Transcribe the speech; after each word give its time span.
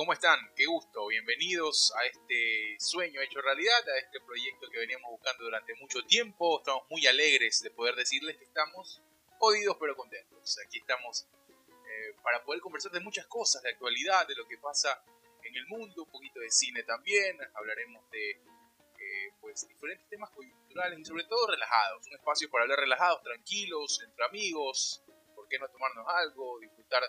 ¿Cómo 0.00 0.14
están? 0.14 0.40
Qué 0.56 0.64
gusto. 0.64 1.08
Bienvenidos 1.08 1.92
a 1.94 2.06
este 2.06 2.74
sueño 2.78 3.20
hecho 3.20 3.42
realidad, 3.42 3.86
a 3.86 3.98
este 3.98 4.18
proyecto 4.22 4.70
que 4.70 4.78
veníamos 4.78 5.10
buscando 5.10 5.44
durante 5.44 5.74
mucho 5.74 6.02
tiempo. 6.06 6.58
Estamos 6.58 6.84
muy 6.88 7.06
alegres 7.06 7.60
de 7.60 7.70
poder 7.70 7.94
decirles 7.96 8.38
que 8.38 8.44
estamos 8.44 9.02
jodidos 9.38 9.76
pero 9.78 9.94
contentos. 9.94 10.58
Aquí 10.66 10.78
estamos 10.78 11.26
eh, 11.68 12.14
para 12.22 12.42
poder 12.42 12.62
conversar 12.62 12.92
de 12.92 13.00
muchas 13.00 13.26
cosas, 13.26 13.62
de 13.62 13.72
actualidad, 13.72 14.26
de 14.26 14.36
lo 14.36 14.48
que 14.48 14.56
pasa 14.56 15.04
en 15.42 15.54
el 15.54 15.66
mundo, 15.66 16.04
un 16.04 16.10
poquito 16.10 16.40
de 16.40 16.50
cine 16.50 16.82
también. 16.84 17.38
Hablaremos 17.52 18.10
de 18.10 18.30
eh, 18.30 19.34
pues 19.38 19.68
diferentes 19.68 20.08
temas 20.08 20.30
coyunturales 20.30 20.98
y 20.98 21.04
sobre 21.04 21.24
todo 21.24 21.46
relajados. 21.46 22.06
Un 22.06 22.14
espacio 22.14 22.48
para 22.48 22.62
hablar 22.62 22.78
relajados, 22.78 23.22
tranquilos, 23.22 24.00
entre 24.02 24.24
amigos. 24.24 25.04
¿Por 25.34 25.46
qué 25.46 25.58
no 25.58 25.68
tomarnos 25.68 26.06
algo? 26.08 26.58
Disfrutar 26.58 27.02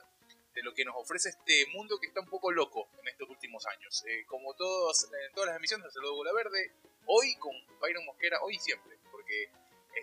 de 0.54 0.64
lo 0.64 0.74
que 0.74 0.84
nos 0.86 0.96
ofrece 0.96 1.30
este 1.30 1.66
mundo 1.68 2.00
que 2.00 2.08
está 2.08 2.20
un 2.20 2.30
poco 2.30 2.52
loco 2.52 2.90
en 3.00 3.08
estos 3.08 3.30
últimos 3.30 3.66
años. 3.68 4.04
Eh, 4.08 4.26
como 4.28 4.54
todos, 4.56 5.06
en 5.06 5.34
todas 5.34 5.48
las 5.48 5.58
emisiones 5.58 5.86
de 5.86 5.92
Saludo 5.92 6.16
Bola 6.16 6.34
Verde, 6.34 6.74
hoy 7.06 7.36
con 7.38 7.54
Byron 7.80 8.06
Mosquera, 8.06 8.42
hoy 8.42 8.56
y 8.56 8.60
siempre, 8.60 8.98
porque 9.12 9.44
eh, 9.44 9.50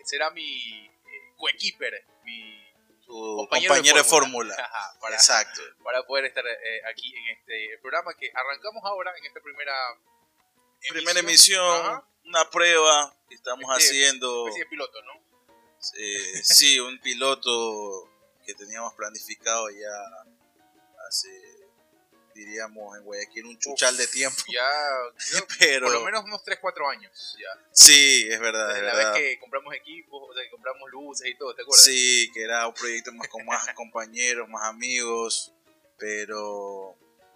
será 0.03 0.31
mi 0.31 0.85
eh, 0.85 1.33
coequiper, 1.37 2.05
mi 2.23 2.65
compañero, 3.05 3.97
de 3.97 4.03
fórmula. 4.03 4.55
para, 5.01 5.15
Exacto. 5.15 5.61
Para 5.83 6.05
poder 6.05 6.25
estar 6.25 6.43
aquí 6.91 7.15
en 7.15 7.37
este 7.37 7.77
programa 7.81 8.13
que 8.15 8.31
arrancamos 8.33 8.83
ahora, 8.85 9.11
en 9.17 9.25
esta 9.25 9.39
primera 9.41 9.73
emisión. 10.81 10.93
Primera 10.93 11.19
emisión, 11.19 12.03
una 12.25 12.49
prueba 12.49 13.15
que 13.27 13.35
estamos 13.35 13.65
este, 13.77 13.89
haciendo. 13.89 14.47
Especie 14.47 14.63
de 14.63 14.69
piloto, 14.69 15.01
¿no? 15.03 15.29
sí, 16.43 16.79
un 16.79 16.99
piloto 16.99 18.09
que 18.45 18.53
teníamos 18.53 18.93
planificado 18.95 19.69
ya 19.69 20.28
hace, 21.09 21.29
diríamos, 22.33 22.97
en 22.97 23.03
Guayaquil 23.03 23.45
un 23.45 23.59
chuchal 23.59 23.97
de 23.97 24.07
tiempo. 24.07 24.41
Ya, 24.53 24.69
pero... 25.59 25.87
por 25.87 25.95
lo 25.95 26.03
menos 26.05 26.23
unos 26.23 26.43
3, 26.43 26.59
4 26.61 26.89
años. 26.89 27.37
Ya. 27.37 27.67
Sí, 27.71 28.27
es 28.29 28.39
verdad. 28.39 28.69
Desde 28.69 28.83
la 28.83 28.95
vez 28.95 29.07
que 29.17 29.39
compramos 29.39 29.73
equipos, 29.73 30.29
o 30.29 30.33
sea, 30.33 30.43
que 30.43 30.49
compramos 30.49 30.89
luces 30.91 31.27
y 31.27 31.35
todo, 31.35 31.53
¿te 31.55 31.63
acuerdas? 31.63 31.83
Sí, 31.83 32.31
que 32.33 32.43
era 32.43 32.67
un 32.67 32.73
proyecto 32.73 33.11
más 33.11 33.27
con 33.27 33.45
más 33.45 33.67
compañeros, 33.75 34.47
más 34.47 34.63
amigos, 34.63 35.53
pero 35.97 36.95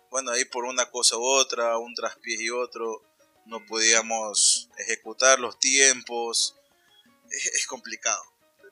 bueno, 0.09 0.31
ahí 0.31 0.45
por 0.45 0.65
una 0.65 0.89
cosa 0.89 1.17
u 1.17 1.23
otra, 1.23 1.77
un 1.77 1.95
traspiés 1.95 2.39
y 2.39 2.49
otro, 2.49 3.03
no 3.45 3.65
podíamos 3.65 4.69
ejecutar 4.77 5.39
los 5.39 5.59
tiempos. 5.59 6.55
Es, 7.29 7.47
es 7.47 7.67
complicado. 7.67 8.23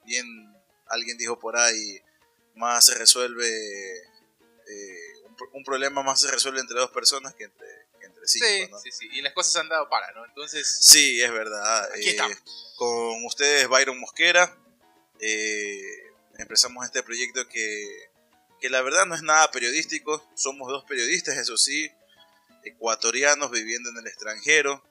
Bien, 0.06 0.26
alguien 0.88 1.18
dijo 1.18 1.40
por 1.40 1.58
ahí, 1.58 2.02
más 2.56 2.86
se 2.86 2.96
resuelve 2.96 4.11
eh, 4.72 5.22
un, 5.54 5.64
problema 5.64 6.04
más 6.04 6.22
se 6.22 6.32
resuelve 6.32 6.60
entre 6.60 6.80
dos 6.80 6.92
personas 6.92 7.34
que 7.36 7.46
entre, 7.46 7.68
entre 8.02 8.28
cinco. 8.28 8.80
Sí, 8.80 8.92
sí, 8.92 8.98
sí, 9.00 9.18
y 9.18 9.22
las 9.22 9.34
cosas 9.34 9.58
han 9.58 9.70
dado 9.70 9.90
para, 9.90 10.12
¿no? 10.14 10.26
Entonces. 10.26 10.68
Sí, 10.82 11.22
es 11.22 11.32
verdad. 11.32 11.90
Aquí 11.94 12.10
estamos. 12.10 12.38
Eh, 12.38 12.42
con 12.76 13.26
ustedes, 13.26 13.68
Byron 13.68 14.00
Mosquera, 14.00 14.58
eh, 15.20 15.82
empezamos 16.38 16.86
este 16.86 17.04
proyecto 17.04 17.48
que, 17.48 18.10
que 18.60 18.70
la 18.70 18.82
verdad 18.82 19.06
no 19.06 19.16
es 19.16 19.24
nada 19.24 19.52
periodístico. 19.52 20.30
Somos 20.36 20.70
dos 20.70 20.86
periodistas, 20.86 21.38
eso 21.38 21.58
sí, 21.58 21.92
ecuatorianos 22.64 23.52
viviendo 23.52 23.90
en 23.90 23.98
el 23.98 24.08
extranjero, 24.08 24.84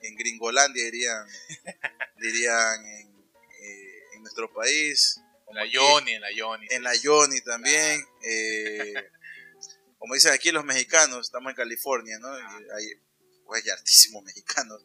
en 0.00 0.14
Gringolandia 0.16 0.84
dirían, 0.84 1.26
dirían 2.18 2.86
en, 2.86 3.24
en 4.14 4.22
nuestro 4.22 4.52
país. 4.52 5.20
En 5.48 5.54
la 5.56 5.66
Yoni, 5.66 6.12
en 6.12 6.20
la 6.20 6.32
Yoni. 6.32 6.66
En 6.70 6.82
la 6.82 6.94
Yoni 6.96 7.40
también. 7.40 8.04
Eh, 8.22 8.94
como 10.06 10.14
dicen 10.14 10.32
aquí 10.32 10.52
los 10.52 10.64
mexicanos, 10.64 11.26
estamos 11.26 11.50
en 11.50 11.56
California, 11.56 12.16
¿no? 12.20 12.32
hay, 12.32 12.86
pues, 13.44 13.64
hay 13.64 13.70
hartísimos 13.70 14.22
mexicanos 14.22 14.80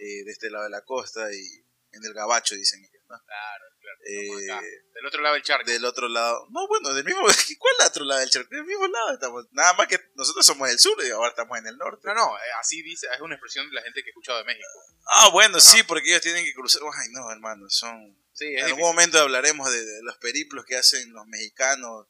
eh, 0.00 0.24
de 0.24 0.30
este 0.32 0.50
lado 0.50 0.64
de 0.64 0.70
la 0.70 0.80
costa 0.80 1.32
y 1.32 1.64
en 1.92 2.04
el 2.04 2.12
gabacho, 2.12 2.56
dicen 2.56 2.80
ellos, 2.80 3.04
¿no? 3.08 3.22
Claro, 3.24 3.64
claro. 3.80 3.98
Eh, 4.04 4.82
del 4.94 5.06
otro 5.06 5.22
lado 5.22 5.34
del 5.34 5.44
charco. 5.44 5.70
Del 5.70 5.84
otro 5.84 6.08
lado. 6.08 6.48
No, 6.50 6.66
bueno, 6.66 6.92
del 6.92 7.04
mismo. 7.04 7.22
¿Cuál 7.58 7.74
otro 7.86 8.04
lado 8.04 8.20
del 8.20 8.30
charco? 8.30 8.48
Del 8.50 8.64
mismo 8.64 8.86
lado 8.88 9.12
estamos. 9.14 9.46
Nada 9.52 9.74
más 9.74 9.86
que 9.86 9.98
nosotros 10.16 10.44
somos 10.44 10.68
del 10.68 10.78
sur 10.78 10.96
y 11.04 11.10
ahora 11.10 11.30
estamos 11.30 11.56
en 11.56 11.68
el 11.68 11.78
norte. 11.78 12.08
No, 12.08 12.14
no, 12.14 12.36
así 12.60 12.82
dice, 12.82 13.06
es 13.14 13.20
una 13.20 13.36
expresión 13.36 13.68
de 13.68 13.74
la 13.76 13.82
gente 13.82 14.02
que 14.02 14.08
he 14.08 14.10
escuchado 14.10 14.38
de 14.38 14.44
México. 14.44 14.66
Ah, 15.06 15.30
bueno, 15.30 15.60
sí, 15.60 15.84
porque 15.84 16.10
ellos 16.10 16.20
tienen 16.20 16.44
que 16.44 16.52
cruzar. 16.52 16.82
Ay, 16.82 17.08
no, 17.12 17.30
hermano, 17.30 17.70
son 17.70 18.18
en 18.40 18.64
algún 18.64 18.82
momento 18.82 19.18
hablaremos 19.18 19.72
de, 19.72 20.02
los 20.02 20.16
periplos 20.18 20.64
que 20.64 20.76
hacen 20.76 21.12
los 21.12 21.26
mexicanos 21.26 22.06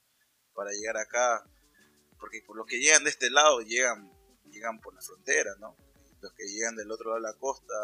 para 0.54 0.72
llegar 0.72 0.96
acá, 0.96 1.44
porque 2.18 2.42
por 2.42 2.56
los 2.56 2.66
que 2.66 2.78
llegan 2.78 3.04
de 3.04 3.10
este 3.10 3.30
lado 3.30 3.60
llegan, 3.60 4.10
llegan 4.50 4.80
por 4.80 4.94
la 4.94 5.00
frontera, 5.00 5.54
¿no? 5.58 5.76
Los 6.20 6.32
que 6.34 6.46
llegan 6.46 6.76
del 6.76 6.90
otro 6.90 7.10
lado 7.10 7.22
de 7.22 7.32
la 7.32 7.38
costa 7.38 7.74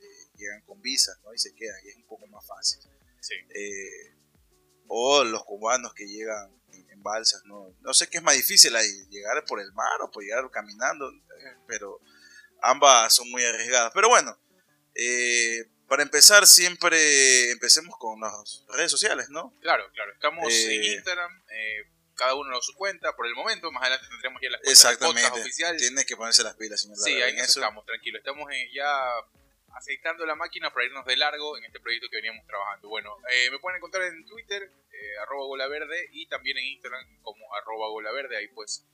eh, 0.00 0.28
llegan 0.36 0.62
con 0.62 0.80
visas, 0.80 1.18
¿no? 1.24 1.34
Y 1.34 1.38
se 1.38 1.54
quedan, 1.54 1.76
y 1.84 1.88
es 1.88 1.96
un 1.96 2.06
poco 2.06 2.26
más 2.28 2.46
fácil. 2.46 2.80
Sí. 3.20 3.34
Eh, 3.54 4.14
o 4.86 5.24
los 5.24 5.44
cubanos 5.44 5.94
que 5.94 6.06
llegan 6.06 6.50
en, 6.72 7.02
balsas, 7.02 7.44
¿no? 7.44 7.74
No 7.80 7.92
sé 7.92 8.08
qué 8.08 8.16
es 8.16 8.22
más 8.22 8.34
difícil 8.34 8.74
ahí, 8.74 9.06
llegar 9.10 9.44
por 9.44 9.60
el 9.60 9.70
mar 9.74 10.00
o 10.00 10.10
por 10.10 10.22
llegar 10.22 10.50
caminando, 10.50 11.10
pero 11.66 12.00
ambas 12.62 13.14
son 13.14 13.30
muy 13.30 13.44
arriesgadas. 13.44 13.92
Pero 13.94 14.08
bueno, 14.08 14.38
eh, 14.94 15.66
para 15.88 16.02
empezar, 16.02 16.46
siempre 16.46 17.50
empecemos 17.50 17.96
con 17.98 18.20
las 18.20 18.64
redes 18.68 18.90
sociales, 18.90 19.28
¿no? 19.28 19.54
Claro, 19.60 19.84
claro. 19.92 20.12
Estamos 20.12 20.52
en 20.52 20.82
eh, 20.82 20.94
Instagram, 20.94 21.42
eh, 21.50 21.84
cada 22.14 22.34
uno 22.34 22.54
en 22.54 22.62
su 22.62 22.74
cuenta 22.74 23.14
por 23.16 23.26
el 23.26 23.34
momento. 23.34 23.70
Más 23.72 23.82
adelante 23.82 24.06
tendremos 24.08 24.40
ya 24.42 24.50
las 24.50 24.60
cuentas 24.60 24.84
Exactamente. 24.84 25.40
oficiales. 25.40 25.82
Tiene 25.82 26.04
que 26.04 26.16
ponerse 26.16 26.42
las 26.42 26.54
pilas, 26.56 26.80
señor. 26.80 26.98
Sí, 26.98 27.20
ahí 27.20 27.32
en 27.32 27.38
eso 27.38 27.60
estamos, 27.60 27.84
tranquilo. 27.84 28.18
Estamos 28.18 28.48
ya 28.72 28.88
aceitando 29.76 30.24
la 30.24 30.34
máquina 30.36 30.72
para 30.72 30.86
irnos 30.86 31.04
de 31.04 31.16
largo 31.16 31.58
en 31.58 31.64
este 31.64 31.80
proyecto 31.80 32.08
que 32.10 32.16
veníamos 32.16 32.46
trabajando. 32.46 32.88
Bueno, 32.88 33.16
eh, 33.30 33.50
me 33.50 33.58
pueden 33.58 33.78
encontrar 33.78 34.04
en 34.04 34.24
Twitter, 34.26 34.70
arroba 35.22 35.46
golaverde, 35.46 36.08
y 36.12 36.26
también 36.26 36.56
en 36.58 36.64
Instagram 36.64 37.22
como 37.22 37.52
arroba 37.54 37.88
golaverde. 37.88 38.36
Ahí 38.36 38.48
pues 38.48 38.86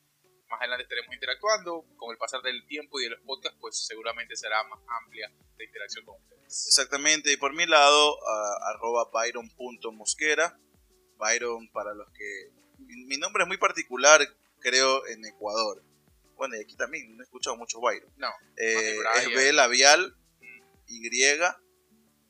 más 0.48 0.60
adelante 0.60 0.84
estaremos 0.84 1.14
interactuando. 1.14 1.84
Con 1.96 2.10
el 2.10 2.18
pasar 2.18 2.42
del 2.42 2.66
tiempo 2.66 2.98
y 3.00 3.04
de 3.04 3.10
los 3.10 3.20
podcasts, 3.20 3.58
pues 3.60 3.86
seguramente 3.86 4.34
será 4.36 4.64
más 4.64 4.80
amplia 5.04 5.30
la 5.58 5.64
interacción 5.64 6.04
con 6.04 6.16
ustedes. 6.20 6.66
Exactamente, 6.66 7.30
y 7.32 7.36
por 7.36 7.54
mi 7.54 7.66
lado, 7.66 8.18
arroba 8.74 9.10
byron.mosquera. 9.12 10.58
Byron 11.18 11.70
para 11.70 11.92
los 11.94 12.08
que... 12.12 12.50
Mi 12.86 13.16
nombre 13.16 13.42
es 13.42 13.48
muy 13.48 13.56
particular, 13.56 14.20
creo, 14.60 15.06
en 15.06 15.24
Ecuador. 15.24 15.82
Bueno, 16.36 16.56
y 16.56 16.60
aquí 16.60 16.76
también, 16.76 17.16
no 17.16 17.22
he 17.22 17.24
escuchado 17.24 17.56
mucho 17.56 17.80
Byron. 17.80 18.10
No. 18.16 18.30
Eh, 18.56 18.98
es 19.16 19.34
B 19.34 19.52
labial, 19.52 20.16
Y, 20.86 21.08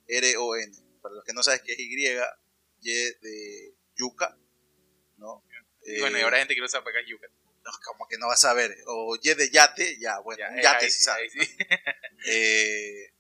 R, 0.08 0.36
O, 0.38 0.56
N. 0.56 0.76
Para 1.00 1.14
los 1.14 1.24
que 1.24 1.32
no 1.32 1.42
saben 1.42 1.60
qué 1.64 1.72
es 1.72 1.78
Y, 1.78 1.94
Y 1.94 2.90
de 2.90 3.74
yuca, 3.96 4.36
¿no? 5.16 5.44
bueno, 6.00 6.18
y 6.18 6.20
ahora 6.22 6.36
hay 6.36 6.42
gente 6.42 6.54
que 6.54 6.60
no 6.60 6.68
sabe 6.68 6.92
qué 6.92 7.00
es 7.00 7.06
yuca. 7.08 7.28
No, 7.64 7.70
como 7.84 8.08
que 8.08 8.18
no 8.18 8.26
va 8.26 8.34
a 8.34 8.36
saber. 8.36 8.76
O 8.86 9.16
Y 9.20 9.34
de 9.34 9.50
yate, 9.50 9.98
ya, 9.98 10.18
bueno, 10.20 10.44
yate 10.62 10.90
sí 10.90 11.04
sabe. 11.04 11.28
eh, 12.26 13.12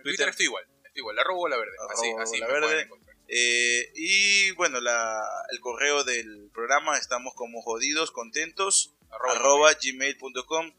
Twitter? 0.04 0.30
estoy 0.30 0.46
igual 0.46 0.66
igual, 0.96 1.20
arroba 1.20 1.50
la 1.50 1.58
verde. 1.58 1.76
así, 1.90 2.14
así 2.20 2.38
la 2.40 2.48
verde. 2.48 2.90
Eh, 3.34 3.94
y 3.96 4.52
bueno, 4.52 4.82
la, 4.82 5.24
el 5.52 5.62
correo 5.62 6.04
del 6.04 6.50
programa 6.54 6.98
estamos 6.98 7.34
como 7.34 7.62
jodidos, 7.62 8.12
contentos, 8.12 8.94
arroba, 9.10 9.72
gmail.com. 9.82 10.74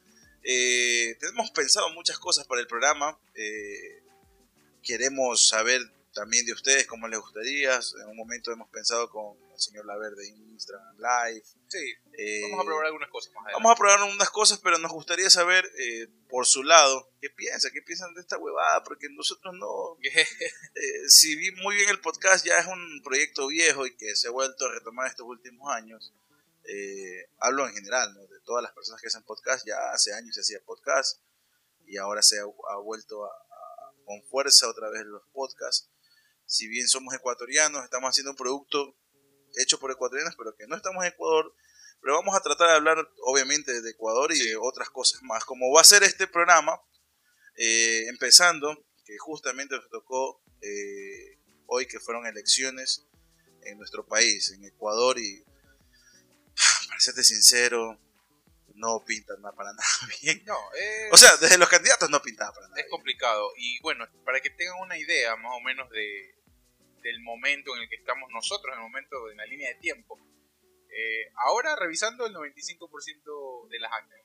Eh, 0.45 1.17
tenemos 1.19 1.51
pensado 1.53 1.89
muchas 1.95 2.19
cosas 2.19 2.47
para 2.47 2.61
el 2.61 2.67
programa. 2.67 3.19
Eh, 3.35 4.03
queremos 4.83 5.49
saber 5.49 5.81
también 6.13 6.45
de 6.47 6.53
ustedes 6.53 6.87
cómo 6.87 7.09
les 7.09 7.19
gustaría. 7.21 7.75
En 7.75 8.09
un 8.09 8.17
momento 8.17 8.53
hemos 8.53 8.69
pensado 8.71 9.09
con 9.11 9.37
el 9.53 9.61
señor 9.61 9.87
Laverde 9.87 10.29
en 10.29 10.37
Instagram 10.53 10.97
Live. 10.97 11.45
Sí, 11.69 11.95
eh, 12.19 12.43
vamos 12.43 12.61
a 12.61 12.67
probar 12.67 12.87
algunas 12.87 13.11
cosas 13.11 13.33
más 13.33 13.53
Vamos 13.53 13.73
a 13.73 13.77
probar 13.77 14.03
unas 14.03 14.31
cosas, 14.31 14.61
pero 14.63 14.79
nos 14.79 14.93
gustaría 14.93 15.31
saber 15.31 15.65
eh, 15.79 16.09
por 16.29 16.47
su 16.47 16.63
lado 16.63 17.11
qué 17.21 17.31
piensa, 17.31 17.71
qué 17.71 17.83
piensan 17.83 18.15
de 18.15 18.21
esta 18.21 18.39
huevada, 18.39 18.83
porque 18.85 19.09
nosotros 19.11 19.55
no... 19.55 19.97
eh, 20.03 21.09
si 21.09 21.37
vi 21.37 21.51
muy 21.63 21.77
bien 21.77 21.89
el 21.89 22.01
podcast, 22.01 22.45
ya 22.45 22.59
es 22.59 22.67
un 22.67 23.03
proyecto 23.03 23.47
viejo 23.47 23.87
y 23.87 23.97
que 23.97 24.15
se 24.17 24.29
ha 24.29 24.31
vuelto 24.31 24.67
a 24.67 24.73
retomar 24.73 25.09
estos 25.09 25.27
últimos 25.27 25.73
años. 25.73 26.13
Eh, 26.65 27.29
hablo 27.39 27.67
en 27.67 27.75
general, 27.75 28.15
¿no? 28.15 28.27
de 28.27 28.41
todas 28.41 28.63
las 28.63 28.73
personas 28.73 29.01
que 29.01 29.09
hacen 29.09 29.25
podcast, 29.25 29.67
ya 29.67 29.77
hace 29.93 30.15
años 30.15 30.35
se 30.35 30.43
hacía 30.43 30.65
podcast 30.65 31.21
y 31.87 31.97
ahora 31.97 32.23
se 32.23 32.39
ha, 32.39 32.77
vuelto 32.77 33.29
con 34.05 34.23
fuerza 34.25 34.69
otra 34.69 34.89
vez 34.91 35.05
los 35.05 35.23
podcasts. 35.33 35.89
Si 36.53 36.69
bien 36.69 36.87
somos 36.87 37.15
ecuatorianos, 37.15 37.83
estamos 37.83 38.11
haciendo 38.11 38.33
un 38.33 38.37
producto 38.37 38.95
hecho 39.57 39.81
por 39.81 39.91
ecuatorianos, 39.91 40.35
pero 40.37 40.55
que 40.55 40.67
no 40.67 40.77
estamos 40.77 41.03
en 41.03 41.11
Ecuador. 41.11 41.57
Pero 42.03 42.17
vamos 42.17 42.37
a 42.37 42.43
tratar 42.43 42.69
de 42.69 42.75
hablar, 42.75 42.99
obviamente, 43.23 43.81
de 43.81 43.91
Ecuador 43.91 44.31
y 44.35 44.39
de 44.39 44.57
otras 44.57 44.91
cosas 44.91 45.23
más. 45.23 45.47
Como 45.47 45.73
va 45.73 45.81
a 45.81 45.85
ser 45.85 46.03
este 46.03 46.27
programa, 46.27 46.79
eh, 47.57 48.05
empezando, 48.09 48.85
que 49.07 49.17
justamente 49.17 49.77
nos 49.77 49.89
tocó 49.89 50.43
eh, 50.61 51.39
hoy 51.69 51.87
que 51.87 52.01
fueron 52.01 52.27
elecciones 52.27 53.07
en 53.63 53.79
nuestro 53.79 54.07
país, 54.07 54.51
en 54.51 54.63
Ecuador, 54.63 55.19
y 55.19 55.43
para 56.87 57.01
serte 57.01 57.25
sincero, 57.25 57.99
no 58.75 59.03
pinta 59.07 59.33
nada 59.39 59.55
para 59.55 59.73
nada 59.73 59.89
bien. 60.21 60.43
No, 60.45 60.59
O 61.13 61.17
sea, 61.17 61.35
desde 61.39 61.57
los 61.57 61.71
candidatos 61.71 62.11
no 62.11 62.21
pintaba 62.21 62.53
para 62.53 62.69
nada. 62.69 62.79
Es 62.79 62.91
complicado. 62.91 63.53
Y 63.57 63.81
bueno, 63.81 64.07
para 64.27 64.39
que 64.43 64.51
tengan 64.51 64.79
una 64.83 64.99
idea 64.99 65.35
más 65.37 65.53
o 65.57 65.61
menos 65.61 65.89
de, 65.89 66.42
del 67.03 67.21
momento 67.21 67.75
en 67.77 67.83
el 67.83 67.89
que 67.89 67.97
estamos 67.97 68.31
nosotros, 68.33 68.73
en 68.75 68.83
el 68.83 68.89
momento, 68.89 69.31
en 69.31 69.37
la 69.37 69.47
línea 69.47 69.69
de 69.69 69.77
tiempo. 69.77 70.19
Eh, 70.95 71.33
ahora 71.37 71.75
revisando 71.77 72.27
el 72.27 72.35
95% 72.35 73.69
de 73.69 73.79
las 73.81 73.93
actas 73.93 74.23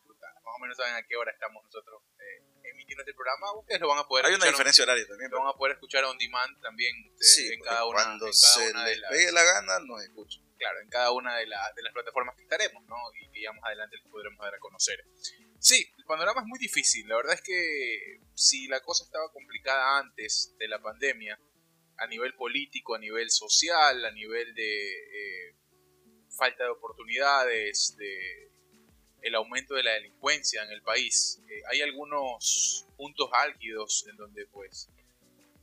más 0.48 0.56
o 0.56 0.60
menos 0.60 0.78
saben 0.78 0.96
a 0.96 1.04
qué 1.04 1.16
hora 1.16 1.32
estamos 1.32 1.64
nosotros 1.64 2.02
eh, 2.20 2.70
emitiendo 2.72 3.04
este 3.04 3.14
programa, 3.14 3.52
ustedes 3.60 3.82
lo 3.82 3.90
van 3.90 4.00
a 4.00 4.08
poder 4.08 4.26
Hay 4.26 4.34
una 4.34 4.46
diferencia 4.46 4.84
horaria 4.84 5.06
también. 5.06 5.30
Lo 5.30 5.40
van 5.40 5.50
a 5.50 5.54
poder 5.54 5.74
escuchar 5.74 6.06
on 6.06 6.18
demand 6.18 6.60
también 6.62 6.96
sí, 7.20 7.52
en 7.52 7.60
cada 7.62 7.86
una, 7.86 8.04
cuando 8.04 8.32
se 8.32 8.74
les 8.74 9.02
pegue 9.10 9.32
la 9.32 9.44
gana 9.44 9.80
nos 9.80 10.02
escuchan. 10.02 10.44
Claro, 10.58 10.80
en 10.80 10.90
cada 10.90 11.12
una 11.12 11.36
de, 11.36 11.46
de 11.46 11.84
las 11.84 11.94
plataformas 11.94 12.36
que 12.36 12.44
estaremos, 12.44 12.84
¿no? 12.86 12.96
Y 13.22 13.30
que 13.30 13.42
ya 13.42 13.52
más 13.52 13.64
adelante 13.66 13.98
les 13.98 14.10
podremos 14.10 14.40
dar 14.40 14.56
a 14.56 14.60
conocer. 14.60 15.06
Sí, 15.60 15.94
el 15.98 16.06
panorama 16.06 16.42
es 16.42 16.48
muy 16.48 16.58
difícil. 16.58 17.08
La 17.08 17.18
verdad 17.18 17.36
es 17.36 17.42
que 17.42 18.22
si 18.34 18.68
la 18.68 18.80
cosa 18.82 19.04
estaba 19.04 19.32
complicada 19.32 20.00
antes 20.00 20.56
de 20.58 20.68
la 20.68 20.82
pandemia, 20.82 21.40
a 21.98 22.08
nivel 22.08 22.34
político, 22.36 22.96
a 22.96 23.00
nivel 23.00 23.30
social, 23.30 24.06
a 24.06 24.12
nivel 24.12 24.54
de 24.54 25.50
eh, 25.50 25.56
falta 26.30 26.64
de 26.64 26.70
oportunidades, 26.70 27.96
de 27.98 28.48
el 29.22 29.36
aumento 29.36 29.74
de 29.74 29.84
la 29.84 29.92
delincuencia 29.94 30.64
en 30.64 30.72
el 30.72 30.82
país. 30.82 31.42
Eh, 31.50 31.62
hay 31.72 31.82
algunos 31.82 32.86
puntos 32.96 33.30
álgidos 33.34 34.06
en 34.10 34.16
donde, 34.16 34.46
pues, 34.48 34.90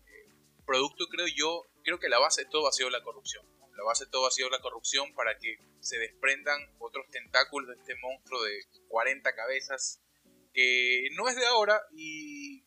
eh, 0.07 0.29
producto 0.67 1.07
creo 1.07 1.27
yo, 1.29 1.67
creo 1.83 1.99
que 1.99 2.09
la 2.09 2.19
base 2.19 2.45
de 2.45 2.51
todo 2.51 2.69
ha 2.69 2.73
sido 2.73 2.91
la 2.91 3.03
corrupción. 3.03 3.47
La 3.77 3.85
base 3.85 4.05
de 4.05 4.11
todo 4.11 4.27
ha 4.27 4.31
sido 4.31 4.51
la 4.51 4.61
corrupción 4.61 5.13
para 5.15 5.39
que 5.39 5.59
se 5.81 5.99
desprendan 5.99 6.61
otros 6.79 7.09
tentáculos 7.11 7.69
de 7.69 7.75
este 7.81 7.97
monstruo 7.97 8.43
de 8.43 8.65
40 8.89 9.35
cabezas 9.35 10.01
que 10.53 11.09
no 11.17 11.29
es 11.29 11.35
de 11.35 11.45
ahora 11.47 11.83
y 11.93 12.63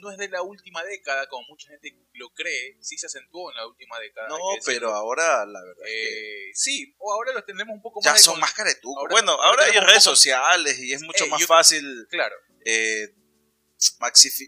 no 0.00 0.10
es 0.10 0.18
de 0.18 0.28
la 0.28 0.42
última 0.42 0.82
década, 0.84 1.28
como 1.28 1.46
mucha 1.48 1.68
gente 1.68 1.96
lo 2.14 2.30
cree, 2.30 2.76
sí 2.80 2.98
se 2.98 3.06
acentuó 3.06 3.50
en 3.50 3.56
la 3.56 3.66
última 3.66 3.98
década. 3.98 4.28
No, 4.28 4.38
pero 4.64 4.94
ahora 4.94 5.44
la 5.46 5.62
verdad. 5.62 5.84
Eh, 5.86 6.50
Sí, 6.54 6.94
o 6.98 7.12
ahora 7.12 7.32
los 7.32 7.44
tendremos 7.44 7.74
un 7.74 7.82
poco 7.82 8.00
más. 8.00 8.04
Ya 8.04 8.18
son 8.18 8.40
más 8.40 8.52
caretucos. 8.52 9.08
Bueno, 9.10 9.32
ahora, 9.32 9.64
hay 9.64 9.78
redes 9.78 10.02
sociales 10.02 10.78
y 10.78 10.92
es 10.92 11.02
mucho 11.02 11.24
eh, 11.24 11.28
más 11.28 11.46
fácil. 11.46 12.06
Claro. 12.10 12.34
Eh, 12.64 13.14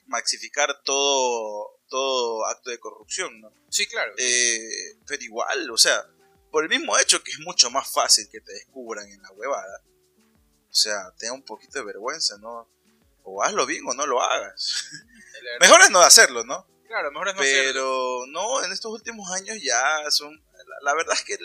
maxificar 0.06 0.82
todo, 0.82 1.80
todo 1.88 2.46
acto 2.46 2.70
de 2.70 2.78
corrupción, 2.78 3.40
¿no? 3.40 3.52
Sí, 3.68 3.86
claro. 3.86 4.12
Eh, 4.18 4.96
pero 5.06 5.22
igual, 5.22 5.70
o 5.70 5.78
sea, 5.78 6.04
por 6.50 6.64
el 6.64 6.70
mismo 6.70 6.98
hecho 6.98 7.22
que 7.22 7.30
es 7.30 7.38
mucho 7.38 7.70
más 7.70 7.90
fácil 7.92 8.28
que 8.30 8.40
te 8.40 8.52
descubran 8.52 9.08
en 9.08 9.22
la 9.22 9.30
huevada. 9.32 9.82
O 10.68 10.74
sea, 10.74 11.12
tenga 11.16 11.32
un 11.32 11.44
poquito 11.44 11.78
de 11.78 11.84
vergüenza, 11.84 12.38
¿no? 12.38 12.68
O 13.22 13.42
hazlo 13.42 13.66
bien 13.66 13.84
o 13.86 13.94
no 13.94 14.06
lo 14.06 14.20
hagas. 14.20 14.90
Mejor 15.60 15.80
es 15.82 15.90
no 15.90 16.00
hacerlo, 16.00 16.44
¿no? 16.44 16.66
Claro, 16.86 17.10
mejor 17.12 17.28
es 17.28 17.34
no 17.34 17.40
Pero 17.40 17.62
hacerlo. 17.62 18.26
no, 18.28 18.64
en 18.64 18.72
estos 18.72 18.92
últimos 18.92 19.30
años 19.32 19.58
ya 19.62 20.10
son... 20.10 20.42
La, 20.82 20.94
verdad 20.94 21.14
es 21.14 21.22
que 21.22 21.38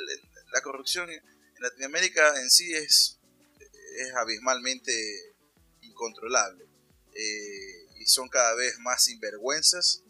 la 0.52 0.62
corrupción 0.62 1.10
en 1.10 1.22
Latinoamérica 1.60 2.40
en 2.40 2.50
sí 2.50 2.74
es, 2.74 3.20
es 3.98 4.16
abismalmente 4.16 5.36
incontrolable. 5.82 6.66
Eh, 7.14 7.88
y 8.00 8.06
son 8.06 8.28
cada 8.30 8.56
vez 8.56 8.78
más 8.80 9.04
sinvergüenzas. 9.04 10.04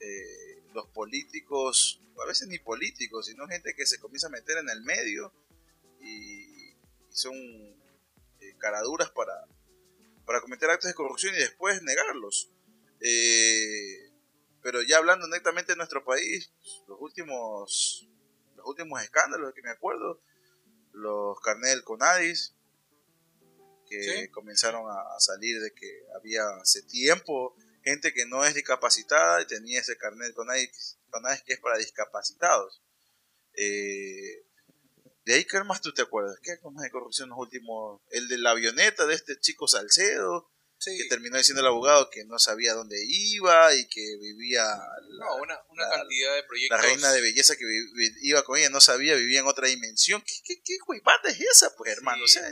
Eh, 0.00 0.62
los 0.74 0.86
políticos, 0.88 2.00
a 2.22 2.26
veces 2.26 2.48
ni 2.48 2.58
políticos, 2.58 3.26
sino 3.26 3.46
gente 3.46 3.74
que 3.74 3.86
se 3.86 3.98
comienza 3.98 4.26
a 4.26 4.30
meter 4.30 4.58
en 4.58 4.68
el 4.70 4.82
medio 4.82 5.32
y, 6.00 6.50
son 7.10 7.34
eh, 7.34 8.54
caraduras 8.58 9.10
para, 9.10 9.34
para 10.24 10.40
cometer 10.40 10.70
actos 10.70 10.88
de 10.88 10.94
corrupción 10.94 11.34
y 11.34 11.38
después 11.38 11.82
negarlos. 11.82 12.50
Eh, 13.02 14.12
pero 14.62 14.80
ya 14.82 14.98
hablando 14.98 15.26
netamente 15.26 15.72
de 15.72 15.76
nuestro 15.76 16.04
país, 16.04 16.52
los 16.86 16.98
últimos, 17.00 18.08
los 18.56 18.66
últimos 18.66 19.02
escándalos 19.02 19.52
que 19.54 19.62
me 19.62 19.70
acuerdo, 19.70 20.22
los 20.92 21.40
carnet 21.40 21.70
del 21.70 21.84
Conadis, 21.84 22.54
que 23.88 24.30
comenzaron 24.30 24.84
a, 24.88 25.20
salir 25.20 25.60
de 25.60 25.72
que 25.74 26.06
había 26.16 26.42
hace 26.60 26.82
tiempo 26.82 27.54
gente 27.84 28.12
que 28.14 28.26
no 28.26 28.44
es 28.44 28.54
discapacitada 28.54 29.42
y 29.42 29.46
tenía 29.46 29.80
ese 29.80 29.96
carnet 29.96 30.28
del 30.28 30.34
Conadis, 30.34 30.98
que 31.44 31.52
es 31.54 31.60
para 31.60 31.78
discapacitados. 31.78 32.82
Eh, 33.54 34.46
de 35.24 35.34
ahí, 35.34 35.44
¿qué 35.44 35.62
más 35.64 35.80
tú 35.80 35.92
te 35.92 36.02
acuerdas? 36.02 36.38
¿Qué 36.42 36.58
más 36.70 36.84
de 36.84 36.90
corrupción 36.90 37.28
los 37.28 37.38
últimos? 37.38 38.00
El 38.10 38.28
de 38.28 38.38
la 38.38 38.50
avioneta 38.50 39.06
de 39.06 39.14
este 39.14 39.38
chico 39.38 39.66
Salcedo, 39.68 40.51
que 40.84 41.04
terminó 41.08 41.36
diciendo 41.36 41.60
el 41.60 41.66
abogado 41.66 42.10
que 42.10 42.24
no 42.24 42.38
sabía 42.38 42.74
dónde 42.74 42.96
iba 43.06 43.74
y 43.74 43.86
que 43.88 44.16
vivía... 44.20 44.64
no, 45.18 45.36
una, 45.36 45.60
una 45.68 45.88
cantidad 45.88 46.34
de 46.34 46.42
proyectos... 46.44 46.80
La 46.80 46.86
reina 46.86 47.12
de 47.12 47.20
belleza 47.20 47.56
que 47.56 47.64
iba 48.22 48.42
con 48.44 48.58
ella 48.58 48.70
no 48.70 48.80
sabía, 48.80 49.14
vivía 49.14 49.40
en 49.40 49.46
otra 49.46 49.68
dimensión. 49.68 50.22
¿Qué, 50.22 50.34
qué, 50.44 50.62
qué 50.62 50.78
es 51.28 51.40
esa, 51.40 51.74
pues, 51.76 51.92
hermano? 51.92 52.24
O 52.24 52.28
sea, 52.28 52.42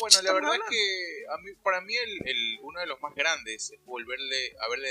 bueno, 0.00 0.22
la 0.22 0.32
verdad 0.32 0.54
es 0.54 0.62
que 0.68 1.24
a 1.30 1.38
mí, 1.38 1.52
para 1.62 1.80
mí 1.80 1.94
el, 1.96 2.28
el, 2.28 2.58
uno 2.62 2.80
de 2.80 2.86
los 2.86 3.00
más 3.00 3.14
grandes 3.14 3.70
es 3.70 3.84
volverle, 3.84 4.56
haberle 4.60 4.90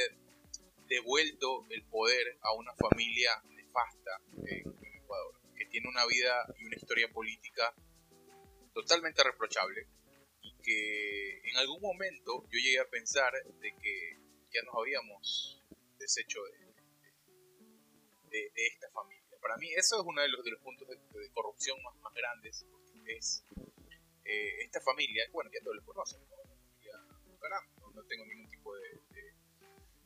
devuelto 0.88 1.65
el 1.69 1.83
poder 1.85 2.38
a 2.41 2.53
una 2.53 2.74
familia 2.75 3.41
nefasta 3.50 4.21
en 4.48 4.95
Ecuador, 4.95 5.36
que 5.57 5.65
tiene 5.65 5.89
una 5.89 6.05
vida 6.05 6.45
y 6.60 6.65
una 6.65 6.75
historia 6.75 7.10
política 7.12 7.74
totalmente 8.74 9.24
reprochable 9.24 9.88
que 10.65 11.38
en 11.48 11.57
algún 11.57 11.79
momento 11.79 12.43
yo 12.50 12.60
llegué 12.60 12.79
a 12.79 12.89
pensar 12.89 13.31
de 13.62 13.75
que 13.75 14.17
ya 14.51 14.62
nos 14.63 14.75
habíamos 14.75 15.62
deshecho 16.00 16.39
de, 18.29 18.50
de, 18.50 18.51
esta 18.55 18.89
familia. 18.89 19.38
Para 19.39 19.57
mí 19.57 19.72
eso 19.74 20.00
es 20.00 20.03
uno 20.05 20.22
de 20.22 20.29
los, 20.29 20.43
de 20.43 20.51
los 20.51 20.62
puntos 20.62 20.88
de, 20.88 21.29
corrupción 21.34 21.81
más, 21.84 21.95
más 21.98 22.13
grandes, 22.13 22.65
porque 22.72 23.15
es 23.15 23.43
eh, 24.25 24.63
esta 24.63 24.81
familia, 24.81 25.24
bueno, 25.31 25.51
ya 25.53 25.60
todos 25.63 25.75
lo 25.75 25.86
conocen, 25.86 26.19
¿no? 26.29 26.36
no, 27.93 28.03
tengo 28.05 28.25
ningún 28.25 28.50
tipo 28.50 28.75
de... 28.75 29.01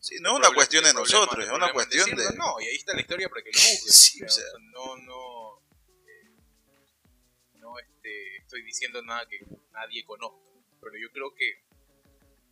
Sí, 0.01 0.15
no 0.21 0.31
es 0.31 0.39
una 0.39 0.53
cuestión 0.53 0.83
de, 0.83 0.93
nosotros, 0.93 1.45
es 1.45 1.51
una 1.51 1.71
cuestión 1.71 2.09
de... 2.15 2.23
No, 2.37 2.59
y 2.59 2.67
ahí 2.67 2.75
está 2.75 2.93
la 2.93 3.01
historia 3.01 3.29
para 3.29 3.43
que 3.43 3.51
lo 3.51 3.59
juzguen. 3.59 4.25
o 4.27 4.29
sea, 4.29 4.45
no, 4.73 4.97
no, 4.97 5.59
eh, 6.05 6.31
no 7.55 7.79
este, 7.79 8.37
estoy 8.37 8.61
diciendo 8.63 9.01
nada 9.01 9.27
que 9.27 9.39
nadie 9.71 10.03
conozca 10.05 10.48
pero 10.81 10.97
yo 10.97 11.11
creo 11.11 11.33
que 11.33 11.63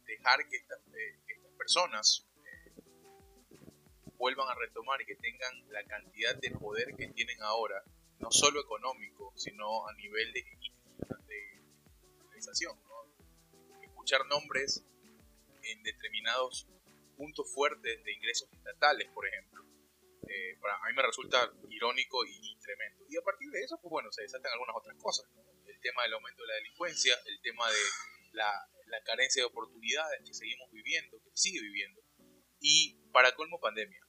dejar 0.06 0.48
que 0.50 0.58
estas, 0.58 0.80
eh, 0.94 1.20
estas 1.28 1.52
personas 1.58 2.26
eh, 2.46 2.72
vuelvan 4.18 4.48
a 4.50 4.56
retomar 4.56 5.02
y 5.02 5.06
que 5.06 5.16
tengan 5.16 5.72
la 5.72 5.84
cantidad 5.86 6.36
de 6.36 6.52
poder 6.52 6.96
que 6.96 7.08
tienen 7.08 7.42
ahora, 7.42 7.84
no 8.20 8.32
solo 8.32 8.60
económico, 8.62 9.34
sino 9.36 9.88
a 9.88 9.94
nivel 9.94 10.34
de, 10.34 10.44
de 11.28 11.62
organización. 12.26 12.78
Escuchar 13.84 14.26
nombres 14.28 14.84
en 15.64 15.84
determinados 15.84 16.68
puntos 17.18 17.52
fuertes 17.54 18.04
de 18.04 18.14
ingresos 18.14 18.50
estatales, 18.54 19.10
por 19.12 19.28
ejemplo, 19.28 19.66
eh, 20.30 20.58
para, 20.62 20.76
a 20.76 20.88
mí 20.88 20.94
me 20.96 21.02
resulta 21.02 21.52
irónico 21.70 22.26
y, 22.26 22.58
tremendo. 22.60 23.06
Y 23.10 23.18
a 23.18 23.22
partir 23.22 23.50
de 23.50 23.62
eso, 23.62 23.78
pues 23.82 23.90
bueno, 23.90 24.12
se 24.12 24.22
desatan 24.22 24.52
algunas 24.54 24.76
otras 24.76 24.96
cosas. 24.98 25.26
El 25.66 25.80
tema 25.80 26.04
del 26.04 26.14
aumento 26.14 26.44
de 26.44 26.48
la 26.48 26.56
delincuencia, 26.56 27.16
el 27.26 27.42
tema 27.42 27.70
de 27.70 27.78
la, 28.34 28.70
carencia 29.06 29.42
de 29.42 29.46
oportunidades 29.46 30.22
que 30.26 30.34
seguimos 30.34 30.70
viviendo, 30.72 31.18
que 31.22 31.30
sigue 31.34 31.62
viviendo, 31.62 32.02
y 32.60 32.96
para 33.12 33.34
colmo 33.36 33.60
pandemia, 33.60 34.00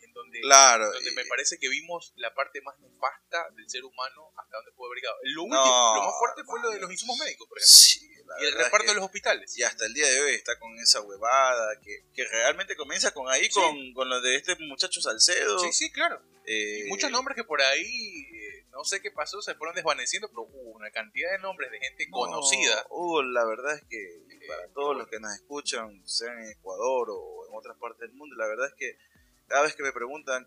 en 0.00 0.12
donde, 0.12 0.40
claro, 0.40 0.92
donde 0.92 1.12
me 1.12 1.24
parece 1.24 1.58
que 1.58 1.68
vimos 1.68 2.12
la 2.16 2.34
parte 2.34 2.60
más 2.60 2.78
nefasta 2.80 3.50
del 3.52 3.68
ser 3.68 3.84
humano 3.84 4.32
hasta 4.36 4.56
donde 4.58 4.72
puede 4.72 4.90
haber 4.90 5.02
llegado. 5.02 5.18
Lo, 5.22 5.46
más 5.46 6.18
fuerte 6.18 6.44
fue 6.44 6.60
lo 6.60 6.70
de 6.70 6.80
los 6.80 6.90
insumos 6.90 7.18
médicos, 7.18 7.48
por 7.48 7.58
ejemplo. 7.58 8.42
y 8.42 8.44
el 8.44 8.52
reparto 8.52 8.88
de 8.88 8.94
los 8.94 9.04
hospitales. 9.04 9.56
Y 9.56 9.62
hasta 9.62 9.86
el 9.86 9.94
día 9.94 10.08
de 10.08 10.20
hoy 10.20 10.34
está 10.34 10.58
con 10.58 10.76
esa 10.78 11.00
huevada 11.00 11.80
que, 11.80 12.04
que 12.14 12.24
realmente 12.24 12.76
comienza 12.76 13.12
con 13.12 13.30
ahí, 13.30 13.48
con, 13.48 13.92
con 13.94 14.08
lo 14.08 14.20
de 14.20 14.36
este 14.36 14.56
muchacho 14.56 15.00
Salcedo. 15.00 15.58
Sí, 15.60 15.72
sí, 15.72 15.90
claro. 15.90 16.20
Eh, 16.44 16.84
muchos 16.88 17.10
nombres 17.10 17.36
que 17.36 17.44
por 17.44 17.60
ahí 17.60 18.28
no 18.76 18.84
sé 18.84 19.00
qué 19.00 19.10
pasó, 19.10 19.40
se 19.40 19.54
fueron 19.54 19.74
desvaneciendo, 19.74 20.28
pero 20.28 20.42
hubo 20.42 20.76
una 20.76 20.90
cantidad 20.90 21.32
de 21.32 21.38
nombres 21.38 21.70
de 21.70 21.78
gente 21.78 22.10
conocida. 22.10 22.86
La 23.32 23.44
verdad 23.46 23.74
es 23.74 23.84
que 23.88 24.46
para 24.46 24.68
todos 24.68 24.96
los 24.96 25.08
que 25.08 25.18
nos 25.18 25.32
escuchan, 25.34 26.06
sea 26.06 26.32
en 26.32 26.50
Ecuador 26.50 27.08
o 27.10 27.46
en 27.48 27.56
otras 27.56 27.76
partes 27.78 28.00
del 28.00 28.12
mundo, 28.12 28.36
la 28.36 28.46
verdad 28.46 28.66
es 28.66 28.74
que 28.74 28.98
cada 29.46 29.62
vez 29.62 29.74
que 29.74 29.82
me 29.82 29.92
preguntan 29.92 30.46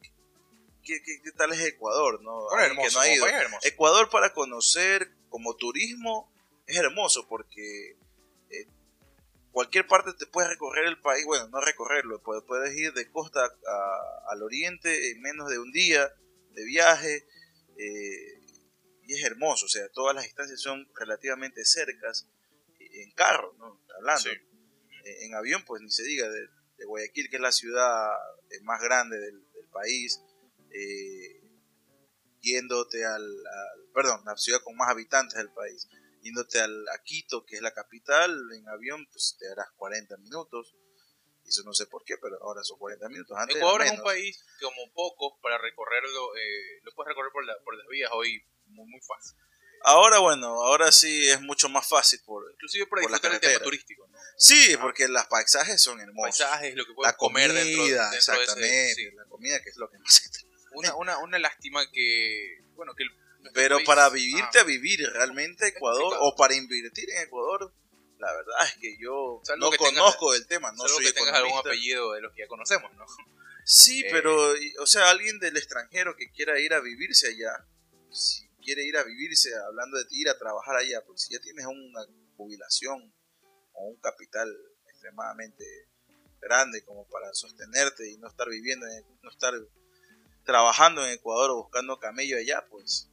qué, 0.84 1.02
qué, 1.02 1.32
tal 1.36 1.52
es 1.54 1.62
Ecuador, 1.62 2.22
¿no? 2.22 2.48
que 2.50 2.92
no 2.94 3.00
ha 3.00 3.12
ido. 3.12 3.26
Ecuador 3.64 4.10
para 4.12 4.32
conocer 4.32 5.12
como 5.30 5.56
turismo 5.56 6.32
es 6.68 6.78
hermoso 6.78 7.28
porque 7.28 7.98
eh, 8.52 8.68
cualquier 9.52 9.88
parte 9.88 10.14
te 10.14 10.28
puedes 10.28 10.52
recorrer 10.52 10.86
el 10.86 11.02
país, 11.02 11.26
bueno, 11.26 11.48
no 11.48 11.60
recorrerlo, 11.62 12.22
puedes, 12.22 12.76
ir 12.76 12.94
de 12.94 13.10
costa 13.10 13.42
al 14.30 14.44
oriente 14.44 15.12
en 15.12 15.22
menos 15.22 15.50
de 15.50 15.58
un 15.58 15.72
día 15.72 16.14
de 16.52 16.64
viaje 16.66 17.26
eh, 17.80 18.42
y 19.04 19.14
es 19.14 19.24
hermoso, 19.24 19.66
o 19.66 19.70
sea, 19.70 19.88
todas 19.90 20.14
las 20.14 20.26
distancias 20.26 20.62
son 20.62 20.88
relativamente 20.96 21.64
cercas 21.64 22.28
en 22.80 23.12
carro, 23.12 23.56
¿no? 23.58 23.82
Hablando. 23.96 24.30
Eh, 24.30 25.26
en 25.26 25.34
avión, 25.34 25.64
pues 25.66 25.82
ni 25.82 25.90
se 25.90 26.04
diga, 26.04 26.30
de, 26.30 26.48
Guayaquil, 26.86 27.30
que 27.30 27.38
es 27.38 27.42
la 27.42 27.52
ciudad 27.52 28.10
más 28.64 28.82
grande 28.82 29.18
del, 29.20 29.46
país, 29.72 30.20
yéndote 32.42 33.06
al, 33.06 33.24
perdón, 33.94 34.22
la 34.26 34.36
ciudad 34.36 34.62
con 34.64 34.76
más 34.76 34.90
habitantes 34.90 35.38
del 35.38 35.52
país, 35.52 35.88
yéndote 36.22 36.60
al, 36.60 36.88
a 36.90 37.04
Quito, 37.04 37.46
que 37.46 37.58
es 37.58 37.62
la 37.62 37.72
capital, 37.72 38.36
en 38.54 38.68
avión, 38.68 39.06
pues 39.12 39.36
te 39.40 39.48
harás 39.48 39.68
40 39.78 40.18
minutos. 40.18 40.76
Eso 41.50 41.64
no 41.66 41.74
sé 41.74 41.88
por 41.88 42.04
qué, 42.04 42.16
pero 42.22 42.42
ahora 42.44 42.64
son 42.64 42.78
40 42.78 43.10
minutos. 43.10 43.36
Antes 43.38 43.58
Ecuador 43.58 43.82
es 43.82 43.92
un 43.92 44.04
país 44.04 44.40
como 44.62 44.94
pocos 44.94 45.34
para 45.42 45.58
recorrerlo, 45.58 46.36
eh, 46.38 46.80
lo 46.84 46.94
puedes 46.94 47.10
recorrer 47.10 47.32
por, 47.32 47.44
por 47.64 47.76
las 47.76 47.88
vías 47.88 48.10
hoy 48.14 48.46
muy, 48.68 48.86
muy 48.86 49.02
fácil. 49.02 49.36
Ahora, 49.82 50.20
bueno, 50.20 50.48
ahora 50.48 50.92
sí 50.92 51.28
es 51.30 51.42
mucho 51.42 51.70
más 51.70 51.88
fácil 51.88 52.20
por 52.26 52.44
Inclusive 52.52 52.86
por, 52.86 53.00
disfrutar 53.00 53.34
el 53.34 53.40
tema 53.40 53.60
turístico, 53.60 54.08
¿no? 54.08 54.18
Sí, 54.38 54.76
porque 54.80 55.08
los 55.08 55.26
paisajes 55.28 55.82
son 55.82 56.00
hermosos. 56.00 56.38
Paisajes, 56.38 56.76
lo 56.76 56.86
que 56.86 56.94
puedes 56.94 57.16
comer 57.16 57.52
dentro, 57.52 57.86
dentro 57.86 58.12
exactamente, 58.14 58.62
de 58.62 58.92
ese, 58.92 59.12
la 59.14 59.26
comida 59.26 59.62
que 59.64 59.70
es 59.70 59.78
lo 59.78 59.90
que 59.90 59.98
más 59.98 60.32
una, 60.74 60.96
una, 60.96 61.18
una 61.20 61.40
lástima 61.40 61.90
que, 61.92 62.62
bueno, 62.76 62.94
que 62.94 63.06
pero 63.54 63.80
para 63.86 64.10
vivirte 64.10 64.60
a 64.60 64.64
vivir 64.64 65.10
realmente 65.14 65.68
Ecuador 65.68 66.14
o 66.20 66.36
para 66.36 66.56
invertir 66.56 67.10
en 67.12 67.24
Ecuador, 67.24 67.74
la 68.20 68.34
verdad 68.34 68.66
es 68.66 68.76
que 68.76 68.98
yo 68.98 69.42
no 69.58 69.72
conozco 69.72 70.34
el 70.34 70.46
tema, 70.46 70.72
no 70.74 70.88
soy 70.88 71.06
que 71.06 71.14
tengas 71.14 71.36
algún 71.36 71.58
apellido 71.58 72.14
de 72.14 72.22
los 72.22 72.34
que 72.34 72.42
ya 72.42 72.48
conocemos, 72.48 72.94
¿no? 72.96 73.06
Sí, 73.64 74.02
eh, 74.02 74.10
pero, 74.12 74.54
o 74.80 74.86
sea, 74.86 75.10
alguien 75.10 75.40
del 75.40 75.56
extranjero 75.56 76.16
que 76.16 76.32
quiera 76.32 76.60
ir 76.60 76.74
a 76.74 76.80
vivirse 76.80 77.28
allá, 77.28 77.66
si 78.12 78.50
quiere 78.64 78.84
ir 78.84 78.98
a 78.98 79.04
vivirse, 79.04 79.52
hablando 79.68 79.98
de 79.98 80.06
ir 80.12 80.28
a 80.30 80.38
trabajar 80.38 80.76
allá, 80.76 81.02
porque 81.06 81.22
si 81.22 81.34
ya 81.34 81.40
tienes 81.40 81.66
una 81.66 82.06
jubilación 82.36 83.14
o 83.74 83.88
un 83.88 84.00
capital 84.02 84.54
extremadamente 84.88 85.64
grande 86.42 86.84
como 86.84 87.08
para 87.08 87.34
sostenerte 87.34 88.10
y 88.10 88.18
no 88.18 88.28
estar 88.28 88.50
viviendo, 88.50 88.86
no 89.22 89.30
estar 89.30 89.54
trabajando 90.44 91.06
en 91.06 91.12
Ecuador 91.12 91.52
o 91.52 91.64
buscando 91.64 92.00
camello 92.00 92.38
allá, 92.38 92.66
pues 92.70 93.10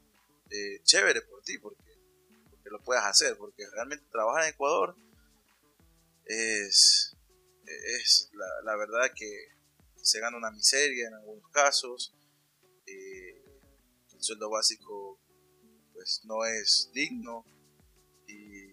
eh, 0.50 0.80
chévere 0.84 1.22
por 1.22 1.42
ti, 1.42 1.58
porque, 1.58 1.82
lo 2.70 2.82
puedas 2.82 3.04
hacer, 3.04 3.36
porque 3.36 3.64
realmente 3.72 4.06
trabajar 4.10 4.44
en 4.44 4.50
Ecuador 4.50 4.96
es, 6.24 7.16
es 7.64 8.30
la, 8.64 8.76
verdad 8.76 9.12
que 9.14 9.48
se 9.96 10.20
gana 10.20 10.36
una 10.36 10.50
miseria 10.50 11.08
en 11.08 11.14
algunos 11.14 11.50
casos, 11.50 12.14
eh, 12.86 13.42
el 14.14 14.22
sueldo 14.22 14.50
básico 14.50 15.18
pues 15.92 16.22
no 16.24 16.44
es 16.44 16.90
digno 16.92 17.44
y, 18.28 18.66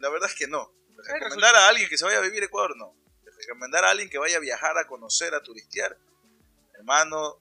la 0.00 0.08
verdad 0.08 0.30
es 0.30 0.36
que 0.36 0.46
no. 0.46 0.72
Recomendar 0.96 1.54
a 1.54 1.68
alguien 1.68 1.88
que 1.88 1.98
se 1.98 2.06
vaya 2.06 2.18
a 2.18 2.22
vivir 2.22 2.42
a 2.42 2.46
Ecuador, 2.46 2.74
no. 2.76 2.94
Recomendar 3.36 3.84
a 3.84 3.90
alguien 3.90 4.08
que 4.08 4.16
vaya 4.16 4.38
a 4.38 4.40
viajar 4.40 4.78
a 4.78 4.86
conocer, 4.86 5.34
a 5.34 5.42
turistear, 5.42 5.98
hermano 6.74 7.38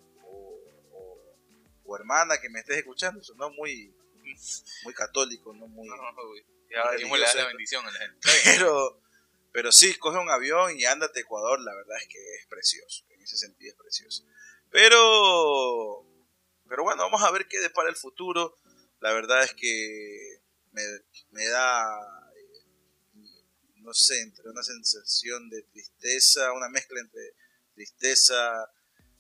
o, 1.86 1.96
hermana 1.96 2.38
que 2.40 2.50
me 2.50 2.60
estés 2.60 2.78
escuchando, 2.78 3.22
no 3.38 3.50
muy, 3.52 3.96
muy 4.84 4.94
católico, 4.94 5.54
no 5.54 5.68
muy... 5.68 5.88
ya, 6.70 6.84
la 6.84 7.48
bendición 7.48 7.86
a 7.86 7.92
la 7.92 8.00
gente. 8.00 8.28
Pero, 8.46 9.02
pero 9.52 9.72
sí, 9.72 9.96
coge 9.96 10.20
un 10.20 10.30
avión 10.30 10.80
y 10.80 10.86
ándate 10.86 11.20
a 11.20 11.22
Ecuador, 11.24 11.60
la 11.60 11.74
verdad 11.74 11.98
es 12.00 12.08
que 12.08 12.36
es 12.36 12.46
precioso, 12.46 13.04
en 13.10 13.22
ese 13.22 13.36
sentido 13.36 13.72
es 13.72 13.78
precioso. 13.80 14.24
Pero, 14.70 16.06
pero 16.68 16.84
bueno, 16.84 17.02
vamos 17.02 17.24
a 17.24 17.32
ver 17.32 17.48
qué 17.48 17.60
depara 17.60 17.90
el 17.90 17.96
futuro. 17.96 18.56
La 19.00 19.12
verdad 19.12 19.44
es 19.44 19.56
que 19.56 20.42
me, 20.72 20.84
me 21.32 21.48
da, 21.48 22.00
eh, 22.36 23.22
no 23.78 23.92
sé, 23.94 24.22
entre 24.22 24.48
una 24.50 24.62
sensación 24.62 25.50
de 25.50 25.64
tristeza, 25.64 26.52
una 26.54 26.70
mezcla 26.70 27.00
entre 27.00 27.34
tristeza, 27.74 28.72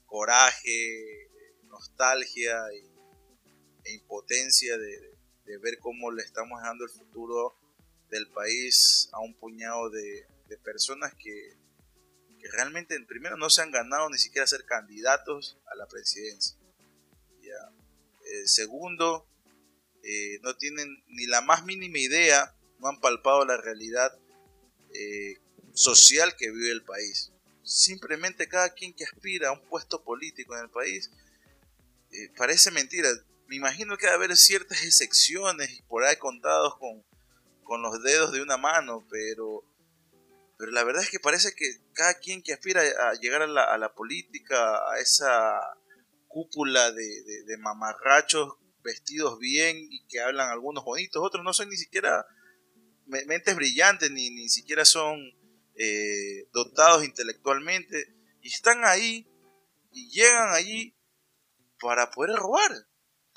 coraje, 0.05 1.29
nostalgia 1.63 2.59
e 3.89 3.95
impotencia 3.95 4.77
de, 4.77 5.17
ver 5.61 5.79
cómo 5.79 6.11
le 6.11 6.21
estamos 6.21 6.61
dejando 6.61 6.83
el 6.83 6.91
futuro 6.91 7.55
del 8.11 8.27
país 8.27 9.09
a 9.13 9.19
un 9.19 9.33
puñado 9.33 9.89
de, 9.89 10.27
personas 10.63 11.13
que, 11.15 11.57
realmente 12.53 12.99
primero 13.01 13.35
no 13.35 13.49
se 13.49 13.61
han 13.61 13.71
ganado 13.71 14.09
ni 14.09 14.17
siquiera 14.17 14.47
ser 14.47 14.63
candidatos 14.65 15.57
a 15.67 15.75
la 15.75 15.87
presidencia. 15.87 16.57
Eh, 17.41 18.47
segundo, 18.47 19.27
eh, 20.03 20.39
no 20.41 20.55
tienen 20.55 21.03
ni 21.07 21.25
la 21.25 21.41
más 21.41 21.65
mínima 21.65 21.97
idea, 21.97 22.55
no 22.79 22.87
han 22.87 23.01
palpado 23.01 23.43
la 23.45 23.57
realidad 23.57 24.17
eh, 24.93 25.37
social 25.73 26.35
que 26.37 26.51
vive 26.51 26.71
el 26.71 26.83
país 26.83 27.31
simplemente 27.69 28.47
cada 28.47 28.73
quien 28.73 28.93
que 28.93 29.03
aspira 29.03 29.49
a 29.49 29.51
un 29.51 29.61
puesto 29.61 30.03
político 30.03 30.55
en 30.57 30.63
el 30.63 30.69
país, 30.69 31.11
eh, 32.11 32.31
parece 32.35 32.71
mentira. 32.71 33.09
Me 33.49 33.55
imagino 33.55 33.97
que 33.97 34.05
debe 34.05 34.15
haber 34.15 34.37
ciertas 34.37 34.83
excepciones 34.83 35.81
por 35.87 36.03
ahí 36.05 36.15
contados 36.17 36.77
con, 36.77 37.03
con 37.63 37.81
los 37.81 37.99
dedos 38.03 38.31
de 38.31 38.43
una 38.43 38.57
mano, 38.57 39.07
pero, 39.09 39.63
pero 40.55 40.71
la 40.71 40.83
verdad 40.83 41.01
es 41.01 41.09
que 41.09 41.19
parece 41.19 41.55
que 41.55 41.65
cada 41.93 42.13
quien 42.19 42.43
que 42.43 42.53
aspira 42.53 42.81
a 42.81 43.13
llegar 43.15 43.41
a 43.41 43.47
la, 43.47 43.63
a 43.63 43.79
la 43.79 43.91
política, 43.91 44.77
a 44.91 44.99
esa 44.99 45.59
cúpula 46.27 46.91
de, 46.91 47.43
de, 47.47 47.57
mamarrachos 47.57 48.53
vestidos 48.83 49.39
bien 49.39 49.77
y 49.79 50.05
que 50.05 50.21
hablan 50.21 50.51
algunos 50.51 50.83
bonitos, 50.83 51.23
otros 51.23 51.43
no 51.43 51.51
son 51.51 51.69
ni 51.69 51.77
siquiera 51.77 52.27
mentes 53.07 53.55
brillantes, 53.55 54.11
ni, 54.11 54.29
ni 54.29 54.47
siquiera 54.49 54.85
son 54.85 55.19
eh, 55.73 56.47
dotados 56.53 57.03
intelectualmente, 57.03 58.13
y 58.43 58.49
están 58.49 58.85
ahí 58.85 59.27
y 59.91 60.07
llegan 60.11 60.53
allí 60.53 60.95
para 61.81 62.11
poder 62.11 62.35
robar, 62.35 62.88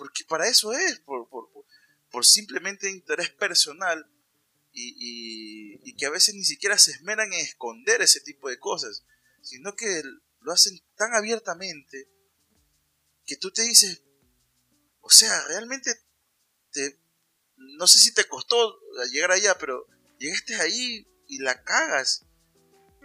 porque 0.02 0.25
para 0.25 0.49
eso 0.49 0.73
es, 0.73 0.99
por, 0.99 1.28
por, 1.28 2.26
simplemente 2.26 2.90
interés 2.90 3.30
personal 3.30 4.04
y, 4.73 5.78
y, 5.80 5.94
que 5.94 6.06
a 6.06 6.11
veces 6.11 6.35
ni 6.35 6.42
siquiera 6.42 6.76
se 6.76 6.90
esmeran 6.90 7.32
en 7.32 7.38
esconder 7.38 8.02
ese 8.02 8.21
tipo 8.21 8.49
de 8.49 8.59
cosas, 8.59 9.04
sino 9.42 9.76
que 9.76 10.02
lo 10.40 10.52
hacen 10.52 10.82
tan 10.97 11.14
abiertamente 11.14 12.09
que 13.25 13.37
tú 13.37 13.52
te 13.52 13.62
dices, 13.62 14.02
o 15.02 15.09
sea, 15.09 15.40
realmente 15.47 15.94
te, 16.73 16.99
no 17.54 17.87
sé 17.87 18.00
si 18.00 18.12
te 18.12 18.25
costó 18.25 18.80
llegar 19.12 19.30
allá, 19.30 19.56
pero 19.56 19.87
llegaste 20.18 20.56
ahí 20.56 21.06
y 21.28 21.38
la 21.38 21.62
cagas 21.62 22.26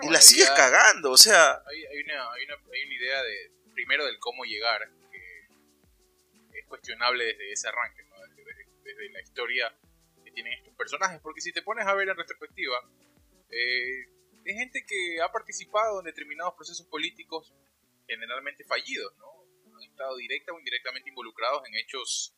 y 0.02 0.10
la 0.10 0.20
sigues 0.20 0.50
cagando, 0.50 1.12
o 1.12 1.18
sea... 1.18 1.62
Hay, 1.64 1.86
hay, 1.86 2.04
una, 2.06 2.32
hay, 2.32 2.46
una, 2.46 2.56
hay, 2.56 2.84
una, 2.86 2.96
idea 2.96 3.22
de, 3.22 3.52
primero 3.76 4.04
del 4.04 4.18
cómo 4.18 4.46
llegar, 4.46 4.82
cuestionable 6.68 7.26
desde 7.26 7.52
ese 7.52 7.68
arranque, 7.68 8.04
¿no? 8.04 8.16
desde, 8.22 9.10
la 9.10 9.22
historia 9.22 9.74
que 10.24 10.32
tienen 10.32 10.54
estos 10.54 10.74
personajes, 10.76 11.20
porque 11.22 11.42
si 11.42 11.52
te 11.52 11.62
pones 11.62 11.86
a 11.86 11.94
ver 11.94 12.10
en 12.10 12.18
retrospectiva, 12.18 12.78
eh, 13.50 14.06
es 14.46 14.56
gente 14.56 14.86
que 14.88 15.22
ha 15.22 15.32
participado 15.32 16.00
en 16.00 16.06
determinados 16.06 16.54
procesos 16.56 16.88
políticos 16.88 17.54
generalmente 18.08 18.64
fallidos, 18.64 19.14
¿no? 19.18 19.28
Han 19.76 19.84
estado 19.84 20.16
directa 20.16 20.54
o 20.54 20.60
indirectamente 20.60 21.10
involucrados 21.10 21.68
en 21.68 21.76
hechos 21.76 22.34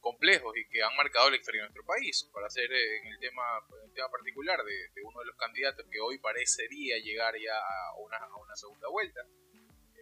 complejos 0.00 0.56
y 0.56 0.68
que 0.68 0.82
han 0.82 0.94
marcado 0.96 1.30
la 1.30 1.36
historia 1.36 1.62
de 1.62 1.68
nuestro 1.68 1.84
país. 1.84 2.28
Para 2.32 2.46
hacer 2.46 2.70
eh, 2.72 2.98
en 2.98 3.06
el 3.08 3.18
tema, 3.18 3.42
el 3.84 3.92
tema 3.92 4.10
particular 4.10 4.62
de, 4.64 5.02
uno 5.02 5.20
de 5.20 5.26
los 5.26 5.36
candidatos 5.36 5.86
que 5.90 6.00
hoy 6.00 6.18
parecería 6.18 6.98
llegar 6.98 7.34
ya 7.38 7.56
a 7.56 7.94
una, 7.98 8.16
a 8.16 8.36
una 8.36 8.56
segunda 8.56 8.88
vuelta. 8.88 9.20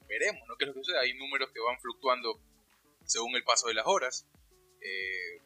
Veremos, 0.08 0.42
¿no? 0.48 0.56
¿Qué 0.56 0.64
es 0.64 0.68
lo 0.68 0.74
que 0.74 0.80
sucede? 0.80 1.00
Hay 1.00 1.14
números 1.14 1.50
que 1.52 1.60
van 1.60 1.78
fluctuando 1.80 2.40
según 3.08 3.34
el 3.34 3.42
paso 3.44 3.66
de 3.68 3.74
las 3.74 3.86
horas. 3.86 4.26
Eh, 4.80 5.42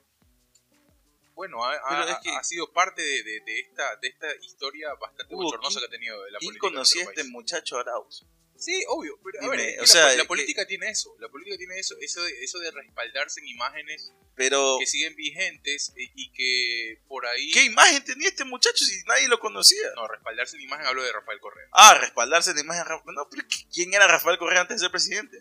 bueno, 1.34 1.64
ha, 1.64 1.72
ha, 1.74 2.44
sido 2.44 2.70
parte 2.72 3.00
de, 3.00 3.22
de, 3.22 3.60
esta, 3.60 3.96
de 3.96 4.08
esta 4.08 4.34
historia 4.36 4.92
bastante 4.94 5.34
bochornosa 5.34 5.80
que 5.80 5.86
ha 5.86 5.90
tenido 5.90 6.16
la 6.28 6.38
política. 6.38 6.60
¿Quién 6.60 6.72
conocía 6.72 7.02
a 7.06 7.10
este 7.10 7.24
muchacho 7.24 7.78
Arauz? 7.78 8.26
Sí, 8.54 8.84
obvio, 8.86 9.18
pero 9.24 9.40
a 9.40 9.42
Dime, 9.44 9.56
ver, 9.56 9.68
es 9.70 9.74
que 9.74 9.78
o 9.78 9.82
la, 9.82 9.86
sea, 9.88 10.16
la 10.16 10.22
que- 10.22 10.28
política 10.28 10.66
tiene 10.66 10.88
eso, 10.90 11.16
la 11.18 11.28
política 11.28 11.56
tiene 11.56 11.78
eso, 11.78 11.96
eso 12.00 12.22
de, 12.22 12.44
eso 12.44 12.58
de 12.60 12.70
respaldarse 12.70 13.40
en 13.40 13.48
imágenes 13.48 14.12
Pero, 14.36 14.76
que 14.78 14.86
siguen 14.86 15.16
vigentes 15.16 15.92
y, 15.96 16.12
y 16.14 16.30
que 16.32 17.00
por 17.08 17.26
ahí... 17.26 17.50
¿qué 17.50 17.64
imagen 17.64 18.04
tenía 18.04 18.28
este 18.28 18.44
muchacho 18.44 18.84
si 18.84 19.02
nadie 19.08 19.26
lo 19.26 19.40
conocía? 19.40 19.82
No, 19.96 20.06
respaldarse 20.06 20.56
en 20.56 20.62
imagen 20.62 20.86
hablo 20.86 21.02
de 21.02 21.10
Rafael 21.10 21.40
Correa. 21.40 21.66
Ah, 21.72 21.94
respaldarse 21.94 22.50
en 22.50 22.56
la 22.56 22.62
imagen 22.62 22.84
de. 22.84 23.12
No, 23.14 23.28
pero 23.28 23.42
¿quién 23.72 23.94
era 23.94 24.06
Rafael 24.06 24.38
Correa 24.38 24.60
antes 24.60 24.76
de 24.76 24.84
ser 24.84 24.90
presidente? 24.92 25.38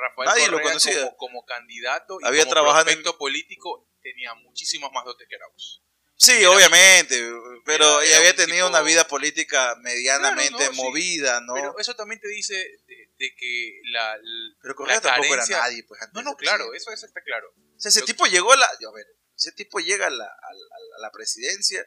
Rafael 0.00 0.28
Nadie 0.28 0.46
lo 0.46 0.52
Correa 0.58 0.68
conocía. 0.68 0.94
Como, 1.04 1.16
como 1.16 1.44
candidato 1.46 2.18
y 2.20 2.26
Había 2.26 2.42
como 2.44 2.52
trabajado 2.52 2.90
en- 2.90 3.02
político 3.18 3.88
tenía 4.02 4.34
muchísimos 4.34 4.90
más 4.92 5.04
dotes 5.04 5.26
que 5.28 5.36
Arauz. 5.36 5.82
Sí, 6.16 6.32
Era- 6.32 6.50
obviamente, 6.50 7.16
pero 7.64 8.00
era- 8.00 8.04
y 8.04 8.08
era 8.08 8.18
había 8.18 8.30
un 8.30 8.36
tenido 8.36 8.66
tipo- 8.66 8.68
una 8.78 8.82
vida 8.82 9.06
política 9.08 9.74
medianamente 9.80 10.56
Claro, 10.56 10.72
no, 10.72 10.76
sí. 10.76 10.82
movida, 10.82 11.40
¿no? 11.40 11.54
Pero 11.54 11.78
eso 11.78 11.94
también 11.94 12.20
te 12.20 12.28
dice 12.28 12.54
de, 12.86 13.10
de 13.18 13.34
que 13.36 13.80
la... 13.90 14.18
Pero 14.60 14.74
Correa 14.74 14.96
la 14.96 15.00
tampoco 15.00 15.28
carencia- 15.30 15.56
era 15.56 15.64
nadie, 15.66 15.84
pues 15.84 16.00
antes 16.02 16.14
No, 16.14 16.22
no, 16.30 16.36
claro, 16.36 16.74
eso, 16.74 16.90
eso 16.92 17.06
está 17.06 17.22
claro. 17.22 17.48
O 17.76 17.80
sea, 17.80 17.88
ese 17.88 18.02
tipo 18.02 18.26
llegó 18.26 18.52
a 18.52 18.56
la. 18.56 18.66
A 18.66 18.92
ver, 18.94 19.06
ese 19.34 19.52
tipo 19.52 19.78
llega 19.80 20.08
a 20.08 20.10
la, 20.10 20.26
a 20.26 20.98
la- 21.00 21.10
presidencia 21.10 21.86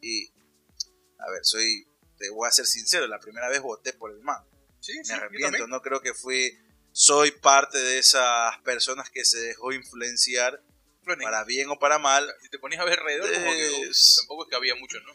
y. 0.00 0.28
A 1.18 1.30
ver, 1.30 1.40
soy. 1.44 1.88
Te 2.18 2.30
voy 2.30 2.46
a 2.46 2.52
ser 2.52 2.64
sincero, 2.66 3.06
la 3.08 3.18
primera 3.18 3.48
vez 3.48 3.60
voté 3.60 3.92
por 3.92 4.10
el 4.12 4.20
man. 4.20 4.42
Sí, 4.80 4.96
Me 4.98 5.04
sí, 5.04 5.12
arrepiento, 5.12 5.66
no 5.66 5.82
creo 5.82 6.00
que 6.00 6.14
fui. 6.14 6.56
Soy 6.98 7.30
parte 7.30 7.76
de 7.76 7.98
esas 7.98 8.56
personas 8.64 9.10
que 9.10 9.22
se 9.26 9.38
dejó 9.38 9.70
influenciar, 9.70 10.62
para 11.04 11.44
bien 11.44 11.68
o 11.68 11.78
para 11.78 11.98
mal. 11.98 12.26
Si 12.40 12.48
te 12.48 12.58
ponías 12.58 12.80
a 12.80 12.86
ver 12.86 12.98
alrededor, 12.98 13.34
como 13.34 13.52
que, 13.52 13.90
tampoco 14.16 14.44
es 14.44 14.48
que 14.48 14.56
había 14.56 14.74
mucho, 14.76 14.98
¿no? 15.00 15.12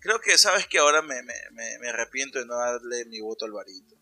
Creo 0.00 0.20
que, 0.20 0.36
¿sabes 0.36 0.66
que 0.66 0.78
Ahora 0.78 1.00
me, 1.00 1.22
me, 1.22 1.34
me, 1.52 1.78
me 1.78 1.90
arrepiento 1.90 2.40
de 2.40 2.46
no 2.46 2.56
darle 2.56 3.04
mi 3.04 3.20
voto 3.20 3.44
a 3.44 3.48
Alvarito. 3.48 3.94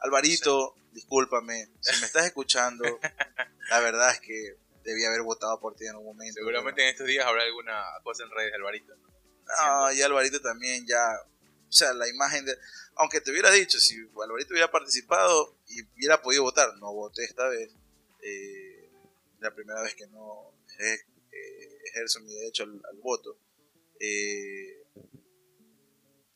Alvarito, 0.00 0.74
discúlpame, 0.90 1.68
si 1.78 2.00
me 2.00 2.06
estás 2.06 2.26
escuchando, 2.26 2.82
la 3.70 3.78
verdad 3.78 4.10
es 4.10 4.20
que 4.20 4.56
debí 4.82 5.04
haber 5.04 5.22
votado 5.22 5.60
por 5.60 5.76
ti 5.76 5.86
en 5.86 5.94
un 5.94 6.04
momento. 6.04 6.34
Seguramente 6.34 6.82
en 6.82 6.88
estos 6.88 7.06
días 7.06 7.24
habrá 7.24 7.44
alguna 7.44 7.80
cosa 8.02 8.24
en 8.24 8.30
redes 8.32 8.50
de 8.50 8.56
Alvarito. 8.56 8.92
¿no? 8.96 9.06
No, 9.06 9.92
y 9.92 10.02
Alvarito 10.02 10.40
también 10.40 10.84
ya, 10.84 11.00
o 11.72 11.74
sea, 11.74 11.94
la 11.94 12.06
imagen 12.06 12.44
de, 12.44 12.54
aunque 12.96 13.22
te 13.22 13.30
hubiera 13.30 13.50
dicho, 13.50 13.80
si 13.80 13.96
Alvarito 14.22 14.52
hubiera 14.52 14.70
participado 14.70 15.56
y 15.66 15.80
hubiera 15.94 16.20
podido 16.20 16.42
votar, 16.42 16.76
no 16.76 16.92
voté 16.92 17.24
esta 17.24 17.48
vez, 17.48 17.74
eh, 18.20 18.90
la 19.40 19.54
primera 19.54 19.80
vez 19.80 19.94
que 19.94 20.06
no 20.08 20.52
ejer- 20.68 21.06
eh, 21.32 21.78
ejerzo 21.86 22.20
mi 22.20 22.34
derecho 22.34 22.64
al, 22.64 22.98
voto, 23.02 23.38
eh, 24.00 24.84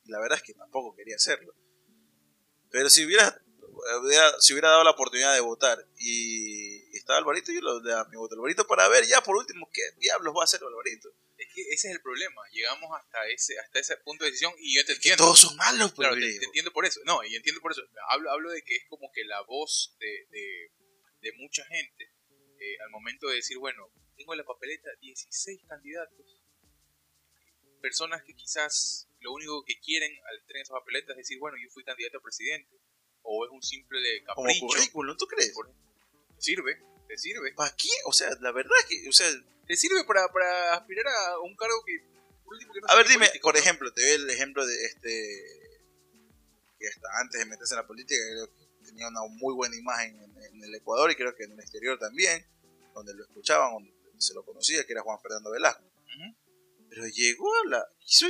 la 0.06 0.20
verdad 0.20 0.38
es 0.38 0.42
que 0.42 0.54
tampoco 0.54 0.96
quería 0.96 1.16
hacerlo, 1.16 1.54
pero 2.70 2.88
si 2.88 3.04
hubiera, 3.04 3.38
hubiera- 4.02 4.40
si 4.40 4.54
hubiera 4.54 4.70
dado 4.70 4.84
la 4.84 4.92
oportunidad 4.92 5.34
de 5.34 5.40
votar 5.40 5.86
y 5.98 6.96
estaba 6.96 7.18
Alvarito, 7.18 7.52
yo 7.52 7.60
le 7.60 7.90
daba 7.90 8.08
mi 8.08 8.16
voto 8.16 8.34
a 8.34 8.38
Alvarito 8.38 8.66
para 8.66 8.88
ver 8.88 9.04
ya 9.06 9.20
por 9.20 9.36
último 9.36 9.68
qué 9.70 9.82
diablos 9.98 10.34
va 10.34 10.40
a 10.40 10.44
hacer 10.44 10.62
Alvarito. 10.64 11.10
Es 11.38 11.48
que 11.54 11.60
ese 11.62 11.88
es 11.88 11.94
el 11.96 12.00
problema. 12.00 12.40
Llegamos 12.52 12.90
hasta 12.98 13.26
ese 13.28 13.58
hasta 13.58 13.78
ese 13.78 13.96
punto 13.98 14.24
de 14.24 14.30
decisión 14.30 14.52
y 14.58 14.74
yo 14.76 14.82
te 14.82 14.92
Que 14.92 14.94
entiendo. 14.94 15.24
todos 15.24 15.40
son 15.40 15.56
malos, 15.56 15.92
pues, 15.92 16.08
Claro, 16.08 16.20
te, 16.20 16.38
te 16.38 16.44
entiendo 16.46 16.72
por 16.72 16.86
eso. 16.86 17.00
No, 17.04 17.22
y 17.24 17.34
entiendo 17.36 17.60
por 17.60 17.72
eso. 17.72 17.82
Hablo, 18.10 18.30
hablo 18.30 18.50
de 18.50 18.62
que 18.62 18.74
es 18.76 18.84
como 18.88 19.10
que 19.12 19.24
la 19.24 19.42
voz 19.42 19.94
de, 19.98 20.26
de, 20.30 20.72
de 21.20 21.32
mucha 21.38 21.64
gente 21.66 22.04
eh, 22.58 22.76
al 22.84 22.90
momento 22.90 23.28
de 23.28 23.36
decir, 23.36 23.58
bueno, 23.58 23.92
tengo 24.16 24.32
en 24.32 24.38
la 24.38 24.44
papeleta 24.44 24.88
16 25.00 25.60
candidatos. 25.68 26.40
Personas 27.82 28.22
que 28.24 28.34
quizás 28.34 29.08
lo 29.20 29.32
único 29.32 29.62
que 29.64 29.78
quieren 29.78 30.10
al 30.30 30.44
tener 30.46 30.62
esa 30.62 30.72
papeleta 30.74 31.12
es 31.12 31.18
decir, 31.18 31.38
bueno, 31.38 31.56
yo 31.62 31.68
fui 31.70 31.84
candidato 31.84 32.18
a 32.18 32.22
presidente. 32.22 32.74
O 33.22 33.44
es 33.44 33.50
un 33.52 33.62
simple 33.62 33.98
como 34.34 34.46
capricho. 34.46 34.66
currículum, 34.66 35.16
¿tú 35.16 35.26
crees? 35.26 35.52
Por- 35.52 35.70
sirve, 36.38 36.80
te 37.08 37.18
sirve. 37.18 37.52
¿Para 37.54 37.74
qué? 37.76 37.88
O 38.06 38.12
sea, 38.12 38.30
la 38.40 38.52
verdad 38.52 38.72
es 38.80 38.86
que, 38.86 39.08
o 39.08 39.12
sea, 39.12 39.28
Te 39.66 39.76
sirve 39.76 40.04
para, 40.04 40.28
para 40.32 40.74
aspirar 40.74 41.06
a 41.06 41.40
un 41.40 41.56
cargo 41.56 41.82
que, 41.84 41.98
por 42.44 42.54
último, 42.54 42.72
que 42.72 42.80
no 42.80 42.86
a 42.88 42.94
ver, 42.96 43.06
dime, 43.08 43.26
político, 43.26 43.42
por 43.48 43.54
¿no? 43.54 43.60
ejemplo, 43.60 43.92
te 43.92 44.02
doy 44.02 44.10
el 44.12 44.30
ejemplo 44.30 44.66
de 44.66 44.84
este, 44.84 45.10
que 46.78 46.88
hasta 46.88 47.08
antes 47.20 47.38
de 47.40 47.46
meterse 47.46 47.74
en 47.74 47.80
la 47.80 47.86
política, 47.86 48.20
creo 48.30 48.46
que 48.46 48.86
tenía 48.86 49.08
una 49.08 49.20
muy 49.28 49.54
buena 49.54 49.76
imagen 49.76 50.20
en, 50.22 50.42
en 50.42 50.64
el 50.64 50.74
Ecuador 50.74 51.10
y 51.10 51.16
creo 51.16 51.34
que 51.34 51.44
en 51.44 51.52
el 51.52 51.60
exterior 51.60 51.98
también, 51.98 52.46
donde 52.94 53.14
lo 53.14 53.24
escuchaban, 53.24 53.72
donde 53.72 53.92
se 54.18 54.34
lo 54.34 54.44
conocía, 54.44 54.84
que 54.84 54.92
era 54.92 55.02
Juan 55.02 55.20
Fernando 55.20 55.50
Velasco. 55.50 55.82
Pero 56.88 57.06
llegó 57.08 57.52
a 57.56 57.68
la, 57.68 57.86
quiso- 57.98 58.26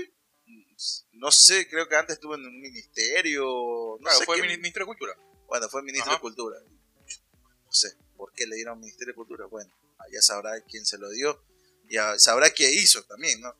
no 1.12 1.30
sé, 1.30 1.68
creo 1.68 1.88
que 1.88 1.96
antes 1.96 2.14
estuvo 2.14 2.34
en 2.34 2.44
un 2.46 2.60
ministerio, 2.60 3.44
no 3.44 3.98
Claro, 4.00 4.18
sé 4.18 4.24
fue 4.24 4.40
qué- 4.40 4.48
ministro 4.56 4.82
de 4.82 4.86
Cultura. 4.86 5.14
Bueno, 5.46 5.68
fue 5.68 5.82
ministro 5.82 6.10
Ajá. 6.10 6.16
de 6.18 6.20
Cultura. 6.22 6.58
No 6.60 7.72
sé 7.72 7.96
por 8.16 8.32
qué 8.32 8.46
le 8.46 8.56
dieron 8.56 8.80
Ministerio 8.80 9.12
de 9.12 9.16
Cultura. 9.16 9.46
Bueno, 9.46 9.70
ya 10.12 10.22
sabrá 10.22 10.52
quién 10.68 10.84
se 10.86 10.98
lo 10.98 11.10
dio. 11.10 11.42
Ya 11.88 12.18
sabrá 12.18 12.50
qué 12.50 12.70
hizo 12.72 13.02
también, 13.04 13.40
¿no? 13.40 13.54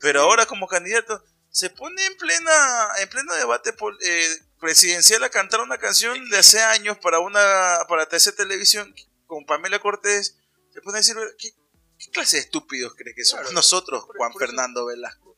Pero 0.00 0.22
ahora 0.22 0.46
como 0.46 0.66
candidato 0.66 1.22
se 1.50 1.68
pone 1.68 2.04
en 2.06 2.16
plena 2.16 2.88
en 3.00 3.08
pleno 3.10 3.34
debate 3.34 3.74
eh, 4.02 4.38
presidencial 4.60 5.22
a 5.24 5.28
cantar 5.30 5.60
una 5.60 5.76
canción 5.78 6.28
de 6.30 6.38
hace 6.38 6.60
años 6.62 6.96
para 6.98 7.18
una 7.18 7.80
para 7.88 8.08
TC 8.08 8.34
Televisión 8.34 8.94
con 9.26 9.44
Pamela 9.44 9.78
Cortés. 9.78 10.36
Se 10.72 10.80
pone 10.80 10.98
a 10.98 11.00
decir, 11.00 11.16
¿qué, 11.38 11.50
qué 11.98 12.10
clase 12.10 12.36
de 12.36 12.42
estúpidos 12.44 12.94
crees 12.96 13.14
que 13.16 13.24
somos 13.24 13.42
Claro, 13.42 13.54
nosotros, 13.54 14.04
por- 14.06 14.16
Juan 14.16 14.32
por 14.32 14.40
Fernando 14.40 14.86
Velasco? 14.86 15.36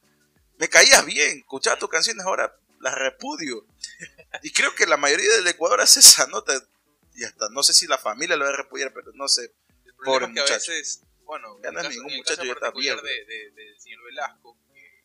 Me 0.59 0.68
caías 0.68 1.05
bien, 1.05 1.38
escuchaba 1.38 1.78
tus 1.78 1.88
canciones, 1.88 2.24
ahora 2.24 2.57
las 2.81 2.94
repudio. 2.94 3.66
Y 4.42 4.52
creo 4.52 4.74
que 4.74 4.87
la 4.87 4.96
mayoría 4.96 5.28
del 5.37 5.46
Ecuador 5.48 5.81
hace 5.81 6.00
esa 6.00 6.26
nota. 6.28 6.52
Y 7.14 7.24
hasta 7.24 7.48
no 7.50 7.62
sé 7.62 7.74
si 7.74 7.87
la 7.87 7.98
familia 7.98 8.37
lo 8.37 8.44
va 8.44 8.50
a 8.52 8.57
repudiar, 8.57 8.92
pero 8.92 9.11
no 9.14 9.26
sé. 9.28 9.52
Pobre 10.05 10.27
es 10.27 10.33
que 10.35 10.41
a 10.41 10.43
muchacho. 10.43 10.73
veces, 10.73 11.03
bueno, 11.25 11.61
Ya 11.62 11.69
en 11.69 11.75
no 11.75 11.81
el 11.81 11.87
es 11.87 11.88
caso- 11.93 12.01
ningún 12.03 12.17
muchacho, 12.19 12.45
ya 12.45 12.53
está 12.53 12.71
viejo. 12.73 13.03
de, 13.03 13.25
de- 13.53 13.81
señor 13.81 14.03
Velasco, 14.05 14.59
que 14.73 15.05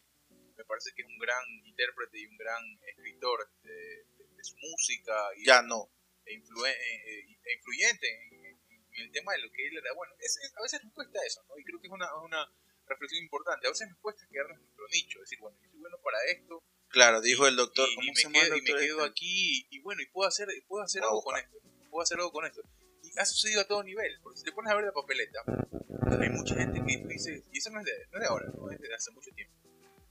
me 0.58 0.66
parece 0.66 0.92
que 0.96 1.02
es 1.04 1.08
un 1.08 1.18
gran 1.20 1.44
intérprete 1.66 2.20
y 2.20 2.26
un 2.28 2.38
gran 2.38 2.64
escritor 2.88 3.50
de, 3.64 4.06
su 4.44 4.56
música 4.58 5.14
y, 5.36 5.46
Ya 5.46 5.62
no. 5.62 5.90
e, 6.26 6.34
influen- 6.36 6.76
e- 6.80 7.20
e- 7.20 7.54
influyente 7.56 8.08
en, 8.08 8.58
el 9.04 9.12
tema 9.12 9.34
de 9.34 9.40
lo 9.40 9.52
que 9.52 9.68
él 9.68 9.78
era. 9.78 9.94
Bueno, 9.94 10.14
es- 10.20 10.38
es- 10.38 10.54
a 10.56 10.62
veces 10.62 10.84
nos 10.84 10.94
cuesta 10.94 11.20
eso, 11.26 11.44
¿no? 11.50 11.58
Y 11.58 11.64
creo 11.64 11.80
que 11.82 11.88
es 11.88 11.94
una, 11.94 12.16
una 12.18 12.48
reflexión 12.88 13.22
importante. 13.24 13.68
A 13.68 13.72
veces 13.72 13.90
nos 13.90 14.00
cuesta 14.00 14.26
quedarnos 14.32 14.58
en 14.58 14.64
nuestro 14.64 14.88
nicho, 14.90 15.20
decir, 15.20 15.38
bueno, 15.40 15.58
yo 15.62 15.70
soy 15.70 15.80
bueno 15.80 15.98
para 16.04 16.24
esto, 16.32 16.64
Claro, 16.90 17.20
dijo 17.22 17.46
el 17.48 17.58
doctor. 17.58 17.88
y, 17.90 17.96
¿Cómo 17.96 18.12
y 18.12 18.16
se 18.16 18.30
me 18.30 18.40
el 18.40 18.46
quedo, 18.46 18.56
y 18.58 18.62
me 18.62 18.68
quedo 18.80 18.98
este? 19.00 19.10
aquí 19.10 19.68
y 19.70 19.80
bueno 19.82 20.02
y 20.02 20.06
puedo 20.08 20.28
hacer 20.30 20.48
puedo 20.70 20.84
hacer 20.86 21.04
a 21.04 21.08
algo 21.08 21.22
con 21.22 21.38
esto 21.38 21.58
puedo 21.90 22.02
hacer 22.02 22.18
algo 22.18 22.32
con 22.32 22.46
esto 22.46 22.62
y 23.04 23.12
ha 23.20 23.26
sucedido 23.26 23.62
a 23.62 23.68
todo 23.68 23.84
nivel 23.84 24.20
porque 24.22 24.40
si 24.40 24.44
te 24.46 24.52
pones 24.52 24.72
a 24.72 24.76
ver 24.76 24.86
la 24.86 24.92
papeleta 24.92 25.40
hay 26.20 26.30
mucha 26.30 26.56
gente 26.56 26.82
que 26.86 27.06
dice 27.08 27.44
y 27.52 27.58
eso 27.58 27.70
no 27.72 27.80
es 27.80 27.86
de, 27.86 27.92
no 28.12 28.18
es 28.18 28.22
de 28.22 28.28
ahora 28.28 28.46
no 28.56 28.72
es 28.72 28.80
de 28.80 28.94
hace 28.94 29.12
mucho 29.12 29.32
tiempo 29.32 29.54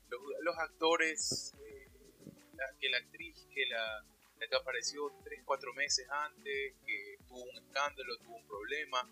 los, 0.08 0.20
los 0.42 0.58
actores 0.58 1.52
eh, 1.60 1.88
la- 2.54 2.78
que 2.78 2.88
la 2.88 2.98
actriz 2.98 3.46
que 3.52 3.66
la, 3.66 4.04
la 4.38 4.48
que 4.48 4.56
apareció 4.56 5.10
3, 5.24 5.42
4 5.44 5.72
meses 5.74 6.06
antes 6.10 6.74
que 6.86 7.16
tuvo 7.26 7.42
un 7.42 7.56
escándalo 7.64 8.16
tuvo 8.18 8.36
un 8.36 8.46
problema 8.46 9.08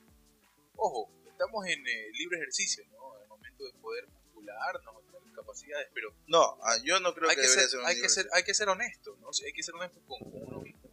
ojo 0.77 1.11
estamos 1.29 1.67
en 1.67 1.87
eh, 1.87 2.11
libre 2.13 2.39
ejercicio 2.39 2.85
¿no? 2.93 3.17
en 3.17 3.23
el 3.23 3.29
momento 3.29 3.65
de 3.65 3.73
poder 3.81 4.07
postularnos 4.07 5.05
tener 5.11 5.35
capacidades 5.35 5.89
pero 5.95 6.15
No, 6.27 6.59
ah, 6.63 6.77
yo 6.85 7.01
no 7.01 7.15
creo 7.15 7.29
hay 7.31 7.37
que, 7.37 7.43
que, 7.43 7.49
ser, 7.49 7.69
hay, 7.85 8.01
que 8.01 8.09
ser, 8.09 8.29
hay 8.33 8.43
que 8.45 8.55
ser 8.55 8.69
honesto, 8.69 9.17
¿no? 9.21 9.29
O 9.29 9.33
sea, 9.33 9.47
hay 9.47 9.53
que 9.53 9.63
ser 9.63 9.75
honesto 9.75 10.01
con, 10.07 10.19
con 10.31 10.43
uno 10.43 10.61
mismo. 10.61 10.84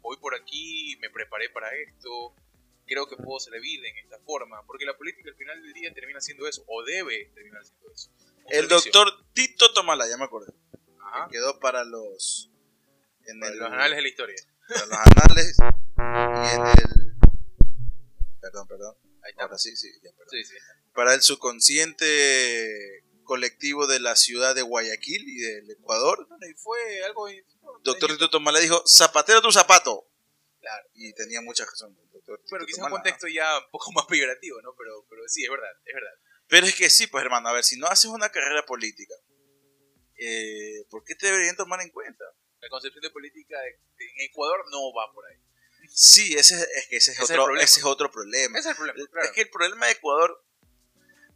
Voy 0.00 0.16
por 0.18 0.34
aquí, 0.34 0.96
me 1.00 1.10
preparé 1.10 1.50
para 1.50 1.68
esto, 1.74 2.34
creo 2.86 3.06
que 3.06 3.16
puedo 3.16 3.38
servir 3.38 3.84
en 3.84 3.98
esta 3.98 4.18
forma, 4.20 4.64
porque 4.66 4.84
la 4.84 4.96
política 4.96 5.30
al 5.30 5.36
final 5.36 5.62
del 5.62 5.72
día 5.72 5.92
termina 5.94 6.20
siendo 6.20 6.46
eso, 6.48 6.64
o 6.66 6.82
debe 6.84 7.30
terminar 7.34 7.64
siendo 7.64 7.90
eso. 7.92 8.10
Un 8.44 8.52
El 8.54 8.68
servicio. 8.68 8.92
doctor 8.92 9.24
Tito 9.32 9.72
Tomala, 9.72 10.08
ya 10.08 10.16
me 10.16 10.24
acordé. 10.24 10.52
Ajá, 11.00 11.28
que 11.28 11.32
quedó 11.36 11.58
para 11.60 11.84
los. 11.84 12.50
En 13.26 13.38
para 13.40 13.52
el- 13.52 13.58
los 13.58 13.70
anales 13.70 13.96
de 13.96 14.02
la 14.02 14.08
historia. 14.08 14.36
para 14.68 14.86
los 14.86 14.98
anales 14.98 15.56
y 15.58 16.54
en 16.54 16.66
el. 16.66 17.14
Perdón, 18.40 18.66
perdón. 18.68 18.96
Ahí 19.22 19.30
está. 19.32 19.42
Ahora 19.44 19.58
sí, 19.58 19.76
sí, 19.76 19.88
ya, 20.02 20.10
perdón. 20.12 20.28
Sí, 20.30 20.44
sí. 20.44 20.54
Para 20.94 21.14
el 21.14 21.20
subconsciente 21.22 23.04
colectivo 23.24 23.86
de 23.86 24.00
la 24.00 24.16
ciudad 24.16 24.54
de 24.54 24.62
Guayaquil 24.62 25.28
y 25.28 25.36
del 25.38 25.70
Ecuador. 25.70 26.26
Y 26.48 26.54
fue 26.54 27.04
algo... 27.04 27.28
Doctor 27.82 28.10
Tito 28.10 28.30
Tomala 28.30 28.58
dijo: 28.58 28.82
Zapatero 28.86 29.40
tu 29.42 29.52
zapato. 29.52 30.06
Claro. 30.60 30.88
Y 30.94 31.12
tenía 31.14 31.40
mucha 31.40 31.64
razón. 31.64 31.96
doctor 32.12 32.40
Bueno, 32.50 32.66
quizás 32.66 32.84
un 32.84 32.90
contexto 32.90 33.26
ya 33.28 33.58
un 33.58 33.70
poco 33.70 33.92
más 33.96 34.06
peyorativo, 34.06 34.60
¿no? 34.62 34.74
Pero, 34.76 35.06
pero 35.08 35.22
sí, 35.26 35.44
es 35.44 35.50
verdad, 35.50 35.70
es 35.84 35.94
verdad. 35.94 36.12
Pero 36.48 36.66
es 36.66 36.74
que 36.74 36.90
sí, 36.90 37.06
pues 37.06 37.22
hermano, 37.24 37.48
a 37.48 37.52
ver, 37.52 37.64
si 37.64 37.78
no 37.78 37.86
haces 37.86 38.10
una 38.10 38.28
carrera 38.28 38.66
política, 38.66 39.14
eh, 40.16 40.84
¿por 40.90 41.04
qué 41.04 41.14
te 41.14 41.26
deberían 41.26 41.56
tomar 41.56 41.80
en 41.80 41.90
cuenta? 41.90 42.24
La 42.60 42.68
concepción 42.68 43.00
de 43.00 43.10
política 43.10 43.56
en 43.64 44.26
Ecuador 44.26 44.64
no 44.70 44.92
va 44.92 45.10
por 45.12 45.24
ahí. 45.26 45.38
Sí, 45.88 46.34
ese 46.34 46.56
es, 46.56 46.88
que 46.88 46.96
ese 46.96 47.12
es, 47.12 47.20
Ese 47.20 47.32
otro, 47.32 47.44
problema. 47.44 47.64
ese 47.64 47.80
es 47.80 47.86
otro 47.86 48.10
problema. 48.10 48.58
Ese 48.58 48.68
es 48.68 48.72
el 48.72 48.76
problema, 48.76 49.10
claro. 49.10 49.26
Es 49.26 49.32
que 49.32 49.40
el 49.42 49.50
problema 49.50 49.86
de 49.86 49.92
Ecuador, 49.92 50.44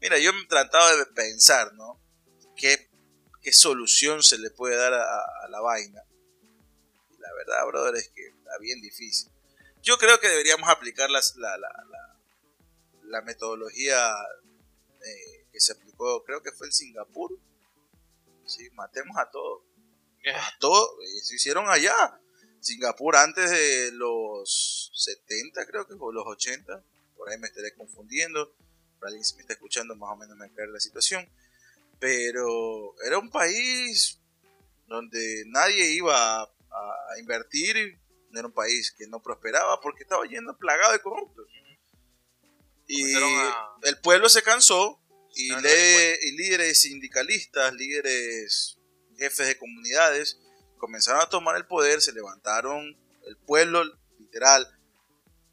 mira, 0.01 0.19
yo 0.19 0.31
he 0.33 0.47
tratado 0.47 0.99
de 0.99 1.07
pensar, 1.07 1.73
¿no? 1.75 2.01
¿Qué, 2.57 2.91
qué 3.41 3.53
solución 3.53 4.23
se 4.23 4.37
le 4.39 4.51
puede 4.51 4.77
dar 4.77 4.93
a, 4.93 5.05
a 5.45 5.49
la 5.49 5.61
vaina? 5.61 6.03
La 7.35 7.45
verdad, 7.45 7.67
brother, 7.67 7.97
es 7.97 8.09
que 8.11 8.27
está 8.27 8.59
bien 8.59 8.81
difícil. 8.81 9.31
Yo 9.83 9.99
creo 9.99 10.19
que 10.21 10.29
deberíamos 10.29 10.69
aplicar 10.69 11.11
las, 11.11 11.37
la, 11.37 11.59
la, 11.59 11.71
la, 13.03 13.23
metodología 13.23 14.13
eh, 15.05 15.47
que 15.53 15.61
se 15.61 15.73
aplicó, 15.73 16.23
creo 16.25 16.43
que 16.43 16.53
fue 16.53 16.69
en 16.69 16.73
Singapur. 16.73 17.39
Sí, 18.47 18.71
matemos 18.71 19.17
a 19.19 19.31
todos. 19.31 19.63
A 20.27 20.59
todos, 20.59 20.91
se 21.23 21.35
hicieron 21.35 21.69
allá. 21.69 21.95
Singapur 22.61 23.17
antes 23.17 23.51
de 23.51 23.91
los 23.93 24.91
70, 24.95 25.67
creo 25.67 25.87
que, 25.87 25.95
o 25.99 26.13
los 26.13 26.27
80, 26.27 26.83
por 27.17 27.29
ahí 27.29 27.39
me 27.39 27.49
estaré 27.49 27.75
confundiendo. 27.75 28.55
Para 28.99 29.09
alguien 29.09 29.25
si 29.25 29.35
me 29.35 29.43
está 29.43 29.53
escuchando, 29.53 29.95
más 29.97 30.11
o 30.13 30.17
menos 30.17 30.37
me 30.39 30.51
cae 30.55 30.67
la 30.69 30.81
situación. 30.81 31.29
Pero 31.99 32.95
era 33.03 33.19
un 33.19 33.31
país 33.31 34.19
donde 34.87 35.45
nadie 35.47 35.91
iba 35.93 36.51
a, 36.75 37.19
invertir, 37.19 38.01
era 38.33 38.47
un 38.47 38.53
país 38.53 38.93
que 38.97 39.07
no 39.07 39.23
prosperaba 39.23 39.81
porque 39.81 40.03
estaba 40.03 40.25
lleno 40.25 40.57
plagado 40.57 40.93
de 40.93 41.01
corruptos. 41.01 41.47
Y 42.87 43.15
el 43.15 43.99
pueblo 44.03 44.29
se 44.29 44.43
cansó 44.43 45.01
y, 45.35 45.53
y 45.53 46.33
líderes 46.33 46.83
sindicalistas, 46.83 47.73
líderes 47.75 48.79
jefes 49.17 49.47
de 49.47 49.59
comunidades, 49.59 50.39
comenzaron 50.77 51.23
a 51.23 51.29
tomar 51.29 51.57
el 51.57 51.67
poder, 51.67 52.03
se 52.03 52.13
levantaron 52.13 52.97
el 53.27 53.37
pueblo, 53.39 53.85
literal, 54.19 54.69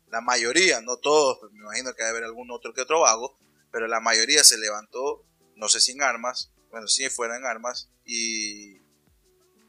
la 0.09 0.21
mayoría, 0.21 0.81
no 0.81 0.97
todos, 0.97 1.51
me 1.53 1.59
imagino 1.59 1.93
que 1.93 2.03
debe 2.03 2.17
haber 2.17 2.23
algún 2.25 2.51
otro 2.51 2.73
que 2.73 2.81
otro 2.81 3.01
vago, 3.01 3.37
pero 3.71 3.87
la 3.87 4.01
mayoría 4.01 4.43
se 4.43 4.57
levantó, 4.57 5.25
no 5.55 5.69
sé 5.69 5.79
si 5.79 5.93
en 5.93 6.03
armas, 6.03 6.51
bueno, 6.69 6.87
si 6.87 7.09
fueran 7.09 7.45
armas, 7.45 7.89
y, 8.05 8.77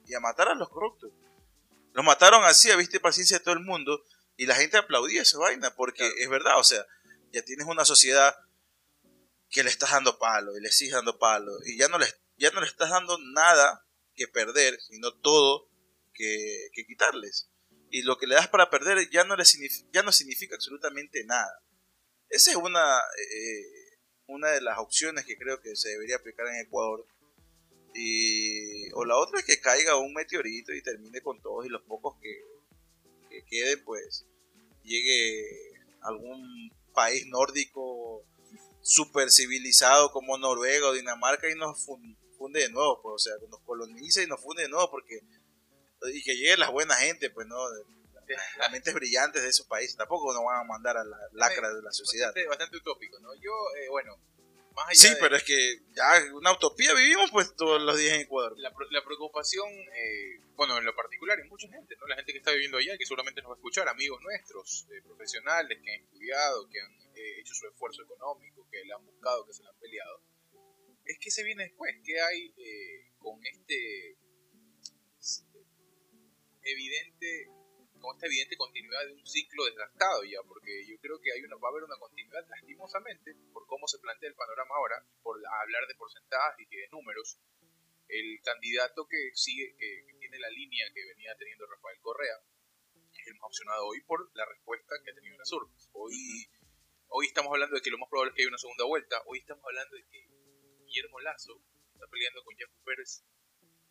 y 0.06 0.14
a 0.16 0.20
matar 0.20 0.48
a 0.48 0.54
los 0.54 0.68
corruptos. 0.68 1.12
Los 1.92 2.04
mataron 2.04 2.44
así, 2.44 2.70
a 2.70 2.76
viste 2.76 3.00
paciencia 3.00 3.38
de 3.38 3.44
todo 3.44 3.54
el 3.54 3.60
mundo, 3.60 4.02
y 4.36 4.46
la 4.46 4.54
gente 4.54 4.76
aplaudía 4.76 5.22
esa 5.22 5.38
vaina, 5.38 5.74
porque 5.74 6.10
es 6.18 6.28
verdad, 6.28 6.58
o 6.58 6.64
sea, 6.64 6.84
ya 7.32 7.42
tienes 7.42 7.66
una 7.66 7.84
sociedad 7.84 8.34
que 9.50 9.62
le 9.62 9.70
estás 9.70 9.90
dando 9.90 10.18
palo, 10.18 10.56
y 10.56 10.60
le 10.60 10.72
sigues 10.72 10.94
dando 10.94 11.18
palo, 11.18 11.52
y 11.66 11.76
ya 11.76 11.88
no 11.88 11.98
le, 11.98 12.06
ya 12.36 12.50
no 12.50 12.60
le 12.60 12.66
estás 12.66 12.90
dando 12.90 13.18
nada 13.18 13.86
que 14.14 14.28
perder, 14.28 14.80
sino 14.80 15.12
todo 15.20 15.68
que, 16.12 16.70
quitarles. 16.86 17.48
Y 17.90 18.02
lo 18.02 18.16
que 18.18 18.26
le 18.26 18.34
das 18.34 18.48
para 18.48 18.70
perder 18.70 19.10
ya 19.10 19.24
no, 19.24 19.36
le 19.36 19.44
significa, 19.44 19.88
ya 19.92 20.02
no 20.02 20.12
significa 20.12 20.54
absolutamente 20.54 21.24
nada. 21.24 21.62
Esa 22.28 22.50
es 22.52 22.56
una, 22.56 22.98
eh, 23.18 23.98
una 24.26 24.50
de 24.50 24.62
las 24.62 24.78
opciones 24.78 25.26
que 25.26 25.36
creo 25.36 25.60
que 25.60 25.76
se 25.76 25.90
debería 25.90 26.16
aplicar 26.16 26.46
en 26.48 26.66
Ecuador. 26.66 27.06
Y, 27.94 28.71
o 28.92 29.04
la 29.04 29.16
otra 29.16 29.40
es 29.40 29.46
que 29.46 29.60
caiga 29.60 29.96
un 29.96 30.12
meteorito 30.12 30.72
y 30.72 30.82
termine 30.82 31.20
con 31.20 31.40
todos 31.40 31.66
y 31.66 31.68
los 31.68 31.82
pocos 31.82 32.16
que, 32.20 32.42
que 33.28 33.44
queden, 33.44 33.84
pues 33.84 34.26
llegue 34.82 35.72
algún 36.02 36.70
país 36.92 37.26
nórdico 37.26 38.24
super 38.82 39.30
civilizado 39.30 40.10
como 40.10 40.36
Noruega 40.38 40.88
o 40.88 40.92
Dinamarca 40.92 41.48
y 41.48 41.54
nos 41.54 41.84
funde 41.84 42.60
de 42.60 42.68
nuevo, 42.70 43.00
pues, 43.00 43.14
o 43.14 43.18
sea, 43.18 43.34
nos 43.48 43.60
coloniza 43.60 44.22
y 44.22 44.26
nos 44.26 44.40
funde 44.40 44.64
de 44.64 44.68
nuevo, 44.68 44.90
porque, 44.90 45.20
y 46.12 46.22
que 46.22 46.36
llegue 46.36 46.56
la 46.56 46.70
buena 46.70 46.94
gente, 46.96 47.30
pues, 47.30 47.46
¿no? 47.46 47.56
Las 48.58 48.72
mentes 48.72 48.94
brillantes 48.94 49.42
de 49.42 49.48
esos 49.48 49.66
países, 49.66 49.96
tampoco 49.96 50.32
nos 50.32 50.44
van 50.44 50.60
a 50.60 50.64
mandar 50.64 50.96
a 50.96 51.04
la 51.04 51.18
lacra 51.32 51.72
de 51.72 51.82
la 51.82 51.92
sociedad. 51.92 52.32
Bastante, 52.48 52.76
utópico, 52.76 53.18
¿no? 53.20 53.34
Yo, 53.34 53.52
eh, 53.78 53.88
bueno, 53.90 54.16
más 54.74 54.88
allá 54.88 55.00
Sí, 55.00 55.14
pero 55.20 55.36
es 55.36 55.44
que 55.44 55.80
ya 55.92 56.34
una 56.34 56.52
utopía 56.52 56.94
vivimos, 56.94 57.30
pues, 57.30 57.54
todos 57.56 57.80
los 57.82 57.98
días 57.98 58.14
en 58.14 58.22
Ecuador. 58.22 58.54
La, 58.58 58.72
la 58.90 59.04
preocupación, 59.04 59.68
eh, 59.70 60.40
bueno, 60.54 60.78
en 60.78 60.84
lo 60.84 60.94
particular, 60.94 61.38
en 61.40 61.48
mucha 61.48 61.68
gente, 61.68 61.96
¿no? 61.96 62.06
La 62.06 62.16
gente 62.16 62.32
que 62.32 62.38
está 62.38 62.52
viviendo 62.52 62.78
allá, 62.78 62.96
que 62.96 63.06
seguramente 63.06 63.42
nos 63.42 63.50
va 63.50 63.54
a 63.54 63.58
escuchar, 63.58 63.88
amigos 63.88 64.20
nuestros, 64.22 64.86
eh, 64.90 65.02
profesionales 65.02 65.78
que 65.82 65.94
han 65.94 66.00
estudiado, 66.02 66.68
que 66.68 66.80
han 66.80 66.92
hecho 67.14 67.54
su 67.54 67.66
esfuerzo 67.68 68.02
económico, 68.02 68.66
que 68.70 68.84
le 68.84 68.92
han 68.92 69.04
buscado, 69.04 69.46
que 69.46 69.52
se 69.52 69.62
le 69.62 69.68
han 69.68 69.78
peleado 69.78 70.22
es 71.04 71.18
que 71.18 71.30
se 71.30 71.42
viene 71.42 71.64
después, 71.64 71.94
que 72.04 72.20
hay 72.20 72.54
eh, 72.56 73.12
con 73.18 73.44
este 73.44 74.16
evidente 76.64 77.50
con 78.02 78.16
esta 78.16 78.26
evidente 78.26 78.56
continuidad 78.56 79.06
de 79.06 79.14
un 79.14 79.26
ciclo 79.26 79.64
desgastado 79.64 80.24
ya, 80.24 80.42
porque 80.42 80.84
yo 80.84 80.98
creo 81.00 81.20
que 81.20 81.32
hay 81.32 81.40
una, 81.42 81.56
va 81.56 81.68
a 81.68 81.70
haber 81.70 81.84
una 81.84 81.96
continuidad 81.96 82.44
lastimosamente 82.48 83.34
por 83.52 83.66
cómo 83.66 83.86
se 83.86 83.98
plantea 83.98 84.28
el 84.28 84.34
panorama 84.34 84.74
ahora, 84.74 85.06
por 85.22 85.38
hablar 85.62 85.86
de 85.86 85.94
porcentajes 85.94 86.66
y 86.68 86.76
de 86.76 86.88
números, 86.88 87.38
el 88.08 88.40
candidato 88.42 89.06
que 89.06 89.30
sigue, 89.34 89.74
que, 89.78 90.04
tiene 90.18 90.38
la 90.38 90.50
línea 90.50 90.86
que 90.92 91.06
venía 91.06 91.34
teniendo 91.38 91.66
Rafael 91.66 91.98
Correa, 92.00 92.36
es 93.14 93.26
el 93.26 93.34
más 93.34 93.48
opcionado 93.48 93.86
hoy 93.86 94.00
por 94.02 94.28
la 94.34 94.44
respuesta 94.46 94.96
que 95.04 95.10
ha 95.10 95.14
tenido 95.14 95.34
en 95.34 95.38
las 95.38 95.52
urnas. 95.52 95.90
Hoy, 95.92 96.50
hoy 97.08 97.26
estamos 97.26 97.52
hablando 97.52 97.76
de 97.76 97.82
que 97.82 97.90
lo 97.90 97.98
más 97.98 98.08
probable 98.10 98.30
es 98.30 98.36
que 98.36 98.42
haya 98.42 98.48
una 98.48 98.58
segunda 98.58 98.84
vuelta, 98.84 99.22
hoy 99.26 99.38
estamos 99.38 99.64
hablando 99.64 99.96
de 99.96 100.04
que 100.10 100.26
Guillermo 100.86 101.20
Lazo 101.20 101.62
está 101.94 102.06
peleando 102.08 102.42
con 102.42 102.56
Jaco 102.56 102.82
Pérez 102.84 103.24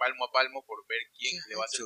palmo 0.02 0.26
a 0.26 0.32
palmo 0.32 0.66
por 0.66 0.86
ver 0.88 1.00
quién 1.16 1.40
le 1.48 1.56
va 1.56 1.64
a 1.64 1.66
hacer. 1.66 1.86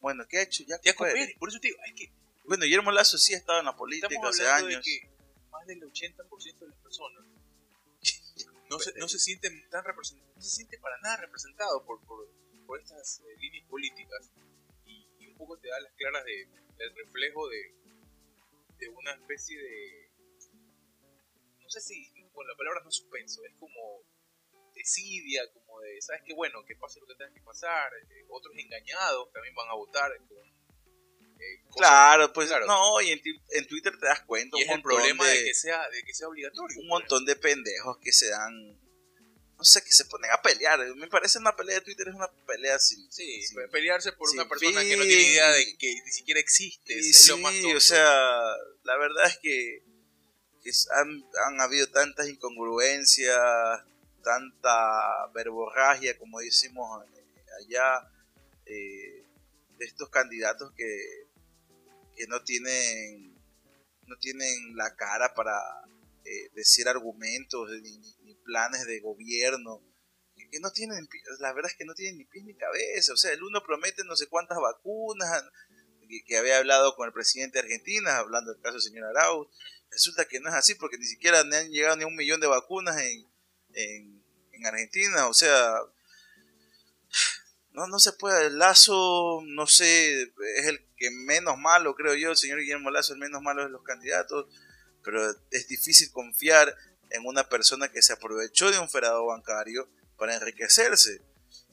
Bueno, 0.00 0.24
¿qué 0.28 0.38
ha 0.38 0.42
hecho 0.42 0.62
Jaco, 0.68 1.02
Pérez? 1.02 1.36
Por 1.36 1.48
eso 1.48 1.58
te 1.58 1.66
digo, 1.68 1.78
es 1.84 1.94
que... 1.94 2.12
Bueno, 2.44 2.62
Guillermo 2.62 2.92
Lazo 2.92 3.18
sí 3.18 3.34
ha 3.34 3.38
estado 3.38 3.58
en 3.58 3.64
la 3.64 3.76
política 3.76 4.28
hace 4.28 4.46
años. 4.46 4.76
De 4.76 4.80
que 4.82 5.10
más 5.50 5.66
del 5.66 5.80
80% 5.80 6.58
de 6.60 6.68
las 6.68 6.78
personas 6.78 7.24
no 8.70 8.78
se, 8.78 8.92
no 8.94 9.08
se 9.08 9.18
sienten 9.18 9.68
tan 9.68 9.82
representados, 9.84 10.36
no 10.36 10.42
se 10.42 10.50
siente 10.50 10.78
para 10.78 10.96
nada 11.00 11.16
representado 11.16 11.84
por, 11.84 12.00
por, 12.06 12.28
por 12.66 12.80
estas 12.80 13.20
eh, 13.20 13.36
líneas 13.40 13.66
políticas 13.68 14.30
y, 14.84 15.08
y, 15.18 15.26
un 15.26 15.36
poco 15.36 15.58
te 15.58 15.68
da 15.68 15.80
las 15.80 15.92
claras 15.94 16.24
de, 16.24 16.46
del 16.78 16.94
reflejo 16.94 17.48
de, 17.48 17.74
de 18.78 18.88
una 18.90 19.12
especie 19.12 19.60
de 19.60 20.06
no 21.60 21.68
sé 21.68 21.80
si 21.80 22.12
con 22.32 22.46
la 22.46 22.54
palabra 22.54 22.80
no 22.84 22.92
suspenso, 22.92 23.42
es 23.44 23.54
como 23.58 24.04
desidia, 24.72 25.42
como 25.52 25.65
de, 25.80 26.00
¿sabes 26.02 26.22
qué? 26.24 26.34
Bueno, 26.34 26.64
que 26.64 26.76
pase 26.76 27.00
lo 27.00 27.06
que 27.06 27.14
tenga 27.14 27.32
que 27.32 27.42
pasar. 27.42 27.92
Eh, 27.94 28.26
otros 28.28 28.54
engañados 28.56 29.32
también 29.32 29.54
van 29.54 29.68
a 29.68 29.74
votar 29.74 30.12
eh, 31.38 31.62
claro, 31.74 32.32
pues 32.32 32.50
no, 32.66 33.00
y 33.02 33.10
en, 33.10 33.66
Twitter 33.66 33.98
te 33.98 34.06
das 34.06 34.22
cuenta. 34.22 34.56
Y 34.58 34.62
es 34.62 34.70
el 34.70 34.82
problema 34.82 35.26
de, 35.26 35.44
que 35.44 35.54
sea, 35.54 35.88
de 35.90 36.02
que 36.02 36.14
sea 36.14 36.28
obligatorio. 36.28 36.80
Un 36.80 36.88
montón 36.88 37.24
de 37.26 37.36
pendejos 37.36 37.98
que 37.98 38.12
se 38.12 38.30
dan, 38.30 38.80
no 39.56 39.64
sé, 39.64 39.82
que 39.82 39.92
se 39.92 40.06
ponen 40.06 40.30
a 40.30 40.40
pelear. 40.40 40.78
Me 40.96 41.08
parece 41.08 41.38
una 41.38 41.54
pelea 41.54 41.76
de 41.76 41.80
Twitter 41.82 42.08
es 42.08 42.14
una 42.14 42.30
pelea 42.46 42.78
sin. 42.78 43.10
Sí, 43.12 43.42
pelearse 43.70 44.12
por 44.12 44.30
una 44.30 44.48
persona 44.48 44.82
que 44.82 44.96
no 44.96 45.04
tiene 45.04 45.22
idea 45.22 45.50
de 45.50 45.76
que 45.76 45.94
ni 46.04 46.10
siquiera 46.10 46.40
existe. 46.40 46.98
Es 46.98 47.24
sí, 47.24 47.32
o 47.32 47.80
sea, 47.80 48.10
la 48.84 48.96
verdad 48.96 49.26
es 49.26 49.38
que, 49.38 49.82
han, 50.96 51.24
han 51.46 51.60
habido 51.60 51.88
tantas 51.90 52.28
incongruencias, 52.28 53.38
tanta 54.26 55.30
verborragia, 55.32 56.18
como 56.18 56.40
decimos 56.40 57.04
eh, 57.14 57.44
allá, 57.60 58.10
eh, 58.66 59.24
de 59.78 59.84
estos 59.84 60.10
candidatos 60.10 60.72
que, 60.76 61.28
que 62.16 62.26
no 62.26 62.42
tienen 62.42 63.36
no 64.08 64.16
tienen 64.18 64.76
la 64.76 64.96
cara 64.96 65.32
para 65.34 65.52
eh, 66.24 66.50
decir 66.54 66.88
argumentos 66.88 67.70
ni, 67.82 68.34
planes 68.44 68.86
de 68.86 69.00
gobierno 69.00 69.82
que, 70.50 70.60
no 70.60 70.70
tienen 70.70 71.08
la 71.40 71.52
verdad 71.52 71.70
es 71.72 71.76
que 71.76 71.84
no 71.84 71.94
tienen 71.94 72.18
ni 72.18 72.24
pies 72.24 72.44
ni 72.44 72.54
cabeza. 72.54 73.12
O 73.12 73.16
sea 73.16 73.32
el 73.32 73.42
uno 73.42 73.62
promete 73.64 74.04
no 74.04 74.16
sé 74.16 74.28
cuántas 74.28 74.58
vacunas 74.58 75.44
que, 76.26 76.36
había 76.36 76.58
hablado 76.58 76.94
con 76.94 77.06
el 77.06 77.12
presidente 77.12 77.58
de 77.58 77.64
Argentina 77.64 78.16
hablando 78.16 78.52
del 78.52 78.62
caso 78.62 78.74
del 78.74 78.82
señor 78.82 79.04
Arauz. 79.04 79.48
Resulta 79.90 80.24
que 80.24 80.40
no 80.40 80.48
es 80.48 80.54
así 80.54 80.74
porque 80.74 80.98
ni 80.98 81.06
siquiera 81.06 81.40
han 81.40 81.70
llegado 81.70 81.96
ni 81.96 82.04
un 82.04 82.14
millón 82.14 82.40
de 82.40 82.46
vacunas 82.46 83.00
en, 83.00 83.26
en, 83.76 84.16
Argentina, 84.64 85.28
o 85.28 85.34
sea, 85.34 85.76
no, 87.72 87.86
no 87.86 87.98
se 88.00 88.12
puede, 88.12 88.46
el 88.46 88.58
Lazo, 88.58 89.42
no 89.44 89.66
sé, 89.66 90.22
es 90.22 90.66
el 90.66 90.84
que 90.96 91.10
menos 91.10 91.58
malo, 91.58 91.94
creo 91.94 92.14
yo, 92.14 92.30
el 92.30 92.36
señor 92.36 92.60
Guillermo 92.60 92.90
Lazo, 92.90 93.12
el 93.12 93.20
menos 93.20 93.42
malo 93.42 93.62
de 93.62 93.68
los 93.68 93.82
candidatos, 93.82 94.46
pero 95.04 95.30
es 95.50 95.68
difícil 95.68 96.10
confiar 96.10 96.74
en 97.10 97.26
una 97.26 97.48
persona 97.48 97.88
que 97.92 98.02
se 98.02 98.14
aprovechó 98.14 98.70
de 98.70 98.78
un 98.78 98.90
ferado 98.90 99.26
bancario 99.26 99.88
para 100.16 100.34
enriquecerse. 100.34 101.20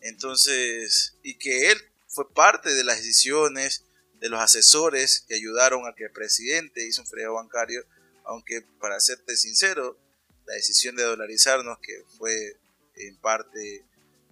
Entonces, 0.02 1.18
y 1.24 1.38
que 1.38 1.72
él 1.72 1.78
fue 2.08 2.32
parte 2.32 2.74
de 2.74 2.84
las 2.84 2.98
decisiones 2.98 3.86
de 4.20 4.30
los 4.30 4.40
asesores 4.40 5.26
que 5.28 5.36
ayudaron 5.36 5.88
a 5.88 5.96
que 5.96 6.04
el 6.06 6.12
presidente 6.12 6.86
hizo 6.86 7.02
un 7.02 7.08
ferado 7.08 7.34
bancario, 7.36 7.86
aunque 8.26 8.62
para 8.80 9.00
serte 9.00 9.36
sincero, 9.36 9.98
la 10.46 10.56
decisión 10.56 10.96
de 10.96 11.04
dolarizarnos, 11.04 11.78
que 11.80 12.04
fue 12.18 12.58
en 12.96 13.18
parte, 13.18 13.86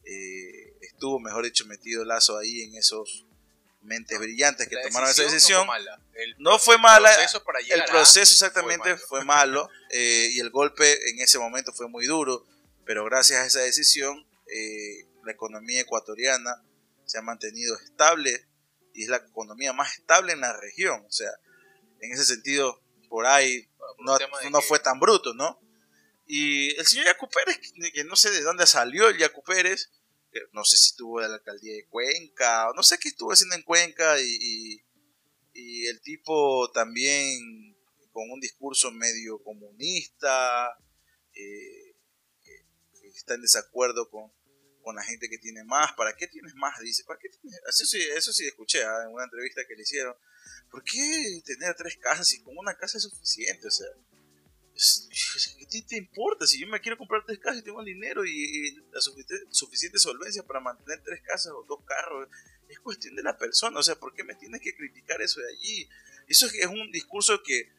eh, 0.06 0.74
estuvo, 0.82 1.20
mejor 1.20 1.44
dicho, 1.44 1.66
metido 1.66 2.06
lazo 2.06 2.38
ahí 2.38 2.64
en 2.64 2.76
esos 2.76 3.26
mentes 3.82 4.20
brillantes 4.20 4.68
que 4.68 4.78
tomaron 4.78 5.10
esa 5.10 5.24
decisión. 5.24 5.68
No 6.38 6.60
fue 6.60 6.78
mala. 6.78 7.12
El 7.70 7.84
proceso, 7.86 8.34
exactamente 8.34 8.98
fue 8.98 9.24
malo, 9.26 9.70
eh, 9.90 10.30
y 10.34 10.40
el 10.40 10.50
golpe 10.50 11.10
en 11.10 11.20
ese 11.20 11.40
momento 11.40 11.72
fue 11.74 11.88
muy 11.88 12.06
duro, 12.06 12.46
pero 12.86 13.06
gracias 13.06 13.40
a 13.40 13.46
esa 13.46 13.60
decisión 13.62 14.26
eh, 14.48 15.06
la 15.24 15.32
economía 15.32 15.82
ecuatoriana 15.82 16.64
se 17.06 17.18
ha 17.18 17.22
mantenido 17.22 17.76
estable 17.78 18.48
y 18.94 19.04
es 19.04 19.10
la 19.10 19.18
economía 19.18 19.74
más 19.74 19.98
estable 19.98 20.34
en 20.34 20.42
la 20.42 20.56
región. 20.60 21.04
O 21.08 21.12
sea, 21.12 21.32
en 22.02 22.12
ese 22.12 22.26
sentido, 22.26 22.82
por 23.10 23.26
ahí 23.26 23.68
no, 24.00 24.18
no 24.50 24.62
fue 24.62 24.80
tan 24.80 25.00
bruto, 25.00 25.34
¿no? 25.34 25.60
Y 26.34 26.74
el 26.80 26.88
señor 26.88 27.08
Yacu 27.08 27.28
Pérez, 27.28 27.60
que 27.94 28.06
no 28.06 28.16
sé 28.16 28.32
de 28.32 28.40
dónde 28.42 28.66
salió 28.66 29.10
el 29.10 29.18
Yacu 29.18 29.44
Pérez, 29.44 29.90
no 30.54 30.64
sé 30.64 30.78
si 30.78 30.92
estuvo 30.92 31.22
en 31.22 31.28
la 31.28 31.36
alcaldía 31.36 31.76
de 31.76 31.88
Cuenca, 31.88 32.70
o 32.70 32.74
no 32.74 32.84
sé 32.84 32.98
qué 33.00 33.10
estuvo 33.10 33.34
haciendo 33.34 33.58
en 33.58 33.64
Cuenca, 33.64 34.18
y, 34.18 34.82
y, 35.54 35.88
el 35.88 36.00
tipo 36.00 36.72
también 36.72 37.76
con 38.14 38.32
un 38.32 38.40
discurso 38.40 38.92
medio 38.92 39.44
comunista, 39.44 40.70
eh, 41.34 41.98
está 43.14 43.34
en 43.34 43.42
desacuerdo 43.42 44.10
con, 44.10 44.32
con 44.84 44.96
la 44.96 45.04
gente 45.04 45.28
que 45.28 45.38
tiene 45.38 45.66
más. 45.66 45.92
¿Para 45.98 46.16
qué 46.16 46.28
tienes 46.28 46.56
más? 46.56 46.80
Dice, 46.80 47.04
¿para 47.04 47.20
qué 47.20 47.28
Eso 47.28 47.86
sí, 47.86 48.00
eso 48.16 48.32
sí 48.32 48.48
escuché 48.48 48.86
¿ah? 48.86 49.04
en 49.06 49.12
una 49.12 49.26
entrevista 49.26 49.68
que 49.68 49.76
le 49.76 49.82
hicieron. 49.82 50.16
¿Por 50.70 50.82
qué 50.86 51.42
tener 51.44 51.76
tres 51.76 51.98
casas 51.98 52.30
si 52.30 52.42
con 52.42 52.58
una 52.58 52.78
casa 52.78 53.00
es 53.00 53.04
suficiente? 53.04 53.68
O 53.68 53.72
sea, 53.72 53.90
¿qué 55.70 55.82
te 55.84 55.98
importa? 55.98 56.48
Si 56.48 56.60
yo 56.60 56.68
me 56.68 56.82
quiero 56.82 56.98
comprar 56.98 57.24
tres 57.26 57.40
casas 57.40 57.60
y 57.60 57.64
tengo 57.64 57.80
el 57.80 57.86
dinero 57.86 58.26
y, 58.26 58.76
la 58.92 59.02
suficiente, 59.02 60.00
solvencia 60.00 60.44
para 60.44 60.60
mantener 60.60 61.02
tres 61.04 61.22
casas 61.22 61.54
o 61.54 61.64
dos 61.68 61.84
carros, 61.86 62.28
es 62.68 62.80
cuestión 62.80 63.16
de 63.16 63.24
la 63.24 63.38
persona. 63.38 63.80
O 63.80 63.84
sea, 63.84 63.96
¿por 63.96 64.14
qué 64.14 64.24
me 64.24 64.36
tienes 64.36 64.62
que 64.62 64.76
criticar 64.76 65.22
eso 65.22 65.40
de 65.40 65.50
allí? 65.50 65.90
Eso 66.28 66.48
es 66.48 66.66
un 66.68 66.92
discurso 66.92 67.42
que, 67.44 67.72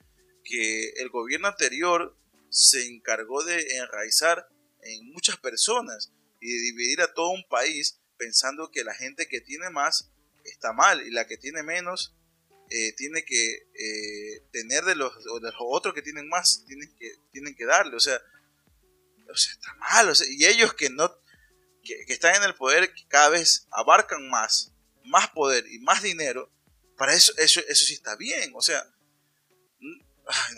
que 0.44 0.90
el 1.00 1.08
gobierno 1.08 1.48
anterior 1.48 2.16
se 2.50 2.86
encargó 2.86 3.42
de 3.44 3.76
enraizar 3.76 4.48
en 4.82 5.10
muchas 5.12 5.36
personas 5.38 6.12
y 6.40 6.52
de 6.52 6.60
dividir 6.60 7.00
a 7.00 7.14
todo 7.14 7.30
un 7.30 7.46
país 7.48 8.00
pensando 8.16 8.70
que 8.70 8.84
la 8.84 8.94
gente 8.94 9.26
que 9.26 9.40
tiene 9.40 9.70
más 9.70 10.12
está 10.44 10.72
mal 10.72 11.04
y 11.06 11.10
la 11.10 11.26
que 11.26 11.36
tiene 11.36 11.62
menos 11.62 12.14
eh, 12.70 12.92
tiene 12.96 13.24
que 13.24 13.68
eh, 13.74 14.42
tener 14.50 14.84
de 14.84 14.94
los, 14.94 15.14
de 15.16 15.40
los, 15.40 15.54
otros 15.58 15.94
que 15.94 16.02
tienen 16.02 16.28
más, 16.28 16.64
tienen 16.66 16.94
que, 16.98 17.14
tienen 17.32 17.54
que 17.54 17.66
darle, 17.66 17.96
o 17.96 18.00
sea, 18.00 18.20
o 19.30 19.36
sea 19.36 19.52
está 19.52 19.74
mal, 19.74 20.12
y 20.30 20.46
ellos 20.46 20.74
que 20.74 20.90
no, 20.90 21.12
que, 21.82 22.04
están 22.08 22.36
en 22.36 22.44
el 22.44 22.54
poder, 22.54 22.92
que 22.94 23.06
cada 23.08 23.28
vez 23.30 23.66
abarcan 23.70 24.28
más, 24.30 24.72
más 25.04 25.28
poder 25.30 25.66
y 25.70 25.78
más 25.80 26.02
dinero, 26.02 26.50
para 26.96 27.14
eso, 27.14 27.32
eso, 27.38 27.60
eso 27.68 27.84
sí 27.84 27.94
está 27.94 28.16
bien, 28.16 28.52
o 28.54 28.62
sea, 28.62 28.86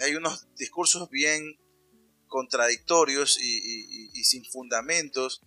hay 0.03 0.14
unos 0.14 0.47
discursos 0.57 1.09
bien 1.11 1.59
contradictorios 2.29 3.38
y 3.40 4.25
sin 4.25 4.45
fundamentos, 4.45 5.43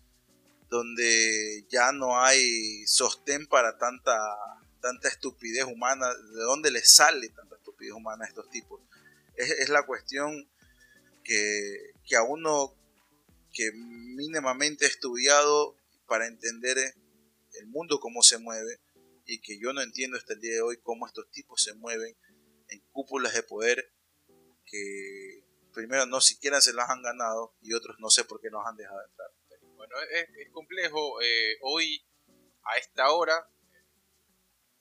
donde 0.70 1.66
ya 1.70 1.92
no 1.92 2.20
hay 2.20 2.86
sostén 2.88 3.48
para 3.48 3.78
tanta 3.78 4.18
tanta 4.80 5.08
estupidez 5.08 5.66
humana, 5.66 6.08
de 6.14 6.44
dónde 6.44 6.72
les 6.72 6.96
sale 6.96 7.30
tanta 7.30 7.56
estupidez 7.56 7.94
humana 7.94 8.26
a 8.26 8.28
estos 8.28 8.50
tipos. 8.50 8.82
Es, 9.36 9.70
la 9.70 9.86
cuestión 9.86 10.50
que, 11.24 11.92
que, 12.06 12.16
a 12.16 12.24
uno 12.24 12.76
que 13.54 13.72
mínimamente 13.74 14.86
ha 14.86 14.90
estudiado 14.90 15.76
para 16.08 16.28
entender 16.28 16.78
el 16.78 17.68
mundo 17.68 18.00
cómo 18.00 18.24
se 18.24 18.40
mueve 18.40 18.80
y 19.26 19.40
que 19.40 19.60
yo 19.60 19.74
no 19.74 19.82
entiendo 19.82 20.18
hasta 20.18 20.34
el 20.34 20.42
día 20.42 20.54
de 20.54 20.62
hoy 20.62 20.78
cómo 20.78 21.06
estos 21.06 21.30
tipos 21.32 21.62
se 21.62 21.74
mueven 21.74 22.16
en 22.70 22.80
cúpulas 22.92 23.34
de 23.34 23.44
poder 23.44 23.92
que 24.66 25.44
primero 25.74 26.06
no 26.06 26.22
siquiera 26.22 26.62
se 26.62 26.74
las 26.74 26.90
han 26.90 27.02
ganado 27.02 27.54
y 27.62 27.74
otros 27.74 27.98
no 28.00 28.10
sé 28.10 28.24
por 28.24 28.42
qué 28.42 28.50
nos 28.50 28.66
han 28.66 28.78
dejado 28.78 29.00
entrar. 29.06 29.30
Bueno, 29.76 29.96
es, 30.12 30.50
complejo. 30.52 31.22
Eh, 31.22 31.58
hoy, 31.62 32.04
a 32.64 32.78
esta 32.78 33.12
hora, 33.12 33.50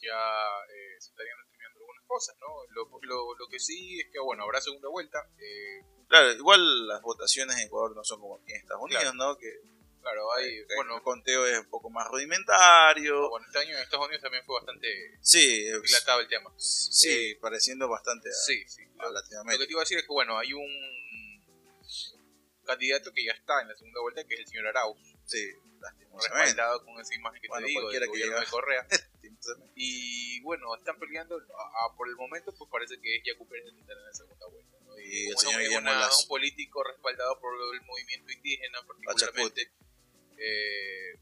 ya 0.07 0.75
eh, 0.75 0.97
se 0.99 1.11
estarían 1.11 1.37
determinando 1.45 1.81
algunas 1.81 2.05
cosas, 2.07 2.37
¿no? 2.41 2.47
Lo, 2.71 3.35
lo, 3.35 3.49
que 3.49 3.59
sí 3.59 4.01
es 4.01 4.07
que, 4.13 4.19
bueno, 4.21 4.45
habrá 4.45 4.61
segunda 4.61 4.89
vuelta. 4.89 5.19
Eh, 5.39 5.85
claro, 6.09 6.33
igual 6.33 6.89
las 6.89 7.03
votaciones 7.03 7.57
en 7.57 7.67
Ecuador 7.67 7.95
no 7.95 8.05
son 8.05 8.21
como 8.21 8.37
aquí 8.37 8.53
en 8.53 8.61
Estados 8.61 8.83
Unidos, 8.83 9.15
¿no? 9.15 9.37
Que 9.37 9.61
Claro, 10.07 10.33
hay, 10.35 10.65
bueno, 10.77 10.99
el 10.99 11.03
conteo 11.03 11.45
es 11.47 11.59
un 11.59 11.69
poco 11.69 11.91
más 11.91 12.07
rudimentario. 12.07 13.29
Bueno, 13.29 13.45
este 13.45 13.59
año 13.59 13.75
en 13.75 13.83
Estados 13.83 14.07
Unidos 14.07 14.23
también 14.23 14.45
fue 14.45 14.55
bastante 14.55 15.19
sí, 15.21 15.65
dilatado 15.65 16.21
el 16.21 16.29
tema. 16.29 16.55
Sí, 16.57 17.33
eh, 17.33 17.39
pareciendo 17.41 17.89
bastante 17.89 18.29
a, 18.29 18.33
sí, 18.33 18.63
sí. 18.69 18.85
Latinoamérica. 18.99 19.55
Lo 19.55 19.59
que 19.59 19.67
te 19.67 19.73
iba 19.73 19.81
a 19.81 19.83
decir 19.83 19.99
es 19.99 20.05
que, 20.05 20.13
bueno, 20.13 20.39
hay 20.39 20.53
un 20.53 21.43
candidato 22.65 23.13
que 23.13 23.25
ya 23.25 23.33
está 23.33 23.63
en 23.63 23.69
la 23.69 23.75
segunda 23.75 24.01
vuelta, 24.01 24.23
que 24.23 24.35
es 24.35 24.41
el 24.43 24.47
señor 24.47 24.69
Arauz. 24.69 24.97
Sí, 25.25 25.45
respaldado 26.13 26.85
con 26.85 27.01
esa 27.01 27.15
imagen 27.15 27.43
que 27.43 27.49
te 27.49 27.65
digo, 27.65 27.91
del 27.91 28.07
gobierno 28.07 28.39
de 28.39 28.47
Correa. 28.47 28.87
y 29.75 30.41
bueno, 30.43 30.75
están 30.77 30.99
peleando, 30.99 31.41
por 31.97 32.09
el 32.09 32.17
momento 32.17 32.55
pues 32.57 32.71
parece 32.71 33.01
que 33.01 33.17
es 33.17 33.23
Yacu 33.25 33.47
Pérez 33.49 33.67
el 33.67 33.75
que 33.75 33.81
está 33.81 33.93
en 33.93 34.05
la 34.05 34.15
segunda 34.15 34.47
vuelta. 34.47 34.77
Y, 35.05 35.29
el 35.29 35.39
señor 35.39 35.61
es 35.63 36.23
un 36.23 36.29
político 36.29 36.83
respaldado 36.83 37.39
por 37.41 37.53
el 37.75 37.81
movimiento 37.83 38.33
indígena 38.33 38.79
particularmente. 38.87 39.73
Eh, 40.39 41.21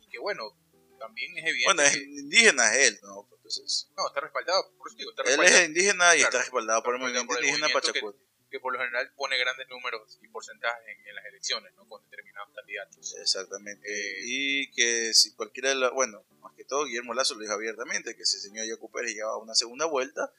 y 0.00 0.08
que 0.08 0.18
bueno, 0.18 0.56
también 0.98 1.36
es 1.38 1.44
evidente. 1.44 1.64
Bueno, 1.66 1.82
es 1.82 1.96
indígena 1.96 2.74
es 2.74 2.88
él, 2.88 2.98
¿no? 3.02 3.28
Entonces, 3.32 3.90
no, 3.96 4.08
está 4.08 4.20
respaldado, 4.20 4.74
por 4.76 4.88
eso 4.88 4.96
digo, 4.98 5.10
está 5.10 5.22
respaldado. 5.22 5.56
Él 5.56 5.62
es 5.62 5.68
indígena 5.68 6.16
y 6.16 6.20
está 6.20 6.38
respaldado 6.38 6.82
por 6.82 6.94
el 6.94 7.00
movimiento 7.00 7.34
indígena 7.40 7.68
Pachacuti 7.72 8.27
que 8.50 8.60
por 8.60 8.72
lo 8.72 8.78
general 8.78 9.12
pone 9.14 9.38
grandes 9.38 9.68
números 9.68 10.18
y 10.22 10.28
porcentajes 10.28 10.96
en, 11.06 11.14
las 11.14 11.24
elecciones, 11.26 11.74
¿no? 11.74 11.86
Con 11.88 12.02
determinados 12.04 12.54
candidatos. 12.54 13.16
Exactamente. 13.20 13.86
Eh, 13.86 14.20
y 14.24 14.70
que 14.70 15.12
si 15.14 15.34
cualquiera 15.34 15.70
de 15.70 15.74
los, 15.76 15.92
bueno, 15.92 16.24
más 16.40 16.54
que 16.54 16.64
todo 16.64 16.84
Guillermo 16.84 17.14
Lazo 17.14 17.34
lo 17.34 17.40
dijo 17.40 17.52
abiertamente, 17.52 18.16
que 18.16 18.24
si 18.24 18.36
el 18.36 18.42
señor 18.42 18.66
Yacu 18.66 18.90
Pérez 18.90 19.12
llegaba 19.12 19.38
una 19.38 19.54
segunda 19.54 19.86
vuelta, 19.86 20.32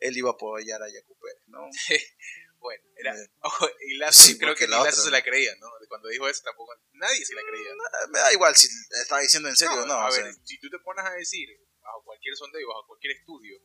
él 0.00 0.16
iba 0.16 0.30
a 0.30 0.32
apoyar 0.34 0.82
a 0.82 0.88
Yacu 0.88 1.16
Pérez, 1.18 1.42
¿no? 1.46 1.68
bueno, 2.58 2.84
era, 2.96 3.16
eh, 3.16 3.30
y 3.88 3.96
Lazo, 3.98 4.32
creo 4.38 4.54
que 4.54 4.66
ni 4.66 4.72
Lazo 4.72 5.02
se 5.02 5.10
la 5.10 5.22
creía, 5.22 5.54
¿no? 5.56 5.68
Cuando 5.88 6.08
dijo 6.08 6.28
eso 6.28 6.42
tampoco, 6.42 6.74
nadie 6.92 7.24
se 7.24 7.34
la 7.34 7.42
creía. 7.42 7.70
me 8.10 8.18
da 8.18 8.32
igual 8.32 8.56
si 8.56 8.68
estaba 9.00 9.20
diciendo 9.20 9.48
en 9.48 9.56
serio 9.56 9.82
o 9.82 9.86
no. 9.86 9.94
A 9.94 10.10
ver, 10.10 10.34
si 10.44 10.58
tú 10.58 10.68
te 10.68 10.78
pones 10.78 11.04
a 11.04 11.12
decir, 11.12 11.48
bajo 11.80 12.02
cualquier 12.04 12.34
sondeo, 12.36 12.68
bajo 12.68 12.86
cualquier 12.86 13.16
estudio, 13.16 13.58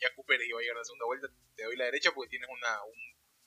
ya 0.00 0.08
Pérez 0.26 0.48
iba 0.48 0.58
a 0.58 0.62
llegar 0.62 0.76
a 0.76 0.80
la 0.80 0.84
segunda 0.84 1.06
vuelta, 1.06 1.28
te 1.56 1.64
doy 1.64 1.76
la 1.76 1.84
derecha 1.86 2.12
porque 2.14 2.30
tienes 2.30 2.48
una, 2.48 2.84
un 2.84 2.98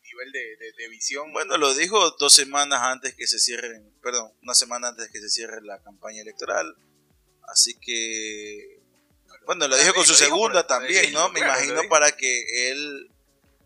nivel 0.01 0.31
de, 0.31 0.73
de, 0.77 0.89
visión. 0.89 1.31
Bueno, 1.31 1.57
lo 1.57 1.73
dijo 1.73 2.11
dos 2.11 2.33
semanas 2.33 2.81
antes 2.81 3.15
que 3.15 3.27
se 3.27 3.39
cierre, 3.39 3.81
perdón, 4.01 4.33
una 4.41 4.53
semana 4.53 4.89
antes 4.89 5.09
que 5.09 5.19
se 5.19 5.29
cierre 5.29 5.61
la 5.61 5.81
campaña 5.81 6.21
electoral. 6.21 6.75
Así 7.47 7.77
que, 7.79 8.81
bueno, 9.45 9.67
lo 9.67 9.77
dijo 9.77 9.93
con 9.93 10.05
su 10.05 10.15
segunda 10.15 10.65
también, 10.65 11.13
¿no? 11.13 11.29
Me 11.29 11.39
imagino 11.39 11.81
para 11.89 12.11
que 12.15 12.71
él, 12.71 13.11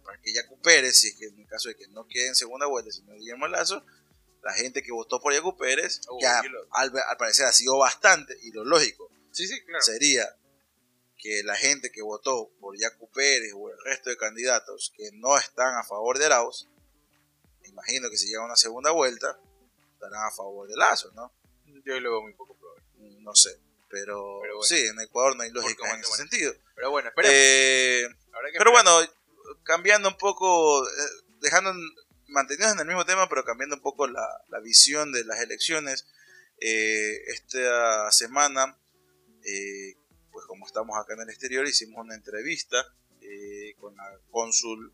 para 0.03 0.19
que 0.21 0.33
Yacu 0.33 0.59
Pérez, 0.61 0.99
si 0.99 1.09
es 1.09 1.15
que 1.15 1.25
en 1.25 1.39
el 1.39 1.47
caso 1.47 1.69
de 1.69 1.75
que 1.75 1.87
no 1.87 2.07
quede 2.07 2.27
en 2.27 2.35
segunda 2.35 2.65
vuelta, 2.65 2.91
sino 2.91 3.13
Guillermo 3.13 3.47
Lazo, 3.47 3.85
la 4.43 4.53
gente 4.53 4.83
que 4.83 4.91
votó 4.91 5.19
por 5.19 5.33
Yacu 5.33 5.57
Pérez, 5.57 6.01
que 6.19 6.27
al, 6.27 6.51
al, 6.71 7.17
parecer 7.17 7.45
ha 7.45 7.51
sido 7.51 7.77
bastante, 7.77 8.37
y 8.43 8.51
lo 8.51 8.63
lógico 8.63 9.09
sí, 9.35 9.47
sí, 9.47 9.61
claro. 9.63 9.81
sería 9.81 10.25
que 11.17 11.43
la 11.43 11.55
gente 11.55 11.91
que 11.91 12.01
votó 12.01 12.51
por 12.59 12.77
Yacu 12.77 13.09
Pérez 13.11 13.53
o 13.55 13.69
el 13.69 13.77
resto 13.83 14.09
de 14.09 14.17
candidatos 14.17 14.93
que 14.95 15.11
no 15.13 15.37
están 15.37 15.75
a 15.77 15.83
favor 15.83 16.17
de 16.17 16.25
Arauz, 16.25 16.67
imagino 17.63 18.09
que 18.09 18.17
si 18.17 18.27
llega 18.27 18.45
una 18.45 18.55
segunda 18.55 18.91
vuelta, 18.91 19.39
estarán 19.93 20.27
a 20.27 20.31
favor 20.31 20.67
de 20.67 20.75
Lazo, 20.75 21.11
¿no? 21.13 21.33
Yo 21.85 21.99
lo 21.99 22.11
veo 22.11 22.21
muy 22.21 22.33
poco 22.33 22.55
probable. 22.55 22.83
No 23.21 23.35
sé, 23.35 23.59
pero, 23.89 24.41
sí, 24.63 24.85
en 24.85 24.99
Ecuador 24.99 25.35
no 25.35 25.43
hay 25.43 25.51
lógica 25.51 25.93
en 25.93 26.01
ese 26.01 26.13
sentido. 26.13 26.53
Pero 26.75 26.91
bueno. 26.91 27.11
Eh, 27.23 28.07
pero 28.57 28.71
bueno, 28.71 28.91
cambiando 29.63 30.09
un 30.09 30.17
poco, 30.17 30.87
eh, 30.87 30.91
dejando, 31.39 31.73
manteniendo 32.27 32.73
en 32.73 32.79
el 32.79 32.87
mismo 32.87 33.05
tema, 33.05 33.27
pero 33.29 33.43
cambiando 33.43 33.75
un 33.75 33.81
poco 33.81 34.07
la, 34.07 34.25
la 34.49 34.59
visión 34.59 35.11
de 35.11 35.23
las 35.25 35.39
elecciones, 35.39 36.07
eh, 36.59 37.21
esta 37.27 38.11
semana 38.11 38.77
eh, 39.43 39.97
pues 40.35 40.47
como 40.47 40.67
estamos 40.67 40.97
acá 40.97 41.13
en 41.13 41.21
el 41.21 41.29
exterior, 41.29 41.65
hicimos 41.65 42.03
una 42.03 42.13
entrevista 42.13 42.75
eh, 43.21 43.73
con 43.79 43.95
la 43.95 44.19
cónsul 44.31 44.91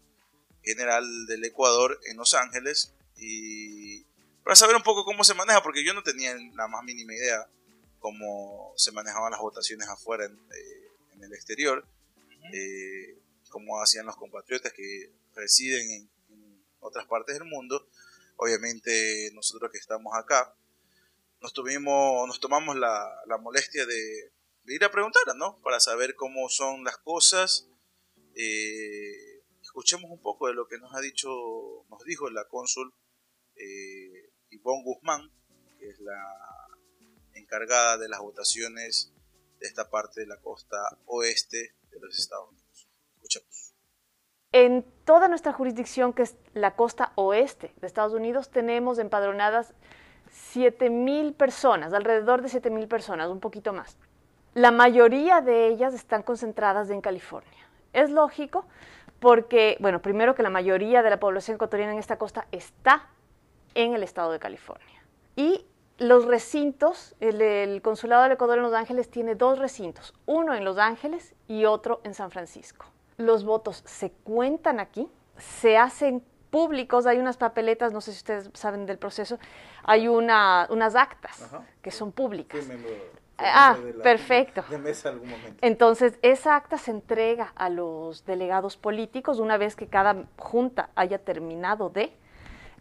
general 0.62 1.26
del 1.26 1.44
Ecuador 1.44 2.00
en 2.06 2.18
Los 2.18 2.36
Ángeles 2.36 2.94
y 3.18 4.04
para 4.44 4.56
saber 4.56 4.76
un 4.76 4.84
poco 4.84 5.04
cómo 5.04 5.24
se 5.24 5.34
maneja, 5.34 5.64
porque 5.64 5.84
yo 5.84 5.96
no 5.96 6.04
tenía 6.04 6.36
la 6.54 6.68
más 6.68 6.84
mínima 6.84 7.16
idea 7.16 7.48
cómo 7.98 8.72
se 8.78 8.92
manejaban 8.92 9.32
las 9.32 9.40
votaciones 9.40 9.88
afuera 9.88 10.26
en, 10.26 10.34
eh, 10.34 11.24
el 11.24 11.34
exterior, 11.34 11.88
eh, 12.54 13.18
cómo 13.50 13.82
hacían 13.82 14.06
los 14.06 14.18
compatriotas 14.18 14.74
que 14.74 15.10
residen 15.34 15.90
en, 15.90 16.10
otras 16.82 17.08
partes 17.08 17.40
del 17.40 17.48
mundo. 17.48 17.88
Obviamente 18.36 19.32
nosotros 19.34 19.72
que 19.72 19.80
estamos 19.80 20.14
acá, 20.16 20.54
nos, 21.42 21.52
tuvimos, 21.52 22.28
nos 22.28 22.40
tomamos 22.40 22.76
la 22.76 23.38
molestia 23.40 23.88
de 23.88 24.32
ir 24.76 24.84
a 24.84 24.92
preguntar, 24.92 25.24
¿no? 25.36 25.60
Para 25.62 25.80
saber 25.80 26.16
cómo 26.16 26.50
son 26.50 26.84
las 26.84 26.98
cosas. 26.98 27.70
Eh, 28.36 29.44
escuchemos 29.62 30.10
un 30.12 30.22
poco 30.22 30.48
de 30.48 30.54
lo 30.54 30.68
que 30.68 30.78
nos 30.78 30.94
ha 30.96 31.02
dicho, 31.02 31.30
nos 31.90 32.04
dijo 32.06 32.30
la 32.30 32.48
cónsul 32.48 32.94
eh, 33.56 34.32
Ivonne 34.50 34.84
Guzmán, 34.84 35.32
que 35.80 35.90
es 35.90 36.00
la 36.00 36.68
encargada 37.34 37.98
de 37.98 38.10
las 38.10 38.20
votaciones 38.20 39.14
de 39.60 39.68
esta 39.68 39.90
parte 39.90 40.22
de 40.22 40.28
la 40.28 40.40
costa 40.42 40.78
oeste 41.06 41.76
de 41.90 42.00
los 42.00 42.18
Estados 42.18 42.50
Unidos. 42.50 42.90
Escuchemos. 43.16 43.76
En 44.54 44.84
toda 45.06 45.28
nuestra 45.28 45.54
jurisdicción, 45.54 46.14
que 46.14 46.24
es 46.24 46.36
la 46.54 46.76
costa 46.76 47.14
oeste 47.16 47.74
de 47.80 47.88
Estados 47.88 48.14
Unidos, 48.14 48.50
tenemos 48.52 49.00
empadronadas 49.00 49.74
7.000 50.54 51.36
personas, 51.36 51.94
alrededor 51.94 52.42
de 52.42 52.50
7.000 52.50 52.88
personas, 52.88 53.30
un 53.30 53.40
poquito 53.40 53.72
más. 53.74 53.98
La 54.54 54.72
mayoría 54.72 55.40
de 55.40 55.68
ellas 55.68 55.94
están 55.94 56.24
concentradas 56.24 56.90
en 56.90 57.00
California. 57.00 57.50
Es 57.94 58.10
lógico 58.10 58.66
porque, 59.20 59.78
bueno, 59.80 60.02
primero 60.02 60.36
que 60.36 60.44
la 60.44 60.50
mayoría 60.50 61.04
de 61.04 61.10
la 61.10 61.20
población 61.20 61.56
ecuatoriana 61.56 61.94
en 61.94 62.00
esta 62.00 62.18
costa 62.18 62.48
está 62.52 63.08
en 63.76 63.94
el 63.94 64.04
estado 64.04 64.32
de 64.32 64.40
California. 64.40 65.04
Y 65.38 65.66
los 66.00 66.26
recintos, 66.26 67.16
el, 67.20 67.82
Consulado 67.82 68.24
del 68.24 68.34
Ecuador 68.34 68.58
en 68.58 68.64
Los 68.64 68.74
Ángeles 68.74 69.10
tiene 69.10 69.36
dos 69.36 69.60
recintos, 69.60 70.14
uno 70.26 70.54
en 70.54 70.66
Los 70.66 70.78
Ángeles 70.78 71.34
y 71.48 71.66
otro 71.66 72.02
en 72.04 72.14
San 72.14 72.32
Francisco. 72.32 72.88
Los 73.18 73.46
votos 73.46 73.84
se 73.86 74.12
cuentan 74.12 74.80
aquí, 74.80 75.08
se 75.38 75.78
hacen 75.78 76.26
públicos, 76.50 77.06
hay 77.06 77.20
unas 77.20 77.38
papeletas, 77.38 77.94
no 77.94 78.02
sé 78.02 78.12
si 78.12 78.18
ustedes 78.18 78.50
saben 78.54 78.86
del 78.86 78.98
proceso, 78.98 79.40
hay 79.84 80.08
una, 80.08 80.68
unas 80.72 80.96
actas 80.96 81.48
que 81.82 81.92
son 81.92 82.12
públicas. 82.12 82.68
Ah, 83.44 83.78
perfecto. 84.04 84.64
Entonces, 85.62 86.18
esa 86.22 86.56
acta 86.56 86.78
se 86.78 86.92
entrega 86.92 87.54
a 87.56 87.70
los 87.70 88.26
delegados 88.26 88.78
políticos 88.78 89.40
una 89.40 89.58
vez 89.58 89.76
que 89.76 89.88
cada 89.88 90.26
junta 90.38 90.90
haya 90.96 91.20
terminado 91.20 91.90
de 91.90 92.14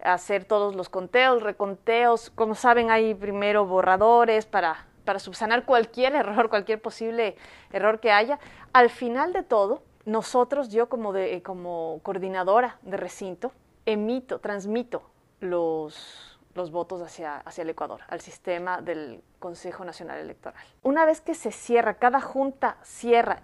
hacer 0.03 0.45
todos 0.45 0.75
los 0.75 0.89
conteos, 0.89 1.43
reconteos. 1.43 2.31
Como 2.31 2.55
saben, 2.55 2.91
hay 2.91 3.15
primero 3.15 3.67
borradores 3.67 4.47
para, 4.47 4.87
para 5.05 5.19
subsanar 5.19 5.65
cualquier 5.65 6.15
error, 6.17 6.49
cualquier 6.49 6.81
posible 6.81 7.37
error 7.73 8.01
que 8.01 8.11
haya. 8.13 8.39
Al 8.73 8.91
final 8.91 9.33
de 9.33 9.43
todo, 9.43 9.83
nosotros, 10.05 10.71
yo 10.71 10.89
como, 10.89 11.13
de, 11.13 11.43
como 11.43 12.01
coordinadora 12.03 12.79
de 12.83 12.97
recinto, 12.97 13.53
emito, 13.87 14.39
transmito 14.39 15.03
los, 15.41 16.30
los 16.61 16.71
votos 16.71 17.03
hacia, 17.03 17.39
hacia 17.39 17.63
el 17.63 17.71
Ecuador, 17.71 18.01
al 18.09 18.21
sistema 18.21 18.81
del 18.81 19.23
Consejo 19.39 19.85
Nacional 19.85 20.19
Electoral. 20.19 20.63
Una 20.83 21.05
vez 21.05 21.21
que 21.21 21.35
se 21.35 21.53
cierra, 21.53 21.95
cada 21.95 22.21
junta 22.21 22.77
cierra, 22.83 23.43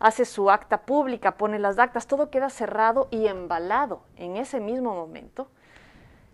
hace 0.00 0.24
su 0.24 0.50
acta 0.50 0.82
pública, 0.82 1.36
pone 1.36 1.58
las 1.58 1.78
actas, 1.78 2.06
todo 2.06 2.30
queda 2.30 2.50
cerrado 2.50 3.08
y 3.10 3.26
embalado 3.26 4.02
en 4.16 4.36
ese 4.36 4.60
mismo 4.60 4.94
momento 4.94 5.48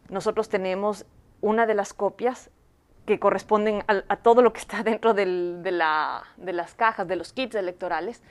nosotros 0.09 0.49
tenemos 0.49 1.07
una 1.41 1.67
de 1.67 1.75
las 1.75 1.95
copias 1.95 2.51
que 3.07 3.19
corresponden 3.19 3.85
a, 3.87 4.17
todo 4.17 4.43
lo 4.43 4.53
que 4.53 4.61
está 4.61 4.83
dentro 4.85 5.15
de, 5.15 5.27
las 5.27 6.75
cajas, 6.75 7.07
de 7.07 7.17
los 7.17 7.33
kits 7.33 7.55
electorales. 7.55 8.23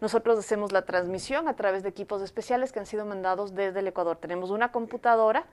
Nosotros 0.00 0.38
hacemos 0.38 0.72
la 0.72 0.82
transmisión 0.82 1.48
a 1.48 1.56
través 1.56 1.82
de 1.82 1.88
equipos 1.88 2.22
especiales 2.22 2.72
que 2.72 2.78
han 2.78 2.86
sido 2.86 3.06
mandados 3.06 3.54
desde 3.54 3.80
el 3.80 3.86
Ecuador. 3.86 4.18
Tenemos 4.18 4.50
una 4.50 4.72
computadora, 4.72 5.46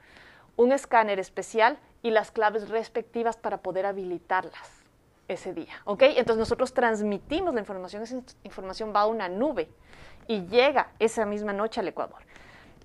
un 0.55 0.71
escáner 0.71 1.19
especial 1.19 1.79
y 2.01 2.11
las 2.11 2.31
claves 2.31 2.69
respectivas 2.69 3.37
para 3.37 3.57
poder 3.57 3.85
habilitarlas 3.85 4.83
ese 5.27 5.53
día. 5.53 5.73
¿Ok? 5.85 6.03
Entonces 6.03 6.37
nosotros 6.37 6.73
transmitimos 6.73 7.53
la 7.53 7.61
información, 7.61 8.03
esa 8.03 8.21
información 8.43 8.93
va 8.95 9.01
a 9.01 9.07
una 9.07 9.29
nube 9.29 9.69
y 10.27 10.45
llega 10.47 10.91
esa 10.99 11.25
misma 11.25 11.53
noche 11.53 11.79
al 11.79 11.87
Ecuador 11.87 12.21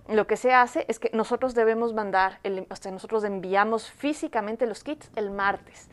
lo 0.08 0.26
que 0.26 0.36
se 0.36 0.52
hace 0.52 0.86
es 0.88 0.98
que 0.98 1.10
nosotros 1.12 1.54
debemos 1.54 1.92
mandar, 1.92 2.38
el, 2.42 2.66
o 2.70 2.76
sea, 2.76 2.90
nosotros 2.90 3.24
enviamos 3.24 3.90
físicamente 3.90 4.66
los 4.66 4.82
kits 4.82 5.10
el 5.16 5.30
martes. 5.30 5.88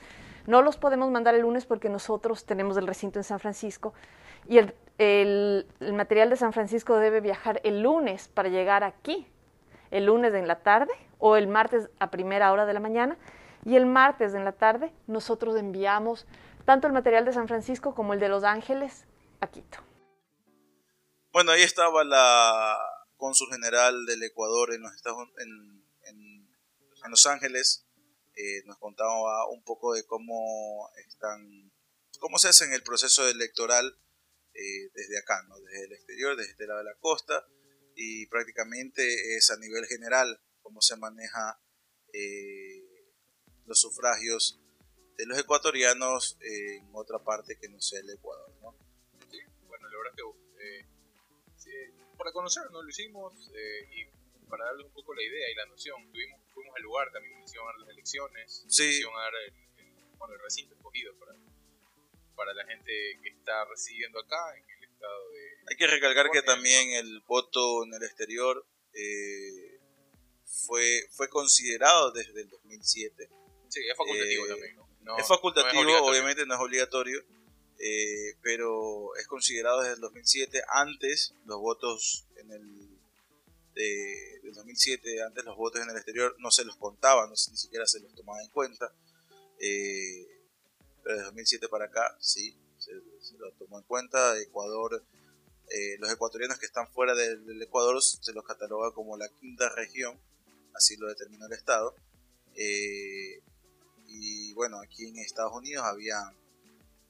No 0.47 0.61
los 0.61 0.77
podemos 0.77 1.11
mandar 1.11 1.35
el 1.35 1.41
lunes 1.41 1.65
porque 1.65 1.89
nosotros 1.89 2.45
tenemos 2.45 2.77
el 2.77 2.87
recinto 2.87 3.19
en 3.19 3.23
San 3.23 3.39
Francisco 3.39 3.93
y 4.47 4.59
el, 4.59 4.73
el, 4.99 5.65
material 5.93 6.29
de 6.29 6.37
San 6.37 6.53
Francisco 6.53 6.97
debe 6.97 7.19
viajar 7.19 7.59
el 7.63 7.81
lunes 7.81 8.29
para 8.29 8.47
llegar 8.47 8.83
aquí, 8.83 9.27
el 9.91 10.05
lunes 10.05 10.33
en 10.33 10.47
la 10.47 10.59
tarde 10.59 10.91
o 11.19 11.35
el 11.35 11.47
martes 11.47 11.89
a 11.99 12.11
primera 12.11 12.51
hora 12.51 12.65
de 12.65 12.73
la 12.73 12.79
mañana. 12.79 13.17
Y 13.65 13.75
el 13.75 13.85
martes 13.85 14.33
en 14.33 14.45
la 14.45 14.51
tarde 14.51 14.91
nosotros 15.07 15.55
enviamos 15.57 16.27
tanto 16.65 16.87
el 16.87 16.93
material 16.93 17.25
de 17.25 17.33
San 17.33 17.47
Francisco 17.47 17.95
como 17.95 18.13
el 18.13 18.19
de 18.19 18.29
Los 18.29 18.43
Ángeles 18.43 19.05
a 19.41 19.47
Quito. 19.47 19.79
Bueno, 21.31 21.51
ahí 21.51 21.63
estaba 21.63 22.03
la, 22.03 22.77
cónsul 23.17 23.49
general 23.51 24.05
del 24.05 24.23
Ecuador 24.23 24.73
en 24.73 24.81
los, 24.81 24.93
Estados, 24.93 25.29
en, 25.37 26.49
Los 27.09 27.27
Ángeles, 27.27 27.85
eh, 28.35 28.63
nos 28.65 28.77
contaba 28.77 29.47
un 29.49 29.63
poco 29.63 29.93
de 29.93 30.05
cómo 30.05 30.89
están, 31.07 31.71
cómo 32.19 32.37
se 32.39 32.49
hace 32.49 32.65
en 32.65 32.73
el 32.73 32.83
proceso 32.83 33.27
electoral 33.27 33.97
eh, 34.53 34.89
desde 34.93 35.19
acá, 35.19 35.41
desde 35.65 35.85
el 35.85 35.93
exterior, 35.93 36.35
desde 36.35 36.51
este 36.51 36.67
lado 36.67 36.79
de 36.79 36.85
la 36.85 36.95
costa, 36.99 37.45
y 37.95 38.27
prácticamente 38.27 39.35
es 39.35 39.49
a 39.51 39.57
nivel 39.57 39.85
general 39.85 40.39
cómo 40.61 40.81
se 40.81 40.97
maneja 40.97 41.59
eh, 42.13 42.83
los 43.65 43.79
sufragios 43.79 44.59
de 45.17 45.25
los 45.25 45.39
ecuatorianos 45.39 46.37
en 46.41 46.89
otra 46.93 47.19
parte 47.23 47.57
que 47.57 47.69
no 47.69 47.81
sea 47.81 48.01
el 48.01 48.09
Ecuador. 48.09 48.51
¿no? 48.61 48.75
Sí, 49.31 49.39
bueno, 49.67 49.87
la 49.89 49.97
verdad 49.97 50.15
que 50.15 50.23
para 52.17 52.31
conocernos 52.31 52.83
lo 52.83 52.89
hicimos 52.89 53.51
eh, 53.53 53.87
y 53.91 54.05
para 54.47 54.65
darles 54.65 54.87
un 54.87 54.93
poco 54.93 55.13
la 55.13 55.23
idea 55.23 55.51
y 55.51 55.55
la 55.55 55.65
noción. 55.65 56.11
Tuvimos, 56.11 56.41
fuimos 56.53 56.75
al 56.75 56.83
lugar, 56.83 57.11
también 57.11 57.41
hicieron 57.43 57.67
las 57.79 57.89
elecciones, 57.89 58.65
sí. 58.67 58.83
hicieron 58.83 59.13
el, 59.47 59.53
el, 60.33 60.39
recinto 60.39 60.75
escogido 60.75 61.13
para, 61.19 61.33
para 62.35 62.53
la 62.53 62.65
gente 62.65 62.91
que 63.21 63.29
está 63.29 63.65
residiendo 63.65 64.19
acá 64.19 64.57
en 64.57 64.69
el 64.69 64.84
de... 65.31 65.71
Hay 65.71 65.77
que 65.77 65.87
recalcar 65.87 66.29
que 66.31 66.41
también 66.41 66.91
el 66.91 67.21
voto 67.21 67.83
en 67.83 67.93
el 67.93 68.03
exterior 68.03 68.65
eh, 68.93 69.79
fue, 70.45 71.07
fue 71.11 71.29
considerado 71.29 72.11
desde 72.11 72.41
el 72.41 72.49
2007. 72.49 73.29
Sí, 73.69 73.81
es 73.89 73.97
facultativo 73.97 74.45
eh, 74.45 74.49
también, 74.49 74.75
¿no? 75.01 75.17
Es 75.17 75.27
facultativo, 75.27 76.05
obviamente 76.05 76.45
no 76.45 76.55
es 76.55 76.61
obligatorio 76.61 77.23
eh, 77.79 78.35
pero 78.41 79.15
es 79.17 79.27
considerado 79.27 79.81
desde 79.81 79.95
el 79.95 80.01
2007. 80.01 80.63
Antes, 80.69 81.33
los 81.45 81.59
votos 81.59 82.25
en 82.37 82.51
el 82.51 82.85
de, 83.73 84.39
del 84.43 84.53
2007, 84.53 85.21
antes 85.23 85.43
los 85.43 85.57
votos 85.57 85.81
en 85.81 85.89
el 85.89 85.95
exterior 85.97 86.35
no 86.39 86.49
se 86.51 86.63
los 86.63 86.77
contaban, 86.77 87.29
ni 87.29 87.57
siquiera 87.57 87.85
se 87.85 87.99
los 87.99 88.13
tomaba 88.15 88.41
en 88.41 88.49
cuenta. 88.49 88.93
Eh, 89.59 90.27
pero 91.03 91.15
desde 91.15 91.25
2007 91.25 91.67
para 91.67 91.85
acá, 91.85 92.15
sí, 92.19 92.57
se, 93.25 93.37
lo 93.37 93.51
tomó 93.53 93.79
en 93.79 93.85
cuenta. 93.85 94.39
Ecuador, 94.39 95.03
eh, 95.69 95.97
los 95.99 96.11
ecuatorianos 96.11 96.59
que 96.59 96.65
están 96.65 96.87
fuera 96.89 97.13
del, 97.15 97.61
Ecuador 97.61 98.01
se 98.01 98.33
los 98.33 98.45
cataloga 98.45 98.91
como 98.91 99.17
la 99.17 99.29
quinta 99.29 99.69
región, 99.69 100.19
así 100.73 100.95
lo 100.97 101.07
determinó 101.07 101.45
el 101.47 101.53
Estado. 101.53 101.95
y 104.07 104.53
bueno, 104.53 104.79
aquí 104.79 105.07
en 105.07 105.17
Estados 105.17 105.53
Unidos 105.53 105.83
había 105.83 106.17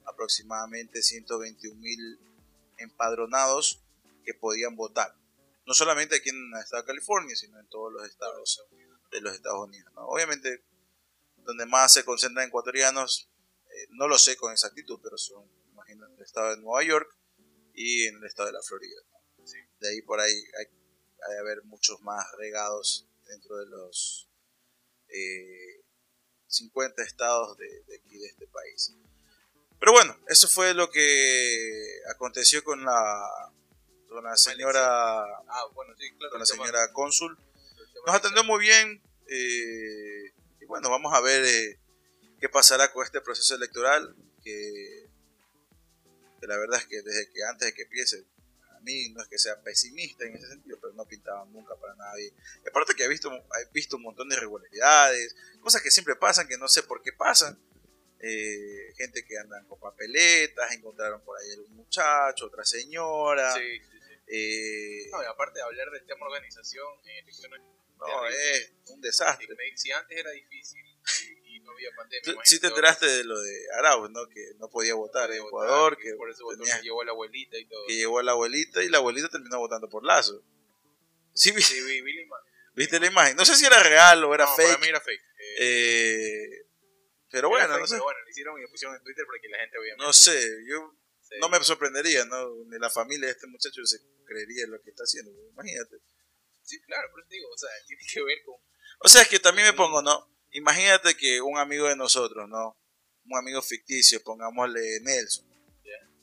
aproximadamente 0.06 1.02
121 1.02 1.80
mil 1.80 2.18
empadronados 2.78 3.82
que 4.24 4.34
podían 4.34 4.76
votar. 4.76 5.14
No 5.66 5.74
solamente 5.74 6.16
aquí 6.16 6.30
en 6.30 6.52
el 6.54 6.60
estado 6.60 6.82
de 6.82 6.86
California, 6.86 7.34
sino 7.36 7.58
en 7.58 7.66
todos 7.68 7.92
los 7.92 8.06
estados 8.06 8.64
de 9.10 9.20
los 9.20 9.34
Estados 9.34 9.66
Unidos. 9.66 9.92
Obviamente, 9.96 10.62
donde 11.38 11.66
más 11.66 11.92
se 11.92 12.04
concentran 12.04 12.48
ecuatorianos, 12.48 13.28
eh, 13.70 13.86
no 13.90 14.08
lo 14.08 14.18
sé 14.18 14.36
con 14.36 14.52
exactitud, 14.52 14.98
pero 15.02 15.18
son, 15.18 15.44
en 15.88 16.02
el 16.02 16.22
estado 16.22 16.50
de 16.50 16.62
Nueva 16.62 16.82
York 16.84 17.08
y 17.74 18.06
en 18.06 18.16
el 18.16 18.24
estado 18.24 18.46
de 18.46 18.52
la 18.52 18.62
Florida. 18.62 19.00
De 19.80 19.88
ahí 19.88 20.02
por 20.02 20.20
ahí 20.20 20.32
hay, 20.32 20.66
hay 20.66 21.34
de 21.34 21.40
haber 21.40 21.62
muchos 21.64 22.00
más 22.02 22.24
regados 22.38 23.06
dentro 23.26 23.56
de 23.56 23.66
los 23.66 24.28
50 26.48 27.02
eh, 27.02 27.04
estados 27.04 27.56
de, 27.58 27.82
de 27.84 27.96
aquí 27.96 28.18
de 28.18 28.26
este 28.26 28.46
país. 28.46 28.94
Pero 29.78 29.92
bueno, 29.92 30.18
eso 30.28 30.48
fue 30.48 30.74
lo 30.74 30.90
que 30.90 32.00
aconteció 32.10 32.64
con 32.64 32.84
la, 32.84 33.52
con 34.08 34.24
la 34.24 34.36
señora, 34.36 35.22
ah, 35.22 35.64
bueno, 35.74 35.94
sí, 35.98 36.10
claro, 36.16 36.30
con 36.30 36.40
la 36.40 36.46
señora 36.46 36.92
cónsul. 36.92 37.38
Nos 38.06 38.14
atendió 38.14 38.44
muy 38.44 38.60
bien 38.60 39.02
eh, 39.28 40.32
y 40.60 40.64
bueno, 40.66 40.88
vamos 40.90 41.12
a 41.12 41.20
ver 41.20 41.44
eh, 41.44 41.78
qué 42.40 42.48
pasará 42.48 42.92
con 42.92 43.04
este 43.04 43.20
proceso 43.20 43.54
electoral 43.54 44.16
que, 44.42 44.95
que, 46.46 46.52
la 46.52 46.58
verdad 46.58 46.80
es 46.80 46.86
que 46.86 47.02
desde 47.02 47.30
que 47.30 47.44
antes 47.44 47.68
de 47.68 47.74
que 47.74 47.82
empiece, 47.82 48.24
a 48.70 48.80
mí 48.80 49.10
no 49.10 49.22
es 49.22 49.28
que 49.28 49.38
sea 49.38 49.60
pesimista 49.62 50.24
en 50.24 50.36
ese 50.36 50.48
sentido, 50.48 50.78
pero 50.80 50.92
no 50.94 51.06
pintaban 51.06 51.52
nunca 51.52 51.74
para 51.76 51.94
nadie. 51.94 52.32
Y 52.64 52.68
aparte 52.68 52.94
que 52.94 53.04
he 53.04 53.08
visto, 53.08 53.32
he 53.32 53.72
visto 53.72 53.96
un 53.96 54.02
montón 54.02 54.28
de 54.28 54.36
irregularidades, 54.36 55.34
cosas 55.60 55.82
que 55.82 55.90
siempre 55.90 56.16
pasan, 56.16 56.46
que 56.46 56.58
no 56.58 56.68
sé 56.68 56.82
por 56.82 57.02
qué 57.02 57.12
pasan 57.12 57.58
eh, 58.20 58.94
gente 58.96 59.24
que 59.24 59.38
andan 59.38 59.66
con 59.66 59.78
papeletas, 59.78 60.72
encontraron 60.72 61.22
por 61.22 61.38
ahí 61.38 61.48
un 61.58 61.76
muchacho, 61.76 62.46
otra 62.46 62.64
señora. 62.64 63.52
Sí, 63.54 63.78
sí, 63.78 63.98
sí. 63.98 64.14
Eh, 64.28 65.08
no, 65.12 65.22
y 65.22 65.26
aparte 65.26 65.58
de 65.58 65.64
hablar 65.64 65.90
del 65.90 66.04
tema 66.06 66.26
organización, 66.26 66.86
no, 67.98 68.26
es 68.26 68.72
un 68.86 69.00
desastre. 69.00 69.48
si 69.76 69.90
antes 69.90 70.18
era 70.18 70.30
difícil 70.30 70.84
no 71.66 71.72
había 71.72 71.90
pandemia. 71.96 72.34
Sí 72.44 72.58
te 72.60 72.68
enteraste 72.68 73.06
de 73.06 73.24
lo 73.24 73.38
de 73.40 73.66
Arauz, 73.78 74.10
¿no? 74.10 74.26
Que 74.28 74.52
no 74.58 74.68
podía 74.70 74.94
votar 74.94 75.30
en 75.32 75.42
Ecuador, 75.42 75.98
que, 75.98 76.14
por 76.14 76.30
eso 76.30 76.44
votó, 76.44 76.58
tenía- 76.58 76.76
se 76.76 76.82
llevó 76.82 77.02
a 77.02 77.04
la 77.04 77.10
abuelita 77.12 77.58
y 77.58 77.66
todo. 77.66 77.86
que 77.86 77.96
llevó 77.96 78.18
a 78.18 78.22
la 78.22 78.32
abuelita 78.32 78.82
y 78.82 78.88
la 78.88 78.98
abuelita 78.98 79.28
terminó 79.28 79.58
votando 79.58 79.88
por 79.88 80.04
Lazo. 80.04 80.42
Sí, 81.34 81.50
vi- 81.50 81.60
Sí, 81.62 81.80
vi, 81.82 82.00
vi 82.00 82.14
la 82.14 82.22
imagen. 82.22 82.52
viste 82.74 83.00
la 83.00 83.06
imagen. 83.06 83.36
No 83.36 83.44
sé 83.44 83.54
si 83.56 83.66
era 83.66 83.82
real 83.82 84.24
o 84.24 84.34
era 84.34 84.44
No, 84.46 84.56
Para 84.56 84.68
fake, 84.68 84.80
mí 84.80 84.88
era 84.88 85.00
fake. 85.00 85.20
Eh, 85.58 86.44
eh, 86.44 86.66
pero 87.30 87.48
bueno, 87.48 87.68
fake, 87.68 87.80
no 87.80 87.86
sé. 87.86 87.94
pero 87.94 88.04
bueno, 88.04 88.20
lo 88.24 88.30
hicieron 88.30 88.58
y 88.58 88.62
lo 88.62 88.68
pusieron 88.70 88.96
en 88.96 89.02
Twitter 89.02 89.26
para 89.26 89.40
que 89.42 89.48
la 89.48 89.58
gente 89.58 89.78
obviamente. 89.78 90.04
No 90.06 90.12
sé, 90.12 90.58
yo 90.66 90.94
no 91.40 91.48
me 91.48 91.62
sorprendería, 91.64 92.24
¿no? 92.24 92.48
Ni 92.66 92.78
la 92.78 92.88
familia 92.88 93.26
de 93.26 93.32
este 93.32 93.46
muchacho 93.48 93.84
se 93.84 93.98
creería 94.24 94.64
en 94.64 94.70
lo 94.70 94.80
que 94.80 94.90
está 94.90 95.02
haciendo, 95.02 95.30
imagínate. 95.50 95.96
Sí, 96.62 96.80
claro, 96.82 97.08
pero 97.14 97.26
te 97.28 97.34
digo, 97.36 97.48
o 97.52 97.58
sea, 97.58 97.68
tiene 97.86 98.02
que 98.12 98.22
ver 98.22 98.38
con. 98.44 98.54
O 99.00 99.08
sea, 99.08 99.22
es 99.22 99.28
que 99.28 99.38
también 99.40 99.66
me 99.68 99.72
pongo, 99.74 100.00
¿no? 100.02 100.30
Imagínate 100.52 101.16
que 101.16 101.40
un 101.40 101.58
amigo 101.58 101.88
de 101.88 101.96
nosotros, 101.96 102.48
¿no? 102.48 102.76
Un 103.24 103.38
amigo 103.38 103.60
ficticio, 103.62 104.22
pongámosle 104.22 105.00
Nelson. 105.00 105.46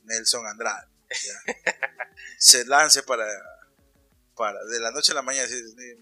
Nelson 0.04 0.46
Andrade, 0.46 0.88
se 2.38 2.66
lance 2.66 3.04
para, 3.04 3.26
para, 4.36 4.64
de 4.66 4.80
la 4.80 4.92
noche 4.92 5.12
a 5.12 5.16
la 5.16 5.22
mañana, 5.22 5.48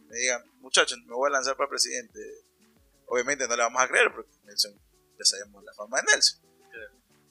me 0.08 0.18
digan, 0.18 0.44
muchachos, 0.60 0.98
me 1.06 1.14
voy 1.14 1.30
a 1.30 1.34
lanzar 1.34 1.56
para 1.56 1.70
presidente. 1.70 2.20
Obviamente 3.06 3.48
no 3.48 3.56
le 3.56 3.64
vamos 3.64 3.82
a 3.82 3.88
creer, 3.88 4.12
porque 4.14 4.32
Nelson, 4.46 4.74
ya 4.74 5.26
sabemos 5.26 5.64
la 5.64 5.74
fama 5.74 5.98
de 6.02 6.14
Nelson. 6.14 6.42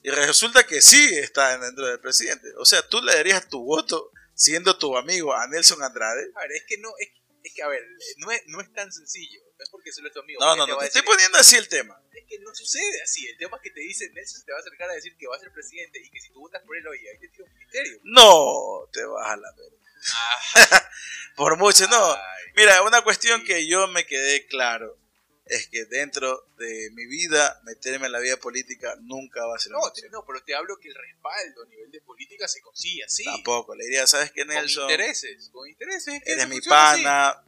Y 0.03 0.09
resulta 0.09 0.65
que 0.65 0.81
sí 0.81 1.15
está 1.15 1.57
dentro 1.57 1.85
del 1.85 1.99
presidente. 1.99 2.47
O 2.57 2.65
sea, 2.65 2.87
tú 2.87 3.01
le 3.01 3.13
darías 3.13 3.47
tu 3.47 3.63
voto 3.63 4.11
siendo 4.33 4.77
tu 4.77 4.97
amigo 4.97 5.33
a 5.35 5.47
Nelson 5.47 5.81
Andrade. 5.83 6.31
A 6.35 6.41
ver, 6.41 6.51
es 6.53 6.63
que 6.67 6.77
no, 6.79 6.89
es, 6.97 7.09
es 7.43 7.53
que, 7.53 7.61
a 7.61 7.67
ver, 7.67 7.83
no 8.17 8.31
es, 8.31 8.41
no 8.47 8.61
es 8.61 8.73
tan 8.73 8.91
sencillo. 8.91 9.41
Porque 9.81 9.91
solo 9.93 10.09
es 10.09 10.13
tu 10.13 10.19
amigo. 10.19 10.39
No, 10.39 10.55
no, 10.55 10.65
te 10.65 10.71
no, 10.73 10.77
te 10.77 10.85
estoy 10.85 11.01
poniendo 11.01 11.39
así 11.39 11.55
el 11.55 11.67
tema. 11.67 11.99
Es 12.13 12.23
que 12.29 12.37
no 12.39 12.53
sucede 12.53 13.01
así. 13.01 13.27
El 13.27 13.37
tema 13.37 13.57
es 13.57 13.63
que 13.63 13.71
te 13.71 13.79
dice 13.79 14.07
Nelson 14.11 14.43
te 14.45 14.51
va 14.51 14.59
a 14.59 14.61
acercar 14.61 14.89
a 14.91 14.93
decir 14.93 15.17
que 15.17 15.25
va 15.25 15.35
a 15.35 15.39
ser 15.39 15.51
presidente 15.51 15.99
y 15.99 16.07
que 16.11 16.21
si 16.21 16.29
tú 16.31 16.41
votas 16.41 16.61
por 16.63 16.77
él, 16.77 16.87
oye, 16.87 17.09
ahí 17.09 17.17
te 17.17 17.27
tira 17.29 17.45
un 17.45 17.53
ministerio. 17.55 17.99
No, 18.03 18.87
te 18.93 19.03
vas 19.05 19.27
a 19.31 19.37
la 19.37 19.51
verga. 19.53 20.89
Por 21.35 21.57
mucho, 21.57 21.87
no. 21.87 22.15
Mira, 22.55 22.83
una 22.83 23.01
cuestión 23.01 23.43
que 23.43 23.65
yo 23.67 23.87
me 23.87 24.05
quedé 24.05 24.45
claro 24.47 24.97
es 25.45 25.67
que 25.67 25.85
dentro 25.85 26.47
de 26.57 26.89
mi 26.93 27.05
vida, 27.07 27.59
meterme 27.63 28.05
en 28.05 28.11
la 28.11 28.19
vida 28.19 28.37
política 28.37 28.95
nunca 29.01 29.43
va 29.45 29.55
a 29.55 29.59
ser 29.59 29.71
no, 29.71 29.79
te- 29.91 30.07
no, 30.09 30.23
pero 30.25 30.43
te 30.43 30.55
hablo 30.55 30.77
que 30.79 30.89
el 30.89 30.95
respaldo 30.95 31.63
a 31.63 31.65
nivel 31.65 31.91
de 31.91 32.01
política 32.01 32.47
se 32.47 32.61
consigue 32.61 33.03
así. 33.03 33.25
Tampoco. 33.25 33.75
Le 33.75 33.85
diría, 33.85 34.05
¿sabes 34.07 34.31
qué, 34.31 34.45
Con 34.45 34.53
Nelson? 34.55 34.89
intereses, 34.89 35.49
con 35.51 35.67
intereses. 35.67 36.13
es 36.15 36.23
que 36.23 36.31
Eres 36.33 36.47
mi 36.47 36.55
funciona 36.57 37.29
así. 37.29 37.39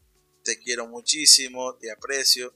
Te 0.44 0.60
quiero 0.60 0.88
muchísimo, 0.88 1.76
te 1.78 1.92
aprecio, 1.92 2.54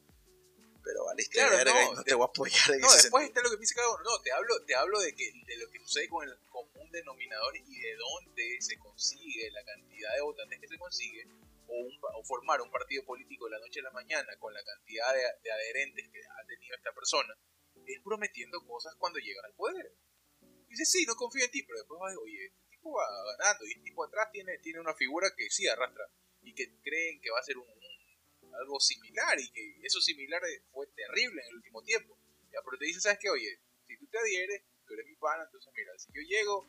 pero 0.83 1.05
valiste 1.05 1.38
Claro, 1.38 1.57
verga 1.57 1.73
no, 1.73 1.93
y 1.93 1.95
no 1.95 2.03
te 2.03 2.13
voy 2.15 2.23
a 2.23 2.27
apoyar 2.29 2.71
en 2.71 2.81
No, 2.81 2.88
ese 2.88 3.03
después 3.03 3.23
sentido. 3.23 3.27
está 3.27 3.41
lo 3.41 3.49
que 3.51 3.57
piensa 3.57 3.75
cada 3.75 3.89
uno. 3.93 4.03
No, 4.03 4.21
te 4.21 4.31
hablo, 4.31 4.65
te 4.65 4.75
hablo 4.75 4.99
de, 4.99 5.15
que, 5.15 5.31
de 5.45 5.57
lo 5.57 5.69
que 5.69 5.79
sucede 5.79 6.09
con 6.09 6.27
el 6.27 6.38
común 6.49 6.89
denominador 6.91 7.55
y 7.57 7.79
de 7.79 7.95
dónde 7.95 8.57
se 8.61 8.77
consigue 8.77 9.51
la 9.51 9.63
cantidad 9.65 10.13
de 10.15 10.21
votantes 10.21 10.59
que 10.59 10.67
se 10.67 10.77
consigue, 10.77 11.27
o, 11.67 11.73
un 11.75 11.99
o 12.01 12.23
formar 12.23 12.61
un 12.61 12.71
partido 12.71 13.03
político 13.03 13.45
de 13.45 13.51
la 13.51 13.59
noche 13.59 13.81
a 13.81 13.83
la 13.83 13.91
mañana 13.91 14.38
con 14.39 14.53
la 14.53 14.63
cantidad 14.63 15.13
de, 15.13 15.21
de 15.43 15.51
adherentes 15.51 16.07
que 16.09 16.19
ha 16.19 16.45
tenido 16.47 16.75
esta 16.75 16.93
persona, 16.93 17.33
es 17.85 18.01
prometiendo 18.03 18.65
cosas 18.65 18.95
cuando 18.97 19.19
llega 19.19 19.41
al 19.45 19.53
poder. 19.55 19.91
Dice, 20.69 20.85
sí, 20.85 21.05
no 21.05 21.15
confío 21.15 21.45
en 21.45 21.51
ti, 21.51 21.63
pero 21.63 21.79
después 21.79 21.99
va, 22.01 22.21
oye, 22.21 22.45
este 22.45 22.67
tipo 22.69 22.93
va 22.93 23.05
ganando 23.38 23.65
y 23.65 23.71
este 23.71 23.83
tipo 23.83 24.03
atrás 24.05 24.29
tiene, 24.31 24.57
tiene 24.59 24.79
una 24.79 24.93
figura 24.93 25.29
que 25.35 25.49
sí 25.49 25.67
arrastra 25.67 26.05
y 26.48 26.54
que 26.54 26.72
creen 26.84 27.20
que 27.22 27.30
va 27.32 27.39
a 27.39 27.43
ser 27.43 27.58
un, 27.58 27.68
un- 27.68 28.56
algo 28.56 28.80
similar 28.80 29.39
y 29.39 29.50
que 29.52 29.80
eso 29.84 30.00
similar 30.02 30.41
fue 30.72 30.88
terrible 30.88 31.41
en 31.43 31.48
el 31.50 31.56
último 31.56 31.84
tiempo. 31.84 32.18
Ya, 32.52 32.60
pero 32.64 32.78
te 32.78 32.86
dicen, 32.86 33.02
¿sabes 33.02 33.20
qué? 33.22 33.30
Oye, 33.30 33.60
si 33.86 33.98
tú 33.98 34.08
te 34.08 34.18
adhieres, 34.18 34.62
tú 34.88 34.93
eres 34.93 35.06
mi 35.06 35.16
pana, 35.16 35.43
entonces 35.43 35.72
mira, 35.76 35.91
si 36.00 36.08
yo 36.14 36.22
llego, 36.28 36.66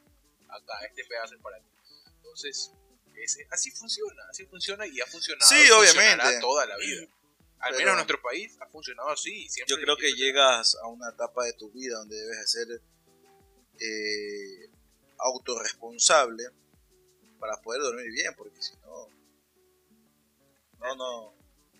acá 0.51 0.85
este 0.87 1.05
pedazo 1.05 1.35
es 1.37 1.41
para 1.41 1.59
ti. 1.61 1.69
Entonces, 2.17 2.73
ese- 3.17 3.47
así 3.51 3.71
funciona, 3.71 4.23
así 4.29 4.45
funciona 4.47 4.87
y 4.87 5.01
ha 5.01 5.07
funcionado. 5.07 5.49
Sí, 5.51 5.71
obviamente. 5.71 6.41
toda 6.41 6.67
la 6.67 6.77
vida. 6.77 7.07
Al 7.61 7.71
Pero- 7.73 7.79
menos 7.79 7.91
en 7.93 7.97
nuestro 7.97 8.23
país 8.23 8.57
ha 8.61 8.67
funcionado 8.69 9.09
así. 9.11 9.49
siempre 9.49 9.75
Yo 9.75 9.81
creo 9.83 9.97
que 9.97 10.13
llegas 10.13 10.77
a 10.83 10.87
una 10.89 11.09
etapa 11.11 11.45
de 11.45 11.55
tu 11.55 11.71
vida 11.71 11.97
donde 11.99 12.17
debes 12.17 12.51
ser 12.51 12.67
eh, 13.81 14.69
autorresponsable 15.19 16.45
para 17.39 17.57
poder 17.63 17.81
dormir 17.83 18.11
bien, 18.11 18.35
porque 18.37 18.61
si 18.61 18.75
no, 18.79 19.09
no, 20.79 20.95
no, 20.97 21.35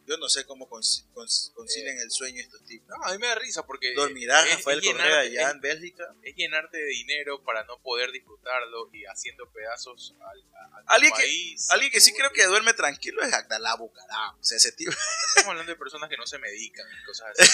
yo 0.07 0.17
no 0.17 0.29
sé 0.29 0.47
cómo 0.47 0.69
conci- 0.71 1.05
cons- 1.13 1.53
concilian 1.53 1.99
el 1.99 2.11
sueño 2.11 2.41
estos 2.41 2.65
tipos. 2.65 2.89
No, 2.89 3.05
a 3.05 3.13
mí 3.13 3.19
me 3.19 3.27
da 3.27 3.35
risa 3.35 3.67
porque. 3.67 3.93
Dormirá 3.95 4.43
es- 4.47 4.57
Rafael 4.57 4.83
Correa 4.83 5.19
allá 5.21 5.51
en 5.51 5.61
Bélgica. 5.61 6.05
es 6.23 6.35
llenarte 6.35 6.79
de 6.79 6.87
dinero 6.87 7.43
para 7.45 7.65
no 7.65 7.79
poder 7.83 8.11
disfrutarlo 8.11 8.89
y 8.93 9.05
haciendo 9.05 9.51
pedazos 9.53 10.15
al, 10.21 10.43
a- 10.55 10.79
a 10.79 10.83
tu 10.83 10.89
Alguien 10.93 11.13
que- 11.13 11.23
país. 11.23 11.69
Alguien 11.71 11.91
que 11.93 12.01
sí 12.01 12.13
creo 12.15 12.31
que 12.33 12.45
duerme 12.47 12.73
tranquilo 12.75 13.23
es 13.23 13.33
Abdalá 13.35 13.77
Bucaram. 13.77 14.39
O 14.39 14.45
sea, 14.45 14.57
ese 14.57 14.73
tipo. 14.73 14.93
Estamos 15.37 15.51
hablando 15.51 15.73
de 15.73 15.79
personas 15.79 16.09
que 16.09 16.17
no 16.17 16.27
se 16.27 16.39
medican 16.39 16.87
y 16.91 17.05
cosas 17.05 17.29
así. 17.39 17.51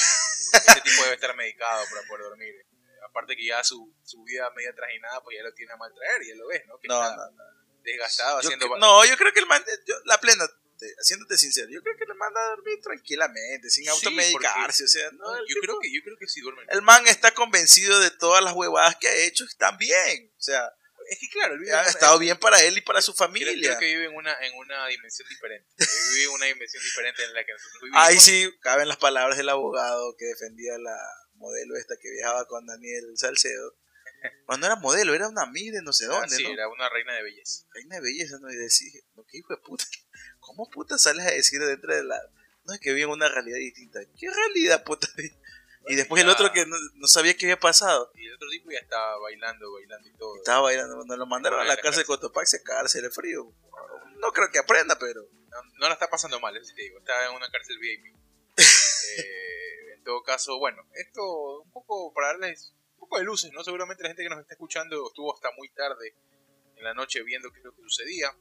Ese 0.56 0.80
tipo 0.82 1.02
debe 1.02 1.14
estar 1.14 1.34
medicado 1.36 1.84
para 1.90 2.06
poder 2.06 2.24
dormir. 2.24 2.54
Eh, 2.54 2.66
Aparte 3.08 3.36
que 3.36 3.46
ya 3.46 3.62
su, 3.64 3.92
su 4.04 4.22
vida 4.24 4.48
media 4.56 4.72
trajinada, 4.74 5.20
pues 5.22 5.36
ya 5.36 5.42
lo 5.42 5.52
tiene 5.54 5.72
a 5.72 5.76
mal 5.76 5.92
traer, 5.94 6.22
ya 6.26 6.34
lo 6.36 6.46
ves, 6.48 6.62
¿no? 6.66 6.78
Que 6.78 6.88
No, 6.88 7.02
está 7.02 7.16
no, 7.16 7.30
no. 7.32 7.42
desgastado 7.82 8.40
Yo 8.40 8.46
haciendo... 8.48 8.66
cre- 8.66 8.78
no, 8.80 9.04
yo 9.04 9.16
creo 9.16 9.32
que 9.32 9.40
el 9.40 9.46
man, 9.46 9.64
yo- 9.86 9.94
la 10.04 10.18
plena, 10.20 10.44
te- 10.78 10.94
haciéndote 11.00 11.36
sincero, 11.38 11.68
yo 11.70 11.82
creo 11.82 11.96
que 11.96 12.04
el 12.04 12.14
manda 12.14 12.40
a 12.40 12.48
dormir 12.50 12.80
tranquilamente, 12.82 13.70
sin 13.70 13.84
Sí, 13.84 13.90
automedicarse. 13.90 14.84
O 14.84 14.88
sea, 14.88 15.10
no, 15.12 15.36
yo, 15.38 15.44
tipo- 15.46 15.60
creo 15.62 15.78
que, 15.80 15.92
yo 15.92 16.00
creo 16.02 16.16
que 16.18 16.26
sí 16.28 16.40
duermen. 16.40 16.66
el 16.70 16.82
man 16.82 17.06
está 17.06 17.32
convencido 17.34 17.98
de 18.00 18.10
todas 18.10 18.42
las 18.42 18.54
huevadas 18.54 18.96
que 18.96 19.08
ha 19.08 19.14
hecho, 19.24 19.44
están 19.44 19.76
bien. 19.78 20.32
O 20.38 20.42
sea, 20.42 20.72
Es 21.10 21.18
que 21.18 21.28
claro, 21.28 21.54
ha 21.54 21.58
una- 21.58 21.82
estado 21.82 22.18
bien 22.18 22.38
para 22.38 22.62
él 22.62 22.78
y 22.78 22.80
para 22.80 23.02
su 23.02 23.12
Creo, 23.14 23.28
familia. 23.28 23.52
creo 23.52 23.78
que 23.78 23.86
vive 23.86 24.06
en 24.06 24.14
una, 24.14 24.32
en 24.40 24.54
una 24.56 24.86
dimensión 24.88 25.28
diferente. 25.28 25.68
Vive 26.14 26.24
en 26.24 26.30
una 26.30 26.46
dimensión 26.46 26.82
diferente 26.82 27.24
en 27.24 27.34
la 27.34 27.44
que 27.44 27.52
nosotros 27.52 27.82
vivimos. 27.82 28.02
Ahí 28.02 28.18
sí 28.20 28.50
caben 28.62 28.88
las 28.88 28.96
palabras 28.96 29.36
del 29.36 29.48
abogado 29.50 30.16
que 30.16 30.24
defendía 30.24 30.78
la 30.78 30.96
modelo 31.34 31.76
esta 31.76 31.96
que 32.00 32.10
viajaba 32.10 32.46
con 32.46 32.64
Daniel 32.66 33.04
Salcedo. 33.16 33.76
Cuando 34.46 34.64
era 34.66 34.76
modelo, 34.76 35.12
era 35.14 35.28
una 35.28 35.42
amiga 35.42 35.76
de 35.76 35.82
no 35.82 35.92
sé 35.92 36.06
Ah, 36.06 36.08
dónde, 36.20 36.36
sí, 36.36 36.42
¿no? 36.44 36.52
era 36.54 36.68
una 36.68 36.88
reina 36.88 37.12
de 37.16 37.22
belleza. 37.22 37.66
reina 37.74 37.96
de 37.96 38.00
belleza, 38.02 38.38
¿no? 38.40 38.50
Y 38.50 38.56
decir, 38.56 38.90
no, 39.14 39.24
qué 39.24 39.36
hijo 39.38 39.54
de 39.54 39.60
puta, 39.60 39.84
¿cómo 40.44 40.68
puta 40.70 40.98
sales 40.98 41.26
a 41.26 41.30
decir 41.30 41.60
dentro 41.60 41.94
de 41.94 42.04
la... 42.04 42.20
No, 42.64 42.74
es 42.74 42.80
que 42.80 42.92
vive 42.92 43.04
en 43.04 43.10
una 43.10 43.28
realidad 43.28 43.58
distinta. 43.58 44.00
¿Qué 44.18 44.30
realidad, 44.30 44.84
puta? 44.84 45.08
Y 45.86 45.96
después 45.96 46.22
el 46.22 46.30
otro 46.30 46.50
que 46.50 46.64
no, 46.64 46.76
no 46.94 47.06
sabía 47.06 47.36
qué 47.36 47.44
había 47.44 47.60
pasado. 47.60 48.10
Y 48.14 48.26
el 48.26 48.34
otro 48.34 48.48
tipo 48.48 48.70
ya 48.70 48.78
estaba 48.78 49.18
bailando, 49.18 49.70
bailando 49.70 50.08
y 50.08 50.12
todo. 50.12 50.36
Estaba 50.36 50.62
bailando, 50.62 50.96
cuando 50.96 51.16
lo 51.16 51.26
mandaron 51.26 51.60
a 51.60 51.64
la 51.64 51.76
cárcel 51.76 52.04
de 52.04 52.06
Cotopaxi 52.06 52.56
a 52.56 52.62
cagarse 52.62 53.02
de 53.02 53.10
frío. 53.10 53.52
No 54.16 54.32
creo 54.32 54.50
que 54.50 54.58
aprenda, 54.58 54.98
pero... 54.98 55.28
No, 55.50 55.62
no 55.78 55.88
la 55.88 55.92
está 55.92 56.08
pasando 56.08 56.40
mal, 56.40 56.56
eso 56.56 56.72
te 56.74 56.82
digo. 56.82 56.98
Está 57.00 57.26
en 57.26 57.34
una 57.34 57.50
cárcel 57.50 57.78
VIP. 57.78 58.14
Eh, 59.16 59.92
en 59.94 60.02
todo 60.02 60.22
caso, 60.24 60.58
bueno, 60.58 60.82
esto 60.94 61.60
un 61.60 61.70
poco 61.70 62.12
para 62.12 62.28
darles 62.28 62.72
un 62.94 63.00
poco 63.00 63.18
de 63.18 63.24
luces, 63.24 63.52
¿no? 63.52 63.62
Seguramente 63.62 64.02
la 64.02 64.08
gente 64.08 64.24
que 64.24 64.28
nos 64.28 64.40
está 64.40 64.54
escuchando 64.54 65.06
estuvo 65.06 65.32
hasta 65.32 65.52
muy 65.52 65.68
tarde 65.68 66.16
en 66.74 66.82
la 66.82 66.94
noche 66.94 67.22
viendo 67.22 67.52
qué 67.52 67.58
es 67.58 67.64
lo 67.64 67.76
que 67.76 67.82
sucedía. 67.82 68.34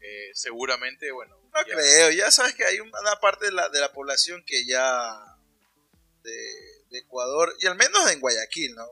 Eh, 0.00 0.30
seguramente, 0.34 1.10
bueno. 1.12 1.36
No 1.52 1.66
ya- 1.66 1.74
creo, 1.74 2.10
ya 2.10 2.30
sabes 2.30 2.54
que 2.54 2.64
hay 2.64 2.80
una 2.80 3.16
parte 3.20 3.46
de 3.46 3.52
la, 3.52 3.68
de 3.68 3.80
la 3.80 3.92
población 3.92 4.42
que 4.46 4.64
ya... 4.66 5.36
De, 6.22 6.32
de 6.90 6.98
Ecuador, 6.98 7.54
y 7.60 7.66
al 7.66 7.76
menos 7.76 8.10
en 8.10 8.20
Guayaquil, 8.20 8.74
¿no? 8.74 8.86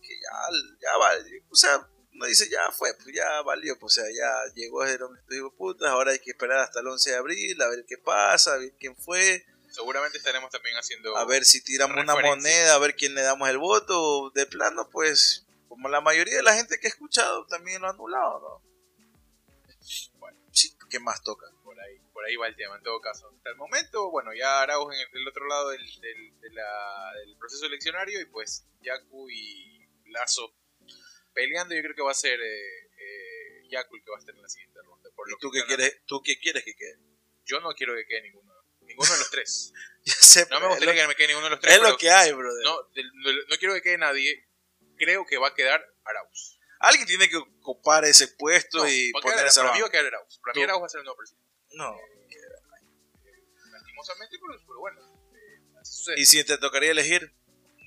Que 0.00 0.08
ya, 0.20 0.30
ya 0.80 0.96
va, 0.98 1.10
o 1.50 1.56
sea, 1.56 1.88
uno 2.12 2.26
dice, 2.26 2.48
ya 2.48 2.70
fue, 2.70 2.94
pues 2.94 3.14
ya 3.14 3.42
valió, 3.42 3.76
pues 3.78 3.98
o 3.98 4.00
sea, 4.02 4.10
ya 4.12 4.54
llegó 4.54 4.86
hijos 4.86 5.10
de 5.28 5.50
putas, 5.56 5.88
ahora 5.90 6.12
hay 6.12 6.20
que 6.20 6.30
esperar 6.30 6.58
hasta 6.60 6.80
el 6.80 6.86
11 6.86 7.10
de 7.10 7.16
abril, 7.16 7.62
a 7.62 7.68
ver 7.68 7.84
qué 7.88 7.98
pasa, 7.98 8.54
a 8.54 8.58
ver 8.58 8.72
quién 8.78 8.96
fue, 8.96 9.44
Seguramente 9.70 10.18
estaremos 10.18 10.50
también 10.52 10.76
haciendo. 10.76 11.16
a 11.16 11.24
ver 11.24 11.44
si 11.44 11.60
tiramos 11.64 11.96
una 11.96 12.14
moneda, 12.14 12.74
a 12.74 12.78
ver 12.78 12.94
quién 12.94 13.14
le 13.16 13.22
damos 13.22 13.48
el 13.48 13.58
voto, 13.58 14.30
de 14.30 14.46
plano, 14.46 14.88
pues, 14.90 15.44
como 15.68 15.88
la 15.88 16.00
mayoría 16.00 16.36
de 16.36 16.42
la 16.44 16.54
gente 16.54 16.78
que 16.78 16.86
he 16.86 16.90
escuchado 16.90 17.44
también 17.46 17.82
lo 17.82 17.88
ha 17.88 17.90
anulado, 17.90 18.40
¿no? 18.40 18.73
Bueno, 20.14 20.38
sí, 20.52 20.76
¿qué 20.90 20.98
más 21.00 21.22
toca? 21.22 21.46
por 21.62 21.78
ahí, 21.80 21.98
por 22.12 22.24
ahí 22.24 22.36
va 22.36 22.46
el 22.48 22.56
tema 22.56 22.76
en 22.76 22.82
todo 22.82 23.00
caso. 23.00 23.28
Hasta 23.36 23.50
el 23.50 23.56
momento, 23.56 24.10
bueno, 24.10 24.32
ya 24.34 24.60
Arauz 24.62 24.94
en 24.94 25.00
el, 25.20 25.28
otro 25.28 25.46
lado 25.46 25.70
del, 25.70 26.00
del, 26.00 26.40
de 26.40 26.50
la- 26.50 27.12
del 27.18 27.36
proceso 27.36 27.66
eleccionario 27.66 28.20
y 28.20 28.26
pues 28.26 28.66
Yaku 28.80 29.28
y 29.30 29.88
Lazo 30.06 30.54
peleando. 31.32 31.74
Yo 31.74 31.82
creo 31.82 31.94
que 31.94 32.02
va 32.02 32.12
a 32.12 32.14
ser 32.14 32.40
eh, 32.40 32.86
eh, 32.98 33.68
Yaku 33.70 33.96
el 33.96 34.04
que 34.04 34.10
va 34.10 34.16
a 34.16 34.20
estar 34.20 34.34
en 34.34 34.42
la 34.42 34.48
siguiente 34.48 34.80
ronda. 34.82 35.10
Por 35.16 35.28
lo 35.28 35.36
¿Y 35.36 35.40
tú 35.40 35.50
que 35.50 35.60
qué 35.60 35.66
quieres, 35.66 36.00
tú 36.06 36.22
qué 36.22 36.38
quieres 36.38 36.64
que 36.64 36.74
quede? 36.76 36.98
Yo 37.44 37.60
no 37.60 37.72
quiero 37.74 37.94
que 37.94 38.06
quede 38.06 38.22
ninguno. 38.22 38.52
Ninguno 38.82 39.10
de 39.12 39.18
los 39.18 39.30
tres. 39.30 39.72
Ya 40.04 40.12
sé, 40.12 40.46
No 40.50 40.60
me 40.60 40.66
gustaría 40.68 40.92
lo, 40.94 41.00
que 41.00 41.08
me 41.08 41.14
quede 41.16 41.28
ninguno 41.28 41.46
de 41.46 41.50
los 41.52 41.60
tres. 41.60 41.74
es 41.76 41.80
lo 41.82 41.96
que 41.96 42.10
hay, 42.10 42.30
brother. 42.32 42.62
no, 42.62 42.76
no 42.82 43.56
quiero 43.58 43.72
que 43.74 43.80
quede 43.80 43.96
nadie. 43.96 44.46
Creo 44.98 45.24
que 45.24 45.38
va 45.38 45.48
a 45.48 45.54
quedar 45.54 45.82
Arauz. 46.04 46.53
Alguien 46.84 47.06
tiene 47.06 47.28
que 47.28 47.36
ocupar 47.36 48.04
ese 48.04 48.28
puesto 48.28 48.78
No, 48.78 48.88
y 48.88 49.12
va 49.12 49.18
a 49.18 49.22
poner 49.22 49.36
quedar, 49.36 49.48
esa 49.48 49.62
para 49.62 49.74
mí 49.74 49.80
va 49.80 49.86
a 49.86 49.90
quedar 49.90 50.06
Arauz. 50.06 50.38
Para 50.40 50.54
mí. 50.54 50.62
Arauz 50.62 50.82
va 50.82 50.86
a 50.86 50.88
ser 50.88 50.98
el 51.00 51.04
nuevo 51.04 51.16
presidente. 51.18 51.46
No, 51.72 51.96
lastimosamente, 53.72 54.36
pero, 54.66 54.78
bueno, 54.80 55.00
eh, 55.34 55.78
así 55.80 55.92
sucede. 55.94 56.20
Y 56.20 56.26
si 56.26 56.44
te 56.44 56.58
tocaría 56.58 56.90
elegir, 56.90 57.32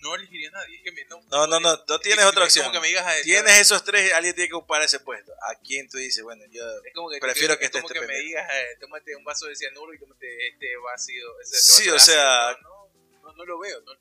no 0.01 0.15
elegiría 0.15 0.49
a 0.49 0.51
nadie. 0.51 0.77
Es 0.77 0.83
que 0.83 0.91
me, 0.91 1.05
no, 1.05 1.21
no, 1.29 1.47
no, 1.47 1.59
no, 1.59 1.83
no 1.87 1.99
tienes 1.99 2.19
es- 2.19 2.25
otra 2.25 2.41
como 2.41 2.45
opción. 2.45 2.71
que 2.71 2.79
me 2.79 2.87
digas 2.87 3.05
a- 3.05 3.21
Tienes 3.23 3.59
esos 3.59 3.83
tres, 3.83 4.13
alguien 4.13 4.35
tiene 4.35 4.47
que 4.49 4.55
ocupar 4.55 4.81
ese 4.83 4.99
puesto. 4.99 5.31
¿A 5.43 5.55
quién 5.59 5.89
tú 5.89 5.97
dices? 5.97 6.23
Bueno, 6.23 6.43
yo 6.51 6.63
Es 6.85 6.93
como 6.93 7.09
que, 7.09 7.19
Prefiero 7.19 7.57
que 7.57 7.65
es 7.65 7.71
como 7.71 7.87
este 7.87 7.99
que 7.99 8.05
me 8.07 8.17
digas, 8.19 8.47
eh, 8.53 8.77
tómate 8.79 9.15
un 9.15 9.23
vaso 9.23 9.47
de 9.47 9.55
cianuro 9.55 9.93
y 9.93 9.99
tómate 9.99 10.47
este 10.49 10.77
vacío. 10.77 11.39
Este 11.41 11.57
Sí, 11.57 11.89
vaso 11.89 11.95
o 11.95 11.99
sea- 11.99 12.49
ácido. 12.49 12.69
No, 12.69 13.21
no, 13.23 13.33
no 13.33 13.45
lo 13.45 13.59
veo. 13.59 13.81
No, 13.81 13.91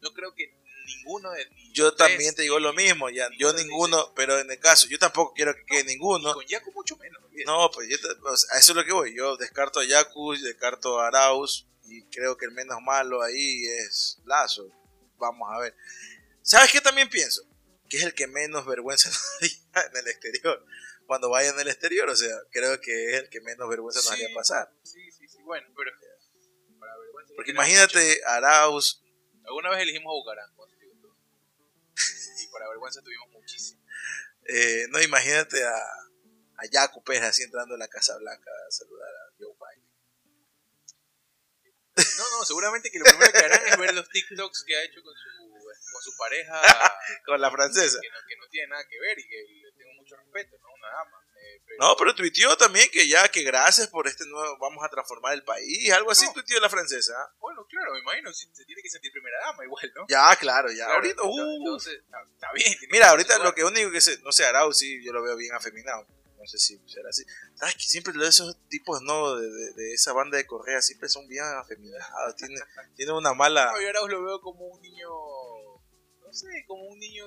no 0.00 0.12
creo 0.12 0.34
que 0.34 0.54
ninguno 0.84 1.30
de 1.32 1.48
yo 1.74 1.92
también 1.92 2.32
te 2.36 2.42
digo 2.42 2.60
lo 2.60 2.72
mismo, 2.72 3.10
ya, 3.10 3.28
yo 3.36 3.50
uno 3.50 3.58
ninguno, 3.58 4.12
pero 4.14 4.38
en 4.38 4.48
el 4.48 4.60
caso, 4.60 4.86
yo 4.86 4.96
tampoco 4.96 5.34
quiero 5.34 5.52
que 5.56 5.64
quede 5.66 5.82
ni 5.82 5.94
ninguno. 5.94 6.32
Con 6.32 6.46
Yaku 6.46 6.70
mucho 6.70 6.96
menos. 6.96 7.20
No, 7.46 7.68
pues 7.72 7.88
yo 7.88 7.96
sea, 7.98 8.56
a 8.56 8.60
eso 8.60 8.72
es 8.72 8.76
lo 8.76 8.84
que 8.84 8.92
voy. 8.92 9.16
Yo 9.16 9.36
descarto 9.36 9.80
a 9.80 9.84
Yaku, 9.84 10.34
descarto 10.36 11.00
a 11.00 11.08
Arauz 11.08 11.66
y 11.86 12.04
creo 12.04 12.36
que 12.36 12.46
el 12.46 12.52
menos 12.52 12.80
malo 12.80 13.22
ahí 13.22 13.64
es 13.66 14.20
Lazo. 14.24 14.70
Vamos 15.18 15.48
a 15.52 15.58
ver. 15.58 15.74
¿Sabes 16.42 16.70
qué 16.70 16.80
también 16.80 17.08
pienso? 17.10 17.42
Que 17.88 17.96
es 17.96 18.04
el 18.04 18.14
que 18.14 18.28
menos 18.28 18.64
vergüenza 18.66 19.08
nos 19.10 19.36
haría 19.40 19.90
en 19.90 19.96
el 19.96 20.08
exterior. 20.08 20.64
Cuando 21.06 21.28
vaya 21.28 21.50
en 21.50 21.58
el 21.58 21.68
exterior, 21.68 22.08
o 22.08 22.14
sea, 22.16 22.36
creo 22.52 22.80
que 22.80 23.10
es 23.10 23.22
el 23.24 23.28
que 23.30 23.40
menos 23.40 23.68
vergüenza 23.68 23.98
nos 23.98 24.12
haría 24.12 24.32
pasar. 24.32 24.70
Sí, 24.84 25.10
sí, 25.10 25.26
sí. 25.26 25.38
Bueno, 25.42 25.66
pero. 25.76 25.90
Para 26.78 26.96
vergüenza 26.98 27.32
Porque 27.34 27.50
imagínate, 27.50 28.20
Arauz. 28.26 29.02
Alguna 29.44 29.70
vez 29.70 29.80
elegimos 29.80 30.12
a 30.12 30.14
Bucaram. 30.14 30.54
Para 32.54 32.68
vergüenza 32.68 33.02
tuvimos 33.02 33.28
muchísimo. 33.30 33.82
eh, 34.46 34.86
no 34.90 35.02
imagínate 35.02 35.62
a, 35.64 35.74
a 35.74 36.66
Yaku 36.70 37.02
Pérez 37.02 37.24
así 37.24 37.42
entrando 37.42 37.74
a 37.74 37.78
la 37.78 37.88
Casa 37.88 38.16
Blanca 38.18 38.50
a 38.50 38.70
saludar 38.70 39.10
a 39.10 39.34
Joe 39.38 39.52
Biden. 39.58 39.84
No, 41.96 42.38
no, 42.38 42.44
seguramente 42.44 42.90
que 42.90 42.98
lo 42.98 43.04
primero 43.04 43.30
que 43.32 43.38
harán 43.38 43.66
es 43.66 43.78
ver 43.78 43.94
los 43.94 44.08
TikToks 44.08 44.64
que 44.66 44.76
ha 44.76 44.82
hecho 44.84 45.00
con 45.02 45.14
su, 45.14 45.60
con 45.92 46.02
su 46.02 46.16
pareja. 46.16 46.60
Con 47.26 47.40
la 47.40 47.50
francesa. 47.50 47.98
que 48.00 48.08
no, 48.10 48.18
que 48.26 48.36
no 48.36 48.48
tiene 48.48 48.68
nada 48.68 48.84
que 48.88 48.98
ver 48.98 49.18
y 49.18 49.28
que 49.28 49.36
le 49.62 49.72
tengo 49.72 49.92
mucho 49.94 50.16
respeto, 50.16 50.56
¿no? 50.58 50.72
Una 50.74 50.88
dama. 50.88 51.22
No, 51.78 51.96
pero 51.96 52.14
tuiteó 52.14 52.56
también 52.56 52.88
que 52.92 53.08
ya, 53.08 53.28
que 53.28 53.42
gracias 53.42 53.88
por 53.88 54.06
este 54.06 54.24
nuevo, 54.26 54.56
vamos 54.58 54.84
a 54.84 54.88
transformar 54.88 55.34
el 55.34 55.42
país, 55.42 55.90
algo 55.92 56.10
así 56.12 56.24
No. 56.26 56.32
tuiteó 56.34 56.60
la 56.60 56.68
francesa. 56.70 57.14
Bueno, 57.40 57.66
claro, 57.68 57.92
me 57.94 57.98
imagino, 57.98 58.32
si 58.32 58.46
se 58.52 58.64
tiene 58.64 58.80
que 58.80 58.88
sentir 58.90 59.10
primera 59.10 59.36
dama 59.40 59.64
igual, 59.64 59.92
¿no? 59.96 60.06
Ya, 60.08 60.36
claro, 60.36 60.68
ya. 60.70 60.84
Claro, 60.84 60.94
ahorita, 60.94 61.22
uh, 61.24 61.56
entonces, 61.58 61.94
está, 62.34 62.52
bien. 62.54 62.76
mira, 62.92 63.10
ahorita 63.10 63.38
lo 63.40 63.52
que 63.54 63.64
único 63.64 63.90
que 63.90 64.00
se, 64.00 64.18
no 64.20 64.30
sé, 64.30 64.44
Arau 64.44 64.72
sí, 64.72 65.02
yo 65.04 65.12
lo 65.12 65.22
veo 65.22 65.36
bien 65.36 65.52
afeminado. 65.54 66.06
No 66.38 66.46
sé 66.48 66.58
si 66.58 66.78
será 66.86 67.08
así. 67.08 67.24
Sabes 67.54 67.74
que 67.74 67.84
siempre 67.84 68.12
esos 68.28 68.56
tipos, 68.68 69.00
no, 69.02 69.34
de, 69.36 69.50
de- 69.50 69.72
de 69.72 69.94
esa 69.94 70.12
banda 70.12 70.36
de 70.36 70.46
Correa, 70.46 70.80
siempre 70.82 71.08
son 71.08 71.26
bien 71.26 71.42
afeminados. 71.42 72.36
Tienen, 72.36 72.58
tienen 72.96 73.14
una 73.14 73.32
mala. 73.32 73.72
No, 73.72 73.80
yo 73.80 74.02
os 74.02 74.10
lo 74.10 74.22
veo 74.22 74.40
como 74.42 74.66
un 74.66 74.80
niño, 74.82 75.08
no 75.08 76.32
sé, 76.32 76.46
como 76.66 76.84
un 76.84 76.98
niño 76.98 77.24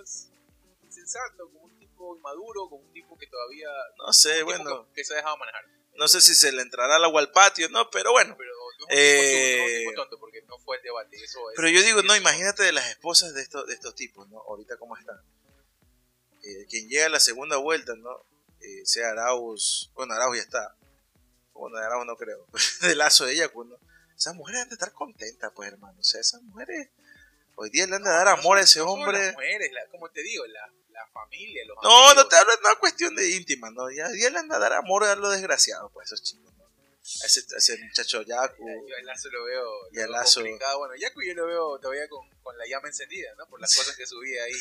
insensato, 0.83 1.49
como 1.51 1.65
un 1.65 1.76
tipo 1.97 2.15
inmaduro, 2.15 2.69
como 2.69 2.83
un 2.83 2.93
tipo 2.93 3.17
que 3.17 3.27
todavía... 3.27 3.67
No 3.97 4.13
sé, 4.13 4.43
bueno, 4.43 4.85
que, 4.89 4.93
que 5.01 5.03
se 5.05 5.13
ha 5.13 5.17
dejado 5.17 5.37
manejar. 5.37 5.65
no 5.95 6.07
sé 6.07 6.21
si 6.21 6.35
se 6.35 6.51
le 6.51 6.61
entrará 6.61 6.95
al 6.97 7.03
agua 7.05 7.21
al 7.21 7.31
patio, 7.31 7.67
no, 7.69 7.89
pero 7.89 8.11
bueno. 8.11 8.35
Pero 8.37 8.51
no 8.55 8.69
es 8.69 8.83
un, 8.83 8.87
Eh, 8.91 8.97
tipo, 9.17 9.21
tonto, 9.21 9.57
no 9.57 9.65
es 9.65 9.71
un 9.71 9.79
tipo 9.89 10.01
tonto 10.01 10.19
porque 10.19 10.41
no 10.47 10.59
fue 10.59 10.77
el 10.77 10.83
debate. 10.83 11.15
Eso 11.17 11.49
es, 11.49 11.55
Pero 11.55 11.69
yo 11.69 11.81
digo, 11.81 12.03
no, 12.03 12.15
imagínate 12.15 12.63
de 12.63 12.71
las 12.71 12.87
esposas 12.89 13.33
de 13.33 13.41
estos, 13.41 13.65
de 13.67 13.73
estos 13.73 13.95
tipos, 13.95 14.27
¿no? 14.29 14.39
Ahorita 14.41 14.77
cómo 14.77 14.95
están. 14.95 15.19
Eh, 16.43 16.65
quien 16.69 16.87
llega 16.87 17.07
a 17.07 17.09
la 17.09 17.19
segunda 17.19 17.57
vuelta, 17.57 17.93
¿no? 17.95 18.23
Eh, 18.61 18.85
sea 18.85 19.09
Arauz, 19.11 19.91
bueno, 19.95 20.13
Arauz 20.13 20.37
ya 20.37 20.43
está. 20.43 20.75
Bueno, 21.53 21.77
de 21.77 21.85
Arauz 21.85 22.05
no 22.05 22.15
creo. 22.15 22.45
de 22.81 22.95
lazo 22.95 23.25
de 23.25 23.33
ella, 23.33 23.51
pues, 23.51 23.67
¿no? 23.67 23.77
Esas 24.15 24.35
mujeres 24.35 24.61
han 24.61 24.69
de 24.69 24.75
estar 24.75 24.91
contentas, 24.93 25.51
pues, 25.55 25.71
hermano. 25.71 25.99
O 25.99 26.03
sea, 26.03 26.21
esas 26.21 26.41
mujeres 26.43 26.89
hoy 27.55 27.69
día 27.71 27.85
le 27.87 27.95
han 27.95 28.03
de 28.03 28.09
dar 28.09 28.27
amor 28.27 28.57
a 28.57 28.61
ese 28.61 28.81
hombre. 28.81 29.17
Las 29.17 29.33
mujeres, 29.33 29.71
la- 29.73 29.87
como 29.87 30.09
te 30.09 30.21
digo, 30.21 30.45
la, 30.47 30.71
la 30.97 31.07
familia, 31.11 31.63
los 31.65 31.77
No, 31.83 31.89
no 31.89 32.07
amigos. 32.09 32.29
te 32.29 32.35
hablo 32.37 32.51
de 32.53 32.59
una 32.59 32.75
cuestión 32.79 33.15
de 33.15 33.29
íntima, 33.31 33.69
¿no? 33.71 33.89
Ya, 33.91 34.07
ya 34.19 34.29
le 34.29 34.39
han 34.39 34.49
de 34.49 34.57
dar 34.59 34.73
amor 34.73 35.03
a 35.03 35.15
los 35.15 35.31
desgraciados, 35.31 35.91
pues, 35.93 36.07
esos 36.11 36.23
chicos, 36.23 36.53
¿no? 36.57 36.63
A 36.65 37.25
ese, 37.25 37.41
a 37.53 37.57
ese 37.57 37.77
muchacho 37.77 38.21
Yaku. 38.23 38.87
Yo 38.87 38.95
a 38.97 39.01
Lazo 39.03 39.29
lo 39.29 39.43
veo, 39.45 39.63
lo 39.63 39.89
Y 39.93 39.99
a 39.99 40.03
veo 40.07 40.11
Lazo- 40.11 40.41
complicado. 40.41 40.79
Bueno, 40.79 40.95
Yaku 40.95 41.21
yo 41.23 41.33
lo 41.35 41.45
veo 41.45 41.79
todavía 41.79 42.07
con, 42.09 42.27
con 42.41 42.57
la 42.57 42.65
llama 42.67 42.87
encendida, 42.89 43.33
¿no? 43.37 43.47
Por 43.47 43.61
las 43.61 43.75
cosas 43.75 43.95
que 43.95 44.05
subía 44.05 44.43
ahí. 44.43 44.51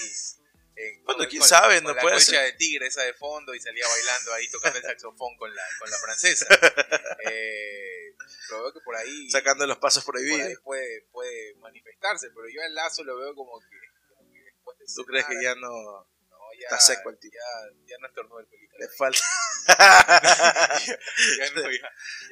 en- 0.77 1.03
Bueno, 1.05 1.19
con- 1.21 1.27
quién 1.29 1.41
con- 1.41 1.49
sabe, 1.49 1.81
no 1.81 1.95
la 1.95 2.01
puede 2.03 2.21
ser. 2.21 2.41
de 2.43 2.53
tigre 2.53 2.87
esa 2.87 3.03
de 3.03 3.15
fondo 3.15 3.55
y 3.55 3.61
salía 3.61 3.85
bailando 3.89 4.33
ahí 4.35 4.49
tocando 4.51 4.79
el 4.79 4.85
saxofón 4.85 5.37
con 5.39 5.53
la, 5.55 5.63
con 5.81 5.91
la 5.91 5.97
francesa. 5.99 6.47
Eh, 7.33 8.15
lo 8.51 8.63
veo 8.63 8.73
que 8.75 8.81
por 8.81 8.95
ahí, 8.95 9.31
Sacando 9.31 9.67
los 9.67 9.79
pasos 9.79 10.05
prohibidos. 10.05 10.61
puede, 10.63 11.03
puede 11.11 11.55
manifestarse, 11.57 12.29
pero 12.29 12.47
yo 12.49 12.63
a 12.63 12.69
Lazo 12.69 13.03
lo 13.05 13.17
veo 13.17 13.35
como 13.35 13.59
que, 13.59 13.67
como 14.15 14.31
que 14.33 14.39
después 14.41 14.79
de 14.79 14.85
¿Tú 14.95 15.05
crees 15.05 15.27
que 15.27 15.43
ya 15.43 15.55
no 15.57 15.69
no, 15.69 16.07
ya, 16.59 16.65
está 16.65 16.81
seco 16.81 17.11
el 17.11 17.19
tipo? 17.19 17.35
Ya, 17.35 17.71
ya 17.87 17.99
no 18.01 18.09
estornudó 18.09 18.41
el 18.41 18.47
pelito. 18.47 18.77
le 18.79 18.89
falta? 18.89 19.21
Ya 21.39 21.51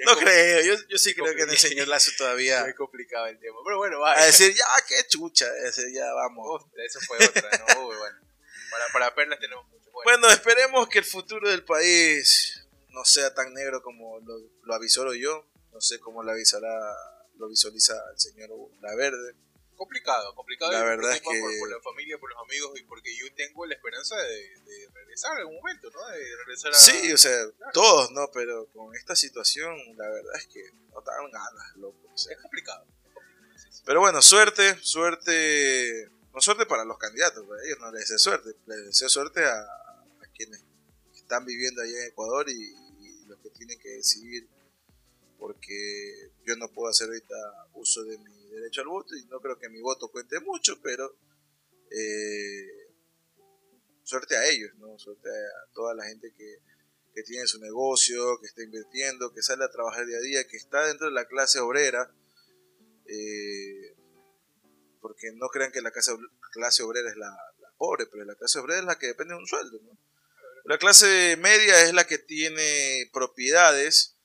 no, 0.04 0.16
creo, 0.16 0.60
yo, 0.62 0.74
yo 0.88 0.98
sí 0.98 1.14
creo 1.14 1.34
que 1.34 1.42
en 1.42 1.50
el 1.50 1.58
señor 1.58 1.88
Lazo 1.88 2.12
todavía 2.16 2.66
es 2.66 2.74
complicado 2.74 3.26
el 3.26 3.38
tema. 3.38 3.56
Pero 3.64 3.78
bueno, 3.78 4.00
va. 4.00 4.18
a 4.18 4.26
decir, 4.26 4.54
ya, 4.54 4.64
qué 4.86 5.06
chucha, 5.08 5.46
ese, 5.64 5.92
ya 5.92 6.12
vamos. 6.12 6.62
Uf, 6.62 6.72
eso 6.78 7.00
fue 7.00 7.18
otra, 7.24 7.50
¿no? 7.58 7.64
Uy, 7.88 7.96
bueno. 7.96 8.18
Para, 8.70 8.84
para 8.92 9.14
perlas 9.14 9.38
tenemos 9.40 9.66
mucho. 9.68 9.90
Bueno, 9.90 10.20
Bueno, 10.20 10.30
esperemos 10.30 10.88
que 10.88 10.98
el 10.98 11.04
futuro 11.04 11.48
del 11.48 11.64
país 11.64 12.66
no 12.90 13.04
sea 13.04 13.34
tan 13.34 13.52
negro 13.52 13.82
como 13.82 14.20
lo, 14.20 14.38
lo 14.62 14.74
avisoro 14.74 15.14
yo. 15.14 15.46
No 15.72 15.80
sé 15.80 15.98
cómo 15.98 16.22
lo 16.22 16.30
avisará, 16.30 16.68
lo 17.36 17.48
visualiza 17.48 17.94
el 18.12 18.18
señor 18.18 18.50
La 18.80 18.94
Verde. 18.94 19.34
Complicado, 19.76 20.34
complicado. 20.34 20.72
La 20.72 20.82
verdad 20.84 21.12
es 21.12 21.20
por, 21.20 21.32
que- 21.34 21.58
por 21.58 21.70
la 21.70 21.80
familia, 21.80 22.18
por 22.18 22.30
los 22.30 22.38
amigos 22.42 22.78
y 22.80 22.84
porque 22.84 23.16
yo 23.16 23.26
tengo 23.34 23.66
la 23.66 23.74
esperanza 23.74 24.16
de, 24.16 24.60
de 24.60 24.88
regresar 24.92 25.32
en 25.32 25.38
algún 25.38 25.56
momento, 25.56 25.90
¿no? 25.90 26.06
De 26.08 26.36
regresar 26.38 26.72
a. 26.72 26.74
Sí, 26.76 27.12
o 27.12 27.16
sea, 27.18 27.36
todos, 27.72 28.10
¿no? 28.12 28.30
Pero 28.32 28.66
con 28.72 28.94
esta 28.94 29.14
situación, 29.16 29.74
la 29.96 30.08
verdad 30.08 30.34
es 30.36 30.46
que 30.48 30.62
no 30.92 31.00
dan 31.02 31.30
ganas, 31.30 31.76
loco. 31.76 31.98
o 32.12 32.16
sea. 32.18 32.34
Es 32.34 32.40
complicado. 32.40 32.84
es 32.86 33.14
complicado, 33.14 33.58
sí, 33.58 33.68
sí. 33.72 33.82
Pero 33.84 34.00
bueno, 34.00 34.22
suerte, 34.22 34.76
suerte, 34.82 36.08
no 36.32 36.40
suerte 36.40 36.66
para 36.66 36.84
los 36.84 36.98
candidatos, 36.98 37.44
para 37.46 37.62
ellos 37.64 37.78
no 37.80 37.90
les 37.92 38.00
deseo 38.02 38.18
suerte, 38.18 38.50
les 38.66 38.84
deseo 38.86 39.08
suerte 39.08 39.44
a, 39.44 39.52
a 39.60 40.26
quienes 40.34 40.62
están 41.14 41.44
viviendo 41.44 41.82
allá 41.82 41.98
en 42.02 42.08
Ecuador 42.08 42.48
y, 42.48 42.52
y 43.00 43.24
los 43.26 43.38
que 43.40 43.50
tienen 43.50 43.78
que 43.80 43.88
decidir, 43.90 44.48
porque 45.38 46.30
yo 46.44 46.56
no 46.56 46.68
puedo 46.72 46.88
hacer 46.90 47.08
ahorita 47.08 47.34
uso 47.74 48.02
de 48.04 48.18
mi 48.18 48.43
derecho 48.54 48.82
al 48.82 48.88
voto 48.88 49.16
y 49.16 49.24
no 49.26 49.40
creo 49.40 49.58
que 49.58 49.68
mi 49.68 49.80
voto 49.80 50.08
cuente 50.10 50.40
mucho, 50.40 50.80
pero 50.82 51.16
eh, 51.90 52.94
suerte 54.02 54.36
a 54.36 54.46
ellos, 54.46 54.72
¿no? 54.78 54.98
Suerte 54.98 55.28
a 55.28 55.72
toda 55.72 55.94
la 55.94 56.04
gente 56.04 56.32
que, 56.36 56.58
que 57.14 57.22
tiene 57.22 57.46
su 57.46 57.60
negocio, 57.60 58.38
que 58.40 58.46
está 58.46 58.62
invirtiendo, 58.62 59.32
que 59.32 59.42
sale 59.42 59.64
a 59.64 59.70
trabajar 59.70 60.06
día 60.06 60.18
a 60.18 60.20
día, 60.20 60.48
que 60.48 60.56
está 60.56 60.86
dentro 60.86 61.06
de 61.06 61.12
la 61.12 61.26
clase 61.26 61.60
obrera. 61.60 62.12
eh, 63.06 63.94
porque 65.00 65.32
no 65.34 65.48
crean 65.48 65.70
que 65.70 65.82
la 65.82 65.90
clase, 65.90 66.12
clase 66.50 66.82
obrera 66.82 67.10
es 67.10 67.16
la, 67.16 67.28
la 67.60 67.70
pobre, 67.76 68.06
pero 68.06 68.24
la 68.24 68.34
clase 68.36 68.58
obrera 68.58 68.80
es 68.80 68.86
la 68.86 68.98
que 68.98 69.08
depende 69.08 69.34
de 69.34 69.40
un 69.40 69.46
sueldo. 69.46 69.78
¿no? 69.82 69.98
La 70.64 70.78
clase 70.78 71.36
media 71.36 71.82
es 71.82 71.92
la 71.92 72.06
que 72.06 72.16
tiene 72.16 73.10
propiedades 73.12 74.16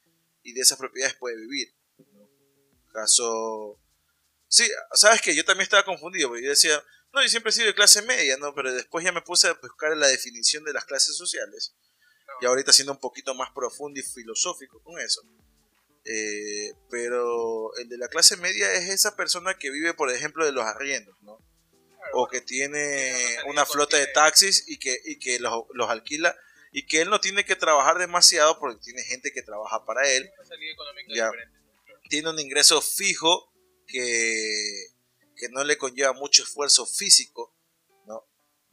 y 0.41 0.53
de 0.53 0.61
esas 0.61 0.77
propiedades 0.77 1.17
puede 1.17 1.35
vivir. 1.35 1.75
¿no? 2.13 2.29
Caso. 2.93 3.77
Sí, 4.49 4.69
sabes 4.93 5.21
que 5.21 5.35
yo 5.35 5.45
también 5.45 5.63
estaba 5.63 5.85
confundido, 5.85 6.29
porque 6.29 6.43
yo 6.43 6.49
decía, 6.49 6.83
no, 7.13 7.21
yo 7.21 7.29
siempre 7.29 7.51
he 7.51 7.53
sido 7.53 7.67
de 7.67 7.75
clase 7.75 8.01
media, 8.01 8.35
¿no? 8.37 8.53
Pero 8.53 8.73
después 8.73 9.05
ya 9.05 9.11
me 9.11 9.21
puse 9.21 9.47
a 9.47 9.53
buscar 9.53 9.95
la 9.95 10.07
definición 10.07 10.63
de 10.63 10.73
las 10.73 10.85
clases 10.85 11.15
sociales. 11.15 11.73
Y 12.41 12.45
ahorita 12.45 12.73
siendo 12.73 12.93
un 12.93 12.99
poquito 12.99 13.33
más 13.35 13.51
profundo 13.51 13.99
y 13.99 14.03
filosófico 14.03 14.81
con 14.81 14.99
eso. 14.99 15.21
Eh, 16.05 16.73
pero 16.89 17.75
el 17.77 17.89
de 17.89 17.97
la 17.97 18.07
clase 18.07 18.37
media 18.37 18.73
es 18.73 18.89
esa 18.89 19.15
persona 19.15 19.57
que 19.57 19.69
vive, 19.69 19.93
por 19.93 20.11
ejemplo, 20.11 20.45
de 20.45 20.51
los 20.51 20.65
arriendos, 20.65 21.15
¿no? 21.21 21.37
Claro, 21.37 22.11
O 22.13 22.27
que 22.27 22.41
tiene 22.41 23.37
una 23.47 23.65
flota 23.65 23.97
de 23.97 24.07
taxis 24.07 24.63
y 24.67 24.77
que, 24.77 24.99
y 25.05 25.19
que 25.19 25.39
los, 25.39 25.65
los 25.73 25.89
alquila 25.89 26.35
y 26.71 26.85
que 26.85 27.01
él 27.01 27.09
no 27.09 27.19
tiene 27.19 27.45
que 27.45 27.55
trabajar 27.55 27.97
demasiado 27.97 28.59
porque 28.59 28.79
tiene 28.79 29.03
gente 29.03 29.31
que 29.31 29.41
trabaja 29.41 29.85
para 29.85 30.07
él. 30.09 30.31
económica 30.71 31.13
Ya. 31.13 31.31
Tiene 32.09 32.29
un 32.29 32.39
ingreso 32.39 32.81
fijo 32.81 33.48
que, 33.89 34.87
que 35.35 35.49
no 35.49 35.63
le 35.63 35.77
conlleva 35.77 36.13
mucho 36.13 36.43
esfuerzo 36.43 36.85
físico, 36.85 37.53
¿no? 38.05 38.25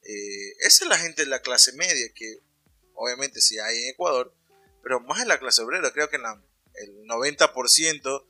Eh, 0.03 0.53
esa 0.61 0.85
es 0.85 0.89
la 0.89 0.99
gente 0.99 1.23
de 1.25 1.29
la 1.29 1.41
clase 1.41 1.73
media, 1.73 2.13
que 2.15 2.41
obviamente 2.95 3.41
sí 3.41 3.59
hay 3.59 3.85
en 3.85 3.91
Ecuador, 3.91 4.35
pero 4.83 5.01
más 5.01 5.21
en 5.23 5.29
la 5.29 5.39
clase 5.39 5.63
obrera, 5.63 5.93
creo 5.93 6.09
que 6.09 6.17
en 6.17 6.23
la- 6.23 6.43
el 6.75 7.05
90% 7.07 8.27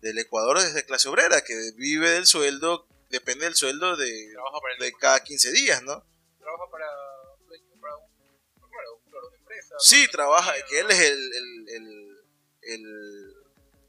del 0.00 0.18
Ecuador 0.18 0.58
es 0.58 0.72
de 0.74 0.84
clase 0.84 1.08
obrera, 1.08 1.42
que 1.44 1.54
vive 1.76 2.10
del 2.10 2.26
sueldo, 2.26 2.86
depende 3.10 3.44
del 3.44 3.54
sueldo 3.54 3.96
de, 3.96 4.10
de 4.78 4.92
cada 4.98 5.22
15 5.22 5.52
días, 5.52 5.82
¿no? 5.82 6.04
trabaja 6.38 6.70
para, 6.70 6.86
para 7.80 7.96
un, 7.98 8.14
una 9.28 9.36
empresa. 9.36 9.74
Sí, 9.78 10.06
trabaja, 10.10 10.54
que 10.68 10.80
él 10.80 10.90
es 10.90 11.00
el, 11.00 11.32
el, 11.34 11.68
el, 11.68 12.18
el- 12.62 13.34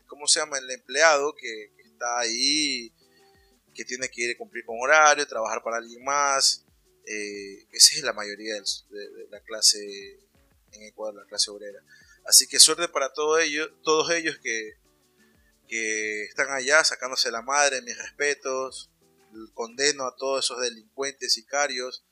¿cómo 0.07 0.27
se 0.27 0.39
llama? 0.41 0.57
El 0.57 0.69
empleado 0.69 1.33
que 1.35 1.71
ahí 2.03 2.93
que 3.73 3.85
tiene 3.85 4.09
que 4.09 4.23
ir 4.23 4.35
a 4.35 4.37
cumplir 4.37 4.65
con 4.65 4.77
horario, 4.81 5.27
trabajar 5.27 5.63
para 5.63 5.77
alguien 5.77 6.03
más. 6.03 6.65
Eh, 7.05 7.67
esa 7.71 7.95
es 7.95 8.03
la 8.03 8.13
mayoría 8.13 8.53
de, 8.55 9.27
la 9.29 9.41
clase 9.41 10.19
en 10.73 10.83
Ecuador, 10.83 11.15
la 11.15 11.25
clase 11.25 11.51
obrera. 11.51 11.81
Así 12.25 12.47
que 12.47 12.59
suerte 12.59 12.87
para 12.87 13.11
todos 13.13 13.41
ellos, 13.41 13.71
todos 13.83 14.11
ellos 14.11 14.37
que, 14.41 14.73
que 15.67 16.23
están 16.23 16.51
allá 16.51 16.83
sacándose 16.83 17.31
la 17.31 17.41
madre, 17.41 17.81
mis 17.81 17.97
respetos. 17.97 18.89
Condeno 19.53 20.05
a 20.05 20.15
todos 20.17 20.43
esos 20.43 20.59
delincuentes 20.59 21.33
sicarios, 21.33 22.03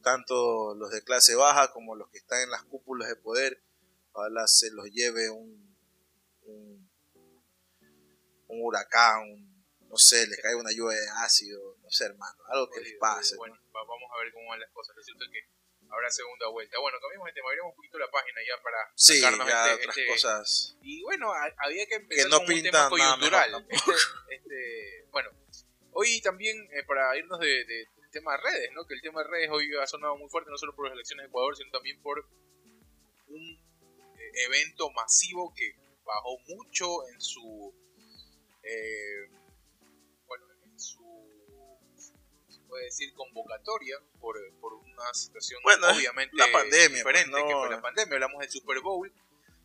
tanto 0.00 0.76
los 0.76 0.92
de 0.92 1.02
clase 1.02 1.34
baja 1.34 1.72
como 1.72 1.96
los 1.96 2.08
que 2.10 2.18
están 2.18 2.40
en 2.42 2.50
las 2.50 2.62
cúpulas 2.62 3.08
de 3.08 3.16
poder. 3.16 3.60
Ojalá 4.12 4.46
se 4.46 4.70
los 4.70 4.86
lleve 4.86 5.28
un, 5.28 6.87
un 8.48 8.64
huracán, 8.64 9.22
no 9.88 9.96
sé, 9.96 10.26
les 10.26 10.40
cae 10.40 10.54
una 10.54 10.72
lluvia 10.72 10.98
de 10.98 11.08
ácido, 11.24 11.76
no 11.82 11.90
sé, 11.90 12.04
hermano, 12.06 12.36
algo 12.48 12.70
que 12.70 12.80
les 12.80 12.94
pase. 12.98 13.36
Bueno, 13.36 13.58
vamos 13.72 14.10
a 14.14 14.22
ver 14.22 14.32
cómo 14.32 14.48
van 14.50 14.60
las 14.60 14.70
cosas. 14.70 14.96
Resulta 14.96 15.24
que 15.32 15.40
habrá 15.90 16.10
segunda 16.10 16.48
vuelta. 16.48 16.78
Bueno, 16.78 16.98
cambiamos 17.00 17.26
de 17.26 17.32
tema, 17.32 17.48
abrimos 17.48 17.70
un 17.70 17.76
poquito 17.76 17.98
la 17.98 18.10
página 18.10 18.40
ya 18.46 18.62
para 18.62 18.78
sí, 18.94 19.20
ya 19.20 19.28
este, 19.28 19.74
otras 19.74 19.96
este 19.96 20.06
cosas. 20.06 20.76
Y 20.82 21.02
bueno, 21.02 21.32
había 21.58 21.86
que 21.86 21.94
empezar 21.94 22.30
con 22.30 22.52
un 22.52 22.62
tema 22.62 22.88
coyuntural. 22.88 23.66
Este, 23.68 23.92
este, 24.34 25.06
bueno, 25.10 25.30
hoy 25.92 26.20
también 26.20 26.56
eh, 26.72 26.84
para 26.84 27.16
irnos 27.16 27.40
de, 27.40 27.64
de, 27.64 27.86
del 27.96 28.10
tema 28.10 28.32
de 28.32 28.42
redes, 28.42 28.70
¿no? 28.72 28.86
Que 28.86 28.94
el 28.94 29.00
tema 29.00 29.22
de 29.22 29.28
redes 29.28 29.50
hoy 29.50 29.70
ha 29.80 29.86
sonado 29.86 30.16
muy 30.16 30.28
fuerte 30.28 30.50
no 30.50 30.58
solo 30.58 30.74
por 30.74 30.86
las 30.86 30.94
elecciones 30.94 31.24
de 31.24 31.28
Ecuador, 31.28 31.56
sino 31.56 31.70
también 31.70 32.00
por 32.02 32.26
un 33.28 33.42
eh, 34.18 34.30
evento 34.46 34.90
masivo 34.90 35.52
que 35.54 35.74
bajó 36.04 36.38
mucho 36.48 37.08
en 37.08 37.20
su 37.20 37.74
eh, 38.62 39.28
puede 42.68 42.84
decir 42.84 43.12
convocatoria 43.14 43.96
por, 44.20 44.36
por 44.60 44.74
una 44.74 45.12
situación 45.14 45.60
obviamente 45.64 46.36
la 46.36 46.52
pandemia, 46.52 47.02
pues, 47.02 47.14
diferente 47.14 47.32
que 47.32 47.54
fue 47.54 47.70
la 47.70 47.80
pandemia. 47.80 48.14
Hablamos 48.14 48.40
del 48.40 48.50
Super 48.50 48.80
Bowl. 48.80 49.10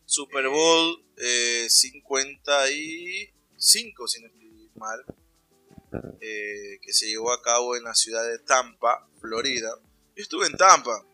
Super 0.06 0.48
Bowl 0.48 1.04
eh, 1.16 1.66
55, 1.68 4.08
si 4.08 4.20
no 4.20 4.26
estoy 4.26 4.70
mal, 4.74 5.04
eh, 6.20 6.78
que 6.82 6.92
se 6.92 7.06
llevó 7.06 7.32
a 7.32 7.40
cabo 7.42 7.76
en 7.76 7.84
la 7.84 7.94
ciudad 7.94 8.26
de 8.26 8.40
Tampa, 8.40 9.08
Florida. 9.20 9.70
Yo 10.16 10.22
estuve 10.22 10.46
en 10.46 10.56
Tampa. 10.56 11.06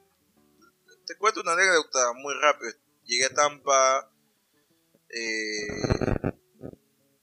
Te 1.07 1.17
cuento 1.17 1.41
una 1.41 1.53
anécdota 1.53 2.13
muy 2.15 2.35
rápido. 2.35 2.73
Llegué 3.05 3.27
a 3.27 3.35
Tampa 3.35 4.11
eh, 5.09 5.69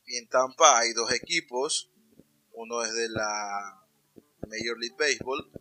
y 0.08 0.18
en 0.18 0.28
Tampa 0.28 0.80
hay 0.80 0.94
dos 0.94 1.12
equipos. 1.12 1.92
Uno 2.54 2.84
es 2.84 2.94
de 2.94 3.10
la 3.10 3.88
Major 4.48 4.80
League 4.80 4.96
Baseball, 4.98 5.52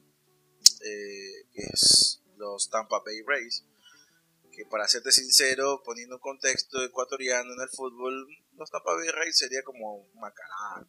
eh, 0.83 1.47
que 1.53 1.63
es 1.63 2.23
los 2.37 2.71
Tampa 2.71 3.03
Bay 3.05 3.23
Rays, 3.27 3.65
que 4.53 4.65
para 4.67 4.89
serte 4.89 5.13
sincero, 5.13 5.83
poniendo 5.85 6.17
un 6.17 6.21
contexto 6.21 6.83
ecuatoriano 6.83 7.53
en 7.53 7.61
el 7.61 7.69
fútbol, 7.69 8.27
los 8.57 8.71
Tampa 8.71 8.95
Bay 8.95 9.09
Rays 9.09 9.37
sería 9.37 9.63
como 9.63 9.97
un 9.97 10.21
macarano, 10.21 10.89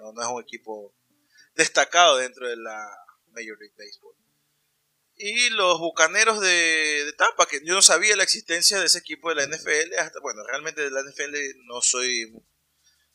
no, 0.00 0.22
es 0.22 0.28
un 0.28 0.42
equipo 0.42 0.94
destacado 1.54 2.16
dentro 2.16 2.48
de 2.48 2.56
la 2.56 2.88
Major 3.28 3.58
League 3.58 3.74
Baseball. 3.76 4.14
Y 5.18 5.48
los 5.50 5.78
Bucaneros 5.78 6.40
de, 6.40 7.12
Tampa, 7.16 7.46
que 7.46 7.64
yo 7.64 7.74
no 7.74 7.80
sabía 7.80 8.16
la 8.16 8.22
existencia 8.22 8.78
de 8.78 8.86
ese 8.86 8.98
equipo 8.98 9.30
de 9.30 9.36
la 9.36 9.46
NFL, 9.46 9.94
hasta, 9.98 10.20
bueno, 10.20 10.42
realmente 10.44 10.82
de 10.82 10.90
la 10.90 11.02
NFL 11.02 11.34
no 11.66 11.80
soy, 11.80 12.34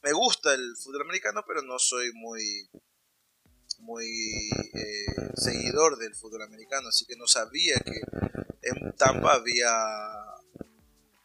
me 0.03 0.13
gusta 0.13 0.53
el 0.53 0.75
fútbol 0.77 1.01
americano, 1.01 1.43
pero 1.47 1.61
no 1.61 1.77
soy 1.79 2.11
muy 2.13 2.69
muy 3.81 4.49
eh, 4.73 5.31
seguidor 5.35 5.97
del 5.97 6.15
fútbol 6.15 6.43
americano, 6.43 6.89
así 6.89 7.05
que 7.05 7.15
no 7.15 7.27
sabía 7.27 7.79
que 7.79 8.01
en 8.61 8.93
Tampa 8.95 9.33
había 9.33 9.69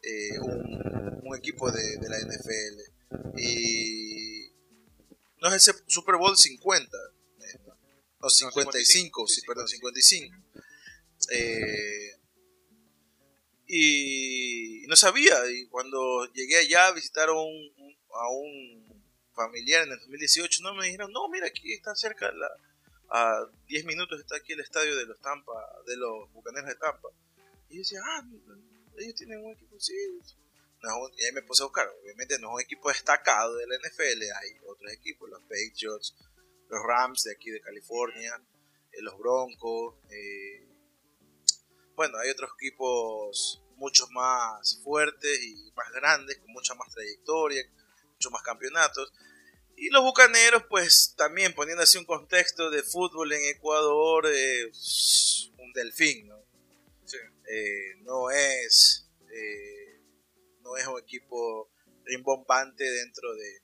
eh, 0.02 0.38
un, 0.40 1.36
equipo 1.36 1.70
de, 1.70 1.98
la 2.08 2.18
NFL. 2.18 3.38
Y 3.38 4.50
no 5.42 5.52
es 5.52 5.68
el 5.68 5.74
Super 5.86 6.16
Bowl 6.16 6.36
50, 6.36 6.96
eh, 7.40 7.58
no, 8.20 8.30
55, 8.30 9.28
sí, 9.28 9.42
perdón, 9.46 9.68
55. 9.68 10.34
y 13.68 14.84
no 14.88 14.96
sabía, 14.96 15.34
y 15.50 15.66
cuando 15.66 16.24
llegué 16.32 16.56
allá 16.56 16.92
visitaron 16.92 17.46
a 18.18 18.28
un 18.28 18.86
familiar 19.34 19.84
en 19.84 19.92
el 19.92 19.98
2018, 19.98 20.62
no 20.62 20.74
me 20.74 20.86
dijeron, 20.86 21.12
no, 21.12 21.28
mira, 21.28 21.46
aquí 21.46 21.72
está 21.72 21.94
cerca, 21.94 22.32
a 23.10 23.46
10 23.68 23.84
minutos 23.84 24.20
está 24.20 24.36
aquí 24.36 24.54
el 24.54 24.60
estadio 24.60 24.96
de 24.96 25.06
los 25.06 25.20
Tampa, 25.20 25.52
de 25.86 25.96
los 25.96 26.32
Bucaneros 26.32 26.68
de 26.68 26.76
Tampa. 26.76 27.08
Y 27.68 27.76
yo 27.76 27.78
decía, 27.80 28.00
ah, 28.04 28.22
ellos 28.96 29.14
tienen 29.14 29.44
un 29.44 29.52
equipo, 29.52 29.78
sí. 29.78 29.94
y 29.94 31.24
ahí 31.24 31.32
me 31.32 31.42
puse 31.42 31.62
a 31.62 31.66
buscar, 31.66 31.86
obviamente 32.02 32.38
no 32.38 32.48
es 32.48 32.54
un 32.54 32.60
equipo 32.60 32.88
destacado 32.88 33.54
de 33.56 33.66
la 33.66 33.76
NFL, 33.76 34.22
hay 34.22 34.58
otros 34.66 34.92
equipos, 34.92 35.28
los 35.28 35.42
Patriots, 35.42 36.16
los 36.68 36.82
Rams 36.82 37.22
de 37.24 37.32
aquí 37.32 37.50
de 37.50 37.60
California, 37.60 38.40
eh, 38.92 39.02
los 39.02 39.18
Broncos, 39.18 39.96
eh, 40.10 40.66
bueno, 41.94 42.18
hay 42.18 42.30
otros 42.30 42.50
equipos 42.58 43.62
mucho 43.76 44.06
más 44.08 44.80
fuertes 44.82 45.42
y 45.42 45.72
más 45.74 45.90
grandes, 45.92 46.38
con 46.38 46.52
mucha 46.52 46.74
más 46.74 46.92
trayectoria, 46.92 47.62
muchos 48.16 48.32
más 48.32 48.42
campeonatos. 48.42 49.12
Y 49.76 49.90
los 49.90 50.02
Bucaneros, 50.02 50.64
pues 50.68 51.14
también 51.16 51.52
poniendo 51.52 51.82
así 51.82 51.98
un 51.98 52.06
contexto 52.06 52.70
de 52.70 52.82
fútbol 52.82 53.32
en 53.32 53.44
Ecuador, 53.54 54.26
eh, 54.26 54.72
un 55.58 55.72
delfín, 55.74 56.28
¿no? 56.28 56.46
Eh, 57.48 57.94
no 58.00 58.30
es 58.30 59.06
eh, 59.30 60.00
no 60.62 60.76
es 60.76 60.86
un 60.86 60.98
equipo 60.98 61.70
rimbombante 62.04 62.82
dentro 62.82 63.32
de, 63.34 63.62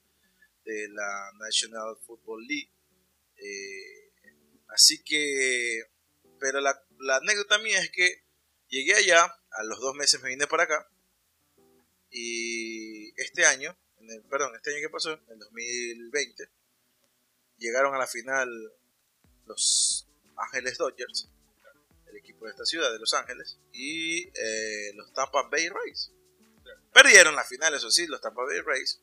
de 0.63 0.87
la 0.89 1.31
National 1.39 1.97
Football 2.05 2.45
League. 2.47 2.71
así 4.69 5.03
que, 5.03 5.83
pero 6.39 6.61
la, 6.61 6.81
la 6.99 7.17
anécdota 7.17 7.57
mía 7.57 7.81
es 7.81 7.91
que 7.91 8.23
llegué 8.69 8.93
allá, 8.93 9.25
a 9.51 9.63
los 9.63 9.79
dos 9.81 9.95
meses 9.95 10.21
me 10.21 10.29
vine 10.29 10.47
para 10.47 10.63
acá, 10.63 10.89
y 12.09 13.09
este 13.21 13.45
año 13.45 13.75
perdón, 14.29 14.55
este 14.55 14.71
año 14.71 14.81
que 14.81 14.89
pasó, 14.89 15.11
en 15.11 15.39
2020, 15.39 16.49
llegaron 17.57 17.93
a 17.95 17.97
la 17.97 18.07
final 18.07 18.49
los 19.45 20.07
Ángeles 20.35 20.77
Dodgers, 20.77 21.29
el 22.07 22.17
equipo 22.17 22.45
de 22.45 22.51
esta 22.51 22.65
ciudad, 22.65 22.91
de 22.91 22.99
Los 22.99 23.13
Ángeles, 23.13 23.57
y 23.71 24.27
eh, 24.27 24.93
los 24.95 25.11
Tampa 25.13 25.47
Bay 25.49 25.69
Rays. 25.69 26.11
Perdieron 26.93 27.35
la 27.35 27.43
final, 27.43 27.73
eso 27.73 27.89
sí, 27.89 28.05
los 28.07 28.21
Tampa 28.21 28.43
Bay 28.43 28.59
Rays, 28.61 28.99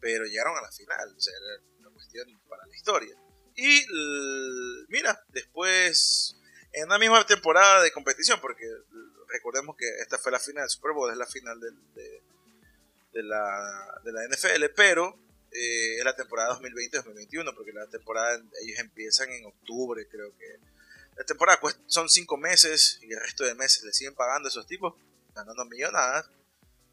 pero 0.00 0.24
llegaron 0.24 0.56
a 0.56 0.62
la 0.62 0.70
final, 0.70 1.14
o 1.16 1.20
sea, 1.20 1.34
era 1.36 1.62
una 1.80 1.90
cuestión 1.90 2.40
para 2.48 2.66
la 2.66 2.74
historia. 2.74 3.14
Y 3.54 3.84
mira, 4.88 5.24
después, 5.28 6.36
en 6.72 6.88
la 6.88 6.98
misma 6.98 7.26
temporada 7.26 7.82
de 7.82 7.90
competición, 7.90 8.40
porque 8.40 8.64
recordemos 9.28 9.76
que 9.76 9.88
esta 10.00 10.18
fue 10.18 10.32
la 10.32 10.38
final 10.38 10.62
del 10.62 10.70
Super 10.70 10.92
Bowl, 10.92 11.10
es 11.10 11.16
la 11.16 11.26
final 11.26 11.58
del, 11.60 11.74
de, 11.94 12.22
de 13.12 13.22
la, 13.22 14.00
de 14.04 14.12
la 14.12 14.26
NFL, 14.28 14.64
pero 14.76 15.18
eh, 15.50 15.98
es 15.98 16.04
la 16.04 16.14
temporada 16.14 16.58
2020-2021, 16.58 17.54
porque 17.54 17.72
la 17.72 17.86
temporada 17.88 18.40
ellos 18.62 18.78
empiezan 18.78 19.30
en 19.30 19.46
octubre, 19.46 20.06
creo 20.08 20.36
que. 20.36 20.58
La 21.16 21.24
temporada 21.24 21.58
son 21.86 22.08
cinco 22.08 22.36
meses 22.36 23.00
y 23.02 23.12
el 23.12 23.20
resto 23.20 23.44
de 23.44 23.56
meses 23.56 23.82
le 23.82 23.92
siguen 23.92 24.14
pagando 24.14 24.46
a 24.46 24.50
esos 24.50 24.68
tipos, 24.68 24.94
ganando 25.34 25.64
millonadas, 25.64 26.30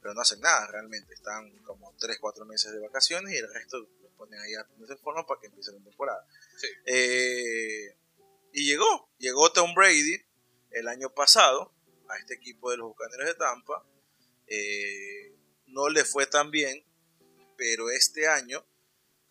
pero 0.01 0.15
no 0.15 0.21
hacen 0.21 0.39
nada 0.39 0.65
realmente. 0.71 1.13
Están 1.13 1.51
como 1.59 1.95
3-4 1.97 2.43
meses 2.47 2.71
de 2.71 2.79
vacaciones 2.79 3.33
y 3.33 3.37
el 3.37 3.53
resto 3.53 3.77
los 3.77 4.11
ponen 4.17 4.39
ahí 4.39 4.55
a 4.55 4.65
ponerse 4.65 4.93
en 4.93 4.99
forma 4.99 5.27
para 5.27 5.39
que 5.39 5.47
empiece 5.47 5.71
la 5.73 5.83
temporada. 5.83 6.25
Eh, 6.87 7.95
y 8.53 8.65
llegó, 8.65 9.09
llegó 9.19 9.51
Tom 9.51 9.75
Brady 9.75 10.19
el 10.71 10.87
año 10.87 11.13
pasado 11.13 11.71
a 12.09 12.17
este 12.17 12.33
equipo 12.33 12.71
de 12.71 12.77
los 12.77 12.87
Bucaneros 12.87 13.27
de 13.27 13.35
Tampa. 13.35 13.85
Eh, 14.47 15.34
no 15.75 15.89
le 15.89 16.05
fue 16.05 16.25
tan 16.25 16.49
bien, 16.51 16.83
pero 17.57 17.91
este 17.91 18.27
año 18.27 18.65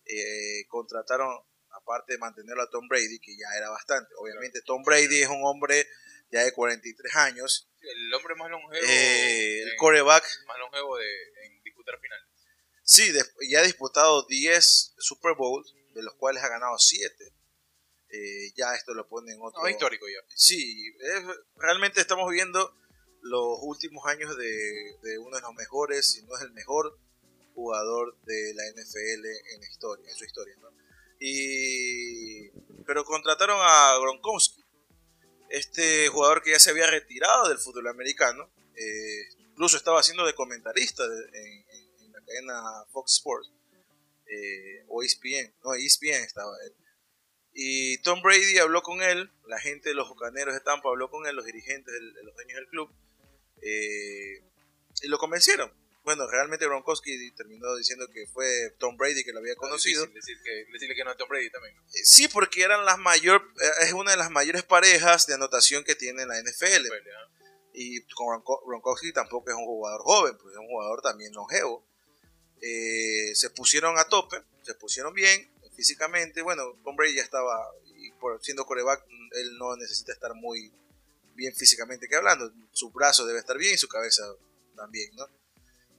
eh, 0.05 0.65
contrataron, 0.67 1.27
aparte 1.71 2.13
de 2.13 2.19
mantenerlo 2.19 2.61
a 2.61 2.69
Tom 2.69 2.87
Brady, 2.87 3.19
que 3.19 3.35
ya 3.35 3.47
era 3.57 3.71
bastante, 3.71 4.13
obviamente 4.17 4.61
Tom 4.61 4.83
Brady 4.83 5.23
es 5.23 5.27
un 5.27 5.41
hombre 5.43 5.87
ya 6.31 6.43
de 6.43 6.53
43 6.53 7.15
años. 7.15 7.69
El 7.81 8.13
hombre 8.13 8.35
más 8.35 8.49
longevo. 8.49 8.85
Eh, 8.85 9.63
el 9.63 9.75
coreback. 9.77 10.23
Más 10.45 10.59
longevo 10.59 10.97
de, 10.97 11.05
en 11.45 11.63
disputar 11.63 11.99
finales. 11.99 12.25
Sí, 12.83 13.11
ya 13.49 13.59
ha 13.59 13.63
disputado 13.63 14.25
10 14.27 14.95
Super 14.99 15.33
Bowls, 15.35 15.73
de 15.95 16.03
los 16.03 16.13
cuales 16.15 16.43
ha 16.43 16.49
ganado 16.49 16.77
7. 16.77 17.33
Eh, 18.09 18.51
ya 18.55 18.75
esto 18.75 18.93
lo 18.93 19.07
pone 19.07 19.33
en 19.33 19.39
otro. 19.41 19.67
histórico 19.67 20.07
ya. 20.07 20.23
Sí, 20.35 20.95
realmente 21.55 22.01
estamos 22.01 22.31
viendo 22.31 22.77
los 23.25 23.57
últimos 23.61 24.05
años 24.05 24.37
de, 24.37 25.17
uno 25.19 25.35
de 25.35 25.41
los 25.41 25.53
mejores, 25.55 26.11
si 26.11 26.23
no 26.23 26.35
es 26.35 26.43
el 26.43 26.51
mejor 26.51 26.97
jugador 27.55 28.15
de 28.23 28.53
la 28.53 28.63
NFL 28.71 29.25
en 29.55 30.15
su 30.15 30.25
historia. 30.25 30.55
Y, 31.19 32.49
pero 32.85 33.03
contrataron 33.03 33.57
a 33.59 33.97
Gronkowski, 33.99 34.63
este 35.49 36.07
jugador 36.09 36.43
que 36.43 36.51
ya 36.51 36.59
se 36.59 36.69
había 36.69 36.89
retirado 36.89 37.49
del 37.49 37.57
fútbol 37.57 37.87
americano, 37.87 38.51
eh, 38.75 39.29
incluso 39.39 39.77
estaba 39.77 40.01
haciendo 40.01 40.25
de 40.25 40.35
comentarista 40.35 41.03
en, 41.03 42.11
la 42.11 42.21
cadena 42.21 42.61
Fox 42.91 43.13
Sports, 43.13 43.51
eh, 44.27 44.85
o 44.87 45.01
ESPN, 45.01 45.51
no, 45.63 45.73
ESPN 45.73 46.23
estaba. 46.23 46.55
Y 47.53 47.97
Tom 47.99 48.21
Brady 48.21 48.59
habló 48.59 48.83
con 48.83 49.01
él, 49.01 49.31
la 49.47 49.59
gente 49.59 49.89
de 49.89 49.95
los 49.95 50.09
Bucaneros 50.09 50.53
de 50.53 50.59
Tampa 50.59 50.89
habló 50.89 51.09
con 51.09 51.25
él, 51.25 51.35
los 51.35 51.45
dirigentes, 51.45 51.91
de 51.91 52.23
los 52.23 52.35
dueños 52.35 52.55
del 52.57 52.67
club, 52.67 52.93
eh, 53.65 54.43
y 55.01 55.07
lo 55.07 55.17
convencieron. 55.17 55.71
Bueno, 56.03 56.29
realmente 56.29 56.65
Gronkowski 56.65 57.31
terminó 57.31 57.75
diciendo 57.75 58.07
que 58.13 58.27
fue 58.27 58.75
Tom 58.77 58.95
Brady 58.95 59.23
que 59.23 59.33
lo 59.33 59.39
había 59.39 59.55
conocido. 59.55 60.05
Decir 60.05 60.37
que, 60.43 60.71
decirle 60.71 60.93
que 60.93 61.03
no 61.03 61.09
es 61.09 61.17
Tom 61.17 61.27
Brady 61.27 61.49
también. 61.49 61.75
Eh, 61.75 62.05
sí, 62.05 62.27
porque 62.27 62.61
eran 62.61 62.85
las 62.85 62.99
mayor, 62.99 63.41
eh, 63.59 63.85
es 63.85 63.93
una 63.93 64.11
de 64.11 64.17
las 64.17 64.29
mayores 64.29 64.61
parejas 64.61 65.25
de 65.25 65.33
anotación 65.33 65.83
que 65.83 65.95
tiene 65.95 66.27
la 66.27 66.39
NFL. 66.39 66.85
Y 67.73 68.01
Gronkowski 68.01 69.11
tampoco 69.13 69.49
es 69.49 69.55
un 69.55 69.65
jugador 69.65 70.01
joven, 70.03 70.37
pues 70.37 70.53
es 70.53 70.59
un 70.59 70.67
jugador 70.67 71.01
también 71.01 71.33
longevo. 71.33 71.83
Eh, 72.61 73.33
se 73.33 73.49
pusieron 73.49 73.97
a 73.97 74.07
tope, 74.07 74.37
se 74.61 74.75
pusieron 74.75 75.11
bien 75.11 75.51
físicamente. 75.75 76.43
Bueno, 76.43 76.63
Tom 76.83 76.95
Brady 76.95 77.15
ya 77.15 77.23
estaba, 77.23 77.67
y 77.97 78.11
por 78.11 78.41
siendo 78.43 78.65
coreback, 78.65 79.03
él 79.31 79.57
no 79.57 79.75
necesita 79.75 80.13
estar 80.13 80.35
muy 80.35 80.71
bien 81.35 81.53
físicamente 81.55 82.07
que 82.07 82.15
hablando. 82.15 82.51
Su 82.71 82.91
brazo 82.91 83.25
debe 83.25 83.39
estar 83.39 83.57
bien 83.57 83.73
y 83.73 83.77
su 83.77 83.87
cabeza 83.87 84.23
también, 84.75 85.13
¿no? 85.15 85.25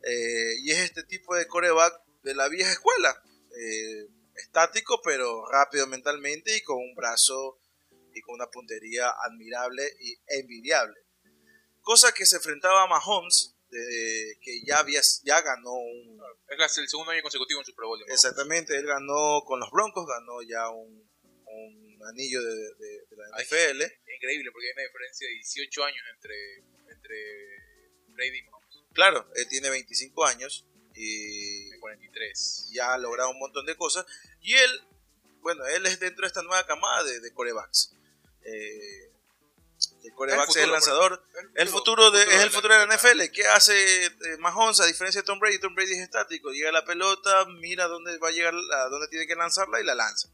Eh, 0.03 0.57
y 0.63 0.71
es 0.71 0.79
este 0.79 1.03
tipo 1.05 1.35
de 1.35 1.47
coreback 1.47 1.95
de 2.23 2.35
la 2.35 2.49
vieja 2.49 2.73
escuela. 2.73 3.23
Eh, 3.59 4.09
estático, 4.35 5.01
pero 5.03 5.49
rápido 5.51 5.87
mentalmente 5.87 6.57
y 6.57 6.63
con 6.63 6.77
un 6.77 6.95
brazo 6.95 7.59
y 8.15 8.21
con 8.21 8.35
una 8.35 8.51
puntería 8.51 9.11
admirable 9.25 9.83
y 10.01 10.19
envidiable. 10.27 11.01
Cosa 11.81 12.13
que 12.13 12.27
se 12.27 12.37
enfrentaba 12.37 12.83
a 12.83 12.87
Mahomes, 12.87 13.55
que 13.71 14.63
ya, 14.65 14.79
había, 14.79 15.01
ya 15.25 15.41
ganó 15.41 15.73
un... 15.73 16.21
Es 16.49 16.79
el 16.79 16.89
segundo 16.89 17.13
año 17.13 17.23
consecutivo 17.23 17.61
en 17.61 17.67
Super 17.67 17.85
Bowl. 17.85 18.03
Exactamente, 18.09 18.77
él 18.77 18.87
ganó 18.87 19.43
con 19.45 19.61
los 19.61 19.71
Broncos, 19.71 20.07
ganó 20.07 20.43
ya 20.43 20.69
un, 20.71 21.07
anillo 22.07 22.43
de, 22.43 23.07
la 23.17 23.43
NFL. 23.43 23.83
Es 23.83 24.15
increíble 24.17 24.51
porque 24.53 24.67
hay 24.69 24.73
una 24.73 24.83
diferencia 24.83 25.29
de 25.29 25.35
18 25.35 25.85
años 25.85 26.05
entre, 26.15 26.57
entre 26.91 27.17
Brady 28.09 28.39
y 28.39 28.43
Mahomes. 28.43 28.85
Claro, 28.93 29.31
él 29.35 29.49
tiene 29.49 29.71
25 29.71 30.25
años 30.25 30.67
y 30.95 31.71
43. 31.79 32.71
ya 32.73 32.95
ha 32.95 32.99
logrado 32.99 33.31
un 33.31 33.39
montón 33.39 33.67
de 33.67 33.77
cosas. 33.77 34.07
Y 34.41 34.55
él, 34.55 34.81
bueno, 35.41 35.65
él 35.67 35.87
es 35.87 36.01
dentro 36.01 36.23
de 36.23 36.29
esta 36.29 36.43
nueva 36.43 36.67
camada 36.67 37.05
de, 37.05 37.33
corebacks. 37.33 37.93
Eh, 38.43 39.13
el 40.05 40.15
coreback 40.15 40.49
es 40.49 40.57
el 40.57 40.73
lanzador. 40.73 41.23
El 41.55 41.69
futuro, 41.69 42.11
de, 42.11 42.23
es 42.23 42.41
el 42.41 42.51
futuro 42.51 42.75
de 42.75 42.87
la 42.87 42.97
NFL. 42.97 43.31
¿Qué 43.33 43.47
hace 43.47 44.07
eh, 44.07 44.13
Mahomes 44.39 44.81
a 44.81 44.87
diferencia 44.87 45.21
de 45.21 45.27
Tom 45.27 45.39
Brady? 45.39 45.59
Tom 45.59 45.75
Brady 45.75 45.93
es 45.93 46.01
estático. 46.01 46.51
Llega 46.51 46.73
la 46.73 46.85
pelota, 46.85 47.45
mira 47.47 47.87
dónde 47.87 48.17
va 48.19 48.29
a 48.29 48.33
llegar, 48.33 48.55
a 48.55 48.89
dónde 48.89 49.09
tiene 49.09 49.27
que 49.27 49.35
lanzarla 49.35 49.81
y 49.81 49.85
la 49.85 49.95
lanza. 49.95 50.31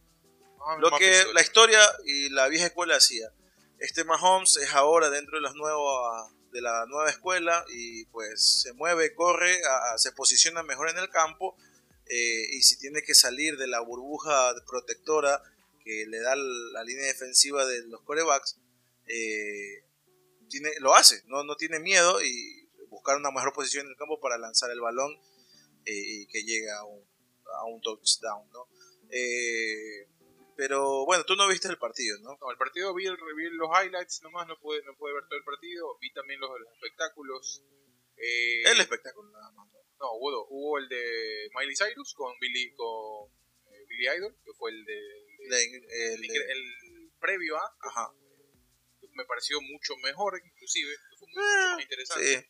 Lo 0.78 0.90
que 0.98 1.24
la 1.32 1.42
historia 1.42 1.80
y 2.04 2.30
la 2.30 2.48
vieja 2.48 2.66
escuela 2.66 2.96
hacía. 2.96 3.32
Este 3.78 4.04
Mahomes 4.04 4.56
es 4.56 4.72
ahora 4.74 5.10
dentro 5.10 5.36
de 5.36 5.42
las 5.42 5.54
nuevas 5.54 6.32
de 6.52 6.60
la 6.60 6.84
nueva 6.86 7.08
escuela 7.08 7.64
y 7.70 8.04
pues 8.06 8.60
se 8.62 8.74
mueve, 8.74 9.14
corre, 9.14 9.60
se 9.96 10.12
posiciona 10.12 10.62
mejor 10.62 10.90
en 10.90 10.98
el 10.98 11.08
campo 11.08 11.56
eh, 12.06 12.46
y 12.52 12.62
si 12.62 12.78
tiene 12.78 13.02
que 13.02 13.14
salir 13.14 13.56
de 13.56 13.66
la 13.66 13.80
burbuja 13.80 14.54
protectora 14.66 15.42
que 15.82 16.04
le 16.06 16.20
da 16.20 16.36
la 16.36 16.84
línea 16.84 17.06
defensiva 17.06 17.64
de 17.64 17.82
los 17.86 18.02
corebacks, 18.02 18.58
eh, 19.06 19.84
tiene, 20.48 20.70
lo 20.80 20.94
hace, 20.94 21.22
no, 21.26 21.42
no 21.42 21.56
tiene 21.56 21.80
miedo 21.80 22.22
y 22.22 22.68
buscar 22.88 23.16
una 23.16 23.30
mejor 23.30 23.54
posición 23.54 23.86
en 23.86 23.92
el 23.92 23.96
campo 23.96 24.20
para 24.20 24.36
lanzar 24.36 24.70
el 24.70 24.80
balón 24.80 25.10
eh, 25.86 25.94
y 25.94 26.26
que 26.26 26.44
llegue 26.44 26.70
a 26.70 26.84
un, 26.84 27.02
a 27.58 27.64
un 27.64 27.80
touchdown. 27.80 28.48
¿no? 28.52 28.68
Pero 30.56 31.04
bueno, 31.06 31.24
tú 31.24 31.34
no 31.36 31.48
viste 31.48 31.68
el 31.68 31.78
partido, 31.78 32.18
¿no? 32.20 32.36
No, 32.40 32.50
el 32.50 32.58
partido 32.58 32.94
vi, 32.94 33.06
el, 33.06 33.16
los 33.56 33.70
highlights 33.70 34.22
nomás, 34.22 34.46
no 34.46 34.58
pude, 34.58 34.82
no 34.84 34.94
pude 34.96 35.14
ver 35.14 35.24
todo 35.24 35.38
el 35.38 35.44
partido. 35.44 35.98
Vi 36.00 36.12
también 36.12 36.40
los, 36.40 36.50
espectáculos. 36.74 37.64
Eh, 38.16 38.62
el 38.70 38.80
espectáculo 38.80 39.30
nada 39.30 39.50
más. 39.52 39.68
No, 39.98 40.12
hubo, 40.14 40.46
hubo 40.50 40.78
el 40.78 40.88
de 40.88 41.48
Miley 41.54 41.76
Cyrus 41.76 42.14
con 42.14 42.38
Billy, 42.40 42.74
con, 42.74 43.30
eh, 43.72 43.84
Billy 43.88 44.08
Idol, 44.18 44.36
que 44.44 44.52
fue 44.52 44.70
el 44.70 44.84
de, 44.84 44.98
el, 45.48 46.24
el, 46.24 47.12
previo 47.20 47.56
a. 47.56 47.76
Ajá. 47.80 48.12
Me 49.14 49.24
pareció 49.26 49.60
mucho 49.60 49.96
mejor, 49.98 50.40
inclusive, 50.44 50.90
fue 51.18 51.28
mucho 51.28 51.40
más 51.40 51.78
eh, 51.78 51.82
interesante. 51.82 52.38
Sí. 52.38 52.46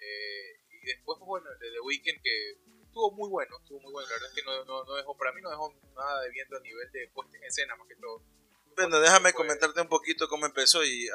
Eh, 0.00 0.60
y 0.82 0.86
después, 0.86 1.18
bueno, 1.20 1.46
el 1.52 1.58
de 1.58 1.70
The 1.72 1.80
Weeknd, 1.80 2.22
que 2.22 2.54
estuvo 2.88 3.12
muy 3.12 3.28
bueno, 3.30 3.56
estuvo 3.62 3.80
muy 3.80 3.92
bueno. 3.92 4.08
La 4.08 4.14
verdad 4.14 4.28
es 4.30 4.34
que 4.34 4.42
no, 4.42 4.64
no, 4.64 4.84
no 4.84 4.94
dejó, 4.94 5.16
para 5.16 5.32
mí 5.32 5.40
no 5.40 5.50
dejó 5.50 5.72
nada 5.94 6.22
de 6.22 6.30
viento 6.30 6.56
a 6.56 6.60
nivel 6.60 6.90
de 6.90 7.08
puesta 7.14 7.36
en 7.36 7.44
escena, 7.44 7.76
más 7.76 7.86
que 7.86 7.96
todo. 7.96 8.22
Bueno, 8.78 9.00
déjame 9.00 9.32
comentarte 9.32 9.80
un 9.80 9.88
poquito 9.88 10.28
cómo 10.28 10.46
empezó 10.46 10.84
y, 10.84 11.08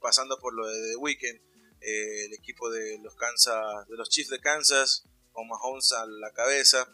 pasando 0.00 0.38
por 0.38 0.54
lo 0.54 0.66
de 0.66 0.90
The 0.90 0.96
Weeknd, 0.96 1.40
eh, 1.80 2.26
el 2.26 2.34
equipo 2.34 2.70
de 2.70 2.98
los 2.98 3.14
Kansas, 3.14 3.88
de 3.88 3.96
los 3.96 4.10
Chiefs 4.10 4.30
de 4.30 4.38
Kansas, 4.38 5.04
con 5.32 5.48
Mahomes 5.48 5.92
a 5.92 6.06
la 6.06 6.30
cabeza. 6.32 6.92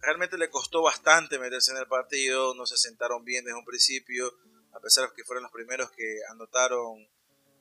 Realmente 0.00 0.36
le 0.36 0.50
costó 0.50 0.82
bastante 0.82 1.38
meterse 1.38 1.72
en 1.72 1.78
el 1.78 1.86
partido, 1.86 2.54
no 2.54 2.66
se 2.66 2.76
sentaron 2.76 3.24
bien 3.24 3.46
desde 3.46 3.58
un 3.58 3.64
principio, 3.64 4.30
a 4.74 4.80
pesar 4.80 5.08
de 5.08 5.14
que 5.16 5.24
fueron 5.24 5.44
los 5.44 5.52
primeros 5.52 5.90
que 5.92 6.18
anotaron 6.28 7.08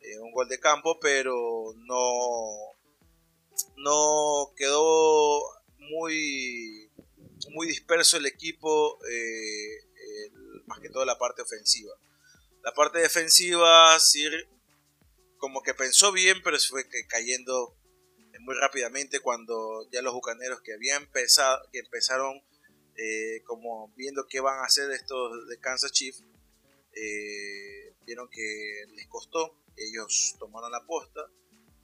eh, 0.01 0.19
un 0.19 0.33
gol 0.33 0.49
de 0.49 0.59
campo, 0.59 0.99
pero 0.99 1.73
no, 1.77 2.75
no 3.77 4.53
quedó 4.57 5.62
muy, 5.89 6.89
muy 7.51 7.67
disperso 7.67 8.17
el 8.17 8.25
equipo, 8.25 8.99
eh, 9.09 10.31
más 10.65 10.79
que 10.79 10.89
todo 10.89 11.05
la 11.05 11.17
parte 11.17 11.41
ofensiva. 11.41 11.93
La 12.63 12.73
parte 12.73 12.99
defensiva, 12.99 13.99
sí, 13.99 14.27
como 15.37 15.61
que 15.61 15.73
pensó 15.73 16.11
bien, 16.11 16.41
pero 16.43 16.57
se 16.57 16.69
fue 16.69 16.85
cayendo 17.07 17.75
muy 18.39 18.55
rápidamente 18.55 19.19
cuando 19.19 19.87
ya 19.91 20.01
los 20.01 20.13
bucaneros 20.13 20.61
que 20.61 20.73
habían 20.73 21.03
empezado, 21.03 21.61
que 21.71 21.79
empezaron 21.79 22.41
eh, 22.95 23.41
como 23.45 23.91
viendo 23.95 24.27
qué 24.27 24.39
van 24.39 24.59
a 24.59 24.65
hacer 24.65 24.91
estos 24.91 25.47
de 25.47 25.59
Kansas 25.59 25.91
Chiefs, 25.91 26.23
eh, 26.95 27.93
vieron 28.05 28.29
que 28.29 28.85
les 28.95 29.07
costó, 29.07 29.57
ellos 29.77 30.35
tomaron 30.39 30.71
la 30.71 30.85
posta, 30.85 31.21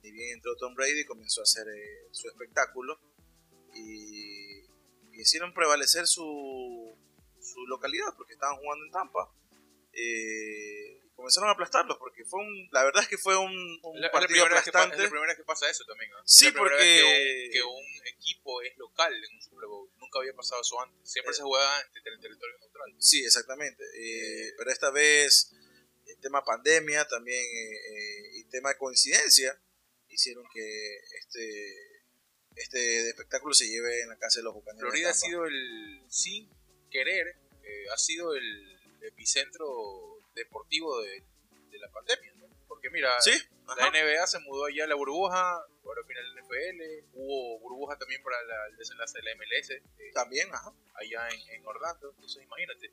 y 0.02 0.10
bien 0.12 0.34
entró 0.34 0.56
Tom 0.56 0.74
Brady 0.74 1.04
comenzó 1.04 1.40
a 1.40 1.44
hacer 1.44 1.66
su 2.10 2.28
espectáculo 2.28 2.98
y, 3.74 4.64
hicieron 5.12 5.52
prevalecer 5.52 6.06
su, 6.06 6.96
su, 7.40 7.66
localidad 7.66 8.14
porque 8.16 8.32
estaban 8.32 8.56
jugando 8.56 8.86
en 8.86 8.90
Tampa. 8.90 9.30
Eh, 9.92 11.02
comenzaron 11.14 11.50
a 11.50 11.52
aplastarlos 11.52 11.98
porque 11.98 12.24
fue 12.24 12.40
un, 12.40 12.68
la 12.72 12.84
verdad 12.84 13.02
es 13.02 13.08
que 13.08 13.18
fue 13.18 13.36
un, 13.36 13.80
partido 14.12 14.46
aplastante. 14.46 14.96
es 14.96 15.02
la 15.02 15.08
primera 15.10 15.26
vez 15.26 15.36
que 15.36 15.44
pasa 15.44 15.68
eso 15.68 15.84
también. 15.84 16.10
Sí, 16.24 16.50
porque 16.52 17.50
que 17.52 17.62
un, 17.62 17.86
equipo 18.06 18.62
es 18.62 18.76
local 18.78 19.12
en 19.12 19.34
un 19.36 19.42
Super 19.42 19.66
Bowl. 19.66 19.90
Nunca 19.98 20.18
había 20.18 20.34
pasado 20.34 20.60
eso 20.62 20.80
antes. 20.80 21.10
Siempre 21.10 21.34
se 21.34 21.42
jugaba 21.42 21.80
en 21.80 21.96
el 21.96 22.20
territorio 22.20 22.58
neutral. 22.58 22.94
Sí, 22.98 23.24
exactamente. 23.24 23.84
Eh, 23.96 24.54
pero 24.56 24.70
esta 24.70 24.90
vez 24.90 25.52
el 26.06 26.18
tema 26.20 26.44
pandemia 26.44 27.06
también 27.06 27.42
eh, 27.42 28.30
y 28.34 28.44
tema 28.44 28.70
de 28.70 28.78
coincidencia 28.78 29.58
hicieron 30.08 30.44
que 30.52 30.96
este 31.18 31.89
este 32.60 33.08
espectáculo 33.08 33.54
se 33.54 33.68
lleve 33.68 34.02
en 34.02 34.08
la 34.08 34.18
casa 34.18 34.40
de 34.40 34.44
los 34.44 34.54
bucaneros. 34.54 34.90
Florida 34.90 35.10
ha 35.10 35.14
sido 35.14 35.46
el, 35.46 36.02
sin 36.08 36.48
querer, 36.90 37.36
eh, 37.62 37.84
ha 37.92 37.96
sido 37.96 38.34
el 38.34 38.78
epicentro 39.02 40.18
deportivo 40.34 41.00
de, 41.02 41.24
la 41.78 41.88
pandemia. 41.90 42.34
Porque 42.68 42.90
mira, 42.90 43.10
la 43.78 43.90
NBA 43.90 44.26
se 44.26 44.38
mudó 44.40 44.66
allá 44.66 44.84
a 44.84 44.86
la 44.86 44.94
burbuja, 44.94 45.52
ahora 45.84 46.02
viene 46.06 46.20
el 46.20 46.44
NFL, 46.44 47.08
hubo 47.14 47.58
burbuja 47.60 47.96
también 47.96 48.22
para 48.22 48.36
el 48.68 48.76
desenlace 48.76 49.18
de 49.18 49.24
la 49.24 49.34
MLS. 49.36 49.70
Eh, 49.70 50.10
también, 50.12 50.54
ajá. 50.54 50.74
Allá 50.94 51.28
en, 51.30 51.66
Orlando, 51.66 52.10
entonces 52.10 52.42
imagínate, 52.42 52.92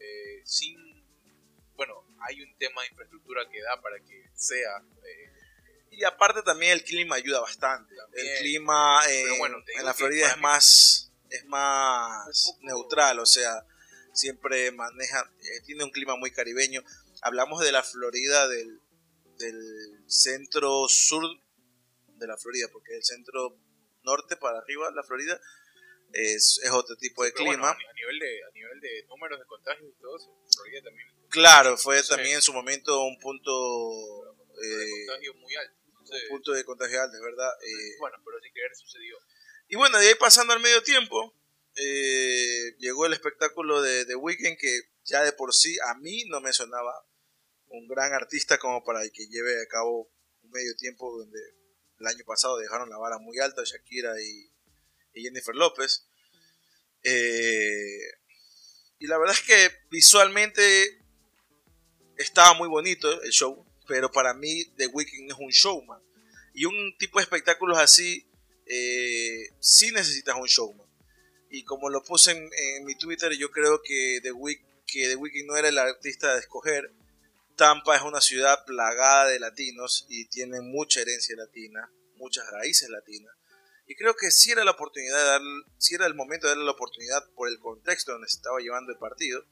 eh, 0.00 0.42
sin, 0.44 1.02
bueno, 1.76 2.04
hay 2.20 2.42
un 2.42 2.54
tema 2.58 2.82
de 2.82 2.88
infraestructura 2.88 3.48
que 3.50 3.62
da 3.62 3.80
para 3.80 3.98
que 4.00 4.28
sea 4.34 4.82
y 5.90 6.04
aparte 6.04 6.42
también 6.42 6.72
el 6.72 6.84
clima 6.84 7.16
ayuda 7.16 7.40
bastante. 7.40 7.94
el 8.14 8.38
clima 8.40 9.00
eh, 9.08 9.24
en 9.78 9.84
la 9.84 9.94
Florida 9.94 10.28
es 10.28 10.38
más, 10.38 11.12
es 11.30 11.44
más 11.46 12.56
neutral, 12.60 13.18
o 13.18 13.26
sea, 13.26 13.64
siempre 14.12 14.70
maneja, 14.72 15.30
eh, 15.42 15.60
tiene 15.66 15.84
un 15.84 15.90
clima 15.90 16.16
muy 16.16 16.30
caribeño. 16.30 16.82
Hablamos 17.22 17.62
de 17.62 17.72
la 17.72 17.82
Florida 17.82 18.48
del, 18.48 18.80
del 19.38 20.04
centro 20.06 20.86
sur 20.88 21.22
de 22.06 22.26
la 22.26 22.36
Florida, 22.36 22.68
porque 22.72 22.96
el 22.96 23.04
centro 23.04 23.56
norte 24.02 24.36
para 24.36 24.58
arriba, 24.58 24.90
la 24.92 25.02
Florida, 25.02 25.40
es, 26.12 26.60
es 26.62 26.70
otro 26.70 26.96
tipo 26.96 27.22
de 27.24 27.30
bueno, 27.32 27.52
clima. 27.52 27.70
a, 27.70 27.92
nivel 27.94 28.18
de, 28.18 28.44
a 28.44 28.50
nivel 28.52 28.80
de 28.80 29.04
números 29.06 29.38
de 29.38 29.46
contagios 29.46 29.88
y 29.88 30.00
todo 30.00 30.16
eso, 30.16 30.34
Florida 30.54 30.82
también. 30.82 31.08
Claro, 31.28 31.76
fue 31.76 32.02
Sí. 32.02 32.08
también 32.08 32.36
en 32.36 32.42
su 32.42 32.52
momento 32.52 33.04
un 33.04 33.18
punto, 33.20 33.52
eh, 34.62 35.32
muy 35.36 35.54
alto. 35.54 35.79
Entonces, 36.10 36.30
un 36.30 36.36
punto 36.36 36.52
de 36.52 37.20
verdad. 37.20 37.50
Eh, 37.62 37.96
bueno, 37.98 38.16
pero 38.24 38.40
sin 38.40 38.52
querer 38.52 38.74
sucedió. 38.74 39.16
y 39.68 39.76
bueno, 39.76 39.98
de 39.98 40.08
ahí 40.08 40.14
pasando 40.16 40.52
al 40.52 40.60
medio 40.60 40.82
tiempo, 40.82 41.34
eh, 41.76 42.74
llegó 42.78 43.06
el 43.06 43.12
espectáculo 43.12 43.80
de 43.80 44.04
The 44.04 44.16
Weeknd 44.16 44.58
que 44.58 44.80
ya 45.04 45.22
de 45.22 45.32
por 45.32 45.54
sí 45.54 45.76
a 45.88 45.94
mí 45.94 46.24
no 46.26 46.40
me 46.40 46.52
sonaba 46.52 47.06
un 47.68 47.86
gran 47.86 48.12
artista 48.12 48.58
como 48.58 48.82
para 48.84 49.08
que 49.08 49.28
lleve 49.28 49.62
a 49.62 49.66
cabo 49.66 50.10
un 50.42 50.50
medio 50.50 50.74
tiempo 50.76 51.16
donde 51.16 51.38
el 52.00 52.06
año 52.06 52.24
pasado 52.26 52.58
dejaron 52.58 52.90
la 52.90 52.98
vara 52.98 53.18
muy 53.18 53.38
alta 53.38 53.62
Shakira 53.64 54.20
y, 54.20 54.50
y 55.14 55.22
Jennifer 55.22 55.54
López. 55.54 56.08
Eh, 57.02 58.00
y 58.98 59.06
la 59.06 59.18
verdad 59.18 59.36
es 59.36 59.42
que 59.42 59.70
visualmente 59.90 60.98
estaba 62.16 62.54
muy 62.54 62.68
bonito 62.68 63.22
el 63.22 63.30
show, 63.30 63.64
pero 63.90 64.08
para 64.08 64.32
mí 64.34 64.64
The 64.76 64.86
Weeknd 64.86 65.32
es 65.32 65.36
un 65.36 65.50
showman. 65.50 66.00
Y 66.54 66.64
un 66.64 66.96
tipo 66.96 67.18
de 67.18 67.24
espectáculos 67.24 67.76
así, 67.76 68.24
eh, 68.64 69.50
sí 69.58 69.90
necesitas 69.90 70.36
un 70.36 70.46
showman. 70.46 70.86
Y 71.50 71.64
como 71.64 71.90
lo 71.90 72.04
puse 72.04 72.30
en, 72.30 72.48
en 72.56 72.84
mi 72.84 72.94
Twitter, 72.94 73.32
yo 73.32 73.50
creo 73.50 73.82
que 73.82 74.20
The, 74.22 74.30
Week, 74.30 74.62
que 74.86 75.08
The 75.08 75.16
Weeknd 75.16 75.44
no 75.48 75.56
era 75.56 75.70
el 75.70 75.78
artista 75.78 76.34
de 76.34 76.38
escoger. 76.38 76.92
Tampa 77.56 77.96
es 77.96 78.02
una 78.02 78.20
ciudad 78.20 78.64
plagada 78.64 79.26
de 79.26 79.40
latinos 79.40 80.06
y 80.08 80.26
tiene 80.26 80.60
mucha 80.60 81.00
herencia 81.00 81.34
latina, 81.34 81.90
muchas 82.14 82.48
raíces 82.48 82.88
latinas. 82.90 83.34
Y 83.88 83.96
creo 83.96 84.14
que 84.14 84.30
sí 84.30 84.52
era 84.52 84.64
la 84.64 84.70
oportunidad 84.70 85.18
de 85.18 85.24
dar, 85.24 85.40
sí 85.78 85.96
era 85.96 86.06
el 86.06 86.14
momento 86.14 86.46
de 86.46 86.52
darle 86.52 86.64
la 86.64 86.70
oportunidad 86.70 87.28
por 87.34 87.48
el 87.48 87.58
contexto 87.58 88.12
donde 88.12 88.28
se 88.28 88.36
estaba 88.36 88.60
llevando 88.60 88.92
el 88.92 88.98
partido 88.98 89.44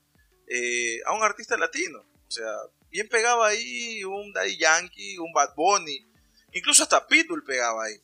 eh, 0.46 1.00
a 1.06 1.12
un 1.12 1.24
artista 1.24 1.56
latino. 1.56 1.98
O 2.28 2.30
sea, 2.30 2.54
bien 2.90 3.08
pegaba 3.08 3.48
ahí 3.48 4.02
un 4.04 4.32
Daddy 4.32 4.56
Yankee, 4.56 5.18
un 5.18 5.32
Bad 5.32 5.54
Bunny, 5.54 6.06
incluso 6.52 6.82
hasta 6.82 7.06
Pitbull 7.06 7.44
pegaba 7.44 7.84
ahí. 7.84 7.96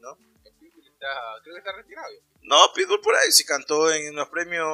¿no? 0.00 0.16
Pitbull 0.58 0.86
está, 0.86 1.08
creo 1.42 1.54
que 1.54 1.58
está 1.58 1.72
retirado. 1.72 2.08
No, 2.42 2.56
Pitbull 2.74 3.00
por 3.00 3.14
ahí 3.14 3.30
sí 3.30 3.44
cantó 3.44 3.92
en 3.92 4.14
los 4.16 4.28
premios 4.28 4.66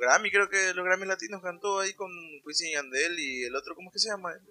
Grammy, 0.00 0.30
creo 0.30 0.48
que 0.50 0.74
los 0.74 0.84
Grammy 0.84 1.06
Latinos 1.06 1.42
cantó 1.42 1.80
ahí 1.80 1.94
con 1.94 2.10
Wisin 2.44 2.68
y 2.68 2.72
Yandel 2.72 3.18
y 3.18 3.44
el 3.44 3.56
otro, 3.56 3.74
¿cómo 3.74 3.88
es 3.88 3.94
que 3.94 3.98
se 4.00 4.10
llama? 4.10 4.32
El, 4.34 4.42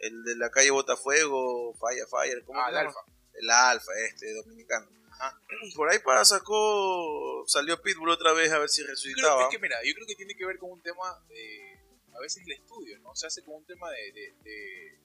el 0.00 0.24
de 0.24 0.36
la 0.36 0.50
calle 0.50 0.70
Botafuego, 0.70 1.72
Fire 1.74 2.06
Fire, 2.08 2.44
¿cómo 2.44 2.60
Ah, 2.60 2.68
el? 2.70 2.76
Alfa. 2.78 3.00
El 3.34 3.50
Alfa, 3.50 3.92
este, 4.08 4.32
dominicano. 4.34 4.88
Ajá. 5.12 5.40
Por 5.76 5.88
ahí 5.88 6.00
para 6.00 6.24
sacó, 6.24 7.44
salió 7.46 7.80
Pitbull 7.80 8.10
otra 8.10 8.32
vez 8.32 8.52
a 8.52 8.58
ver 8.58 8.68
si 8.68 8.80
Yo 8.80 8.86
creo, 8.86 8.94
resucitaba. 8.96 9.42
es 9.44 9.48
que 9.50 9.58
mira, 9.60 9.76
yo 9.84 9.94
creo 9.94 10.06
que 10.06 10.16
tiene 10.16 10.34
que 10.34 10.44
ver 10.46 10.58
con 10.58 10.72
un 10.72 10.82
tema 10.82 11.24
de, 11.28 11.80
a 12.14 12.20
veces 12.20 12.42
el 12.46 12.52
estudio, 12.52 12.98
¿no? 13.00 13.14
Se 13.14 13.26
hace 13.26 13.42
con 13.42 13.54
un 13.56 13.66
tema 13.66 13.90
de, 13.90 14.12
de, 14.12 14.34
de- 14.42 14.98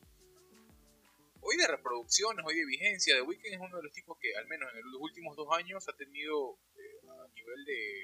hoy 1.41 1.57
de 1.57 1.67
reproducciones, 1.67 2.45
hoy 2.45 2.55
de 2.55 2.65
vigencia. 2.65 3.15
The 3.15 3.21
Weeknd 3.21 3.53
es 3.53 3.59
uno 3.59 3.77
de 3.77 3.83
los 3.83 3.93
tipos 3.93 4.17
que, 4.19 4.35
al 4.35 4.47
menos 4.47 4.69
en 4.73 4.91
los 4.91 5.01
últimos 5.01 5.35
dos 5.35 5.47
años, 5.55 5.87
ha 5.87 5.93
tenido 5.95 6.59
eh, 6.77 7.09
a 7.09 7.27
nivel 7.33 7.65
de 7.65 8.03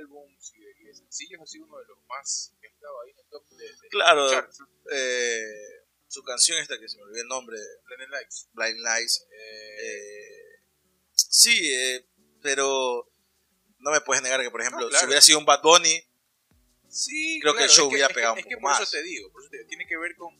álbums 0.00 0.52
y 0.54 0.60
de, 0.60 0.70
y 0.80 0.84
de 0.84 0.94
sencillos, 0.94 1.40
ha 1.42 1.46
sido 1.46 1.66
uno 1.66 1.78
de 1.78 1.86
los 1.86 1.98
más 2.08 2.54
que 2.60 2.66
ha 2.66 2.70
estado 2.70 3.00
ahí 3.02 3.10
en 3.10 3.18
el 3.18 3.26
top 3.28 3.46
de, 3.50 3.64
de 3.66 3.88
Claro. 3.90 4.30
charts. 4.30 4.58
Eh, 4.92 5.84
su 6.06 6.22
canción 6.22 6.58
esta 6.58 6.78
que 6.78 6.88
se 6.88 6.96
me 6.96 7.02
olvidó 7.02 7.22
el 7.22 7.28
nombre, 7.28 7.58
Blended 7.86 8.08
Lights. 8.08 8.48
Blind 8.52 8.78
Lights. 8.78 9.26
Eh, 9.30 9.76
eh, 9.82 10.62
sí, 11.12 11.72
pero 12.40 13.10
no 13.80 13.90
me 13.90 14.00
puedes 14.00 14.22
negar 14.22 14.40
que, 14.40 14.50
por 14.50 14.60
ejemplo, 14.60 14.82
No, 14.82 14.88
claro. 14.88 15.00
si 15.00 15.06
hubiera 15.06 15.20
sido 15.20 15.38
un 15.38 15.44
Bad 15.44 15.60
Bunny, 15.62 16.00
Sí, 16.94 17.40
Creo 17.40 17.54
que 17.54 17.64
el 17.64 17.68
claro, 17.68 17.72
show 17.82 17.86
es 17.88 17.92
hubiera 17.92 18.06
es 18.08 18.14
pegado 18.14 18.32
un 18.34 18.38
Es 18.38 18.46
que 18.46 18.54
poco 18.56 18.68
por 18.72 18.82
eso 18.82 18.90
te 18.92 19.02
digo, 19.02 19.32
por 19.32 19.42
eso 19.42 19.50
te- 19.50 19.64
tiene 19.64 19.86
que 19.86 19.96
ver 19.96 20.14
con. 20.16 20.32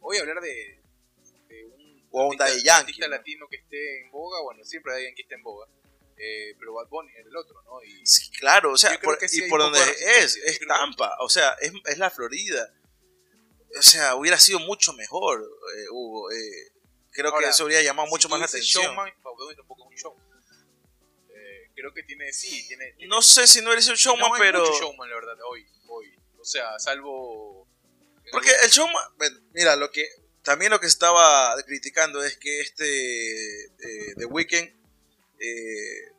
Voy 0.00 0.16
a 0.16 0.20
hablar 0.20 0.40
de, 0.40 0.82
de 1.48 1.64
un, 1.66 2.08
O 2.10 2.24
artista, 2.32 2.48
Yankee, 2.48 2.68
artista 2.70 3.06
¿no? 3.08 3.16
latino 3.16 3.46
que 3.48 3.56
esté 3.56 4.00
en 4.02 4.10
boga. 4.10 4.42
Bueno, 4.42 4.64
siempre 4.64 4.92
hay 4.92 4.98
alguien 4.98 5.14
que 5.14 5.22
esté 5.22 5.34
en 5.36 5.42
boga. 5.44 5.68
Eh, 6.16 6.54
pero 6.58 6.74
Bad 6.74 6.88
Bunny 6.88 7.12
es 7.12 7.26
el 7.26 7.36
otro, 7.36 7.62
¿no? 7.62 7.82
Y 7.82 8.04
Sí, 8.06 8.30
claro, 8.32 8.72
o 8.72 8.76
sea, 8.76 8.98
por- 9.00 9.18
que 9.18 9.28
sí 9.28 9.44
y 9.44 9.48
por 9.48 9.60
donde 9.60 9.78
poco 9.80 9.90
de 9.92 10.18
es, 10.18 10.36
es. 10.36 10.58
Tampa, 10.66 11.16
o 11.20 11.28
sea, 11.28 11.50
es, 11.60 11.72
es 11.86 11.98
la 11.98 12.10
Florida. 12.10 12.72
O 13.78 13.82
sea, 13.82 14.14
hubiera 14.16 14.38
sido 14.38 14.58
mucho 14.60 14.92
mejor, 14.94 15.42
eh, 15.76 15.86
Hugo. 15.90 16.30
eh, 16.32 16.72
creo 17.12 17.30
Ahora, 17.30 17.46
que 17.46 17.50
eso 17.50 17.62
habría 17.64 17.82
llamado 17.82 18.08
mucho 18.08 18.28
si 18.28 18.32
más 18.32 18.40
la 18.40 18.46
atención. 18.46 18.84
Showman, 18.84 19.12
tampoco 19.14 19.50
es 19.50 19.58
un 19.90 19.96
show. 19.96 20.16
Eh, 21.30 21.70
creo 21.74 21.92
que 21.92 22.02
tiene, 22.04 22.32
sí, 22.32 22.66
tiene. 22.68 22.92
tiene- 22.92 23.08
No 23.08 23.20
sé 23.22 23.46
si 23.46 23.60
no 23.60 23.72
eres 23.72 23.88
un 23.88 23.94
showman, 23.96 24.28
no 24.28 24.34
hay 24.34 24.40
pero. 24.40 24.60
mucho 24.60 24.78
showman, 24.78 25.08
la 25.08 25.14
verdad, 25.16 25.36
hoy. 25.48 25.66
O 26.38 26.44
sea, 26.44 26.78
salvo. 26.78 27.68
Porque 28.30 28.50
el 28.50 28.70
bueno, 29.16 29.38
mira, 29.52 29.76
lo 29.76 29.90
que 29.90 30.06
también 30.42 30.70
lo 30.70 30.80
que 30.80 30.86
estaba 30.86 31.54
criticando 31.64 32.22
es 32.22 32.36
que 32.36 32.60
este 32.60 33.64
eh, 33.64 34.14
The 34.16 34.26
Weeknd 34.26 34.68
eh, 35.40 36.12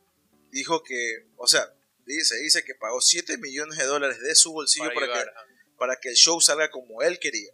dijo 0.50 0.82
que, 0.82 1.26
o 1.36 1.46
sea, 1.46 1.72
dice, 2.04 2.36
dice 2.38 2.64
que 2.64 2.74
pagó 2.74 3.00
7 3.00 3.38
millones 3.38 3.78
de 3.78 3.84
dólares 3.84 4.20
de 4.20 4.34
su 4.34 4.52
bolsillo 4.52 4.92
para, 4.94 5.06
que, 5.06 5.30
para 5.78 5.96
que 5.96 6.08
el 6.10 6.16
show 6.16 6.40
salga 6.40 6.70
como 6.70 7.02
él 7.02 7.18
quería. 7.18 7.50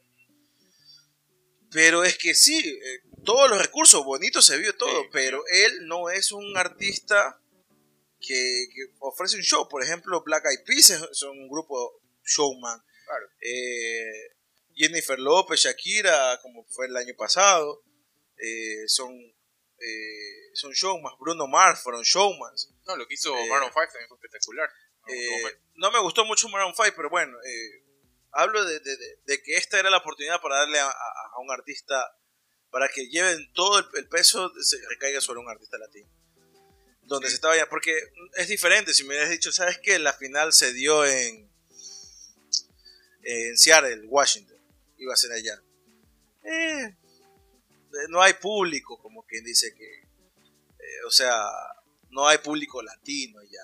Pero 1.71 2.05
es 2.05 2.19
que 2.19 2.35
sí, 2.35 2.59
eh, 2.59 3.01
todos 3.25 3.49
los 3.49 3.59
recursos, 3.61 4.05
bonito 4.05 4.43
se 4.43 4.59
vio 4.59 4.75
todo, 4.77 5.03
Sí, 5.03 5.09
pero 5.13 5.43
él 5.51 5.87
no 5.87 6.11
es 6.11 6.31
un 6.33 6.57
artista 6.57 7.41
que, 8.21 8.67
que 8.75 8.93
ofrece 8.99 9.37
un 9.37 9.43
show. 9.43 9.69
Por 9.69 9.83
ejemplo, 9.83 10.23
Black 10.23 10.45
Eyed 10.47 10.65
Peas 10.65 10.91
es- 10.91 11.23
un 11.23 11.49
grupo 11.49 12.02
showman. 12.25 12.81
Claro. 13.07 13.27
Eh, 13.41 14.37
Jennifer 14.75 15.19
López, 15.19 15.61
Shakira, 15.61 16.39
como 16.43 16.65
fue 16.65 16.87
el 16.87 16.97
año 16.97 17.15
pasado, 17.17 17.83
eh, 18.39 18.85
son, 18.89 19.13
eh, 19.79 20.51
son 20.55 20.73
showmans. 20.73 21.17
Bruno 21.19 21.47
Mars 21.47 21.81
fueron 21.81 22.03
showmans. 22.03 22.71
No, 22.87 22.97
lo 22.97 23.07
que 23.07 23.15
hizo 23.15 23.37
Eh, 23.37 23.49
Maroon 23.49 23.71
5 23.71 23.87
también 23.87 24.09
fue 24.09 24.17
espectacular. 24.17 24.71
¿no? 25.75 25.91
Me 25.91 26.01
gustó 26.01 26.25
mucho 26.25 26.49
Maroon 26.49 26.75
5, 26.75 26.93
pero 26.97 27.11
bueno, 27.11 27.37
hablo 28.33 28.65
de, 28.65 28.81
de- 28.81 29.43
que 29.43 29.57
esta 29.57 29.79
era 29.79 29.91
la 29.91 29.99
oportunidad 29.99 30.41
para 30.41 30.57
darle 30.57 30.79
a, 30.79 30.87
a- 30.89 31.31
a 31.37 31.41
un 31.41 31.51
artista, 31.51 32.17
para 32.71 32.89
que 32.89 33.09
lleven 33.09 33.53
todo 33.53 33.79
el, 33.81 33.85
el 33.99 34.09
peso, 34.09 34.51
se 34.63 34.79
recaiga 34.89 35.21
sobre 35.21 35.41
un 35.41 35.49
artista 35.51 35.77
latino. 35.79 36.09
Donde 37.03 37.29
se 37.29 37.35
estaba 37.35 37.57
ya, 37.57 37.69
porque 37.69 37.93
es 38.37 38.49
diferente, 38.49 38.95
si 38.95 39.03
me 39.03 39.11
hubieras 39.11 39.29
dicho, 39.31 39.53
¿sabes 39.53 39.79
qué? 39.83 39.99
La 39.99 40.13
final 40.15 40.53
se 40.53 40.73
dio 40.73 41.05
en, 41.05 41.52
en 43.23 43.57
Seattle, 43.57 44.07
Washington, 44.09 44.59
iba 44.99 45.13
a 45.13 45.17
ser 45.17 45.33
allá. 45.33 45.63
Eh, 46.45 46.97
eh, 47.93 48.09
no 48.09 48.23
hay 48.23 48.35
público, 48.35 48.99
como 49.01 49.25
quien 49.25 49.45
dice 49.45 49.75
que, 49.75 49.85
eh, 49.85 51.05
o 51.07 51.11
sea, 51.11 51.45
no 52.11 52.27
hay 52.27 52.39
público 52.39 52.83
latino 52.83 53.39
allá. 53.39 53.63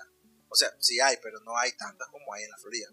O 0.49 0.55
sea, 0.55 0.73
sí 0.79 0.99
hay, 0.99 1.17
pero 1.21 1.39
no 1.41 1.55
hay 1.57 1.71
tantas 1.73 2.07
como 2.09 2.33
hay 2.33 2.43
en 2.43 2.51
la 2.51 2.57
Florida. 2.57 2.87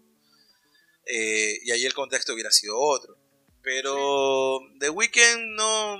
Eh, 1.05 1.59
y 1.63 1.71
ahí 1.71 1.85
el 1.85 1.93
contexto 1.93 2.33
hubiera 2.33 2.51
sido 2.51 2.77
otro. 2.77 3.17
Pero 3.61 4.59
The 4.79 4.89
Weeknd 4.89 5.55
no. 5.55 5.99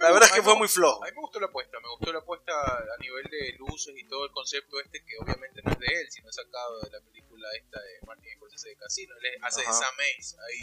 La 0.00 0.10
verdad 0.10 0.24
es 0.24 0.32
que 0.32 0.42
fue 0.42 0.56
muy 0.56 0.68
flojo. 0.68 1.02
A 1.04 1.06
mí 1.06 1.12
me 1.14 1.20
gustó 1.20 1.40
la 1.40 1.46
apuesta, 1.46 1.78
me 1.80 1.88
gustó 1.90 2.12
la 2.12 2.18
apuesta 2.20 2.52
a 2.52 2.96
nivel 3.00 3.24
de 3.24 3.52
luces 3.58 3.94
y 3.96 4.04
todo 4.08 4.24
el 4.24 4.30
concepto 4.32 4.80
este 4.80 5.04
que 5.04 5.18
obviamente 5.18 5.60
no 5.62 5.72
es 5.72 5.78
de 5.78 5.86
él, 5.86 6.10
sino 6.10 6.32
sacado 6.32 6.80
de 6.80 6.90
la 6.90 7.00
película 7.00 7.48
esta 7.54 7.80
de 7.80 8.00
Martin 8.06 8.30
Scorsese 8.36 8.70
de 8.70 8.76
Casino. 8.76 9.14
Él 9.20 9.38
hace 9.42 9.60
de. 9.60 9.66
Sam 9.66 9.94
Ace 10.18 10.36
ahí. 10.40 10.60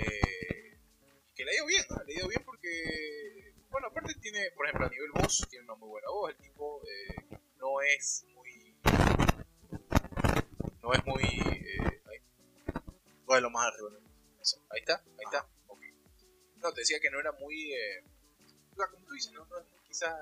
Eh, 0.00 0.78
que 1.34 1.44
le 1.44 1.50
ha 1.50 1.54
ido 1.54 1.66
bien, 1.66 1.84
¿no? 1.90 1.96
le 2.04 2.14
ha 2.14 2.18
ido 2.18 2.28
bien 2.28 2.42
porque, 2.44 3.54
bueno, 3.70 3.88
aparte 3.88 4.14
tiene, 4.20 4.50
por 4.52 4.66
ejemplo, 4.66 4.86
a 4.86 4.90
nivel 4.90 5.10
voz, 5.12 5.46
tiene 5.50 5.64
una 5.64 5.74
muy 5.74 5.88
buena 5.88 6.08
voz. 6.08 6.30
El 6.30 6.36
tipo 6.36 6.82
eh, 6.86 7.38
no 7.56 7.80
es 7.80 8.24
muy. 8.34 8.76
No 10.80 10.92
es 10.92 11.04
muy. 11.04 11.24
eh, 11.24 12.02
Bueno, 13.24 13.50
más 13.50 13.66
arriba. 13.66 13.90
¿no? 13.90 13.98
ahí 14.70 14.80
está, 14.80 14.94
ahí 15.18 15.24
está. 15.24 15.48
ok. 15.66 15.80
No, 16.56 16.72
te 16.72 16.80
decía 16.80 17.00
que 17.00 17.10
no 17.10 17.18
era 17.18 17.32
muy. 17.32 17.72
Eh, 17.72 18.04
como 18.86 19.04
tú 19.06 19.12
dices, 19.14 19.32
no, 19.32 19.44
no 19.46 19.56
quizás 19.86 20.14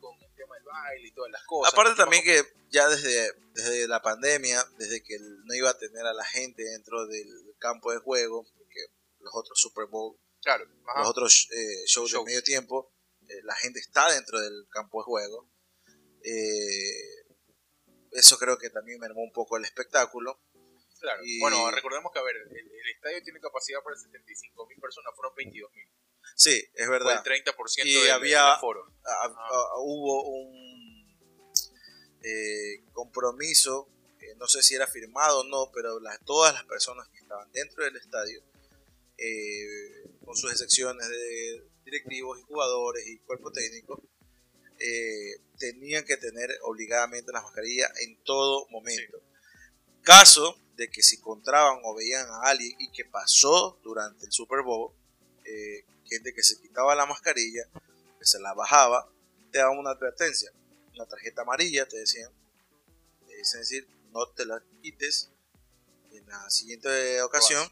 con 0.00 0.14
el 0.22 0.34
tema 0.34 0.54
del 0.56 0.64
baile 0.64 1.08
y 1.08 1.12
todas 1.12 1.30
las 1.32 1.42
cosas. 1.46 1.72
Aparte 1.72 1.94
también 1.96 2.22
que 2.22 2.42
ya 2.70 2.86
desde, 2.88 3.32
desde 3.54 3.88
la 3.88 4.00
pandemia, 4.02 4.62
desde 4.78 5.02
que 5.02 5.16
no 5.18 5.54
iba 5.54 5.70
a 5.70 5.78
tener 5.78 6.06
a 6.06 6.12
la 6.12 6.24
gente 6.24 6.62
dentro 6.62 7.06
del 7.06 7.26
campo 7.58 7.90
de 7.90 7.98
juego, 7.98 8.44
porque 8.56 8.80
los 9.18 9.34
otros 9.34 9.58
Super 9.58 9.86
Bowl, 9.86 10.16
Claro, 10.42 10.64
los 10.96 11.08
otros 11.08 11.48
eh, 11.52 11.84
shows 11.86 12.10
Shows. 12.10 12.24
de 12.24 12.30
medio 12.30 12.42
tiempo, 12.42 12.92
eh, 13.28 13.40
la 13.42 13.54
gente 13.56 13.80
está 13.80 14.10
dentro 14.12 14.38
del 14.40 14.66
campo 14.70 15.00
de 15.00 15.04
juego. 15.04 15.50
Eh, 16.22 17.24
eso 18.12 18.38
creo 18.38 18.58
que 18.58 18.70
también 18.70 18.98
mermó 19.00 19.22
un 19.22 19.32
poco 19.32 19.56
el 19.56 19.64
espectáculo. 19.64 20.40
claro. 21.00 21.22
y- 21.24 21.40
Bueno, 21.40 21.70
recordemos 21.70 22.12
que, 22.12 22.18
a 22.18 22.22
ver, 22.22 22.36
el, 22.36 22.56
el 22.56 22.90
estadio 22.94 23.22
tiene 23.22 23.40
capacidad 23.40 23.82
para 23.82 23.96
75 23.96 24.66
mil 24.66 24.78
personas, 24.78 25.12
fueron 25.16 25.34
22 25.34 25.70
mil. 25.74 25.88
Sí, 26.34 26.62
es 26.74 26.88
verdad. 26.88 27.22
Fue 27.24 27.36
el 27.38 27.44
30% 27.44 27.86
Y 27.86 27.92
del, 27.94 28.10
había- 28.10 28.42
del 28.44 28.52
aforo. 28.52 28.86
Ah, 29.04 29.28
hubo 29.78 30.22
un 30.30 31.06
eh, 32.22 32.82
compromiso, 32.92 33.88
eh, 34.20 34.34
no 34.36 34.46
sé 34.46 34.62
si 34.62 34.74
era 34.74 34.86
firmado 34.86 35.40
o 35.40 35.44
no, 35.44 35.70
pero 35.72 35.98
las, 36.00 36.18
todas 36.24 36.52
las 36.54 36.64
personas 36.64 37.08
que 37.08 37.18
estaban 37.18 37.50
dentro 37.52 37.84
del 37.84 37.96
estadio, 37.96 38.42
eh, 39.18 40.04
con 40.24 40.36
sus 40.36 40.50
excepciones 40.52 41.08
de 41.08 41.64
directivos 41.84 42.38
y 42.38 42.42
jugadores 42.42 43.06
y 43.06 43.18
cuerpo 43.20 43.50
técnico, 43.50 44.02
tenían 45.58 46.04
que 46.06 46.16
tener 46.16 46.50
obligadamente 46.62 47.30
la 47.32 47.42
mascarilla 47.42 47.90
en 48.02 48.16
todo 48.24 48.66
momento. 48.70 49.20
Caso 50.02 50.58
de 50.76 50.88
que 50.88 51.02
si 51.02 51.16
encontraban 51.16 51.80
o 51.84 51.94
veían 51.94 52.26
a 52.30 52.40
alguien 52.48 52.74
y 52.78 52.90
que 52.90 53.04
pasó 53.04 53.78
durante 53.82 54.24
el 54.24 54.32
Super 54.32 54.62
Bowl, 54.62 54.92
gente 56.10 56.34
que 56.34 56.42
se 56.42 56.60
quitaba 56.60 56.94
la 56.94 57.06
mascarilla, 57.06 57.64
que 58.18 58.24
se 58.26 58.38
la 58.40 58.52
bajaba, 58.52 59.08
te 59.50 59.58
daban 59.58 59.78
una 59.78 59.90
advertencia 59.90 60.52
una 60.94 61.06
tarjeta 61.06 61.42
amarilla, 61.42 61.86
te 61.86 61.98
decían. 61.98 62.30
Es 63.28 63.52
decir, 63.52 63.88
no 64.12 64.26
te 64.28 64.44
la 64.44 64.62
quites. 64.82 65.30
En 66.12 66.26
la 66.26 66.50
siguiente 66.50 67.22
ocasión 67.22 67.66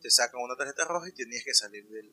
te 0.00 0.10
sacan 0.10 0.40
una 0.42 0.56
tarjeta 0.56 0.84
roja 0.84 1.08
y 1.08 1.12
tenías 1.12 1.42
que 1.44 1.54
salir 1.54 1.88
del, 1.88 2.12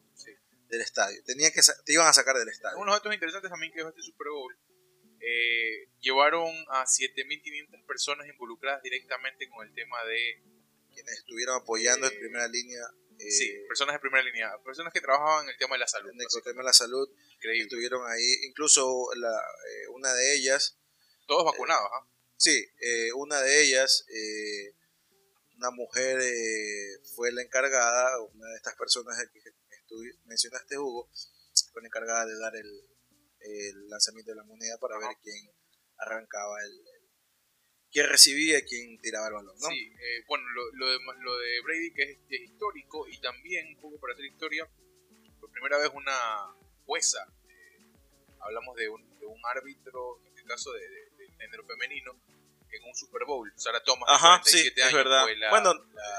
del 0.70 0.82
estadio. 0.82 1.22
Tenía 1.24 1.52
que, 1.52 1.62
te 1.62 1.94
iban 1.94 2.08
a 2.08 2.14
sacar 2.14 2.38
del 2.38 2.50
estadio. 2.50 2.78
Unos 2.80 2.96
datos 2.96 3.14
interesantes 3.14 3.52
también 3.52 3.72
que 3.72 3.80
dejó 3.80 3.90
este 3.90 4.02
Super 4.02 4.28
Bowl. 4.30 4.58
Eh, 5.20 5.90
llevaron 6.00 6.50
a 6.70 6.86
7.500 6.86 7.86
personas 7.86 8.28
involucradas 8.28 8.82
directamente 8.84 9.50
con 9.50 9.68
el 9.68 9.74
tema 9.74 10.04
de... 10.06 10.42
Quienes 10.94 11.18
estuvieron 11.18 11.62
apoyando 11.62 12.08
en 12.08 12.14
eh, 12.14 12.18
primera 12.18 12.48
línea 12.48 12.80
sí, 13.32 13.50
eh, 13.50 13.66
personas 13.68 13.96
de 13.96 14.00
primera 14.00 14.24
línea, 14.24 14.58
personas 14.64 14.94
que 14.94 15.02
trabajaban 15.02 15.46
en 15.46 15.52
el 15.52 15.58
tema 15.58 15.76
de 15.76 15.80
la 15.80 15.88
salud. 15.88 16.12
En 16.12 16.22
el 16.22 16.44
tema 16.44 16.62
de 16.62 16.66
la 16.66 16.74
salud, 16.74 17.10
estuvieron 17.42 18.10
ahí, 18.10 18.34
incluso 18.48 19.10
la, 19.16 19.30
eh, 19.30 19.88
una 19.90 20.14
de 20.14 20.36
ellas. 20.36 20.78
Todos 21.28 21.46
vacunados, 21.46 21.90
¿ah? 21.94 22.08
Sí, 22.38 22.66
eh, 22.80 23.12
una 23.14 23.42
de 23.42 23.64
ellas, 23.64 24.06
una 25.58 25.72
mujer 25.72 26.22
fue 27.16 27.32
la 27.32 27.42
encargada, 27.42 28.22
una 28.22 28.48
de 28.50 28.56
estas 28.58 28.76
personas 28.76 29.18
que 29.32 29.40
mencionaste, 30.26 30.78
Hugo, 30.78 31.10
fue 31.72 31.82
la 31.82 31.88
encargada 31.88 32.26
de 32.26 32.38
dar 32.38 32.56
el, 32.56 32.90
el 33.40 33.90
lanzamiento 33.90 34.32
de 34.32 34.38
la 34.38 34.44
moneda 34.44 34.78
para 34.78 34.98
ver 35.00 35.16
quién 35.24 35.50
arrancaba 35.98 36.62
el, 36.64 36.95
quién 37.96 38.10
recibía 38.10 38.60
y 38.60 38.64
quién 38.64 39.00
tiraba 39.00 39.28
el 39.28 39.34
balón, 39.36 39.56
¿no? 39.58 39.70
Sí, 39.70 39.94
eh, 39.98 40.24
bueno, 40.28 40.44
lo, 40.50 40.86
de, 40.86 41.00
lo, 41.22 41.38
de, 41.38 41.62
Brady 41.62 41.94
que 41.94 42.04
es, 42.04 42.42
histórico 42.42 43.08
y 43.08 43.18
también, 43.20 43.68
un 43.68 43.80
poco 43.80 43.98
para 44.02 44.12
hacer 44.12 44.26
historia, 44.26 44.68
por 45.40 45.50
primera 45.50 45.78
vez 45.78 45.90
una 45.94 46.54
jueza, 46.86 47.26
eh, 47.48 47.80
hablamos 48.42 48.76
de 48.76 48.90
un, 48.90 49.18
de 49.18 49.26
un, 49.26 49.40
árbitro, 49.46 50.20
en 50.26 50.28
este 50.28 50.44
caso 50.44 50.74
de, 50.74 50.82
género 51.40 51.66
femenino, 51.66 52.20
en 52.70 52.84
un 52.84 52.94
Super 52.96 53.24
Bowl. 53.26 53.50
Sarah 53.56 53.82
Thomas, 53.82 54.10
Ajá, 54.10 54.42
sí, 54.44 54.74
es 54.76 54.94
verdad. 54.94 55.26
bueno, 55.50 55.72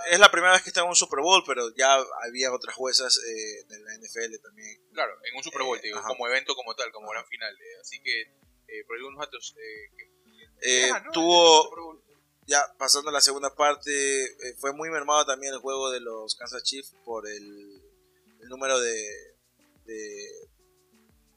es 0.08 0.18
la 0.18 0.30
primera 0.30 0.54
vez 0.54 0.62
que 0.62 0.70
está 0.70 0.80
en 0.80 0.88
un 0.88 0.96
Super 0.96 1.20
Bowl, 1.20 1.44
pero 1.46 1.74
ya 1.76 1.94
había 2.24 2.54
otras 2.54 2.74
juezas 2.74 3.18
eh, 3.18 3.64
de 3.68 3.78
la 3.80 3.98
NFL 3.98 4.42
también. 4.42 4.80
Claro, 4.94 5.12
en 5.24 5.36
un 5.36 5.42
Super 5.42 5.60
Bowl, 5.60 5.78
digo, 5.82 6.00
como 6.02 6.26
evento 6.26 6.54
como 6.54 6.74
tal, 6.74 6.90
como 6.90 7.10
gran 7.10 7.26
final. 7.26 7.54
así 7.82 8.00
que, 8.00 8.32
por 8.86 8.96
algunos 8.96 9.20
datos 9.20 9.54
que 9.54 10.15
eh, 10.60 10.90
tuvo, 11.12 12.00
ya 12.46 12.60
pasando 12.78 13.10
a 13.10 13.12
la 13.12 13.20
segunda 13.20 13.54
parte, 13.54 14.24
eh, 14.24 14.54
fue 14.58 14.72
muy 14.72 14.90
mermado 14.90 15.26
también 15.26 15.52
el 15.54 15.60
juego 15.60 15.90
de 15.90 16.00
los 16.00 16.34
Kansas 16.34 16.62
Chiefs 16.62 16.94
por 17.04 17.28
el, 17.28 17.82
número 18.48 18.78
de, 18.78 19.36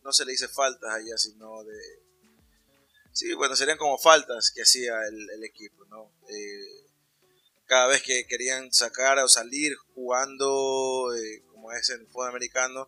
no 0.04 0.14
se 0.14 0.26
le 0.26 0.32
dice 0.32 0.48
faltas 0.48 0.92
allá, 0.92 1.18
sino 1.18 1.64
de... 1.64 1.80
Sí, 3.12 3.34
bueno, 3.34 3.56
serían 3.56 3.78
como 3.78 3.98
faltas 3.98 4.52
que 4.52 4.62
hacía 4.62 4.94
el, 5.08 5.44
equipo, 5.44 5.84
¿no? 5.86 6.12
Eh, 6.30 6.86
cada 7.66 7.88
vez 7.88 8.04
que 8.04 8.26
querían 8.28 8.72
sacar 8.72 9.18
o 9.20 9.28
salir 9.28 9.76
jugando, 9.96 11.10
como 11.52 11.72
es 11.72 11.90
en 11.90 12.02
el 12.02 12.08
fútbol 12.08 12.30
americano, 12.30 12.88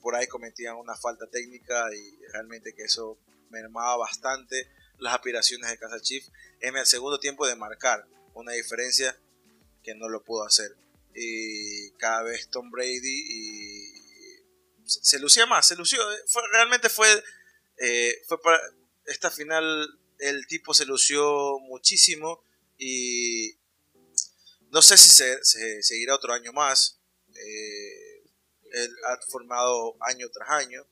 por 0.00 0.16
ahí 0.16 0.26
cometían 0.26 0.76
una 0.76 0.96
falta 0.96 1.26
técnica 1.28 1.88
y 1.94 2.16
realmente 2.32 2.74
que 2.74 2.82
eso 2.82 3.18
mermaba 3.50 3.96
bastante 3.96 4.68
las 4.98 5.14
aspiraciones 5.14 5.70
de 5.70 5.78
Casa 5.78 6.00
Chief 6.00 6.26
en 6.60 6.76
el 6.76 6.86
segundo 6.86 7.18
tiempo 7.18 7.46
de 7.46 7.56
marcar 7.56 8.06
una 8.34 8.52
diferencia 8.52 9.18
que 9.82 9.94
no 9.94 10.08
lo 10.08 10.24
pudo 10.24 10.44
hacer. 10.44 10.76
Y 11.14 11.90
cada 11.92 12.22
vez 12.22 12.48
Tom 12.48 12.70
Brady 12.70 13.24
y 13.28 13.98
se, 14.84 15.18
lucía 15.18 15.46
más, 15.46 15.66
se 15.66 15.76
lució, 15.76 16.00
fue, 16.26 16.42
realmente 16.52 16.88
fue, 16.88 17.08
eh, 17.78 18.22
fue 18.26 18.40
para 18.40 18.60
esta 19.06 19.30
final 19.30 19.98
el 20.18 20.46
tipo 20.46 20.74
se 20.74 20.84
lució 20.84 21.58
muchísimo 21.60 22.42
y 22.76 23.56
no 24.70 24.82
sé 24.82 24.96
si 24.96 25.10
se, 25.10 25.42
seguirá 25.82 26.14
otro 26.14 26.32
año 26.32 26.52
más. 26.52 26.98
Eh, 27.34 28.22
él 28.72 28.94
ha 29.06 29.18
formado 29.28 29.96
año 30.00 30.28
tras 30.30 30.50
año 30.50 30.86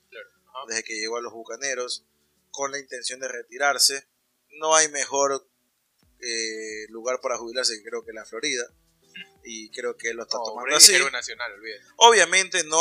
desde 0.68 0.82
que 0.82 0.94
llegó 0.94 1.18
a 1.18 1.20
los 1.20 1.32
Bucaneros 1.32 2.04
con 2.56 2.72
la 2.72 2.78
intención 2.78 3.20
de 3.20 3.28
retirarse. 3.28 4.08
No 4.58 4.74
hay 4.74 4.88
mejor 4.88 5.46
eh, 6.20 6.86
lugar 6.88 7.20
para 7.20 7.36
jubilarse 7.36 7.76
que 7.76 7.84
creo 7.84 8.02
que 8.02 8.14
la 8.14 8.24
Florida. 8.24 8.64
Y 9.44 9.70
creo 9.70 9.96
que 9.96 10.08
él 10.08 10.16
lo 10.16 10.22
está 10.22 10.38
tomando 10.42 10.74
así. 10.74 10.92
Nacional, 11.12 11.52
Obviamente 11.96 12.64
no, 12.64 12.80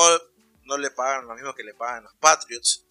no 0.63 0.77
le 0.77 0.89
pagan 0.91 1.27
lo 1.27 1.35
mismo 1.35 1.53
que 1.53 1.63
le 1.63 1.73
pagan 1.73 2.05
los 2.05 2.15
Patriots. 2.15 2.85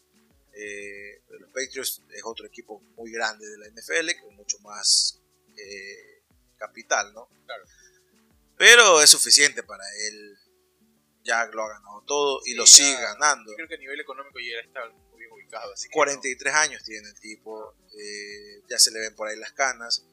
Eh, 0.53 1.23
los 1.31 1.51
Patriots 1.51 2.03
es 2.11 2.23
otro 2.23 2.47
equipo 2.47 2.81
muy 2.97 3.11
grande 3.11 3.49
de 3.49 3.59
la 3.59 3.67
NFL, 3.69 4.21
con 4.23 4.37
mucho 4.37 4.59
más 4.61 5.21
eh, 5.57 6.23
capital, 6.57 7.13
¿no? 7.15 7.29
Claro. 7.47 7.65
Pero 8.57 9.03
es 9.03 9.11
suficiente 9.11 9.63
para 9.63 9.85
él. 10.07 10.39
Ya 11.25 11.47
lo 11.47 11.63
ha 11.63 11.69
ganado 11.71 12.03
todo 12.07 12.43
y 12.45 12.53
lo 12.53 12.67
sigue 12.67 13.01
ganando. 13.01 13.51
creo 13.57 13.67
que 13.67 13.77
a 13.77 13.79
nivel 13.79 13.99
económico 13.99 14.39
ya 14.41 14.61
está 15.75 15.89
43 15.93 16.55
años 16.55 16.83
tiene 16.83 17.09
el 17.09 17.19
tipo, 17.21 17.75
eh, 17.99 18.63
ya 18.69 18.79
se 18.79 18.91
le 18.91 19.01
ven 19.01 19.15
por 19.15 19.29
ahí 19.29 19.37
las 19.37 19.53
canas, 19.53 20.05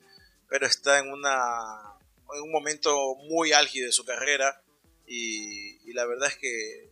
pero 0.48 0.66
está 0.66 1.00
en, 1.00 1.12
una, 1.12 1.98
en 2.34 2.42
un 2.42 2.52
momento 2.52 3.16
muy 3.16 3.54
álgido 3.54 3.88
de 3.88 3.92
su 3.92 4.06
carrera 4.06 4.62
y, 5.06 5.94
la 5.94 6.06
verdad 6.06 6.30
es 6.30 6.38
que, 6.38 6.90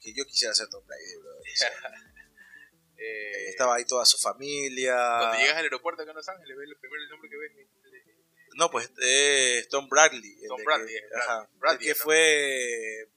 que, 0.00 0.12
yo 0.12 0.24
quisiera 0.24 0.54
ser 0.54 0.68
Tom 0.68 0.86
Brady, 0.86 1.02
eh, 2.98 3.48
Estaba 3.48 3.74
ahí 3.74 3.84
toda 3.84 4.04
su 4.04 4.18
familia. 4.18 4.94
Cuando 4.94 5.38
llegas 5.38 5.56
al 5.56 5.64
aeropuerto 5.64 6.02
acá 6.02 6.12
en 6.12 6.16
Los 6.16 6.28
Ángeles, 6.28 6.56
ves 6.56 6.68
el 6.68 6.76
primer 6.76 7.00
nombre 7.10 7.28
que 7.28 7.36
ves. 7.36 7.52
No, 8.56 8.70
pues 8.70 8.90
es 8.98 9.68
Tom 9.68 9.88
Bradley. 9.88 10.34
Tom 10.48 10.62
Bradley, 10.64 10.96
que 11.78 11.94
fue 11.94 13.08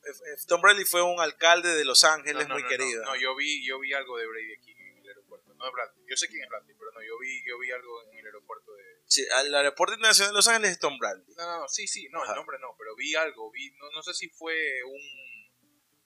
Tom 0.48 0.62
Bradley 0.62 0.86
fue 0.86 1.02
un 1.02 1.20
alcalde 1.20 1.76
de 1.76 1.86
Los 1.86 2.04
Ángeles 2.04 2.48
muy 2.50 2.66
querido. 2.68 3.04
No, 3.06 3.16
yo 3.16 3.36
vi 3.36 3.66
yo 3.66 3.80
vi 3.80 3.94
algo 3.94 4.18
de 4.18 4.28
Brady 4.28 4.54
aquí 4.54 4.72
en 4.72 4.98
el 4.98 5.08
aeropuerto. 5.08 5.54
No 5.54 5.66
de 5.66 5.72
Bradley. 5.72 6.06
Yo 6.10 6.16
sé 6.18 6.28
quién 6.28 6.44
es 6.44 6.50
Bradley, 6.50 6.76
pero 6.78 6.92
no, 6.92 7.02
yo 7.02 7.18
vi 7.20 7.42
yo 7.48 7.58
vi 7.58 7.72
algo 7.72 8.04
en 8.12 8.18
el 8.18 8.26
aeropuerto 8.26 8.74
de 8.74 8.84
Sí, 9.06 9.26
al 9.34 9.56
aeropuerto 9.56 9.96
internacional 9.96 10.34
de 10.34 10.38
Los 10.38 10.48
Ángeles 10.50 10.72
es 10.72 10.80
Tom 10.80 11.00
Bradley. 11.00 11.34
No, 11.36 11.62
no, 11.62 11.68
sí, 11.70 11.88
sí, 11.88 12.10
no, 12.12 12.24
el 12.24 12.36
nombre 12.36 12.58
no, 12.60 12.76
pero 12.78 12.96
vi 12.96 13.16
algo, 13.16 13.50
vi 13.50 13.72
no, 13.72 13.90
no 13.92 14.04
sé 14.04 14.14
si 14.14 14.30
fue 14.30 14.84
un 14.84 15.30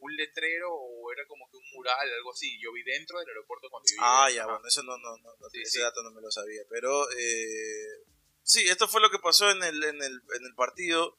un 0.04 0.16
letrero 0.16 0.70
o 0.70 1.12
era 1.12 1.26
como 1.28 1.50
que 1.50 1.58
un 1.58 1.64
mural, 1.72 2.14
algo 2.18 2.32
así. 2.34 2.60
Yo 2.62 2.72
vi 2.74 2.84
dentro 2.84 3.18
del 3.20 3.30
aeropuerto 3.30 3.70
cuando 3.70 3.90
yo 3.90 3.98
Ah, 4.00 4.30
ya, 4.30 4.46
bueno, 4.46 4.62
eso 4.68 4.84
no, 4.84 4.98
no, 4.98 5.18
no, 5.18 5.34
ese 5.54 5.80
dato 5.80 6.04
no 6.04 6.12
me 6.12 6.22
lo 6.22 6.30
sabía. 6.30 6.62
Pero 6.70 7.10
eh, 7.12 8.04
Sí, 8.44 8.68
esto 8.68 8.88
fue 8.88 9.02
lo 9.02 9.10
que 9.10 9.20
pasó 9.20 9.50
en 9.50 9.64
el, 9.64 9.84
en 9.84 10.04
el, 10.04 10.22
en 10.36 10.46
el 10.46 10.56
partido. 10.56 11.18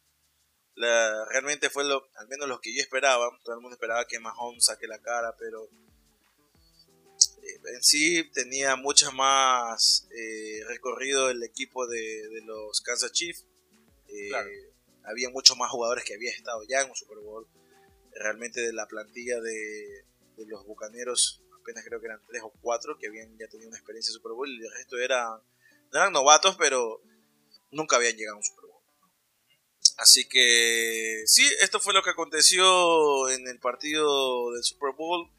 La, 0.74 1.24
realmente 1.30 1.70
fue 1.70 1.84
lo, 1.84 2.08
al 2.16 2.28
menos 2.28 2.48
lo 2.48 2.60
que 2.60 2.74
yo 2.74 2.82
esperaba. 2.82 3.30
Todo 3.42 3.54
el 3.56 3.60
mundo 3.60 3.74
esperaba 3.74 4.06
que 4.06 4.18
Mahomes 4.18 4.66
saque 4.66 4.86
la 4.86 5.00
cara, 5.00 5.34
pero 5.38 5.64
eh, 7.42 7.60
en 7.74 7.82
sí 7.82 8.30
tenía 8.32 8.76
mucho 8.76 9.10
más 9.12 10.06
eh, 10.14 10.62
recorrido 10.66 11.30
el 11.30 11.42
equipo 11.42 11.86
de, 11.86 12.28
de 12.28 12.42
los 12.42 12.80
Kansas 12.82 13.12
Chiefs. 13.12 13.46
Eh, 14.08 14.30
había 15.04 15.30
muchos 15.30 15.56
más 15.56 15.70
jugadores 15.70 16.04
que 16.04 16.14
había 16.14 16.30
estado 16.30 16.62
ya 16.68 16.82
en 16.82 16.90
un 16.90 16.96
Super 16.96 17.18
Bowl. 17.18 17.46
Realmente 18.12 18.60
de 18.60 18.72
la 18.72 18.86
plantilla 18.86 19.40
de, 19.40 20.04
de 20.36 20.46
los 20.46 20.64
Bucaneros, 20.66 21.42
apenas 21.60 21.84
creo 21.84 22.00
que 22.00 22.06
eran 22.06 22.20
tres 22.26 22.42
o 22.42 22.52
cuatro 22.60 22.96
que 22.98 23.08
habían 23.08 23.36
ya 23.38 23.48
tenido 23.48 23.68
una 23.68 23.78
experiencia 23.78 24.10
en 24.10 24.14
Super 24.14 24.32
Bowl 24.32 24.48
y 24.48 24.62
el 24.62 24.70
resto 24.70 24.98
eran, 24.98 25.40
no 25.92 25.98
eran 25.98 26.12
novatos, 26.12 26.56
pero 26.56 27.02
nunca 27.74 27.96
habían 27.96 28.16
llegado 28.16 28.36
a 28.36 28.38
un 28.38 28.44
Super 28.44 28.64
Bowl. 28.66 28.82
Así 29.98 30.28
que 30.28 31.22
sí, 31.26 31.46
esto 31.60 31.78
fue 31.78 31.94
lo 31.94 32.02
que 32.02 32.10
aconteció 32.10 33.28
en 33.28 33.46
el 33.46 33.60
partido 33.60 34.52
del 34.52 34.64
Super 34.64 34.92
Bowl, 34.96 35.30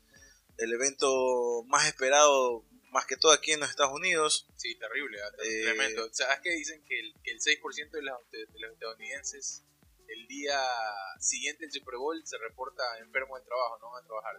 el 0.58 0.72
evento 0.72 1.64
más 1.68 1.88
esperado, 1.88 2.64
más 2.92 3.06
que 3.06 3.18
todo 3.18 3.34
aquí 3.34 3.52
en 3.52 3.60
los 3.60 3.70
Estados 3.70 3.94
Unidos. 3.94 4.48
Sí, 4.56 4.76
terrible, 4.76 5.18
eh, 5.44 5.64
tremendo. 5.64 6.08
¿Sabes 6.14 6.40
que 6.42 6.52
dicen 6.52 6.84
que 6.86 7.00
el, 7.00 7.14
que 7.22 7.32
el 7.32 7.40
6% 7.40 7.92
de 7.92 8.02
los, 8.02 8.32
de 8.32 8.48
los 8.60 8.74
estadounidenses 8.74 9.64
el 10.08 10.28
día 10.28 10.60
siguiente 11.20 11.64
del 11.66 11.72
Super 11.72 11.96
Bowl 11.96 12.22
se 12.26 12.38
reporta 12.38 12.84
enfermo 13.00 13.36
del 13.36 13.46
trabajo, 13.46 13.80
no 13.80 13.92
van 13.92 14.04
a 14.04 14.08
trabajar? 14.08 14.36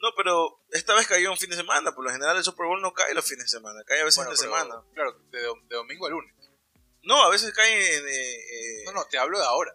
No, 0.00 0.08
pero 0.16 0.60
esta 0.70 0.94
vez 0.94 1.06
cayó 1.06 1.30
un 1.30 1.38
fin 1.38 1.50
de 1.50 1.56
semana. 1.56 1.94
Por 1.94 2.04
lo 2.04 2.10
general 2.10 2.36
el 2.36 2.44
Super 2.44 2.66
Bowl 2.66 2.80
no 2.80 2.92
cae 2.92 3.14
los 3.14 3.26
fines 3.26 3.44
de 3.44 3.48
semana, 3.48 3.82
cae 3.84 4.00
a 4.00 4.04
veces 4.04 4.16
Bueno, 4.16 4.30
de 4.30 4.36
pero, 4.36 4.50
semana. 4.50 4.84
Claro, 4.94 5.18
de, 5.30 5.38
de 5.40 5.76
domingo 5.76 6.06
a 6.06 6.10
lunes. 6.10 6.34
No, 7.08 7.22
a 7.24 7.30
veces 7.30 7.52
cae 7.54 7.96
en... 7.96 8.04
eh, 8.06 8.82
No, 8.84 8.92
no, 8.92 9.04
te 9.06 9.16
hablo 9.18 9.38
de 9.38 9.44
ahora. 9.46 9.74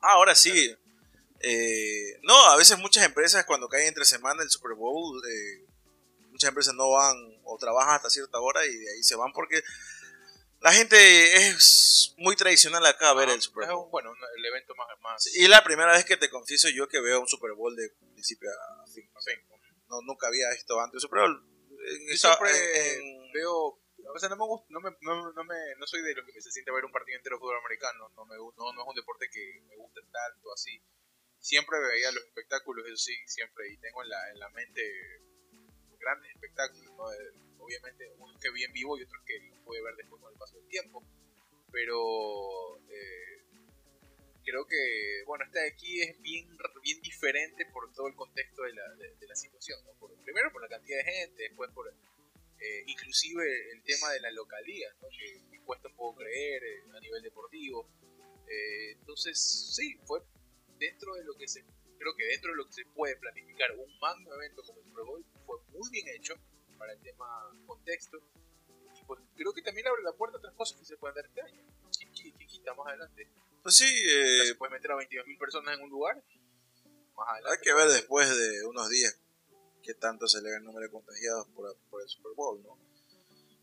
Ah, 0.00 0.12
ahora 0.12 0.34
sí. 0.34 0.76
Eh, 1.40 2.18
no, 2.22 2.34
a 2.50 2.56
veces 2.56 2.78
muchas 2.78 3.04
empresas 3.04 3.44
cuando 3.46 3.68
caen 3.68 3.88
entre 3.88 4.04
semana 4.04 4.42
el 4.42 4.50
Super 4.50 4.74
Bowl, 4.74 5.22
eh, 5.26 5.64
muchas 6.30 6.48
empresas 6.48 6.74
no 6.74 6.90
van 6.90 7.16
o 7.44 7.56
trabajan 7.58 7.94
hasta 7.94 8.10
cierta 8.10 8.38
hora 8.38 8.66
y 8.66 8.76
de 8.76 8.92
ahí 8.92 9.02
se 9.02 9.16
van 9.16 9.32
porque 9.32 9.62
la 10.60 10.72
gente 10.72 11.48
es 11.48 12.14
muy 12.18 12.36
tradicional 12.36 12.84
acá 12.84 13.10
a 13.10 13.14
ver 13.14 13.28
Ah, 13.30 13.34
el 13.34 13.40
Super 13.40 13.64
es 13.64 13.70
Bowl. 13.70 13.84
un- 13.86 13.90
bueno, 13.90 14.12
el 14.36 14.44
evento 14.44 14.74
más... 14.74 14.88
más 15.00 15.26
Y 15.36 15.44
es 15.44 15.48
la 15.48 15.64
primera 15.64 15.92
vez 15.92 16.04
que 16.04 16.16
te 16.16 16.28
confieso 16.28 16.68
yo 16.68 16.86
que 16.88 17.00
veo 17.00 17.20
un 17.20 17.28
Super 17.28 17.52
Bowl 17.52 17.74
de 17.76 17.88
principio 18.12 18.50
a 18.50 18.86
fin. 18.92 19.08
sé, 19.20 19.42
No, 19.88 20.02
nunca 20.02 20.26
había 20.26 20.50
visto 20.50 20.78
antes 20.80 20.96
un 20.96 21.00
Super 21.00 21.20
Bowl. 21.20 21.44
En 22.10 22.18
siempre 22.18 22.50
en- 22.98 23.32
veo... 23.32 23.78
O 24.08 24.28
no 24.28 24.36
me 24.36 24.46
gusta, 24.46 24.66
no, 24.70 24.80
me, 24.80 24.90
no, 25.02 25.44
me, 25.44 25.74
no 25.76 25.86
soy 25.86 26.02
de 26.02 26.14
los 26.14 26.24
que 26.24 26.40
se 26.40 26.50
siente 26.50 26.72
ver 26.72 26.84
un 26.84 26.92
partido 26.92 27.18
entero 27.18 27.36
de 27.36 27.40
fútbol 27.40 27.58
americano. 27.58 28.08
No, 28.16 28.24
me, 28.24 28.36
no, 28.36 28.72
no 28.72 28.82
es 28.82 28.88
un 28.88 28.94
deporte 28.94 29.28
que 29.30 29.60
me 29.68 29.76
guste 29.76 30.00
tanto 30.10 30.52
así. 30.52 30.80
Siempre 31.38 31.78
veía 31.78 32.10
los 32.12 32.24
espectáculos, 32.24 32.86
eso 32.86 32.96
sí, 32.96 33.14
siempre. 33.26 33.70
Y 33.70 33.76
tengo 33.76 34.02
en 34.02 34.08
la, 34.08 34.30
en 34.30 34.38
la 34.38 34.48
mente 34.50 34.82
grandes 36.00 36.30
espectáculos. 36.32 36.90
¿no? 36.96 37.12
Eh, 37.12 37.48
Obviamente, 37.68 38.10
unos 38.16 38.40
que 38.40 38.50
vi 38.50 38.64
en 38.64 38.72
vivo 38.72 38.96
y 38.96 39.02
otros 39.02 39.22
que 39.26 39.38
los 39.40 39.58
pude 39.60 39.82
ver 39.82 39.94
después 39.96 40.22
con 40.22 40.32
el 40.32 40.38
paso 40.38 40.56
del 40.56 40.68
tiempo. 40.68 41.04
Pero 41.70 42.78
eh, 42.88 43.44
creo 44.42 44.66
que, 44.66 45.22
bueno, 45.26 45.44
este 45.44 45.58
de 45.60 45.68
aquí 45.68 46.00
es 46.00 46.18
bien, 46.22 46.48
bien 46.82 47.02
diferente 47.02 47.66
por 47.66 47.92
todo 47.92 48.08
el 48.08 48.14
contexto 48.14 48.62
de 48.62 48.72
la, 48.72 48.88
de, 48.94 49.26
la 49.26 49.36
situación. 49.36 49.78
¿no? 49.84 49.92
Primero 50.24 50.50
por 50.50 50.62
la 50.62 50.68
cantidad 50.68 50.96
de 50.96 51.12
gente, 51.12 51.42
después 51.42 51.70
por 51.72 51.92
eh, 52.60 52.82
inclusive 52.86 53.44
el 53.72 53.82
tema 53.82 54.10
de 54.10 54.20
la 54.20 54.30
localía, 54.32 54.88
¿no? 55.00 55.08
que, 55.08 55.48
que 55.50 55.60
cuesta 55.60 55.88
un 55.88 55.94
poco 55.94 56.16
creer 56.18 56.62
eh, 56.64 56.82
a 56.94 57.00
nivel 57.00 57.22
deportivo. 57.22 57.88
Eh, 58.48 58.92
entonces, 58.92 59.38
sí, 59.74 59.98
fue 60.04 60.20
dentro 60.78 61.14
de 61.14 61.24
lo 61.24 61.34
que 61.34 61.46
se, 61.46 61.64
creo 61.98 62.16
que 62.16 62.24
dentro 62.24 62.50
de 62.50 62.56
lo 62.56 62.66
que 62.66 62.72
se 62.72 62.84
puede 62.86 63.16
planificar 63.16 63.70
un 63.76 63.98
magno 64.00 64.34
evento 64.34 64.62
como 64.62 64.80
el 64.80 64.86
Super 64.86 65.04
Bowl, 65.04 65.24
fue 65.46 65.56
muy 65.68 65.90
bien 65.90 66.08
hecho 66.08 66.34
para 66.78 66.92
el 66.92 67.00
tema 67.00 67.26
contexto. 67.66 68.18
Y 68.94 69.04
pues 69.04 69.20
creo 69.36 69.52
que 69.52 69.62
también 69.62 69.86
abre 69.86 70.02
la 70.02 70.12
puerta 70.12 70.36
a 70.36 70.38
otras 70.38 70.54
cosas 70.54 70.78
que 70.78 70.84
se 70.84 70.96
pueden 70.96 71.14
dar 71.14 71.26
este 71.26 71.42
año. 71.42 71.62
¿Qué, 72.14 72.46
quita 72.46 72.74
más 72.74 72.88
adelante? 72.88 73.28
Pues 73.62 73.76
sí, 73.76 73.84
eh, 73.84 74.46
se 74.46 74.54
puede 74.56 74.72
meter 74.72 74.90
a 74.92 74.96
22.000 74.96 75.38
personas 75.38 75.76
en 75.76 75.84
un 75.84 75.90
lugar. 75.90 76.16
Más 77.16 77.28
adelante. 77.28 77.58
hay 77.58 77.62
que 77.62 77.74
ver 77.74 77.88
después 77.88 78.28
de 78.28 78.64
unos 78.64 78.88
días 78.88 79.16
qué 79.82 79.94
tanto 79.94 80.26
se 80.26 80.40
le 80.42 80.50
ve 80.50 80.56
el 80.56 80.64
número 80.64 80.86
de 80.86 80.92
contagiados 80.92 81.46
por, 81.48 81.76
por 81.90 82.02
el 82.02 82.08
Super 82.08 82.32
Bowl, 82.34 82.62
¿no? 82.62 82.78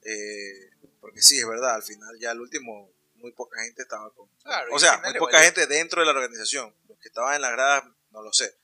Eh, 0.03 0.69
porque 1.01 1.21
sí, 1.21 1.39
es 1.39 1.47
verdad, 1.47 1.75
al 1.75 1.83
final 1.83 2.17
ya 2.19 2.31
al 2.31 2.41
último 2.41 2.93
muy 3.15 3.31
poca 3.31 3.61
gente 3.63 3.81
estaba 3.81 4.13
con... 4.13 4.29
Claro, 4.43 4.73
o 4.73 4.79
sea, 4.79 5.01
muy 5.03 5.13
poca 5.15 5.41
gente 5.41 5.65
dentro 5.67 6.01
de 6.01 6.05
la 6.05 6.11
organización. 6.11 6.75
Los 6.87 6.99
que 6.99 7.07
estaban 7.07 7.35
en 7.35 7.41
las 7.41 7.51
gradas, 7.51 7.85
no 8.11 8.21
lo 8.21 8.31
sé. 8.31 8.55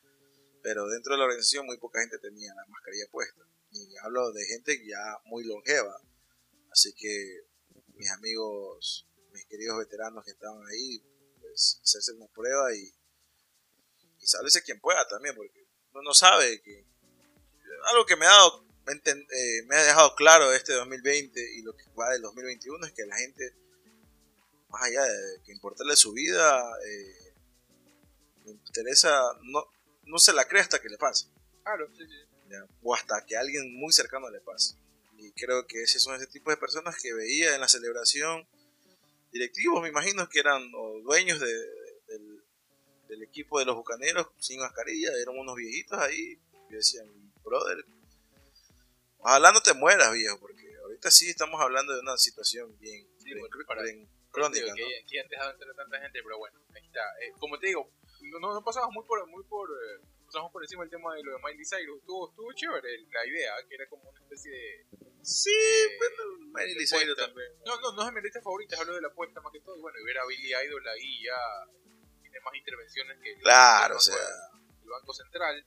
Pero 0.62 0.88
dentro 0.88 1.14
de 1.14 1.20
la 1.20 1.26
organización 1.26 1.66
muy 1.66 1.78
poca 1.78 2.02
gente 2.02 2.20
tenía 2.20 2.54
la 2.54 2.66
mascarilla 2.68 3.08
puesta. 3.10 3.44
Y 3.72 3.98
hablo 4.04 4.32
de 4.32 4.46
gente 4.46 4.86
ya 4.86 5.18
muy 5.26 5.44
longeva. 5.46 6.00
Así 6.72 6.94
que 6.94 7.46
mis 7.96 8.12
amigos, 8.12 9.08
mis 9.32 9.46
queridos 9.46 9.80
veteranos 9.80 10.24
que 10.24 10.32
estaban 10.32 10.66
ahí, 10.68 11.04
pues 11.40 11.80
hacerse 11.84 12.14
una 12.14 12.28
prueba 12.28 12.74
y, 12.76 12.94
y 14.20 14.62
quien 14.64 14.80
pueda 14.80 15.08
también, 15.08 15.36
porque 15.36 15.68
uno 15.92 16.04
no 16.04 16.14
sabe 16.14 16.62
que... 16.62 16.86
Algo 17.92 18.06
que 18.06 18.16
me 18.16 18.26
ha 18.26 18.30
dado 18.30 18.66
eh, 18.88 19.64
me 19.68 19.76
ha 19.76 19.84
dejado 19.84 20.16
claro 20.16 20.52
este 20.54 20.74
2020 20.74 21.54
y 21.56 21.62
lo 21.62 21.76
que 21.76 21.86
va 21.98 22.10
del 22.10 22.22
2021 22.24 22.86
es 22.88 22.92
que 22.94 23.06
la 23.06 23.16
gente, 23.18 23.54
más 24.70 24.84
allá 24.84 25.04
de 25.04 25.42
que 25.46 25.52
importarle 25.52 25.96
su 25.96 26.12
vida, 26.14 26.62
eh, 26.86 27.34
interesa, 28.46 29.22
no, 29.44 29.66
no 30.04 30.18
se 30.18 30.34
la 30.34 30.46
cree 30.46 30.62
hasta 30.62 30.80
que 30.82 30.90
le 30.90 30.98
pase, 30.98 31.28
Claro, 31.64 31.88
sí, 31.96 32.06
sí. 32.08 32.16
¿ya? 32.50 32.66
o 32.82 32.94
hasta 32.96 33.24
que 33.26 33.38
a 33.38 33.40
alguien 33.42 33.74
muy 33.80 33.94
cercano 33.94 34.30
le 34.30 34.42
pase. 34.42 34.76
Y 35.18 35.32
creo 35.34 35.68
que 35.68 35.84
ese 35.84 36.00
son 36.00 36.16
ese 36.16 36.26
tipo 36.28 36.50
de 36.50 36.58
personas 36.58 36.98
que 37.02 37.14
veía 37.14 37.54
en 37.54 37.62
la 37.62 37.68
celebración, 37.68 38.48
directivos 39.32 39.82
me 39.84 39.90
imagino 39.90 40.28
que 40.28 40.40
eran 40.40 40.70
o 40.76 41.00
dueños 41.04 41.40
de- 41.40 41.70
del, 42.08 42.44
del 43.08 43.24
equipo 43.24 43.60
de 43.60 43.66
los 43.66 43.76
bucaneros 43.76 44.28
sin 44.40 44.60
mascarilla, 44.60 45.12
eran 45.22 45.38
unos 45.38 45.56
viejitos 45.56 46.00
ahí, 46.00 46.40
y 46.70 46.74
decían, 46.74 47.08
brother, 47.44 47.86
ojalá 49.20 49.52
no 49.52 49.62
te 49.62 49.74
mueras, 49.74 50.12
viejo, 50.14 50.40
porque 50.40 50.68
ahorita 50.84 51.12
sí 51.12 51.30
estamos 51.30 51.60
hablando 51.62 51.94
de 51.94 52.00
una 52.00 52.18
situación 52.18 52.78
bien, 52.80 53.08
Sí, 53.18 53.26
bien- 53.26 53.40
bueno, 53.40 53.56
para- 53.68 53.84
bien 53.84 54.10
crónica, 54.32 54.64
Digo, 54.64 54.70
¿no? 54.70 54.76
que 55.08 55.20
hayan 55.20 55.28
dejado 55.30 55.52
entrar 55.52 55.76
tanta 55.76 56.00
gente, 56.02 56.20
pero 56.24 56.38
bueno, 56.38 56.60
ahí 56.74 56.86
está. 56.86 57.02
Eh, 57.22 57.34
como 57.38 57.60
te 57.60 57.68
digo, 57.68 57.92
no, 58.22 58.40
no, 58.54 58.64
pasamos 58.64 58.90
muy 58.94 59.04
por, 59.06 59.26
muy 59.28 59.44
por, 59.44 59.70
eh, 59.70 60.06
pasamos 60.26 60.52
por 60.54 60.64
encima 60.64 60.84
del 60.84 60.90
tema 60.92 61.14
de 61.16 61.24
lo 61.24 61.34
de 61.34 61.44
Miley 61.44 61.66
Cyrus. 61.66 62.00
Estuvo, 62.00 62.30
estuvo 62.30 62.54
chévere 62.54 63.02
la 63.12 63.26
idea, 63.28 63.54
que 63.68 63.76
era 63.76 63.90
como 63.90 64.10
una 64.10 64.20
especie 64.22 64.52
de... 64.52 64.86
Sí, 65.24 65.52
bueno, 65.98 66.54
Miley 66.54 66.88
Cyrus 66.88 67.18
también. 67.18 67.52
No, 67.66 67.80
no, 67.82 67.92
no 67.94 68.02
es 68.04 68.08
de 68.08 68.14
mis 68.14 68.24
listas 68.24 68.42
favoritas, 68.44 68.80
hablo 68.80 68.94
de 68.96 69.02
la 69.02 69.10
apuesta 69.10 69.42
más 69.42 69.52
que 69.52 69.60
todo. 69.60 69.76
Y 69.76 69.82
bueno, 69.82 70.00
y 70.00 70.04
ver 70.06 70.18
a 70.20 70.26
Billy 70.26 70.50
Idol 70.66 70.88
ahí 70.88 71.24
ya 71.26 71.38
tiene 72.22 72.40
más 72.40 72.56
intervenciones 72.56 73.20
que 73.22 73.36
Claro, 73.40 73.96
el 73.96 73.98
o 73.98 74.00
sea, 74.02 74.16
el 74.84 74.90
Banco 74.90 75.14
Central. 75.14 75.66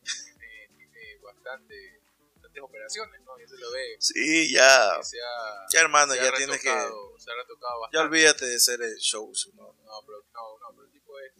Bastante, 1.25 2.01
bastantes 2.35 2.63
operaciones, 2.63 3.21
¿no? 3.23 3.39
Y 3.39 3.43
eso 3.45 3.55
lo 3.57 3.71
ve. 3.73 3.97
sí, 3.99 4.53
ya, 4.53 5.03
se 5.03 5.21
ha, 5.21 5.67
ya 5.73 5.81
hermano, 5.81 6.13
se 6.15 6.21
ya 6.23 6.33
tienes 6.37 6.61
que, 6.61 6.69
retocado- 6.69 7.19
Se 7.19 7.31
ha 7.31 7.35
retocado 7.35 7.81
ya 7.93 8.01
olvídate 8.03 8.47
de 8.47 8.61
ser 8.61 8.83
el 8.83 8.97
show, 8.97 9.33
¿no? 9.55 9.73
No, 9.85 9.93
pero, 10.07 10.25
no, 10.33 10.59
no, 10.59 10.69
pero 10.77 10.85
el 10.87 10.93
tipo 10.93 11.19
es... 11.21 11.33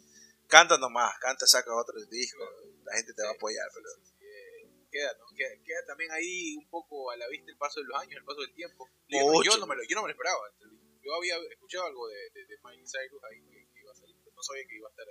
Canta 0.47 0.77
nomás, 0.77 1.17
canta, 1.19 1.45
saca 1.47 1.73
otro 1.75 1.99
disco, 2.05 2.43
la 2.83 2.95
gente 2.95 3.13
te 3.13 3.23
va 3.23 3.29
a 3.29 3.33
apoyar, 3.33 3.67
sí, 3.71 3.75
pero... 3.75 3.89
sí, 3.95 4.25
eh, 4.25 4.69
queda, 4.91 5.13
¿no? 5.19 5.25
queda, 5.35 5.49
queda 5.63 5.85
también 5.87 6.11
ahí 6.11 6.55
un 6.57 6.69
poco 6.69 7.11
a 7.11 7.17
la 7.17 7.27
vista 7.27 7.49
el 7.51 7.57
paso 7.57 7.79
de 7.79 7.85
los 7.87 7.99
años, 7.99 8.17
el 8.17 8.25
paso 8.25 8.41
del 8.41 8.53
tiempo. 8.53 8.89
Yo, 9.07 9.19
no- 9.19 9.25
yo 9.25 9.31
Mucho. 9.33 9.57
no, 9.57 9.67
me 9.67 9.75
lo, 9.75 9.83
yo 9.83 9.95
no 9.95 10.01
me 10.03 10.07
lo 10.09 10.11
esperaba. 10.13 10.39
Yo 11.01 11.13
había 11.13 11.37
escuchado 11.51 11.85
algo 11.85 12.07
de, 12.07 12.15
de, 12.33 12.45
de 12.47 12.57
Miley 12.63 12.85
Cyrus 12.87 13.23
ahí 13.29 13.39
que, 13.43 13.67
que 13.73 13.79
iba 13.79 13.91
a 13.91 13.95
salir, 13.95 14.15
pero 14.23 14.35
no 14.35 14.41
sabía 14.41 14.65
que 14.67 14.75
iba 14.75 14.87
a 14.87 14.91
estar. 14.91 15.05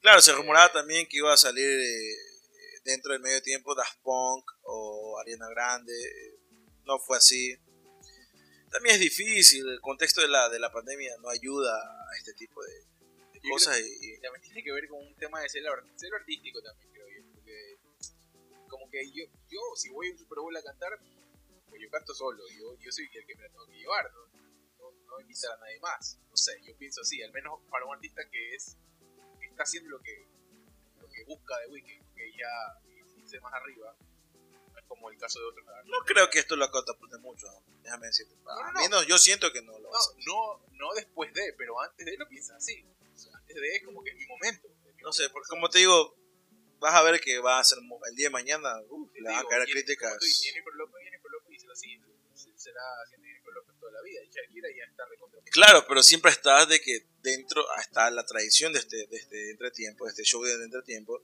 Claro, 0.00 0.20
se 0.20 0.32
rumoraba 0.32 0.70
también 0.72 1.06
que 1.08 1.16
iba 1.16 1.32
a 1.32 1.36
salir 1.36 1.64
eh, 1.68 2.16
dentro 2.84 3.12
del 3.12 3.20
medio 3.22 3.40
tiempo 3.42 3.74
Daft 3.74 3.98
Punk 4.02 4.44
o 4.64 5.18
Ariana 5.20 5.48
Grande. 5.50 5.92
eh, 5.92 6.38
No 6.84 6.98
fue 6.98 7.16
así. 7.16 7.56
También 8.70 8.94
es 8.94 9.00
difícil, 9.00 9.68
el 9.68 9.80
contexto 9.80 10.20
de 10.22 10.28
la, 10.28 10.48
de 10.48 10.58
la 10.58 10.72
pandemia 10.72 11.14
no 11.20 11.28
ayuda 11.28 11.76
a 11.76 12.16
este 12.16 12.32
tipo 12.34 12.62
de, 12.64 12.86
cosas. 13.50 13.78
Y, 13.80 14.18
También 14.20 14.40
tiene 14.42 14.62
que 14.62 14.72
ver 14.72 14.88
con 14.88 15.04
un 15.06 15.14
tema 15.16 15.40
de 15.40 15.46
art- 15.46 15.86
celo 15.96 16.16
artístico 16.16 16.62
también, 16.62 16.90
creo 16.92 17.06
yo. 17.08 17.22
Porque 17.34 17.76
como 18.68 18.88
que 18.90 19.04
yo, 19.10 19.24
yo 19.50 19.60
si 19.76 19.90
voy 19.90 20.08
a 20.08 20.12
un 20.12 20.18
Super 20.18 20.38
Bowl 20.38 20.56
a 20.56 20.62
cantar, 20.62 20.90
pues 21.68 21.82
yo 21.82 21.90
canto 21.90 22.14
solo. 22.14 22.42
Yo, 22.58 22.78
yo 22.78 22.90
soy 22.92 23.04
el 23.12 23.26
que 23.26 23.34
me 23.36 23.42
la 23.42 23.48
tengo 23.50 23.66
que 23.66 23.76
llevar, 23.76 24.10
¿no? 24.12 24.26
No, 24.78 24.92
no 25.06 25.20
invitar 25.20 25.52
a 25.52 25.56
nadie 25.58 25.78
más. 25.80 26.18
No 26.30 26.36
sé, 26.36 26.52
yo 26.64 26.74
pienso 26.78 27.02
así, 27.02 27.22
al 27.22 27.32
menos 27.32 27.60
para 27.68 27.84
un 27.84 27.94
artista 27.94 28.22
que 28.30 28.54
es 28.54 28.76
que 29.38 29.46
está 29.48 29.64
haciendo 29.64 29.90
lo 29.90 30.00
que, 30.00 30.26
lo 31.00 31.08
que 31.10 31.24
busca 31.24 31.58
de 31.58 31.66
Weekend, 31.66 32.01
que 32.14 32.30
ya 32.32 32.80
irse 33.16 33.40
más 33.40 33.52
arriba. 33.54 33.96
No 34.34 34.78
es 34.78 34.84
como 34.86 35.10
el 35.10 35.18
caso 35.18 35.38
de 35.40 35.46
otros 35.46 35.66
no 35.84 35.98
creo 36.06 36.30
que 36.30 36.38
esto 36.38 36.56
lo 36.56 36.70
catapulte 36.70 37.18
mucho, 37.18 37.46
déjame 37.82 38.06
decirte. 38.06 38.34
A 38.46 38.72
no, 38.72 38.80
mí 38.80 38.88
no, 38.88 39.02
yo 39.02 39.18
siento 39.18 39.52
que 39.52 39.62
no 39.62 39.78
lo. 39.78 39.90
No, 39.90 39.98
no, 40.26 40.66
no 40.72 40.94
después 40.94 41.32
de, 41.34 41.54
pero 41.58 41.80
antes 41.80 42.06
de 42.06 42.16
lo 42.16 42.28
piensa 42.28 42.56
así. 42.56 42.84
O 43.14 43.18
sea, 43.18 43.32
antes 43.36 43.56
de 43.56 43.76
es 43.76 43.84
como 43.84 44.02
que 44.02 44.10
es 44.10 44.16
mi 44.16 44.26
momento. 44.26 44.68
es 44.68 44.94
mi 44.96 45.02
No 45.02 45.12
sé, 45.12 45.28
porque 45.30 45.48
como 45.48 45.68
te 45.68 45.80
digo, 45.80 46.16
vas 46.78 46.94
a 46.94 47.02
ver 47.02 47.20
que 47.20 47.38
va 47.38 47.58
a 47.58 47.64
ser 47.64 47.78
el 47.78 48.14
día 48.16 48.26
de 48.26 48.30
mañana, 48.30 48.80
uf, 48.88 49.10
le 49.14 49.22
van 49.22 49.44
a 49.44 49.48
caer 49.48 49.68
críticas. 49.68 50.18
Jennifer 50.42 50.72
López, 50.74 51.02
Jennifer 51.04 51.30
López 51.30 51.48
dice 51.50 51.66
se- 52.34 52.58
será 52.58 52.82
Jennifer 53.10 53.52
López 53.52 53.76
toda 53.78 53.92
la 53.92 54.02
vida 54.02 54.20
y 54.24 54.28
Shakira 54.30 54.68
ya 54.76 54.84
está. 54.84 55.04
Claro, 55.50 55.84
pero 55.86 56.02
siempre 56.02 56.30
está 56.30 56.64
de 56.64 56.80
que 56.80 57.06
dentro 57.20 57.62
está 57.78 58.10
la 58.10 58.24
tradición 58.24 58.72
de 58.72 58.78
este, 58.78 59.06
de 59.06 59.16
este 59.16 59.50
entretiempo, 59.50 60.06
de 60.06 60.10
este 60.12 60.24
show 60.24 60.42
de 60.42 60.54
entretiempo, 60.64 61.22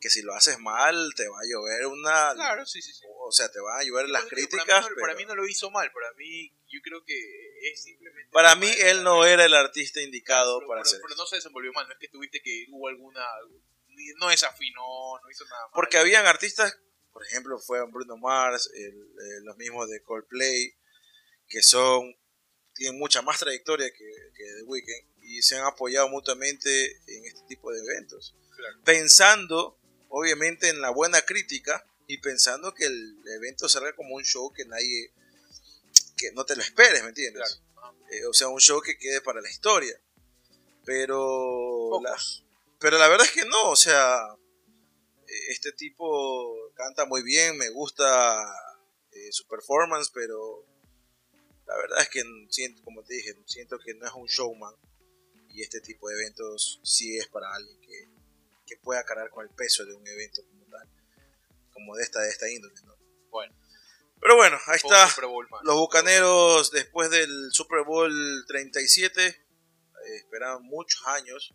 que 0.00 0.10
si 0.10 0.22
lo 0.22 0.34
haces 0.34 0.58
mal 0.58 1.12
te 1.16 1.28
va 1.28 1.38
a 1.38 1.44
llover 1.48 1.86
una... 1.86 2.32
Claro, 2.34 2.66
sí, 2.66 2.82
sí, 2.82 2.92
sí. 2.92 3.04
O 3.20 3.32
sea, 3.32 3.50
te 3.50 3.60
van 3.60 3.80
a 3.80 3.84
llover 3.84 4.08
las 4.08 4.24
críticas. 4.24 4.64
Para 4.66 4.80
mí, 4.80 4.82
no, 4.82 4.88
pero 4.94 5.00
para 5.00 5.14
mí 5.14 5.24
no 5.26 5.34
lo 5.34 5.46
hizo 5.46 5.70
mal, 5.70 5.90
para 5.92 6.12
mí 6.14 6.52
yo 6.68 6.80
creo 6.82 7.04
que 7.04 7.70
es 7.70 7.82
simplemente... 7.82 8.30
para 8.32 8.52
el 8.52 8.58
mí 8.58 8.66
de- 8.66 8.90
él 8.90 9.04
no 9.04 9.24
era 9.24 9.44
el 9.44 9.54
artista 9.54 10.00
indicado 10.02 10.58
pero, 10.58 10.68
para 10.68 10.82
pero- 10.82 10.88
hacer 10.90 11.00
pero 11.02 11.16
no 11.16 11.26
se 11.26 11.36
desenvolvió 11.36 11.72
mal, 11.72 11.86
no 11.86 11.92
es 11.94 11.98
que 12.00 12.08
tuviste 12.08 12.40
que 12.42 12.66
hubo 12.70 12.88
alguna... 12.88 13.24
No 14.18 14.28
desafinó, 14.28 15.18
no 15.22 15.30
hizo 15.30 15.44
nada 15.44 15.62
mal. 15.62 15.70
Porque 15.74 15.98
habían 15.98 16.26
artistas, 16.26 16.76
por 17.12 17.24
ejemplo, 17.24 17.58
fue 17.60 17.80
Bruno 17.90 18.16
Mars, 18.16 18.70
el- 18.74 18.92
eh, 18.92 19.40
los 19.44 19.56
mismos 19.56 19.88
de 19.88 20.02
Coldplay, 20.02 20.74
que 21.48 21.62
son 21.62 22.14
tienen 22.74 22.98
mucha 22.98 23.22
más 23.22 23.38
trayectoria 23.38 23.88
que, 23.92 24.04
que 24.36 24.44
The 24.56 24.62
Weeknd 24.64 25.22
y 25.22 25.40
se 25.42 25.56
han 25.56 25.64
apoyado 25.64 26.08
mutuamente 26.08 26.90
en 27.06 27.24
este 27.24 27.40
tipo 27.46 27.70
de 27.70 27.78
eventos. 27.78 28.34
Claro. 28.56 28.78
Pensando, 28.84 29.78
obviamente, 30.08 30.68
en 30.68 30.80
la 30.80 30.90
buena 30.90 31.22
crítica 31.22 31.84
y 32.06 32.18
pensando 32.18 32.74
que 32.74 32.86
el 32.86 33.16
evento 33.36 33.68
salga 33.68 33.94
como 33.94 34.14
un 34.14 34.24
show 34.24 34.52
que 34.52 34.64
nadie, 34.64 35.12
que 36.16 36.32
no 36.32 36.44
te 36.44 36.56
lo 36.56 36.62
esperes, 36.62 37.02
¿me 37.02 37.08
entiendes? 37.08 37.62
Eh, 38.10 38.26
o 38.26 38.32
sea, 38.32 38.48
un 38.48 38.60
show 38.60 38.80
que 38.80 38.98
quede 38.98 39.20
para 39.20 39.40
la 39.40 39.50
historia. 39.50 39.98
Pero 40.84 42.00
la, 42.02 42.16
pero 42.78 42.98
la 42.98 43.08
verdad 43.08 43.26
es 43.26 43.32
que 43.32 43.46
no, 43.46 43.70
o 43.70 43.76
sea, 43.76 44.36
este 45.48 45.72
tipo 45.72 46.72
canta 46.74 47.06
muy 47.06 47.22
bien, 47.22 47.56
me 47.56 47.70
gusta 47.70 48.44
eh, 49.12 49.32
su 49.32 49.46
performance, 49.46 50.10
pero 50.12 50.66
la 51.66 51.76
verdad 51.76 52.02
es 52.02 52.08
que 52.10 52.22
siento, 52.50 52.82
como 52.82 53.02
te 53.02 53.14
dije, 53.14 53.34
siento 53.46 53.78
que 53.78 53.94
no 53.94 54.06
es 54.06 54.12
un 54.12 54.26
showman 54.26 54.74
y 55.48 55.62
este 55.62 55.80
tipo 55.80 56.08
de 56.08 56.16
eventos 56.16 56.80
sí 56.82 57.16
es 57.16 57.26
para 57.28 57.52
alguien 57.54 57.80
que, 57.80 58.08
que 58.74 58.80
pueda 58.82 59.04
cargar 59.04 59.30
con 59.30 59.46
el 59.46 59.54
peso 59.54 59.84
de 59.84 59.94
un 59.94 60.06
evento 60.06 60.42
como 60.46 60.64
tal, 60.66 60.88
como 61.72 61.96
de 61.96 62.02
esta, 62.02 62.20
de 62.20 62.28
esta 62.28 62.50
índole, 62.50 62.74
¿no? 62.84 62.96
Bueno. 63.30 63.54
Pero 64.20 64.36
bueno, 64.36 64.58
ahí 64.66 64.76
está. 64.76 65.08
Los 65.62 65.76
Bucaneros 65.76 66.70
después 66.70 67.10
del 67.10 67.50
Super 67.52 67.84
Bowl 67.84 68.44
37 68.46 69.26
eh, 69.26 69.36
esperaban 70.16 70.62
muchos 70.62 71.02
años 71.06 71.52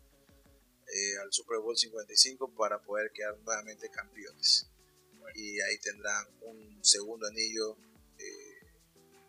eh, 0.93 1.17
al 1.21 1.33
Super 1.33 1.59
Bowl 1.59 1.75
55 1.75 2.53
para 2.55 2.79
poder 2.79 3.11
quedar 3.11 3.37
nuevamente 3.39 3.89
campeones. 3.89 4.69
Y 5.35 5.59
ahí 5.61 5.77
tendrán 5.79 6.27
un 6.41 6.83
segundo 6.83 7.27
anillo 7.27 7.77
eh, 8.17 8.67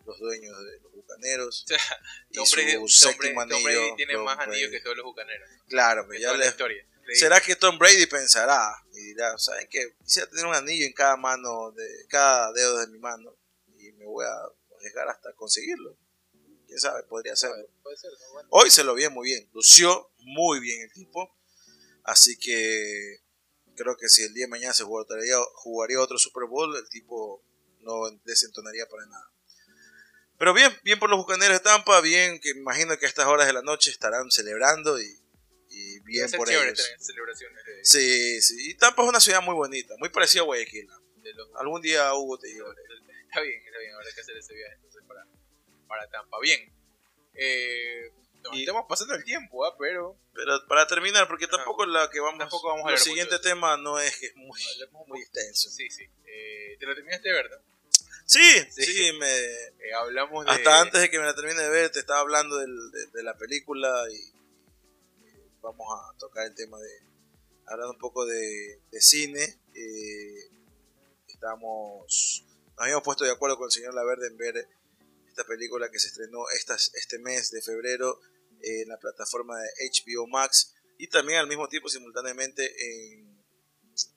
los 0.05 0.19
dueños 0.19 0.57
de 0.65 0.79
los 0.81 0.91
bucaneros. 0.91 1.65
y 2.29 2.45
su 2.45 2.87
séptimo 2.87 3.41
anillo. 3.41 3.95
tiene 3.95 4.17
más 4.17 4.39
anillos 4.39 4.69
que 4.69 4.81
todos 4.81 4.97
los 4.97 5.05
bucaneros. 5.05 5.49
Claro, 5.67 6.05
pero 6.07 6.19
ya 6.19 6.33
la 6.33 6.45
historia. 6.45 6.85
¿Será 7.13 7.41
que 7.41 7.55
Tom 7.55 7.77
Brady 7.77 8.05
pensará 8.05 8.73
y 8.93 8.99
dirá, 9.07 9.37
¿saben 9.37 9.67
qué? 9.69 9.95
Quisiera 10.03 10.29
tener 10.29 10.45
un 10.45 10.55
anillo 10.55 10.85
en 10.85 10.93
cada 10.93 11.17
mano, 11.17 11.71
de 11.71 12.05
cada 12.07 12.51
dedo 12.53 12.77
de 12.79 12.87
mi 12.87 12.99
mano 12.99 13.35
y 13.77 13.91
me 13.93 14.05
voy 14.05 14.25
a 14.25 14.75
arriesgar 14.77 15.07
hasta 15.09 15.33
conseguirlo? 15.33 15.97
¿Quién 16.67 16.79
sabe? 16.79 17.03
Podría 17.03 17.35
ser. 17.35 17.51
Hoy 18.49 18.69
se 18.69 18.83
lo 18.83 18.95
vi 18.95 19.07
muy 19.09 19.27
bien, 19.29 19.49
lució 19.53 20.11
muy 20.19 20.59
bien 20.59 20.81
el 20.81 20.93
tipo. 20.93 21.35
Así 22.03 22.37
que 22.37 23.19
creo 23.75 23.97
que 23.97 24.09
si 24.09 24.23
el 24.23 24.33
día 24.33 24.45
de 24.45 24.51
mañana 24.51 24.73
se 24.73 24.83
jugaría, 24.83 25.37
jugaría 25.55 25.99
otro 25.99 26.17
Super 26.17 26.45
Bowl, 26.45 26.75
el 26.75 26.87
tipo 26.89 27.43
no 27.81 28.09
desentonaría 28.23 28.87
para 28.87 29.05
nada. 29.05 29.31
Pero 30.37 30.53
bien, 30.53 30.75
bien 30.83 30.97
por 30.97 31.09
los 31.09 31.19
bucaneros 31.19 31.57
de 31.57 31.63
Tampa, 31.63 32.01
bien 32.01 32.39
que 32.39 32.49
imagino 32.49 32.97
que 32.97 33.05
a 33.05 33.09
estas 33.09 33.27
horas 33.27 33.47
de 33.47 33.53
la 33.53 33.61
noche 33.61 33.91
estarán 33.91 34.31
celebrando 34.31 34.99
y, 34.99 35.20
bien 36.03 36.29
por 36.31 36.49
ellos. 36.49 36.79
Sí, 37.83 38.41
sí. 38.41 38.71
Y 38.71 38.73
Tampa 38.75 39.03
es 39.03 39.09
una 39.09 39.19
ciudad 39.19 39.41
muy 39.41 39.55
bonita, 39.55 39.95
muy 39.97 40.09
parecida 40.09 40.41
a 40.41 40.45
Guayaquil. 40.45 40.87
Algún 41.55 41.81
día 41.81 42.13
Hugo 42.13 42.37
te 42.37 42.53
llevaré. 42.53 42.81
Está 43.27 43.41
bien, 43.41 43.61
está 43.65 43.79
bien, 43.79 43.93
habrá 43.93 44.11
que 44.13 44.21
hacer 44.21 44.37
ese 44.37 44.53
viaje 44.53 44.73
entonces 44.75 45.03
para, 45.07 45.25
para 45.87 46.07
Tampa. 46.09 46.37
Bien. 46.41 46.71
Eh, 47.33 48.11
nos 48.43 48.57
estamos 48.57 48.85
pasando 48.89 49.15
el 49.15 49.23
tiempo, 49.23 49.65
¿ah? 49.65 49.75
pero... 49.77 50.17
Pero 50.33 50.67
para 50.67 50.87
terminar, 50.87 51.27
porque 51.27 51.47
tampoco 51.47 51.85
la 51.85 52.09
que 52.09 52.19
vamos... 52.19 52.39
Tampoco 52.39 52.69
vamos 52.69 52.89
a 52.89 52.93
El 52.93 52.97
siguiente 52.97 53.37
tema 53.39 53.77
no 53.77 53.99
es 53.99 54.17
que 54.17 54.27
es 54.27 54.35
muy, 54.35 54.59
muy 55.07 55.21
extenso. 55.21 55.69
Sí, 55.69 55.89
sí. 55.89 56.03
Eh, 56.25 56.77
¿Te 56.79 56.85
lo 56.85 56.95
terminaste 56.95 57.29
de 57.29 57.35
ver, 57.35 57.49
Sí, 58.25 58.65
sí, 58.69 59.11
me... 59.19 59.27
Eh, 59.27 59.93
hablamos 59.97 60.45
de... 60.45 60.51
Hasta 60.51 60.81
antes 60.81 61.01
de 61.01 61.09
que 61.09 61.19
me 61.19 61.25
la 61.25 61.35
termine 61.35 61.61
de 61.61 61.69
ver, 61.69 61.91
te 61.91 61.99
estaba 61.99 62.21
hablando 62.21 62.57
del, 62.57 62.73
de, 63.11 63.23
la 63.23 63.37
película 63.37 64.05
y 64.09 64.40
vamos 65.61 65.87
a 65.91 66.17
tocar 66.17 66.45
el 66.45 66.55
tema 66.55 66.77
de... 66.79 66.89
Hablando 67.67 67.93
un 67.93 67.99
poco 67.99 68.25
de, 68.25 68.81
de 68.91 69.01
cine. 69.01 69.59
Eh, 69.73 70.49
estamos... 71.27 72.45
Nos 72.75 72.83
habíamos 72.83 73.03
puesto 73.03 73.23
de 73.23 73.31
acuerdo 73.31 73.57
con 73.57 73.65
el 73.65 73.71
señor 73.71 73.93
Laverde 73.93 74.27
en 74.27 74.37
ver 74.37 74.67
esta 75.27 75.43
película 75.45 75.89
que 75.89 75.99
se 75.99 76.07
estrenó 76.07 76.39
este 76.49 77.19
mes 77.19 77.51
de 77.51 77.61
febrero 77.61 78.19
en 78.61 78.89
la 78.89 78.97
plataforma 78.97 79.57
de 79.59 79.69
HBO 79.89 80.27
Max 80.27 80.73
y 80.97 81.07
también 81.07 81.39
al 81.39 81.47
mismo 81.47 81.67
tiempo 81.67 81.89
simultáneamente 81.89 82.63
en 82.63 83.41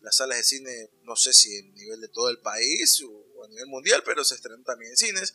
las 0.01 0.17
salas 0.17 0.39
de 0.39 0.45
cine, 0.45 0.91
no 1.03 1.17
sé 1.17 1.33
si 1.33 1.59
a 1.59 1.63
nivel 1.63 2.01
de 2.01 2.09
todo 2.09 2.31
el 2.31 2.39
país 2.41 3.03
o 3.03 3.45
a 3.45 3.49
nivel 3.49 3.67
mundial, 3.67 4.03
pero 4.05 4.25
se 4.25 4.35
estrenó 4.35 4.63
también 4.65 4.91
en 4.91 4.97
cines, 4.97 5.35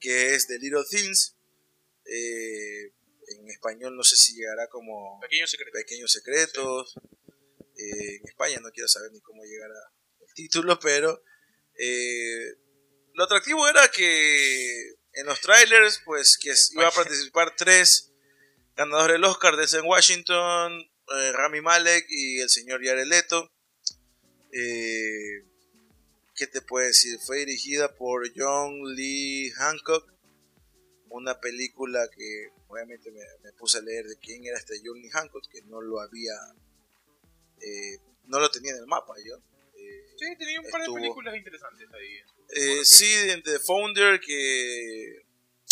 que 0.00 0.34
es 0.34 0.46
The 0.46 0.58
Little 0.58 0.84
Things. 0.88 1.36
Eh, 2.04 2.92
en 3.32 3.48
español 3.48 3.96
no 3.96 4.04
sé 4.04 4.16
si 4.16 4.34
llegará 4.34 4.68
como 4.68 5.18
Pequeños 5.20 5.50
Secretos. 6.12 6.94
Eh, 7.76 8.16
en 8.16 8.28
España 8.28 8.58
no 8.60 8.70
quiero 8.70 8.88
saber 8.88 9.10
ni 9.12 9.20
cómo 9.20 9.42
llegará 9.44 9.74
el 10.20 10.34
título, 10.34 10.78
pero 10.78 11.22
eh, 11.78 12.54
lo 13.14 13.24
atractivo 13.24 13.66
era 13.68 13.88
que 13.88 14.94
en 15.14 15.26
los 15.26 15.40
trailers, 15.40 16.00
pues 16.04 16.38
que 16.38 16.52
iba 16.72 16.88
a 16.88 16.92
participar 16.92 17.54
tres 17.56 18.12
ganadores 18.76 19.14
del 19.14 19.24
Oscar 19.24 19.56
desde 19.56 19.80
Washington, 19.80 20.80
eh, 20.80 21.32
Rami 21.32 21.60
Malek 21.60 22.06
y 22.08 22.40
el 22.40 22.48
señor 22.48 22.84
Jared 22.84 23.06
Leto. 23.06 23.50
Eh, 24.52 25.44
¿Qué 26.34 26.46
te 26.46 26.62
puedo 26.62 26.86
decir? 26.86 27.18
Fue 27.24 27.38
dirigida 27.38 27.94
por 27.94 28.30
John 28.34 28.94
Lee 28.94 29.50
Hancock, 29.56 30.10
una 31.10 31.38
película 31.40 32.08
que 32.16 32.48
obviamente 32.72 33.10
me, 33.10 33.52
puse 33.52 33.78
a 33.78 33.82
leer 33.82 34.06
de 34.06 34.16
quién 34.16 34.44
era 34.44 34.58
este 34.58 34.80
John 34.82 35.00
Lee 35.00 35.10
Hancock, 35.10 35.46
que 35.48 35.62
no 35.62 35.80
lo 35.80 36.00
había, 36.00 36.34
eh, 37.60 37.98
no 38.24 38.40
lo 38.40 38.50
tenía 38.50 38.72
en 38.72 38.78
el 38.78 38.86
mapa 38.86 39.14
yo. 39.24 39.36
sí, 40.16 40.36
tenía 40.38 40.60
un 40.60 40.70
par 40.70 40.82
de 40.82 40.92
películas 40.92 41.36
interesantes 41.36 41.88
ahí. 41.92 42.18
Eh, 42.54 42.84
sí, 42.84 43.42
The 43.44 43.58
Founder, 43.58 44.20
que. 44.20 45.22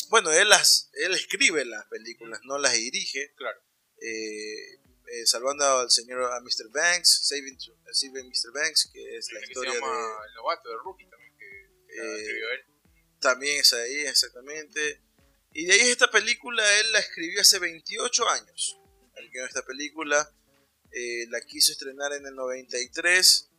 Bueno, 0.08 0.32
él, 0.32 0.48
las, 0.48 0.90
él 0.94 1.12
escribe 1.14 1.64
las 1.64 1.86
películas, 1.86 2.40
no 2.44 2.58
las 2.58 2.72
dirige. 2.72 3.32
Claro. 3.36 3.60
Eh, 4.00 4.80
eh, 5.12 5.26
salvando 5.26 5.64
al 5.64 5.90
señor 5.90 6.22
a 6.22 6.40
Mr. 6.40 6.70
Banks, 6.70 7.26
Saving, 7.28 7.58
saving 7.92 8.28
Mr. 8.28 8.52
Banks, 8.52 8.90
que 8.92 9.16
es 9.16 9.32
la 9.32 9.40
historia 9.40 9.72
se 9.72 9.80
llama 9.80 9.92
de. 9.92 10.28
El 10.28 10.34
novato 10.34 10.68
de 10.68 10.76
Rookie 10.76 11.06
también, 11.06 11.32
que, 11.36 12.20
escribió 12.20 12.50
él. 12.50 12.64
También 13.20 13.60
es 13.60 13.72
ahí, 13.72 14.06
exactamente. 14.06 15.02
Y 15.52 15.66
de 15.66 15.72
ahí 15.72 15.80
esta 15.90 16.10
película, 16.10 16.62
él 16.80 16.92
la 16.92 17.00
escribió 17.00 17.40
hace 17.40 17.58
28 17.58 18.28
años. 18.28 18.78
El 19.16 19.30
que 19.30 19.44
esta 19.44 19.62
película 19.62 20.32
la 21.28 21.40
quiso 21.42 21.72
estrenar 21.72 22.12
en 22.12 22.26
el 22.26 22.34
93. 22.34 23.50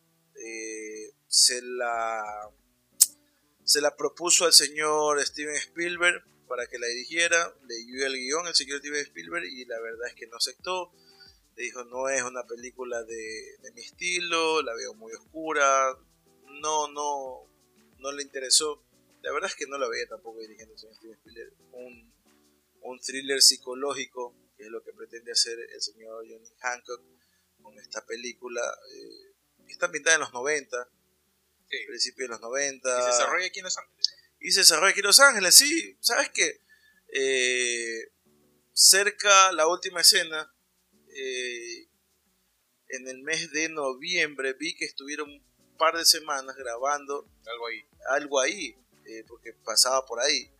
se 1.27 1.61
la 1.61 2.51
se 3.63 3.79
la 3.79 3.95
propuso 3.95 4.45
al 4.45 4.51
señor 4.51 5.23
Steven 5.25 5.55
Spielberg 5.55 6.23
para 6.51 6.67
que 6.67 6.77
la 6.77 6.87
dirigiera, 6.87 7.55
leyó 7.65 8.05
el 8.05 8.17
guion 8.17 8.45
el 8.45 8.53
señor 8.53 8.79
Steven 8.79 8.99
Spielberg 8.99 9.45
y 9.45 9.63
la 9.63 9.79
verdad 9.79 10.09
es 10.09 10.15
que 10.15 10.27
no 10.27 10.35
aceptó. 10.35 10.91
Le 11.55 11.63
dijo, 11.63 11.85
no 11.85 12.09
es 12.09 12.21
una 12.23 12.43
película 12.45 13.01
de, 13.03 13.57
mi 13.73 13.79
estilo, 13.79 14.61
la 14.61 14.73
veo 14.73 14.93
muy 14.93 15.13
oscura, 15.13 15.97
no, 16.59 16.89
no, 16.89 17.47
no 17.99 18.11
le 18.11 18.23
interesó. 18.23 18.83
La 19.21 19.31
verdad 19.31 19.49
es 19.49 19.55
que 19.55 19.67
no 19.67 19.77
la 19.77 19.87
veía 19.87 20.07
tampoco 20.07 20.39
dirigiendo 20.39 20.73
el 20.73 20.79
señor 20.79 20.95
Steven 20.95 21.15
Spielberg. 21.15 21.53
Un, 21.73 22.13
un 22.81 22.99
thriller 22.99 23.41
psicológico, 23.41 24.35
que 24.57 24.63
es 24.63 24.69
lo 24.69 24.83
que 24.83 24.93
pretende 24.93 25.31
hacer 25.31 25.59
el 25.59 25.81
señor 25.81 26.25
Johnny 26.27 26.49
Hancock 26.59 27.01
con 27.61 27.77
esta 27.77 28.05
película. 28.05 28.61
Eh, 28.95 29.33
está 29.67 29.91
pintada 29.91 30.15
en 30.15 30.21
los 30.21 30.33
90, 30.33 30.89
sí. 31.69 31.77
principios 31.87 32.29
de 32.29 32.33
los 32.33 32.41
90. 32.41 32.89
Y 32.89 33.01
se 33.01 33.07
desarrolla 33.07 33.45
aquí 33.45 33.59
en 33.59 33.65
Los 33.65 33.77
Ángeles. 33.77 34.15
Y 34.39 34.51
se 34.51 34.59
desarrolla 34.61 34.89
aquí 34.89 34.99
en 34.99 35.05
Los 35.05 35.19
Ángeles, 35.19 35.55
sí. 35.55 35.97
¿Sabes 35.99 36.29
qué? 36.29 36.61
Eh, 37.13 38.11
cerca 38.73 39.51
la 39.51 39.67
última 39.67 40.01
escena, 40.01 40.51
eh, 41.13 41.87
en 42.87 43.07
el 43.07 43.21
mes 43.21 43.51
de 43.51 43.69
noviembre, 43.69 44.53
vi 44.53 44.75
que 44.75 44.85
estuvieron 44.85 45.29
un 45.29 45.77
par 45.77 45.95
de 45.95 46.05
semanas 46.05 46.55
grabando 46.55 47.29
algo 47.45 47.67
ahí, 47.67 47.85
algo 48.09 48.39
ahí 48.39 48.80
eh, 49.05 49.23
porque 49.27 49.53
pasaba 49.53 50.05
por 50.05 50.19
ahí. 50.19 50.51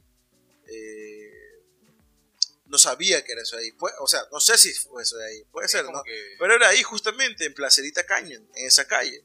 no 2.65 2.77
sabía 2.77 3.23
que 3.23 3.33
era 3.33 3.41
eso 3.41 3.57
ahí. 3.57 3.71
o 3.99 4.07
sea, 4.07 4.21
no 4.31 4.39
sé 4.39 4.57
si 4.57 4.73
fue 4.73 5.03
eso 5.03 5.17
de 5.17 5.25
ahí. 5.25 5.43
Puede 5.51 5.67
ser, 5.67 5.85
¿no? 5.85 6.01
Pero 6.39 6.55
era 6.55 6.69
ahí 6.69 6.83
justamente, 6.83 7.45
en 7.45 7.53
Placerita 7.53 8.05
Canyon, 8.05 8.47
en 8.55 8.67
esa 8.67 8.85
calle. 8.87 9.23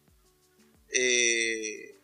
Eh, 0.91 1.99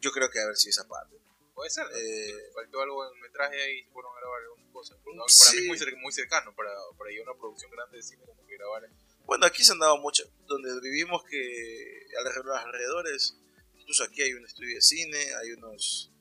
yo 0.00 0.12
creo 0.12 0.30
que 0.30 0.40
a 0.40 0.46
ver 0.46 0.56
si 0.56 0.70
esa 0.70 0.86
parte. 0.86 1.16
Puede 1.54 1.70
ser, 1.70 1.86
eh, 1.94 2.50
faltó 2.52 2.82
algo 2.82 3.06
en 3.06 3.14
el 3.14 3.22
metraje 3.22 3.62
ahí, 3.62 3.82
fueron 3.92 4.14
a 4.14 4.20
grabar 4.20 4.42
algunas 4.42 4.72
cosas. 4.72 4.98
Para 4.98 5.16
mí 5.16 5.58
es 5.58 5.66
muy, 5.66 5.96
muy 6.02 6.12
cercano, 6.12 6.54
para, 6.54 6.70
para 6.98 7.10
ir 7.10 7.20
a 7.20 7.22
una 7.30 7.34
producción 7.34 7.70
grande 7.70 7.96
de 7.96 8.02
cine 8.02 8.22
como 8.26 8.46
que 8.46 8.56
grabar. 8.56 8.88
Bueno, 9.24 9.46
aquí 9.46 9.64
se 9.64 9.72
han 9.72 9.78
dado 9.78 9.96
mucho, 9.96 10.30
donde 10.46 10.78
vivimos 10.80 11.24
que 11.24 12.06
alrededor, 12.18 12.44
los 12.44 12.58
alrededores, 12.58 13.36
incluso 13.74 14.04
aquí 14.04 14.22
hay 14.22 14.34
un 14.34 14.44
estudio 14.44 14.74
de 14.74 14.82
cine, 14.82 15.34
hay 15.34 15.52
unos, 15.52 16.12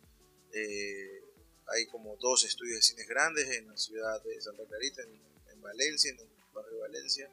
eh, 0.56 1.24
hay 1.68 1.86
como 1.88 2.16
dos 2.18 2.44
estudios 2.44 2.78
de 2.78 2.82
cine 2.82 3.06
grandes 3.06 3.50
en 3.58 3.68
la 3.68 3.78
ciudad 3.78 4.24
de 4.24 4.42
Santa 4.42 4.64
Clarita, 4.66 5.02
en, 5.04 5.22
en 5.52 5.62
Valencia, 5.62 6.12
en 6.12 6.20
el 6.20 6.30
barrio 6.54 6.74
de 6.74 6.80
Valencia. 6.80 7.32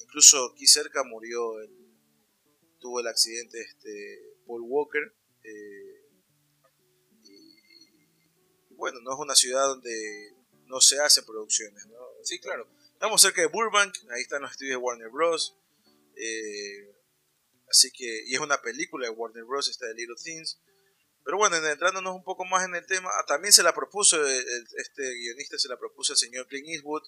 incluso 0.00 0.52
aquí 0.52 0.66
cerca 0.66 1.04
murió 1.04 1.60
el 1.60 1.84
tuvo 2.84 3.00
el 3.00 3.06
accidente 3.06 3.62
este 3.62 4.36
Paul 4.46 4.60
Walker. 4.66 5.14
eh, 5.42 6.00
y 7.22 8.74
bueno, 8.74 9.00
no 9.00 9.14
es 9.14 9.18
una 9.18 9.34
ciudad 9.34 9.66
donde 9.68 10.34
no 10.66 10.82
se 10.82 11.00
hacen 11.00 11.24
producciones, 11.24 11.86
¿no? 11.86 11.96
Sí, 12.22 12.38
claro. 12.40 12.68
Estamos 12.92 13.22
cerca 13.22 13.40
de 13.40 13.46
Burbank, 13.46 13.94
ahí 14.10 14.20
están 14.20 14.42
los 14.42 14.50
estudios 14.50 14.72
de 14.72 14.76
Warner 14.76 15.08
Bros. 15.08 15.56
eh, 16.16 16.94
así 17.70 17.90
que, 17.90 18.24
y 18.26 18.34
es 18.34 18.40
una 18.40 18.60
película 18.60 19.06
de 19.06 19.14
Warner 19.14 19.44
Bros. 19.44 19.68
esta 19.68 19.86
de 19.86 19.94
Little 19.94 20.16
Things. 20.22 20.60
Pero 21.24 21.38
bueno, 21.38 21.56
en- 21.56 21.64
entrándonos 21.64 22.14
un 22.14 22.22
poco 22.24 22.44
más 22.44 22.64
en 22.66 22.74
el 22.74 22.84
tema, 22.86 23.10
ah, 23.18 23.24
también 23.26 23.52
se 23.52 23.62
la 23.62 23.74
propuso, 23.74 24.16
el- 24.24 24.30
el- 24.48 24.66
este 24.76 25.02
guionista 25.14 25.58
se 25.58 25.68
la 25.68 25.78
propuso 25.78 26.12
al 26.12 26.18
señor 26.18 26.46
Clint 26.46 26.68
Eastwood, 26.68 27.02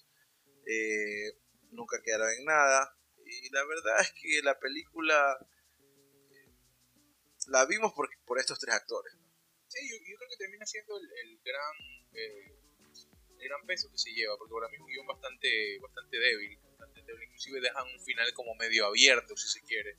eh, 0.65 1.37
nunca 1.71 2.01
quedaron 2.03 2.29
en 2.31 2.45
nada. 2.45 2.93
Y 3.25 3.49
la 3.51 3.63
verdad 3.65 4.01
es 4.01 4.13
que 4.13 4.41
la 4.43 4.57
película 4.59 5.37
eh, 6.31 6.53
la 7.47 7.65
vimos 7.65 7.93
por, 7.93 8.09
por 8.25 8.39
estos 8.39 8.57
tres 8.59 8.73
actores. 8.75 9.13
Sí, 9.67 9.79
yo, 9.89 9.95
yo 9.97 10.17
creo 10.17 10.29
que 10.29 10.37
termina 10.37 10.65
siendo 10.65 10.97
el, 10.97 11.03
el 11.23 11.39
gran 11.43 11.75
eh, 12.13 12.53
el 13.39 13.49
gran 13.49 13.65
peso 13.67 13.87
que 13.91 13.97
se 13.99 14.09
lleva, 14.11 14.35
porque 14.37 14.53
para 14.53 14.67
mí 14.69 14.75
es 14.75 14.81
un 14.81 14.87
guion 14.87 15.05
bastante, 15.05 15.77
bastante 15.79 16.17
débil, 16.17 16.57
bastante 16.79 17.01
débil. 17.03 17.23
Inclusive 17.25 17.61
dejan 17.61 17.85
un 17.87 18.03
final 18.03 18.33
como 18.33 18.55
medio 18.55 18.87
abierto, 18.87 19.37
si 19.37 19.47
se 19.47 19.61
quiere. 19.61 19.97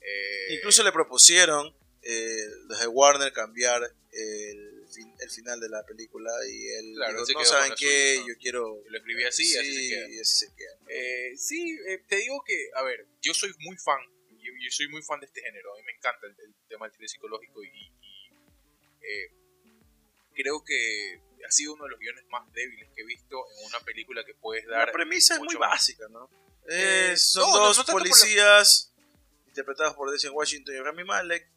Eh, 0.00 0.54
Incluso 0.54 0.82
le 0.82 0.90
propusieron 0.92 1.76
eh, 2.02 2.46
los 2.66 2.80
de 2.80 2.86
Warner 2.88 3.32
cambiar 3.32 3.82
el, 4.12 4.84
fin- 4.92 5.14
el 5.20 5.30
final 5.30 5.58
de 5.60 5.68
la 5.68 5.84
película 5.86 6.30
y 6.50 6.68
él 6.68 6.92
Claro, 6.96 7.24
dijo, 7.24 7.40
no 7.40 7.46
saben 7.46 7.72
qué, 7.78 8.22
yo 8.26 8.34
quiero... 8.38 8.82
lo 8.88 8.98
escribí 8.98 9.24
así, 9.24 9.44
sí, 9.44 9.56
así 9.58 9.72
se 9.74 9.88
queda. 9.88 10.08
y 10.10 10.20
así 10.20 10.34
se 10.46 10.54
queda. 10.54 10.78
Eh, 10.88 11.32
sí, 11.36 11.78
eh, 11.88 12.02
te 12.08 12.16
digo 12.16 12.42
que, 12.46 12.70
a 12.74 12.82
ver, 12.82 13.06
yo 13.20 13.32
soy 13.34 13.52
muy 13.60 13.76
fan, 13.78 14.00
yo, 14.30 14.52
yo 14.60 14.70
soy 14.70 14.88
muy 14.88 15.02
fan 15.02 15.20
de 15.20 15.26
este 15.26 15.40
género, 15.40 15.72
a 15.72 15.76
mí 15.78 15.82
me 15.84 15.92
encanta 15.92 16.26
el, 16.26 16.34
el 16.44 16.54
tema 16.68 16.86
del 16.86 16.92
thriller 16.92 17.08
psicológico 17.08 17.62
y, 17.64 17.68
y, 17.68 18.30
eh, 19.02 19.30
creo 20.34 20.62
que 20.64 21.20
ha 21.46 21.50
sido 21.50 21.74
uno 21.74 21.84
de 21.84 21.90
los 21.90 21.98
guiones 21.98 22.24
más 22.30 22.50
débiles 22.52 22.88
que 22.94 23.02
he 23.02 23.04
visto 23.04 23.36
en 23.58 23.66
una 23.66 23.80
película 23.80 24.24
que 24.24 24.34
puedes 24.34 24.66
dar. 24.66 24.86
La 24.88 24.92
premisa 24.92 25.34
es 25.34 25.40
muy 25.40 25.54
más. 25.56 25.70
básica, 25.70 26.06
¿no? 26.08 26.28
Eh, 26.68 27.14
son 27.16 27.50
no, 27.50 27.58
dos 27.66 27.78
no 27.78 27.84
policías 27.86 28.92
interpretados 29.48 29.94
por 29.94 30.08
Denzel 30.10 30.30
Washington 30.30 30.74
y 30.74 30.78
Rami 30.78 31.02
Malek. 31.04 31.50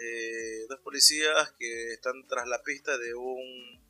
Eh, 0.00 0.66
dos 0.68 0.80
policías 0.80 1.52
que 1.58 1.92
están 1.92 2.26
tras 2.26 2.46
la 2.46 2.62
pista 2.62 2.96
de 2.98 3.14
un 3.14 3.82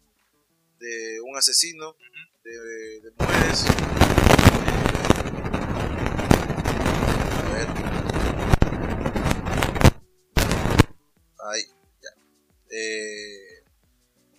de 0.79 1.21
un 1.21 1.37
asesino 1.37 1.97
de, 2.43 3.13
mujeres. 3.17 3.65
A 7.39 7.53
ver. 7.53 7.69
Ahí, 11.51 11.63
ya. 12.03 12.11
Eh, 12.71 13.63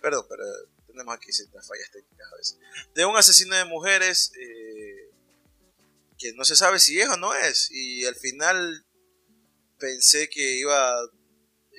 perdón, 0.00 0.26
pero 0.28 0.44
tenemos 0.86 1.14
aquí 1.14 1.32
ciertas 1.32 1.66
fallas 1.66 1.90
técnicas 1.90 2.32
a 2.32 2.36
veces. 2.36 2.58
De 2.94 3.04
un 3.04 3.16
asesino 3.16 3.56
de 3.56 3.64
mujeres 3.64 4.32
eh, 4.38 5.10
que 6.18 6.32
no 6.34 6.44
se 6.44 6.56
sabe 6.56 6.78
si 6.78 7.00
es 7.00 7.08
o 7.08 7.16
no 7.16 7.34
es. 7.34 7.70
Y 7.70 8.06
al 8.06 8.16
final 8.16 8.86
pensé 9.78 10.28
que 10.28 10.58
iba, 10.58 10.96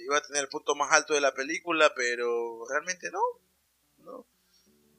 iba 0.08 0.18
a 0.18 0.22
tener 0.22 0.42
el 0.44 0.50
punto 0.50 0.74
más 0.76 0.92
alto 0.92 1.14
de 1.14 1.22
la 1.22 1.34
película, 1.34 1.94
pero 1.96 2.64
realmente 2.70 3.10
no. 3.12 3.22
No, 4.00 4.28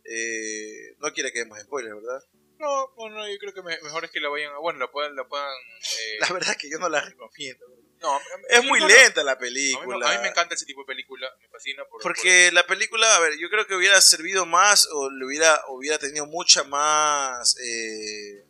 Eh, 0.05 0.95
no 0.99 1.13
quiere 1.13 1.33
que 1.33 1.41
demos 1.41 1.59
spoilers, 1.61 1.97
¿verdad? 1.97 2.23
No, 2.59 2.93
no, 2.97 3.11
no, 3.11 3.29
yo 3.29 3.39
creo 3.39 3.55
que 3.55 3.63
me- 3.63 3.81
mejor 3.83 4.05
es 4.05 4.11
que 4.11 4.21
la 4.21 4.29
vayan, 4.29 4.53
a- 4.53 4.59
bueno, 4.59 4.79
la 4.81 4.91
puedan, 4.91 5.15
la 5.15 5.27
puedan... 5.29 5.47
eh, 5.49 6.17
La 6.21 6.33
verdad 6.33 6.51
es 6.53 6.57
que 6.57 6.71
yo 6.71 6.79
no 6.79 6.89
la 6.89 7.01
recomiendo. 7.03 7.65
no, 8.01 8.15
a 8.17 8.19
mí- 8.19 8.45
Es 8.49 8.65
muy 8.65 8.81
no, 8.81 8.89
lenta 8.89 9.23
la 9.23 9.33
A 9.33 9.35
mí, 9.37 9.41
me- 9.43 9.47
película. 9.47 10.11
a 10.11 10.17
mí 10.17 10.23
me 10.23 10.29
encanta 10.29 10.55
ese 10.55 10.67
tipo 10.67 10.81
de 10.83 10.87
película, 10.87 11.31
me 11.41 11.49
fascina 11.49 11.85
por, 11.85 12.03
Porque 12.03 12.51
la 12.53 12.67
película, 12.67 13.15
a 13.17 13.21
ver, 13.21 13.39
yo 13.39 13.49
creo 13.51 13.67
que 13.67 13.75
hubiera 13.77 14.01
servido 14.01 14.45
más 14.47 14.89
o 14.93 15.09
le 15.11 15.25
hubiera, 15.27 15.63
hubiera 15.69 15.99
tenido 15.99 16.27
mucha 16.27 16.65
más 16.65 17.57
eh, 17.61 18.45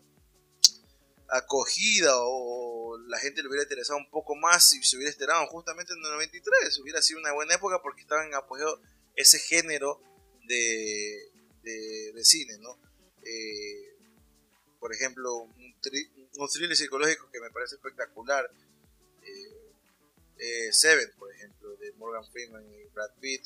acogida 1.28 2.12
o 2.16 2.77
la 2.96 3.18
gente 3.18 3.42
le 3.42 3.48
hubiera 3.48 3.64
interesado 3.64 3.98
un 3.98 4.08
poco 4.10 4.34
más 4.36 4.70
si 4.70 4.82
se 4.82 4.96
hubiera 4.96 5.10
estrenado 5.10 5.46
justamente 5.48 5.92
en 5.92 5.98
el 5.98 6.10
93. 6.12 6.78
Hubiera 6.78 7.02
sido 7.02 7.20
una 7.20 7.32
buena 7.32 7.54
época 7.54 7.80
porque 7.82 8.00
estaba 8.02 8.24
en 8.24 8.34
apogeo 8.34 8.80
ese 9.16 9.38
género 9.38 10.00
de, 10.44 11.30
de, 11.62 12.24
cine, 12.24 12.56
¿no? 12.58 12.78
Eh, 13.24 13.94
por 14.80 14.94
ejemplo, 14.94 15.34
un, 15.36 15.74
tri- 15.82 16.08
un 16.36 16.48
thriller 16.48 16.76
psicológico 16.76 17.28
que 17.30 17.40
me 17.40 17.50
parece 17.50 17.74
espectacular. 17.74 18.50
eh, 19.24 19.72
eh, 20.38 20.72
Seven, 20.72 21.10
por 21.18 21.32
ejemplo, 21.34 21.74
de 21.76 21.92
Morgan 21.92 22.24
Freeman 22.30 22.64
y 22.74 22.84
Brad 22.94 23.10
Pitt 23.20 23.44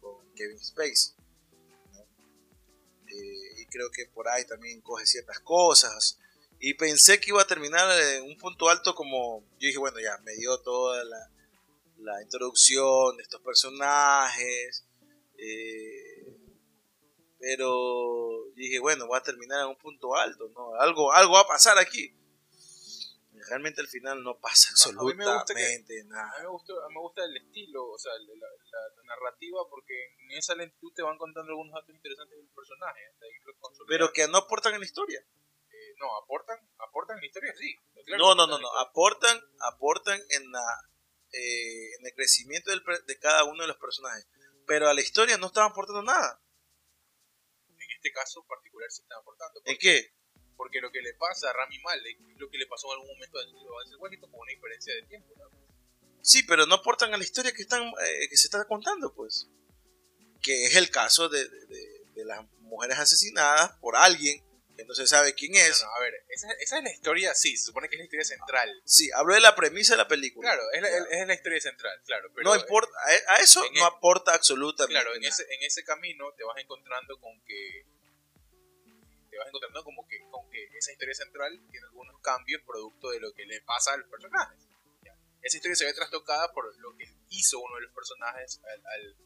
con 0.00 0.24
Kevin 0.34 0.58
Spacey. 0.58 1.14
y 3.08 3.66
creo 3.66 3.90
que 3.90 4.06
por 4.06 4.28
ahí 4.28 4.44
también 4.46 4.80
coge 4.80 5.06
ciertas 5.06 5.40
cosas. 5.40 6.18
Y 6.58 6.74
pensé 6.74 7.20
que 7.20 7.30
iba 7.30 7.42
a 7.42 7.46
terminar 7.46 7.86
en 8.14 8.24
un 8.24 8.36
punto 8.38 8.68
alto 8.68 8.94
como 8.94 9.40
yo 9.58 9.66
dije, 9.66 9.78
bueno, 9.78 9.98
ya 10.00 10.16
me 10.24 10.32
dio 10.34 10.58
toda 10.62 11.04
la, 11.04 11.30
la 11.98 12.22
introducción 12.22 13.16
de 13.16 13.22
estos 13.22 13.40
personajes. 13.42 14.86
eh, 15.38 16.32
pero 17.38 18.46
dije, 18.54 18.78
bueno, 18.80 19.06
va 19.08 19.18
a 19.18 19.22
terminar 19.22 19.60
en 19.62 19.68
un 19.68 19.76
punto 19.76 20.14
alto, 20.16 20.48
¿no? 20.54 20.74
Algo, 20.80 21.12
algo 21.12 21.34
va 21.34 21.40
a 21.40 21.46
pasar 21.46 21.78
aquí. 21.78 22.12
Realmente 23.48 23.80
al 23.82 23.86
final 23.88 24.24
no 24.24 24.38
pasa 24.40 24.70
A- 24.70 24.88
a 24.88 24.92
mí 25.04 25.14
me 25.14 25.24
gusta 25.24 25.54
que- 25.54 25.60
absolutamente 25.62 26.00
A 26.00 26.04
nada. 26.04 26.32
mí 26.38 26.42
me 26.44 26.48
gusta, 26.48 26.72
a 26.72 26.88
mí 26.88 26.94
me 26.94 27.00
gusta 27.00 27.24
el 27.24 27.36
estilo, 27.36 27.86
o 27.86 27.98
sea, 27.98 28.12
la, 28.14 28.34
la- 28.34 28.94
la 28.96 29.02
narrativa, 29.04 29.60
porque 29.68 29.94
en 30.24 30.32
esa 30.32 30.54
lentitud 30.56 30.92
te 30.94 31.02
van 31.02 31.18
contando 31.18 31.50
algunos 31.52 31.72
datos 31.74 31.94
interesantes 31.94 32.36
del 32.38 32.48
personaje. 32.48 33.00
Pero 33.86 34.12
que 34.12 34.26
no 34.26 34.38
aportan 34.38 34.74
en 34.74 34.80
la 34.80 34.86
historia. 34.86 35.22
No, 35.98 36.16
aportan, 36.18 36.58
aportan 36.78 37.16
en 37.16 37.20
la 37.22 37.26
historia, 37.26 37.54
sí. 37.56 37.74
claro 38.04 38.34
no, 38.34 38.46
no, 38.46 38.46
no, 38.46 38.54
aportan 38.56 38.62
no. 38.62 38.78
Aportan, 38.78 39.40
aportan 39.60 40.20
en 40.30 40.50
la 40.52 40.90
eh, 41.32 41.94
en 41.98 42.06
el 42.06 42.12
crecimiento 42.14 42.70
del 42.70 42.82
de 43.06 43.18
cada 43.18 43.44
uno 43.44 43.62
de 43.62 43.68
los 43.68 43.76
personajes. 43.78 44.26
Pero 44.66 44.88
a 44.88 44.94
la 44.94 45.00
historia 45.00 45.38
no 45.38 45.46
están 45.46 45.70
aportando 45.70 46.02
nada. 46.02 46.40
En 47.68 47.90
este 47.96 48.12
caso 48.12 48.44
particular 48.46 48.90
se 48.90 49.02
están 49.02 49.18
aportando. 49.18 49.60
¿En 49.64 49.76
qué? 49.78 50.12
porque 50.56 50.80
lo 50.80 50.90
que 50.90 51.02
le 51.02 51.12
pasa 51.12 51.50
a 51.50 51.52
Rami 51.52 51.78
Malek 51.80 52.18
es 52.30 52.38
lo 52.38 52.48
que 52.48 52.56
le 52.56 52.66
pasó 52.66 52.86
en 52.88 52.92
algún 53.00 53.08
momento 53.14 53.38
a 53.38 53.42
Denzel 53.42 53.98
Washington 53.98 54.30
con 54.30 54.40
una 54.40 54.50
diferencia 54.52 54.94
de 54.94 55.02
tiempo. 55.02 55.34
¿no? 55.36 55.50
Sí, 56.22 56.44
pero 56.44 56.64
no 56.64 56.76
aportan 56.76 57.12
a 57.12 57.18
la 57.18 57.22
historia 57.24 57.52
que 57.52 57.60
están 57.60 57.82
eh, 57.82 58.28
que 58.30 58.36
se 58.38 58.46
está 58.46 58.64
contando, 58.66 59.14
pues. 59.14 59.48
Que 60.40 60.64
es 60.64 60.76
el 60.76 60.88
caso 60.90 61.28
de, 61.28 61.46
de- 61.46 61.66
de- 61.66 62.04
de 62.14 62.24
las 62.24 62.50
mujeres 62.60 62.98
asesinadas 62.98 63.76
por 63.80 63.96
alguien 63.96 64.42
no 64.84 64.94
se 64.94 65.06
sabe 65.06 65.34
quién 65.34 65.54
es. 65.54 65.80
No, 65.82 65.88
no, 65.88 65.94
a 65.96 66.00
ver, 66.00 66.14
esa, 66.28 66.52
esa 66.60 66.78
es 66.78 66.84
la 66.84 66.92
historia, 66.92 67.34
sí, 67.34 67.56
se 67.56 67.66
supone 67.66 67.88
que 67.88 67.94
es 67.96 68.00
la 68.00 68.04
historia 68.04 68.24
central. 68.24 68.82
Sí, 68.84 69.10
hablo 69.14 69.34
de 69.34 69.40
la 69.40 69.54
premisa 69.56 69.94
de 69.94 69.98
la 69.98 70.08
película. 70.08 70.48
Claro, 70.50 70.62
es 70.72 70.82
la, 70.82 70.88
es 70.88 71.26
la 71.26 71.34
historia 71.34 71.60
central, 71.60 72.00
claro. 72.04 72.30
Pero, 72.34 72.50
no 72.50 72.56
importa, 72.56 72.92
a, 73.28 73.34
a 73.34 73.36
eso 73.38 73.60
no 73.62 73.70
el- 73.70 73.82
aporta 73.84 74.34
absolutamente 74.34 74.94
Claro, 75.00 75.14
en 75.14 75.22
nada. 75.22 75.32
ese, 75.34 75.46
en 75.54 75.62
ese 75.62 75.82
camino 75.84 76.32
te 76.36 76.44
vas 76.44 76.58
encontrando 76.58 77.18
con 77.20 77.40
que 77.44 77.84
te 79.30 79.38
vas 79.38 79.48
encontrando 79.48 79.84
como 79.84 80.06
que 80.08 80.20
con 80.30 80.48
que 80.50 80.64
esa 80.78 80.92
historia 80.92 81.14
central 81.14 81.60
tiene 81.70 81.86
algunos 81.86 82.20
cambios 82.20 82.62
producto 82.66 83.10
de 83.10 83.20
lo 83.20 83.32
que 83.34 83.44
le 83.46 83.60
pasa 83.62 83.92
a 83.92 83.96
los 83.96 84.08
personajes. 84.08 84.58
Esa 85.42 85.56
historia 85.58 85.76
se 85.76 85.84
ve 85.84 85.94
trastocada 85.94 86.52
por 86.52 86.74
lo 86.78 86.96
que 86.96 87.04
hizo 87.30 87.60
uno 87.60 87.76
de 87.76 87.82
los 87.82 87.92
personajes 87.94 88.60
al- 88.64 88.86
al- 88.86 89.16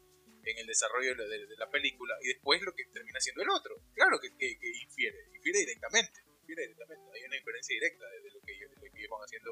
en 0.45 0.59
el 0.59 0.67
desarrollo 0.67 1.15
de, 1.15 1.29
de- 1.29 1.47
de 1.47 1.57
la 1.57 1.69
película 1.71 2.15
y 2.23 2.29
después 2.29 2.61
lo 2.63 2.75
que 2.75 2.85
termina 2.87 3.21
siendo 3.21 3.43
el 3.43 3.51
otro. 3.51 3.77
Claro 3.95 4.19
que, 4.21 4.31
que- 4.37 4.59
que 4.59 4.69
infiere, 4.83 5.19
infiere 5.35 5.61
directamente, 5.61 6.21
infiere 6.41 6.63
directamente. 6.63 7.05
Hay 7.15 7.25
una 7.25 7.37
inferencia 7.37 7.75
directa 7.75 8.05
de, 8.07 8.31
lo, 8.31 8.41
que 8.43 8.53
ellos, 8.53 8.71
de 8.71 8.77
lo 8.77 8.83
que 8.93 8.99
ellos 8.99 9.11
van 9.11 9.21
haciendo 9.23 9.51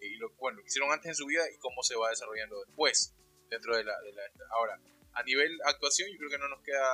eh, 0.00 0.06
y 0.06 0.16
lo, 0.16 0.30
bueno, 0.36 0.56
lo 0.58 0.62
que 0.62 0.68
hicieron 0.68 0.90
antes 0.92 1.08
en 1.08 1.14
su 1.14 1.26
vida 1.26 1.44
y 1.50 1.58
cómo 1.58 1.82
se 1.82 1.94
va 1.96 2.10
desarrollando 2.10 2.64
después 2.64 3.14
dentro 3.48 3.76
de 3.76 3.84
la, 3.84 4.00
de 4.00 4.12
la 4.12 4.22
ahora 4.50 4.80
a 5.14 5.22
nivel 5.24 5.60
actuación 5.66 6.08
yo 6.10 6.16
creo 6.18 6.30
que 6.30 6.38
no 6.38 6.48
nos 6.48 6.62
queda 6.62 6.88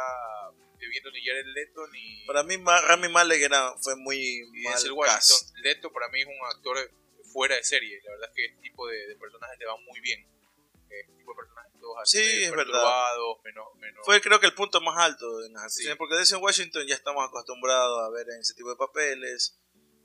viendo 0.91 1.11
ni 1.13 1.25
Jared 1.25 1.47
Leto 1.47 1.87
ni, 1.89 2.27
Para 2.27 2.43
mí, 2.43 2.57
Rami 2.57 3.09
Malek 3.09 3.43
era- 3.43 3.75
fue 3.81 3.95
muy 3.97 4.43
mal 4.65 4.75
Leto 5.63 5.93
para 5.93 6.09
mí 6.09 6.21
es 6.23 6.27
un 6.27 6.35
actor 6.53 6.77
fuera 7.33 7.55
de 7.57 7.63
serie 7.65 8.01
la 8.05 8.11
verdad 8.13 8.29
es 8.31 8.35
que 8.35 8.45
este 8.47 8.61
tipo 8.61 8.89
de, 8.89 9.07
de 9.07 9.17
personajes 9.17 9.59
le 9.59 9.67
van 9.67 9.83
muy 9.85 10.01
bien 10.01 10.27
tipo 11.17 11.33
de 11.33 11.37
personajes 11.37 11.73
todos 11.81 11.97
así 12.03 12.19
Sí, 12.19 12.43
es 12.45 12.51
verdad. 12.51 12.65
perturbados 12.65 13.37
menos, 13.45 13.67
menos 13.77 14.05
Fue 14.05 14.21
creo 14.21 14.41
que 14.41 14.47
el 14.47 14.55
punto 14.55 14.81
más 14.81 14.99
alto 14.99 15.45
en 15.45 15.53
las 15.53 15.65
actuaciones, 15.65 15.93
Sí. 15.95 15.99
porque 15.99 16.17
desde 16.17 16.37
Washington 16.37 16.87
ya 16.87 16.95
estamos 16.95 17.27
acostumbrados 17.29 18.01
a 18.07 18.11
ver 18.11 18.27
en 18.31 18.41
ese 18.41 18.55
tipo 18.55 18.71
de 18.71 18.77
papeles, 18.77 19.59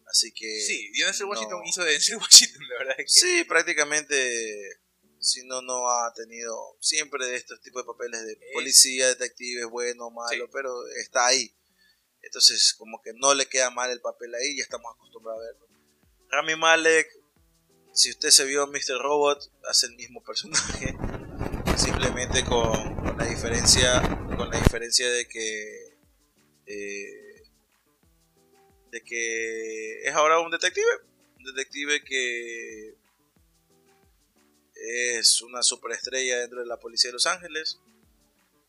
así 0.07 0.31
que 0.33 0.59
sí 0.61 0.91
Denzel 0.99 1.25
Washington 1.27 1.59
no. 1.59 1.65
hizo 1.65 1.83
de 1.83 1.91
Denzel 1.91 2.17
Washington 2.21 2.61
la 2.69 2.77
verdad 2.79 2.95
es 2.99 3.13
que 3.13 3.19
sí, 3.19 3.43
prácticamente 3.45 4.79
si 5.19 5.45
no 5.45 5.61
no 5.61 5.89
ha 5.89 6.13
tenido 6.13 6.77
siempre 6.81 7.25
de 7.25 7.35
estos 7.37 7.61
tipos 7.61 7.81
de 7.83 7.87
papeles 7.87 8.25
de 8.25 8.37
policía, 8.53 9.07
detective, 9.07 9.63
bueno, 9.65 10.09
malo, 10.09 10.45
Sí. 10.45 10.49
pero 10.51 10.85
está 10.97 11.27
ahí. 11.27 11.55
Entonces, 12.21 12.73
como 12.77 13.01
que 13.01 13.11
no 13.15 13.33
le 13.33 13.45
queda 13.47 13.69
mal 13.69 13.89
el 13.89 14.01
papel 14.01 14.33
ahí, 14.35 14.57
ya 14.57 14.63
estamos 14.63 14.93
acostumbrados 14.95 15.41
a 15.41 15.45
verlo. 15.45 15.67
Rami 16.29 16.55
Malek 16.57 17.07
si 17.93 18.09
usted 18.09 18.29
se 18.29 18.45
vio 18.45 18.67
Mr. 18.67 18.99
Robot, 19.01 19.51
hace 19.69 19.87
el 19.87 19.95
mismo 19.95 20.21
personaje, 20.23 20.95
simplemente 21.77 22.43
con, 22.43 23.17
la 23.17 23.25
diferencia, 23.25 24.01
con 24.35 24.49
la 24.49 24.59
diferencia 24.59 25.09
de 25.09 25.27
que 25.27 25.97
eh, 26.65 27.43
de 28.91 29.01
que 29.01 30.03
es 30.03 30.13
ahora 30.13 30.39
un 30.39 30.51
detective, 30.51 30.85
un 31.37 31.43
detective 31.43 32.03
que 32.03 32.95
es 34.75 35.41
una 35.41 35.63
superestrella 35.63 36.39
dentro 36.39 36.59
de 36.59 36.65
la 36.65 36.79
policía 36.79 37.09
de 37.09 37.13
Los 37.13 37.25
Ángeles 37.25 37.79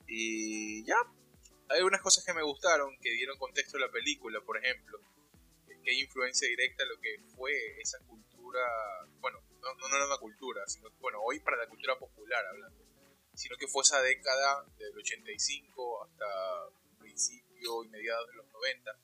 y 0.07 0.85
ya. 0.85 0.97
Hay 1.69 1.81
unas 1.83 2.03
cosas 2.03 2.25
que 2.25 2.35
me 2.35 2.43
gustaron 2.43 2.97
que 3.01 3.11
dieron 3.13 3.39
contexto 3.39 3.79
a 3.79 3.81
la 3.81 3.91
película, 3.91 4.41
por 4.43 4.59
ejemplo, 4.59 5.01
que 5.83 5.93
influencia 5.93 6.49
directa 6.49 6.85
lo 6.85 7.01
que 7.01 7.21
fue 7.37 7.53
esa 7.81 7.99
cultura, 8.01 8.34
bueno, 9.21 9.43
no, 9.61 9.75
no 9.75 9.97
era 9.97 10.07
una 10.07 10.19
cultura, 10.19 10.63
sino 10.67 10.91
bueno, 11.01 11.21
hoy 11.23 11.41
para 11.41 11.57
la 11.57 11.69
cultura 11.69 11.99
popular 11.99 12.45
hablando, 12.47 12.85
sino 13.35 13.57
que 13.57 13.67
fue 13.67 13.83
esa 13.83 14.01
década 14.01 14.65
del 14.77 14.97
85 14.97 16.05
hasta 16.05 16.27
principio 16.99 17.85
y 17.85 17.89
mediados 17.89 18.29
de 18.29 18.35
los 18.35 18.47
90, 18.51 18.99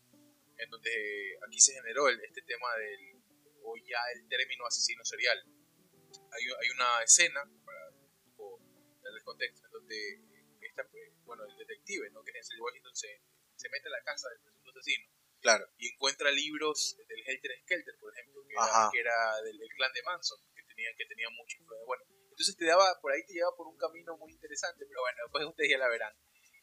en 0.59 0.71
donde 0.71 1.39
aquí 1.47 1.61
se 1.61 1.75
generó 1.75 2.09
este 2.09 2.43
tema 2.43 2.75
del, 2.77 3.23
o 3.63 3.77
ya 3.77 3.99
el 4.15 4.29
término 4.29 4.67
asesino 4.67 5.05
serial. 5.05 5.39
Hay, 6.33 6.45
hay 6.45 6.71
una 6.75 7.03
escena, 7.03 7.43
para 7.65 7.91
darles 9.03 9.25
contexto, 9.25 9.67
en 9.67 9.73
donde 9.73 10.21
esta, 10.61 10.87
bueno, 11.25 11.45
el 11.45 11.57
detective, 11.57 12.11
¿no? 12.11 12.23
que 12.23 12.31
es 12.39 12.51
el 12.53 12.61
Washington, 12.61 12.95
se, 12.95 13.23
se 13.57 13.69
mete 13.71 13.89
a 13.89 13.93
la 13.93 14.03
casa 14.03 14.29
del 14.29 14.41
presunto 14.41 14.71
asesino 14.71 15.20
Claro. 15.41 15.67
y 15.79 15.89
encuentra 15.89 16.31
libros 16.31 16.97
del 17.09 17.19
Helter 17.27 17.51
Skelter, 17.63 17.95
por 17.99 18.13
ejemplo, 18.13 18.43
que 18.47 18.53
era, 18.55 18.91
que 18.93 19.01
era 19.01 19.41
del, 19.43 19.59
del 19.59 19.69
clan 19.71 19.93
de 19.93 20.03
Manson, 20.03 20.39
que 20.55 20.63
tenía, 20.65 20.89
que 20.97 21.07
tenía 21.07 21.29
influencia. 21.29 21.87
Bueno, 21.87 22.05
entonces 22.31 22.57
te 22.57 22.65
daba, 22.67 23.01
por 23.01 23.13
ahí 23.13 23.25
te 23.27 23.33
lleva 23.33 23.55
por 23.57 23.67
un 23.67 23.77
camino 23.79 24.17
muy 24.19 24.33
interesante, 24.33 24.85
pero 24.87 25.01
bueno, 25.01 25.19
después 25.25 25.47
ustedes 25.47 25.71
ya 25.71 25.79
la 25.79 25.89
verán. 25.89 26.13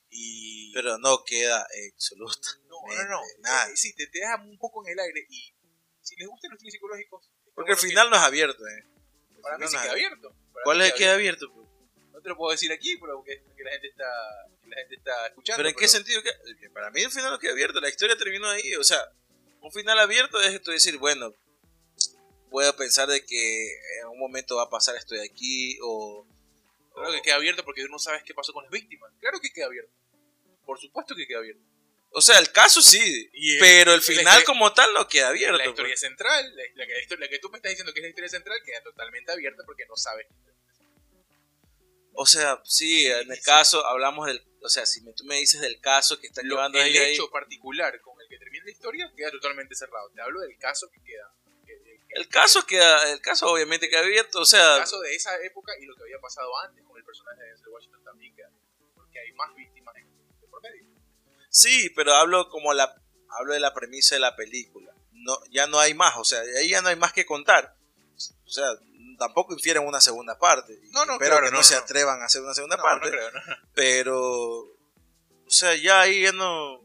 Y... 0.10 0.72
Pero 0.74 0.98
no 1.00 1.24
queda 1.26 1.66
absoluta. 1.94 2.50
no, 2.70 2.78
no, 2.88 3.04
no, 3.10 3.22
nada. 3.40 3.70
eh, 3.70 3.76
sí, 3.76 3.94
te, 3.96 4.08
te 4.08 4.20
deja 4.20 4.36
un 4.42 4.58
poco 4.58 4.86
en 4.86 4.94
el 4.94 5.00
aire 5.00 5.26
y 5.30 5.54
si 6.02 6.16
les 6.16 6.28
gustan 6.28 6.52
los 6.52 6.60
thrillers 6.60 6.74
psicológicos... 6.74 7.30
Porque 7.56 7.72
que- 7.74 7.78
final 7.78 8.10
no 8.10 8.16
es 8.16 8.22
abierto, 8.22 8.66
eh. 8.68 8.86
para 9.42 9.58
mí 9.58 9.68
sí 9.68 9.76
queda 9.82 9.92
abierto. 9.92 10.36
¿Cuál 10.64 10.82
es 10.82 10.88
el 10.88 10.94
que 10.94 11.00
queda 11.00 11.14
abierto? 11.16 11.52
Te 12.28 12.32
lo 12.32 12.36
puedo 12.38 12.52
decir 12.52 12.70
aquí, 12.74 12.98
pero 12.98 13.24
que, 13.24 13.42
que 13.56 13.64
la 13.64 13.72
gente 13.72 13.88
está 13.88 14.06
que 14.62 14.68
la 14.70 14.76
gente 14.82 14.96
está 14.96 15.28
escuchando. 15.28 15.60
Pero 15.60 15.70
en 15.70 15.76
qué 15.76 15.88
sentido 15.88 16.22
que 16.22 16.70
para 16.72 16.92
mí 16.92 17.02
el 17.02 17.10
final 17.10 17.32
no 17.32 17.40
queda 17.40 17.54
abierto, 17.54 17.80
la 17.80 17.88
historia 17.88 18.18
terminó 18.18 18.50
ahí, 18.50 18.76
o 18.76 18.84
sea, 18.84 19.02
un 19.62 19.72
final 19.72 19.98
abierto 19.98 20.42
es 20.42 20.54
esto 20.54 20.72
decir, 20.72 20.98
bueno, 20.98 21.34
puedo 22.50 22.76
pensar 22.76 23.08
de 23.08 23.26
que 23.26 23.74
en 24.02 24.08
un 24.08 24.20
momento 24.20 24.58
va 24.58 24.64
a 24.64 24.70
pasar 24.70 24.98
esto 24.98 25.16
de 25.16 25.24
aquí 25.24 25.78
o 25.82 26.28
Claro 26.94 27.14
que 27.14 27.22
queda 27.22 27.36
abierto 27.36 27.64
porque 27.64 27.84
tú 27.84 27.90
no 27.90 28.00
sabes 28.00 28.24
qué 28.24 28.34
pasó 28.34 28.52
con 28.54 28.64
las 28.64 28.72
víctimas. 28.72 29.12
Claro 29.22 29.40
que 29.40 29.52
queda 29.54 29.68
abierto. 29.68 29.92
Por 30.66 30.80
supuesto 30.82 31.16
que 31.16 31.28
queda 31.28 31.38
abierto. 31.40 31.62
o 32.10 32.22
sea, 32.22 32.40
el 32.40 32.52
caso 32.52 32.82
sí, 32.82 33.30
el- 33.32 33.60
pero 33.60 33.94
el 33.94 34.02
final 34.02 34.44
como 34.44 34.74
tal 34.74 34.92
no 34.94 35.08
queda 35.08 35.30
abierto. 35.30 35.58
la 35.58 35.64
pues. 35.64 35.74
historia 35.76 35.96
central, 35.96 36.56
la, 36.56 36.64
la 36.76 36.86
que, 36.88 36.94
la 36.94 37.00
historia- 37.00 37.26
la 37.26 37.30
que 37.30 37.40
tú 37.40 37.50
me 37.50 37.58
estás 37.58 37.70
diciendo 37.70 37.94
que 37.94 38.00
es 38.00 38.04
la 38.04 38.10
historia 38.10 38.30
central, 38.30 38.58
queda 38.66 38.82
totalmente 38.84 39.32
abierta 39.32 39.64
porque 39.66 39.86
no 39.86 39.96
sabes. 39.96 40.28
O 42.20 42.26
sea, 42.26 42.60
sí, 42.66 43.06
en 43.06 43.32
el 43.32 43.42
caso 43.44 43.86
hablamos 43.86 44.26
del, 44.26 44.44
o 44.64 44.70
sea, 44.70 44.88
si 44.88 45.02
me- 45.02 45.14
tú 45.14 45.24
me 45.26 45.36
dices 45.36 45.62
del 45.62 45.80
caso 45.80 46.20
que 46.20 46.26
están 46.28 46.48
Lo- 46.48 46.56
llevando 46.56 46.80
el 46.80 46.86
ahí, 46.86 46.98
hecho 47.14 47.30
particular 47.30 48.02
con 48.02 48.20
el 48.20 48.28
que 48.28 48.40
termina 48.40 48.66
la 48.66 48.72
historia 48.72 49.14
queda 49.16 49.30
totalmente 49.30 49.76
cerrado. 49.76 50.10
Te 50.10 50.22
hablo 50.22 50.40
del 50.42 50.58
caso 50.58 50.90
que 50.90 51.00
queda. 51.04 51.32
que- 51.66 51.78
que- 51.84 52.00
que- 52.08 52.20
el 52.20 52.28
caso 52.30 52.66
queda, 52.66 53.12
el 53.12 53.22
caso 53.22 53.52
obviamente 53.52 53.88
queda 53.90 54.00
abierto, 54.00 54.40
o 54.40 54.46
sea, 54.46 54.76
el 54.78 54.80
caso 54.82 55.00
de 55.02 55.14
esa 55.14 55.40
época 55.44 55.74
y 55.80 55.86
lo 55.86 55.96
que 55.96 56.04
había 56.04 56.18
pasado 56.20 56.50
antes 56.60 56.84
con 56.86 56.98
el 56.98 57.04
personaje 57.06 57.42
de 57.44 57.70
Washington 57.70 58.04
también 58.04 58.34
queda. 58.36 58.50
Porque 58.96 59.20
hay 59.20 59.32
más 59.34 59.54
víctimas 59.56 59.96
en, 59.98 60.08
de 60.42 60.48
por 60.48 60.62
medio. 60.64 60.86
Sí, 61.50 61.92
pero 61.96 62.14
hablo 62.16 62.50
como 62.50 62.74
la 62.74 63.00
hablo 63.30 63.54
de 63.54 63.60
la 63.60 63.74
premisa 63.76 64.16
de 64.16 64.22
la 64.22 64.36
película. 64.36 64.92
No, 65.12 65.38
ya 65.52 65.68
no 65.68 65.78
hay 65.80 65.94
más, 65.94 66.16
o 66.18 66.24
sea, 66.24 66.40
ahí 66.60 66.70
ya 66.70 66.82
no 66.82 66.88
hay 66.90 66.96
más 66.96 67.14
que 67.14 67.26
contar. 67.28 67.76
O 68.46 68.50
sea, 68.50 68.66
tampoco 69.18 69.54
infieren 69.54 69.86
una 69.86 70.02
segunda 70.02 70.38
parte. 70.38 70.80
No, 70.92 71.06
no, 71.06 71.14
Espero 71.14 71.32
claro, 71.32 71.46
que 71.48 71.52
no, 71.52 71.58
no, 71.58 71.64
se 71.64 71.76
atrevan 71.76 72.22
a 72.22 72.26
hacer 72.26 72.42
una 72.42 72.54
segunda 72.54 72.78
parte, 72.78 73.10
creo, 73.10 73.30
pero 73.74 74.78
o 75.46 75.50
sea, 75.50 75.76
ya 75.76 76.02
ahí 76.02 76.24
ya 76.24 76.32
no 76.32 76.84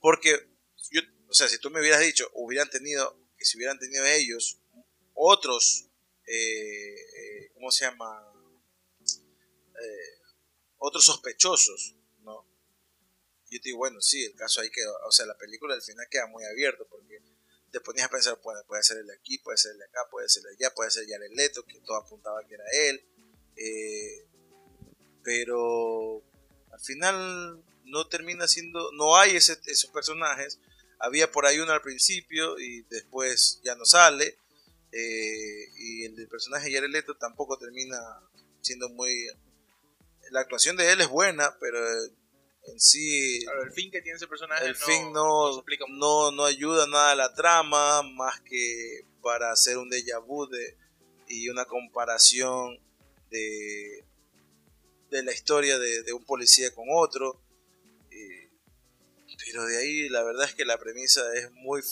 porque 0.00 0.48
yo, 0.90 1.00
o 1.28 1.34
sea, 1.34 1.48
si 1.48 1.58
tú 1.58 1.70
me 1.70 1.80
hubieras 1.80 2.00
dicho, 2.00 2.30
hubieran 2.34 2.68
tenido 2.70 3.18
que 3.36 3.44
si 3.44 3.56
hubieran 3.56 3.78
tenido 3.78 4.04
ellos 4.04 4.58
otros 5.14 5.88
eh, 6.26 6.94
eh, 6.94 7.50
¿cómo 7.54 7.70
se 7.70 7.84
llama? 7.84 8.32
Eh, 9.02 10.20
otros 10.78 11.04
sospechosos, 11.04 11.96
¿no? 12.20 12.46
Yo 13.50 13.60
te 13.60 13.68
digo, 13.68 13.78
bueno, 13.78 14.00
sí, 14.00 14.24
el 14.24 14.34
caso 14.34 14.60
ahí 14.60 14.70
quedó, 14.70 14.96
o 15.06 15.12
sea, 15.12 15.26
la 15.26 15.36
película 15.36 15.74
al 15.74 15.82
final 15.82 16.06
queda 16.10 16.26
muy 16.26 16.44
abierto 16.44 16.86
porque 16.88 17.20
te 17.74 17.80
ponías 17.80 18.06
a 18.06 18.10
pensar, 18.10 18.40
puede, 18.40 18.62
puede 18.64 18.84
ser 18.84 18.98
el 18.98 19.06
de 19.08 19.14
aquí, 19.14 19.36
puede 19.38 19.58
ser 19.58 19.72
el 19.72 19.78
de 19.78 19.84
acá, 19.86 19.98
puede 20.08 20.28
ser 20.28 20.44
el 20.46 20.56
de 20.56 20.64
allá, 20.64 20.74
puede 20.76 20.92
ser 20.92 21.08
Jared 21.08 21.32
Leto, 21.34 21.64
que 21.64 21.80
todo 21.80 21.96
apuntaba 21.96 22.40
que 22.46 22.54
era 22.54 22.64
él, 22.88 23.04
eh, 23.56 24.26
pero 25.24 26.22
al 26.70 26.80
final 26.80 27.60
no 27.84 28.06
termina 28.08 28.46
siendo, 28.46 28.92
no 28.92 29.16
hay 29.16 29.34
ese- 29.34 29.60
esos 29.66 29.90
personajes, 29.90 30.60
había 31.00 31.32
por 31.32 31.46
ahí 31.46 31.58
uno 31.58 31.72
al 31.72 31.82
principio 31.82 32.60
y 32.60 32.82
después 32.82 33.60
ya 33.64 33.74
no 33.74 33.84
sale, 33.84 34.38
eh, 34.92 35.68
y 35.76 36.04
el 36.04 36.14
del 36.14 36.28
personaje 36.28 36.72
Jared 36.72 36.90
Leto 36.90 37.16
tampoco 37.16 37.58
termina 37.58 37.98
siendo 38.60 38.88
muy... 38.90 39.26
La 40.30 40.40
actuación 40.40 40.76
de 40.76 40.92
él 40.92 41.00
es 41.00 41.08
buena, 41.08 41.56
pero 41.58 41.76
en 42.66 42.80
sí 42.80 43.40
Claro, 43.44 43.62
el 43.62 43.72
fin 43.72 43.90
que 43.90 44.00
tiene 44.02 44.16
ese 44.16 44.26
personaje 44.26 44.66
el 44.66 44.72
no, 44.72 44.86
fin 44.86 45.12
no 45.12 45.62
no, 45.62 45.88
no, 45.88 46.30
no 46.32 46.44
ayuda 46.44 46.86
nada 46.86 47.12
a 47.12 47.16
la 47.16 47.34
trama, 47.34 48.02
más 48.02 48.40
que 48.40 49.06
para 49.22 49.50
hacer 49.52 49.78
un 49.78 49.90
déjà 49.90 50.18
vu 50.24 50.46
de, 50.46 50.76
y 51.28 51.48
una 51.48 51.64
comparación 51.64 52.78
de, 53.30 54.04
de 55.10 55.22
la 55.22 55.32
historia 55.32 55.78
de, 55.78 56.02
de 56.02 56.12
un 56.12 56.24
policía 56.24 56.74
con 56.74 56.86
otro. 56.90 57.40
Eh, 58.10 58.50
pero 59.46 59.64
de 59.64 59.78
ahí 59.78 60.08
la 60.08 60.22
verdad 60.22 60.46
es 60.46 60.54
que 60.54 60.64
la 60.64 60.78
premisa 60.78 61.22
es 61.34 61.50
muy, 61.52 61.82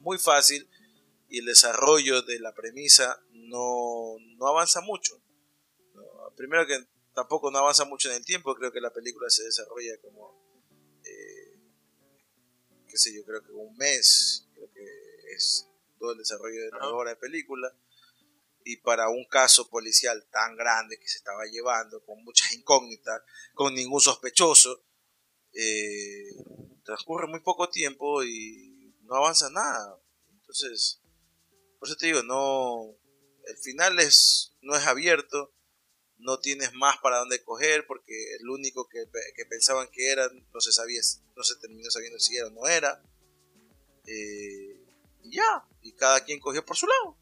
muy 0.00 0.18
fácil 0.18 0.68
y 1.28 1.40
el 1.40 1.46
desarrollo 1.46 2.22
de 2.22 2.38
la 2.38 2.54
premisa 2.54 3.20
no, 3.32 4.16
no 4.36 4.46
avanza 4.46 4.80
mucho. 4.80 5.20
Primero 6.36 6.66
que 6.66 6.84
tampoco 7.16 7.50
no 7.50 7.58
avanza 7.58 7.86
mucho 7.86 8.10
en 8.10 8.16
el 8.16 8.24
tiempo, 8.26 8.54
creo 8.54 8.70
que 8.70 8.80
la 8.80 8.92
película 8.92 9.30
se 9.30 9.42
desarrolla 9.42 9.98
como 10.02 10.38
eh, 11.02 11.58
qué 12.86 12.98
sé 12.98 13.14
yo, 13.14 13.24
creo 13.24 13.42
que 13.42 13.52
un 13.52 13.74
mes, 13.78 14.46
creo 14.52 14.70
que 14.70 14.84
es 15.34 15.66
todo 15.98 16.12
el 16.12 16.18
desarrollo 16.18 16.60
de 16.60 16.70
la 16.72 16.76
Ajá. 16.76 16.88
hora 16.90 17.10
de 17.10 17.16
película. 17.16 17.74
Y 18.64 18.76
para 18.78 19.08
un 19.08 19.24
caso 19.24 19.70
policial 19.70 20.26
tan 20.30 20.56
grande 20.56 20.98
que 20.98 21.08
se 21.08 21.18
estaba 21.18 21.46
llevando, 21.46 22.04
con 22.04 22.22
muchas 22.22 22.52
incógnitas, 22.52 23.22
con 23.54 23.74
ningún 23.74 24.00
sospechoso, 24.00 24.84
eh, 25.54 26.28
transcurre 26.84 27.28
muy 27.28 27.40
poco 27.40 27.70
tiempo 27.70 28.24
y 28.24 28.94
no 29.04 29.14
avanza 29.14 29.48
nada. 29.50 29.98
Entonces, 30.32 31.00
por 31.78 31.88
eso 31.88 31.96
te 31.96 32.06
digo, 32.06 32.22
no, 32.24 32.94
el 33.46 33.56
final 33.56 34.00
es, 34.00 34.52
no 34.60 34.76
es 34.76 34.84
abierto, 34.86 35.54
no 36.18 36.38
tienes 36.38 36.72
más 36.74 36.98
para 36.98 37.18
dónde 37.18 37.42
coger 37.42 37.86
porque 37.86 38.36
el 38.40 38.48
único 38.48 38.88
que, 38.88 39.04
que 39.34 39.44
pensaban 39.46 39.88
que 39.92 40.10
era 40.10 40.28
no 40.52 40.60
se 40.60 40.72
sabía 40.72 41.00
no 41.36 41.42
se 41.42 41.56
terminó 41.56 41.90
sabiendo 41.90 42.18
si 42.18 42.36
era 42.36 42.46
o 42.48 42.50
no 42.50 42.66
era 42.66 43.02
Eh, 44.06 44.80
y 45.22 45.36
ya 45.36 45.66
y 45.82 45.92
cada 45.92 46.24
quien 46.24 46.40
cogió 46.40 46.64
por 46.64 46.76
su 46.76 46.86
lado 46.86 47.18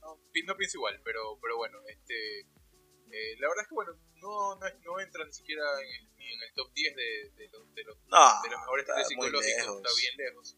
no, 0.00 0.18
no 0.46 0.56
pienso 0.56 0.78
igual, 0.78 1.00
pero, 1.04 1.38
pero 1.42 1.56
bueno, 1.56 1.78
este, 1.88 2.40
eh, 2.40 3.36
la 3.38 3.48
verdad 3.48 3.62
es 3.62 3.68
que 3.68 3.74
bueno, 3.74 3.92
no, 4.16 4.56
no, 4.56 4.66
no 4.84 5.00
entra 5.00 5.24
ni 5.24 5.32
siquiera 5.32 5.64
en 5.80 5.88
el, 5.88 6.16
ni 6.16 6.32
en 6.32 6.42
el 6.42 6.52
top 6.54 6.72
10 6.72 6.96
de, 6.96 7.30
de 7.36 7.48
los, 7.48 7.74
de 7.74 7.84
los, 7.84 7.96
no 8.06 8.42
de 8.42 8.50
los 8.50 8.60
mejores 8.60 8.86
muy 8.88 9.04
psicológicos, 9.04 9.56
lejos. 9.56 9.76
está 9.76 9.90
bien 10.00 10.14
lejos. 10.16 10.56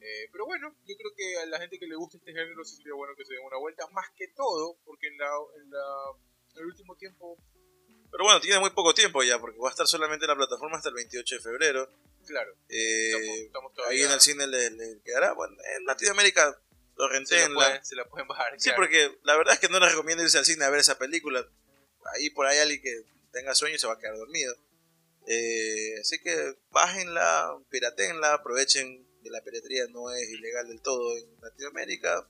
Eh, 0.00 0.28
pero 0.32 0.46
bueno, 0.46 0.74
yo 0.86 0.96
creo 0.96 1.12
que 1.14 1.38
a 1.38 1.46
la 1.46 1.58
gente 1.58 1.78
que 1.78 1.86
le 1.86 1.94
gusta 1.94 2.16
este 2.16 2.32
género 2.32 2.64
sí 2.64 2.76
sería 2.76 2.94
bueno 2.94 3.14
que 3.16 3.24
se 3.24 3.34
den 3.34 3.44
una 3.44 3.58
vuelta, 3.58 3.86
más 3.88 4.08
que 4.16 4.28
todo, 4.28 4.78
porque 4.84 5.08
en, 5.08 5.18
la, 5.18 5.30
en, 5.56 5.70
la, 5.70 5.84
el 6.56 6.66
último 6.66 6.96
tiempo, 6.96 7.38
pero 8.10 8.24
bueno 8.24 8.40
tiene 8.40 8.58
muy 8.58 8.70
poco 8.70 8.94
tiempo 8.94 9.22
ya 9.22 9.38
porque 9.38 9.58
va 9.58 9.68
a 9.68 9.70
estar 9.70 9.86
solamente 9.86 10.24
en 10.24 10.30
la 10.30 10.36
plataforma 10.36 10.76
hasta 10.76 10.88
el 10.88 10.96
28 10.96 11.34
de 11.36 11.40
febrero 11.40 11.88
claro, 12.26 12.54
Eh, 12.68 13.10
estamos, 13.44 13.72
estamos 13.72 13.88
ahí 13.88 14.02
en 14.02 14.10
el 14.10 14.20
cine 14.20 14.46
le, 14.46 14.70
le 14.70 15.00
quedará 15.02 15.32
bueno 15.32 15.56
en 15.76 15.84
Latinoamérica 15.84 16.60
lo 17.00 17.08
renté 17.08 17.38
se, 17.38 17.44
en 17.44 17.54
la 17.54 17.66
pueden, 17.66 17.84
se 17.84 17.96
la 17.96 18.04
pueden 18.04 18.28
bajar. 18.28 18.52
Sí, 18.58 18.68
claro. 18.68 18.76
porque 18.76 19.18
la 19.24 19.36
verdad 19.36 19.54
es 19.54 19.60
que 19.60 19.68
no 19.68 19.80
les 19.80 19.90
recomiendo 19.90 20.22
irse 20.22 20.38
al 20.38 20.44
cine 20.44 20.64
a 20.64 20.70
ver 20.70 20.80
esa 20.80 20.98
película. 20.98 21.46
Ahí 22.14 22.30
por 22.30 22.46
ahí 22.46 22.58
alguien 22.58 22.82
que 22.82 23.04
tenga 23.32 23.54
sueño 23.54 23.78
se 23.78 23.86
va 23.86 23.94
a 23.94 23.98
quedar 23.98 24.16
dormido. 24.16 24.54
Eh, 25.26 25.94
así 26.00 26.18
que 26.20 26.56
bájenla, 26.70 27.58
piratenla, 27.70 28.34
aprovechen 28.34 29.06
que 29.22 29.30
la 29.30 29.42
piratería 29.42 29.86
no 29.88 30.10
es 30.10 30.28
ilegal 30.30 30.68
del 30.68 30.80
todo 30.82 31.16
en 31.16 31.40
Latinoamérica 31.40 32.28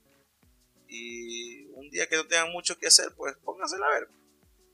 y 0.93 1.67
un 1.67 1.89
día 1.89 2.05
que 2.07 2.17
no 2.17 2.27
tengan 2.27 2.51
mucho 2.51 2.77
que 2.77 2.87
hacer, 2.87 3.13
pues 3.15 3.33
póngansela 3.45 3.87
a 3.87 3.99
ver. 3.99 4.09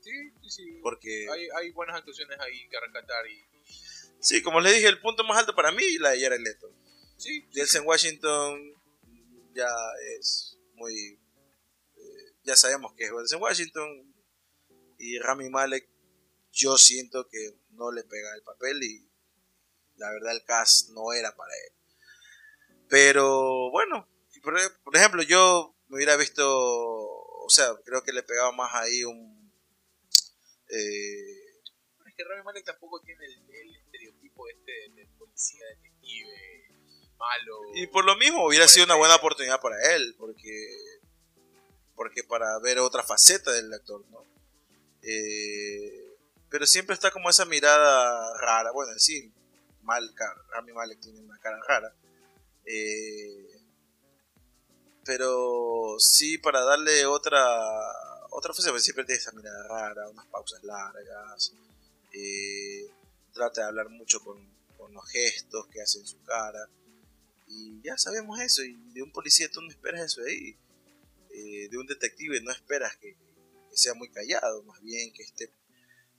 Sí, 0.00 0.10
sí, 0.42 0.50
sí. 0.50 0.80
Porque, 0.82 1.28
Hay, 1.30 1.48
hay 1.56 1.70
buenas 1.70 1.96
actuaciones 1.96 2.36
ahí 2.40 2.68
que 2.68 2.80
rescatar 2.80 3.24
y... 3.28 3.46
sí, 4.18 4.42
como 4.42 4.60
les 4.60 4.74
dije, 4.74 4.88
el 4.88 5.00
punto 5.00 5.22
más 5.22 5.38
alto 5.38 5.54
para 5.54 5.70
mí 5.70 5.98
la 5.98 6.10
de 6.10 6.20
Jared 6.20 6.40
Leto. 6.40 6.74
Sí, 7.16 7.46
Denzel 7.52 7.82
Washington 7.82 8.74
ya 9.54 9.70
es 10.18 10.58
muy... 10.74 11.20
eh, 11.96 12.32
ya 12.42 12.56
sabemos 12.56 12.94
que 12.94 13.04
es 13.04 13.12
Denzel 13.12 13.40
Washington. 13.40 14.12
Y 14.98 15.20
Rami 15.20 15.48
Malek, 15.50 15.88
yo 16.50 16.76
siento 16.76 17.28
que 17.28 17.54
no 17.70 17.92
le 17.92 18.02
pega 18.02 18.34
el 18.34 18.42
papel 18.42 18.82
y 18.82 19.08
la 19.94 20.10
verdad 20.10 20.34
el 20.34 20.42
cast 20.42 20.90
no 20.90 21.12
era 21.12 21.36
para 21.36 21.54
él. 21.54 21.72
Pero 22.88 23.70
bueno, 23.70 24.08
por 24.82 24.96
ejemplo, 24.96 25.22
yo 25.22 25.77
me 25.88 25.96
hubiera 25.96 26.16
visto, 26.16 26.44
o 26.46 27.48
sea, 27.48 27.74
creo 27.84 28.02
que 28.02 28.12
le 28.12 28.22
pegaba 28.22 28.52
más 28.52 28.74
ahí 28.74 29.04
un... 29.04 29.52
eh, 30.68 31.60
es 32.06 32.14
que 32.16 32.24
Rami 32.24 32.42
Malek 32.42 32.64
tampoco 32.64 33.00
tiene 33.00 33.24
el, 33.24 33.54
el 33.54 33.76
estereotipo 33.76 34.48
este 34.48 34.72
de 34.90 35.06
policía, 35.18 35.64
detective, 35.66 36.68
malo. 37.16 37.60
Y 37.74 37.86
por 37.86 38.04
lo 38.04 38.16
mismo 38.16 38.46
hubiera 38.46 38.68
sido 38.68 38.86
una 38.86 38.96
buena 38.96 39.16
oportunidad 39.16 39.60
para 39.60 39.94
él, 39.94 40.14
porque 40.18 40.98
porque 41.94 42.22
para 42.22 42.56
ver 42.60 42.78
otra 42.78 43.02
faceta 43.02 43.50
del 43.50 43.72
actor, 43.74 44.04
¿no? 44.10 44.24
Eh, 45.02 46.16
pero 46.48 46.64
siempre 46.64 46.94
está 46.94 47.10
como 47.10 47.28
esa 47.28 47.44
mirada 47.44 48.38
rara, 48.38 48.70
bueno, 48.70 48.92
en 48.92 49.00
sí, 49.00 49.32
mal, 49.82 50.14
Rami 50.50 50.72
Malek 50.72 51.00
tiene 51.00 51.20
una 51.20 51.38
cara 51.38 51.58
rara, 51.66 51.92
eh, 52.64 53.57
pero 55.08 55.96
sí 55.98 56.36
para 56.36 56.60
darle 56.60 57.06
otra 57.06 57.40
otra 58.28 58.52
faceta, 58.52 58.72
porque 58.72 58.82
siempre 58.82 59.06
tiene 59.06 59.18
esa 59.18 59.32
mirada 59.32 59.66
rara, 59.66 60.06
unas 60.10 60.26
pausas 60.26 60.62
largas, 60.62 61.54
eh, 62.12 62.86
trata 63.32 63.62
de 63.62 63.68
hablar 63.68 63.88
mucho 63.88 64.20
con, 64.20 64.38
con 64.76 64.92
los 64.92 65.08
gestos 65.08 65.66
que 65.68 65.80
hace 65.80 66.00
en 66.00 66.06
su 66.06 66.22
cara, 66.24 66.68
y 67.46 67.80
ya 67.80 67.96
sabemos 67.96 68.38
eso, 68.38 68.62
y 68.62 68.74
de 68.92 69.02
un 69.02 69.10
policía 69.10 69.50
tú 69.50 69.62
no 69.62 69.70
esperas 69.70 70.02
eso 70.02 70.20
de 70.20 70.30
ahí. 70.30 70.58
Eh, 71.30 71.68
de 71.70 71.78
un 71.78 71.86
detective 71.86 72.42
no 72.42 72.50
esperas 72.50 72.94
que, 72.98 73.14
que 73.14 73.76
sea 73.76 73.94
muy 73.94 74.10
callado, 74.10 74.62
más 74.64 74.82
bien 74.82 75.10
que 75.14 75.22
esté 75.22 75.50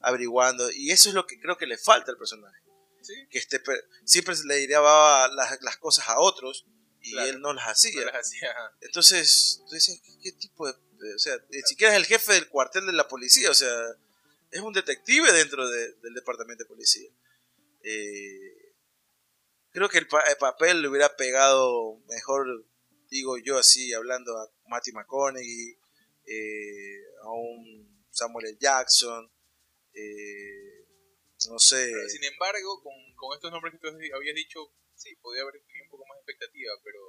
averiguando. 0.02 0.72
Y 0.72 0.90
eso 0.90 1.10
es 1.10 1.16
lo 1.16 1.28
que 1.28 1.40
creo 1.40 1.57
que 1.57 1.68
le 1.68 1.78
falta 1.78 2.10
al 2.10 2.18
personaje. 2.18 2.60
Sí, 3.02 3.14
Que 3.30 3.38
esté, 3.38 3.61
siempre 4.03 4.34
le 4.45 4.66
llevaba 4.66 5.28
las, 5.28 5.61
las 5.61 5.78
cosas 5.78 6.07
a 6.10 6.20
otros 6.20 6.66
y 7.10 7.14
Claro. 7.14 7.30
él 7.30 7.41
no 7.41 7.53
las 7.53 7.65
hacía. 7.65 7.99
no 8.02 8.06
las 8.11 8.27
hacía. 8.27 8.56
Entonces, 8.81 9.61
tú 9.68 9.76
dices, 9.76 10.02
¿qué, 10.03 10.11
qué 10.22 10.31
tipo 10.34 10.68
de, 10.68 10.73
O 11.15 11.19
sea, 11.19 11.34
ni 11.49 11.61
siquiera 11.61 11.94
es 11.94 11.99
el 11.99 12.06
jefe 12.06 12.34
del 12.34 12.49
cuartel 12.49 12.86
de 12.86 12.94
la 12.94 13.07
policía, 13.07 13.49
o 13.49 13.53
sea, 13.53 13.73
es 14.52 14.61
un 14.61 14.73
detective 14.73 15.31
dentro 15.31 15.68
de- 15.69 15.94
del 15.94 16.14
departamento 16.14 16.64
de 16.64 16.68
policía. 16.68 17.10
Eh, 17.84 18.73
creo 19.72 19.88
que 19.90 19.99
el, 19.99 20.07
pa- 20.07 20.23
el 20.30 20.38
papel 20.38 20.81
le 20.81 20.88
hubiera 20.90 21.15
pegado 21.15 21.98
mejor, 22.07 22.65
digo 23.10 23.38
yo 23.38 23.57
así, 23.57 23.94
hablando 23.94 24.38
a 24.38 24.52
Matthew 24.68 24.95
McConaughey, 24.95 25.77
eh, 26.26 27.03
a 27.23 27.31
un 27.31 28.06
Samuel 28.11 28.48
L. 28.48 28.57
Jackson, 28.60 29.31
eh, 29.94 30.86
no 31.48 31.57
sé. 31.60 31.90
Pero, 31.94 32.10
sin 32.10 32.23
embargo, 32.26 32.81
con, 32.84 32.94
con 33.15 33.36
estos 33.36 33.52
nombres 33.52 33.73
que 33.73 33.80
tú 33.80 33.88
habías 33.88 34.36
dicho, 34.36 34.72
sí, 34.95 35.15
podía 35.22 35.44
haber 35.44 35.61
expectativa, 36.30 36.73
pero 36.84 36.99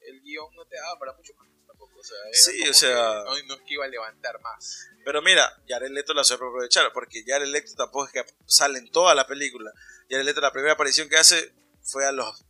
el 0.00 0.20
guion 0.22 0.54
no 0.54 0.64
te 0.66 0.76
daba 0.76 0.98
para 0.98 1.12
mucho 1.14 1.32
más 1.34 1.48
tampoco. 1.66 1.98
O 1.98 2.04
sea, 2.04 2.16
Sí, 2.32 2.68
o 2.68 2.74
sea- 2.74 3.24
que 3.24 3.42
no, 3.42 3.46
no 3.48 3.54
es 3.54 3.60
que 3.66 3.74
iba 3.74 3.84
a 3.84 3.88
levantar 3.88 4.40
más. 4.40 4.86
Pero 5.04 5.22
mira, 5.22 5.50
Jared 5.68 5.90
Leto 5.90 6.14
la 6.14 6.24
supo 6.24 6.46
aprovechar, 6.46 6.92
porque 6.92 7.24
Jared 7.26 7.48
Leto 7.48 7.72
tampoco 7.76 8.06
es 8.06 8.12
que 8.12 8.24
sale 8.46 8.78
en 8.78 8.90
toda 8.90 9.14
la 9.14 9.26
película. 9.26 9.72
Jared 10.08 10.24
Leto 10.24 10.40
la 10.40 10.52
primera 10.52 10.74
aparición 10.74 11.08
que 11.08 11.16
hace 11.16 11.52
fue 11.82 12.06
a 12.06 12.12
los 12.12 12.44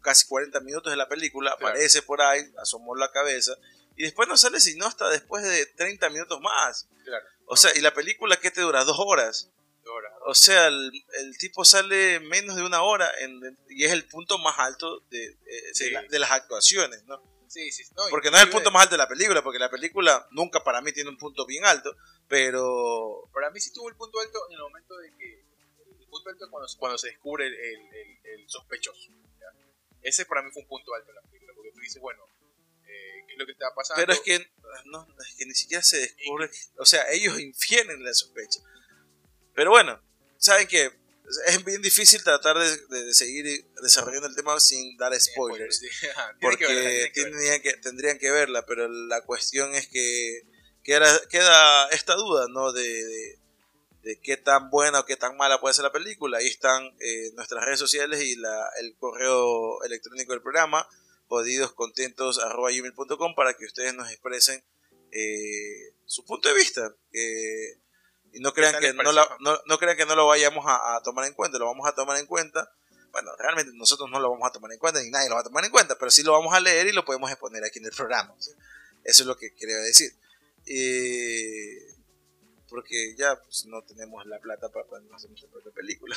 casi 0.00 0.26
40 0.26 0.60
minutos 0.60 0.90
de 0.92 0.96
la 0.96 1.08
película, 1.08 1.54
Claro. 1.58 1.68
aparece 1.74 2.02
por 2.02 2.20
ahí, 2.20 2.42
asomó 2.58 2.96
la 2.96 3.12
cabeza, 3.12 3.54
y 3.94 4.02
después 4.02 4.28
no 4.28 4.36
sale 4.36 4.58
sino 4.60 4.86
hasta 4.86 5.08
después 5.10 5.44
de 5.44 5.66
30 5.66 6.10
minutos 6.10 6.40
más. 6.40 6.88
Claro. 7.04 7.24
O 7.46 7.56
sea, 7.56 7.70
y 7.76 7.80
la 7.80 7.94
película 7.94 8.36
que 8.38 8.50
te 8.50 8.62
dura 8.62 8.82
dos 8.84 8.96
horas. 8.98 9.50
O 10.24 10.34
sea, 10.34 10.68
el, 10.68 10.90
el 11.20 11.36
tipo 11.38 11.64
sale 11.64 12.20
menos 12.20 12.56
de 12.56 12.62
una 12.62 12.82
hora 12.82 13.10
en- 13.20 13.58
y 13.68 13.84
es 13.84 13.92
el 13.92 14.06
punto 14.06 14.38
más 14.38 14.58
alto 14.58 15.00
de, 15.10 15.18
de- 15.36 15.72
de 15.78 15.90
la- 15.90 16.02
de 16.02 16.18
las 16.18 16.30
actuaciones, 16.30 17.02
¿no? 17.04 17.20
sí, 17.48 17.70
sí. 17.70 17.82
No, 17.96 18.04
Porque 18.08 18.30
no 18.30 18.38
es 18.38 18.44
el 18.44 18.48
punto 18.50 18.70
más 18.70 18.84
alto 18.84 18.94
de 18.94 18.98
la 18.98 19.08
película, 19.08 19.42
porque 19.42 19.58
la 19.58 19.70
película 19.70 20.26
nunca 20.30 20.64
para 20.64 20.80
mí 20.80 20.90
tiene 20.92 21.10
un 21.10 21.18
punto 21.18 21.44
bien 21.44 21.64
alto, 21.66 21.94
pero 22.28 23.28
Para 23.32 23.50
mí 23.50 23.60
sí 23.60 23.72
tuvo 23.72 23.88
el 23.90 23.96
punto 23.96 24.18
alto 24.20 24.38
en 24.48 24.54
el 24.54 24.60
momento 24.62 24.96
de 24.96 25.10
que. 25.16 25.44
El 26.00 26.06
punto 26.08 26.30
alto 26.30 26.44
es 26.44 26.50
cuando, 26.50 26.68
cuando 26.78 26.98
se 26.98 27.08
descubre 27.08 27.46
el, 27.46 27.54
el, 27.54 27.80
el- 27.94 28.26
el 28.40 28.48
sospechoso. 28.48 29.10
¿ya? 29.40 29.46
Ese 30.02 30.24
para 30.26 30.42
mí 30.42 30.50
fue 30.52 30.62
un 30.62 30.68
punto 30.68 30.94
alto 30.94 31.10
en 31.10 31.16
la 31.16 31.22
película, 31.22 31.52
porque 31.54 31.72
tú 31.72 31.80
dices, 31.80 32.00
bueno, 32.00 32.24
eh, 32.86 33.24
¿qué 33.26 33.32
es 33.34 33.38
lo 33.38 33.44
que 33.46 33.52
está 33.52 33.74
pasando? 33.74 34.00
Pero 34.02 34.12
es 34.14 34.20
que, 34.20 34.50
no, 34.86 35.06
es 35.28 35.34
que 35.36 35.44
ni 35.46 35.54
siquiera 35.54 35.82
se 35.82 35.98
descubre. 35.98 36.50
O 36.78 36.86
sea, 36.86 37.10
ellos 37.10 37.38
infieren 37.38 38.02
la 38.04 38.12
sospecha. 38.14 38.60
Pero 39.54 39.70
bueno, 39.70 40.00
saben 40.42 40.68
que 40.68 40.90
es 41.46 41.64
bien 41.64 41.80
difícil 41.80 42.22
tratar 42.22 42.58
de, 42.58 42.76
de- 42.88 43.04
de 43.06 43.14
seguir 43.14 43.64
desarrollando 43.82 44.28
el 44.28 44.36
tema 44.36 44.58
sin 44.60 44.96
dar 44.98 45.18
spoilers. 45.18 45.80
Porque 46.40 46.66
que 46.66 46.74
verla, 46.74 47.12
tendrían 47.14 47.62
que, 47.62 47.72
tendrían 47.74 48.18
que 48.18 48.30
verla, 48.30 48.66
pero 48.66 48.86
la 48.88 49.22
cuestión 49.22 49.74
es 49.74 49.88
que 49.88 50.42
queda, 50.84 51.20
queda 51.30 51.88
esta 51.90 52.14
duda, 52.16 52.46
¿no? 52.50 52.72
De, 52.72 52.82
de, 52.82 53.38
de 54.02 54.20
qué 54.20 54.36
tan 54.36 54.68
buena 54.68 55.00
o 55.00 55.06
qué 55.06 55.16
tan 55.16 55.36
mala 55.36 55.60
puede 55.60 55.74
ser 55.74 55.84
la 55.84 55.92
película. 55.92 56.38
Ahí 56.38 56.48
están 56.48 56.84
eh, 57.00 57.30
nuestras 57.34 57.64
redes 57.64 57.78
sociales 57.78 58.20
y 58.22 58.36
la, 58.36 58.68
el 58.80 58.94
correo 58.96 59.82
electrónico 59.84 60.32
del 60.32 60.42
programa, 60.42 60.86
jodidoscontentos.com 61.28 63.34
para 63.34 63.54
que 63.54 63.64
ustedes 63.64 63.94
nos 63.94 64.10
expresen 64.10 64.62
eh, 65.12 65.94
su 66.04 66.24
punto 66.24 66.48
de 66.48 66.54
vista. 66.54 66.94
eh, 67.12 67.78
y 68.32 68.40
no 68.40 68.52
crean, 68.52 68.78
que 68.80 68.92
no, 68.94 69.12
la- 69.12 69.36
no, 69.40 69.60
no 69.66 69.78
crean 69.78 69.96
que 69.96 70.06
no 70.06 70.14
lo 70.16 70.26
vayamos 70.26 70.64
a, 70.66 70.96
a 70.96 71.02
tomar 71.02 71.26
en 71.26 71.34
cuenta, 71.34 71.58
lo 71.58 71.66
vamos 71.66 71.86
a 71.88 71.94
tomar 71.94 72.16
en 72.18 72.26
cuenta. 72.26 72.72
Bueno, 73.10 73.30
realmente 73.38 73.72
nosotros 73.74 74.08
no 74.10 74.18
lo 74.20 74.30
vamos 74.30 74.48
a 74.48 74.52
tomar 74.52 74.72
en 74.72 74.78
cuenta, 74.78 75.02
ni 75.02 75.10
nadie 75.10 75.28
lo 75.28 75.34
va 75.34 75.42
a 75.42 75.44
tomar 75.44 75.64
en 75.64 75.70
cuenta, 75.70 75.96
pero 75.98 76.10
sí 76.10 76.22
lo 76.22 76.32
vamos 76.32 76.54
a 76.54 76.60
leer 76.60 76.86
y 76.86 76.92
lo 76.92 77.04
podemos 77.04 77.30
exponer 77.30 77.62
aquí 77.64 77.78
en 77.78 77.84
el 77.84 77.90
programa. 77.92 78.34
eso 79.04 79.22
es 79.22 79.26
lo 79.26 79.36
que 79.36 79.54
quería 79.54 79.76
decir. 79.76 80.12
Eh, 80.66 81.94
porque 82.68 83.14
ya 83.16 83.38
pues, 83.42 83.66
no 83.66 83.82
tenemos 83.82 84.24
la 84.26 84.38
plata 84.38 84.70
para 84.70 84.86
poder 84.86 85.04
hacer 85.14 85.28
nuestra 85.28 85.50
propia 85.50 85.72
película. 85.72 86.16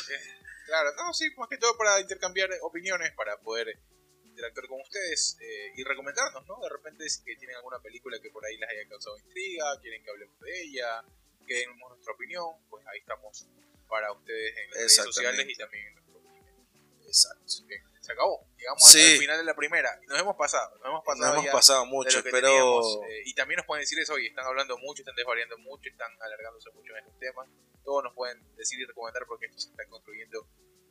Claro, 0.67 0.91
no, 0.95 1.13
sí, 1.13 1.29
más 1.37 1.49
que 1.49 1.57
todo 1.57 1.75
para 1.77 1.99
intercambiar 1.99 2.49
opiniones, 2.61 3.11
para 3.11 3.37
poder 3.39 3.77
interactuar 4.23 4.67
con 4.67 4.81
ustedes 4.81 5.37
eh, 5.41 5.73
y 5.75 5.83
recomendarnos, 5.83 6.45
¿no? 6.47 6.59
De 6.61 6.69
repente 6.69 7.09
si 7.09 7.23
que 7.23 7.35
tienen 7.35 7.57
alguna 7.57 7.79
película 7.79 8.19
que 8.21 8.29
por 8.31 8.45
ahí 8.45 8.57
les 8.57 8.69
haya 8.69 8.87
causado 8.89 9.17
intriga, 9.17 9.65
quieren 9.81 10.03
que 10.03 10.09
hablemos 10.11 10.39
de 10.39 10.61
ella, 10.61 11.03
que 11.45 11.55
demos 11.55 11.89
nuestra 11.89 12.13
opinión, 12.13 12.45
pues 12.69 12.85
ahí 12.87 12.99
estamos 12.99 13.47
para 13.87 14.11
ustedes 14.11 14.57
en 14.57 14.69
las 14.69 14.77
redes 14.77 14.95
sociales 14.95 15.45
y 15.49 15.55
también 15.55 15.87
en 15.87 15.93
nuestro. 15.95 16.21
Exacto. 17.05 17.45
Bien, 17.67 17.81
se 18.01 18.11
acabó. 18.11 18.47
Llegamos 18.57 18.91
Sí. 18.91 18.99
el 18.99 19.19
final 19.19 19.37
de 19.37 19.43
la 19.45 19.55
primera. 19.55 19.99
Nos 20.07 20.19
hemos 20.19 20.35
pasado, 20.35 20.75
nos 20.77 20.85
hemos 20.87 21.03
pasado 21.05 21.33
hemos 21.33 21.45
ya 21.45 21.51
pasado 21.51 21.85
mucho, 21.85 22.21
pero 22.23 22.47
teníamos, 22.47 22.99
eh, 23.09 23.21
y 23.25 23.33
también 23.33 23.57
nos 23.57 23.65
pueden 23.65 23.81
decir 23.83 23.99
eso, 23.99 24.13
oye, 24.13 24.27
están 24.27 24.45
hablando 24.45 24.77
mucho, 24.77 25.01
están 25.01 25.15
desvariando 25.15 25.57
mucho, 25.59 25.89
están 25.89 26.11
alargándose 26.21 26.69
mucho 26.71 26.91
en 26.93 26.97
estos 26.99 27.19
temas. 27.19 27.47
Todos 27.83 28.03
nos 28.03 28.13
pueden 28.13 28.41
decir 28.55 28.79
y 28.79 28.85
recomendar 28.85 29.25
porque 29.27 29.45
esto 29.45 29.59
se 29.59 29.69
está 29.69 29.85
construyendo 29.87 30.47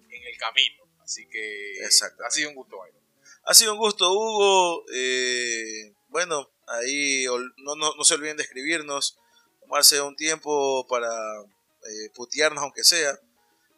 en 0.09 0.23
el 0.23 0.39
camino. 0.39 0.85
Así 1.01 1.27
que 1.29 1.77
ha 1.85 2.31
sido 2.31 2.49
un 2.51 2.55
gusto, 2.55 2.79
Byron. 2.79 3.01
ha 3.43 3.55
sido 3.55 3.73
un 3.73 3.79
gusto, 3.79 4.11
Hugo. 4.13 4.85
Eh, 4.95 5.93
bueno, 6.09 6.49
ahí 6.69 7.25
no, 7.59 7.75
no, 7.75 7.95
no 7.97 8.05
se 8.05 8.15
olviden 8.15 8.37
de 8.37 8.45
escribirnos, 8.45 9.19
tomarse 9.75 10.01
un 10.01 10.15
tiempo 10.15 10.87
para 10.87 11.11
eh, 11.43 12.09
putearnos, 12.15 12.63
aunque 12.63 12.85
sea. 12.85 13.19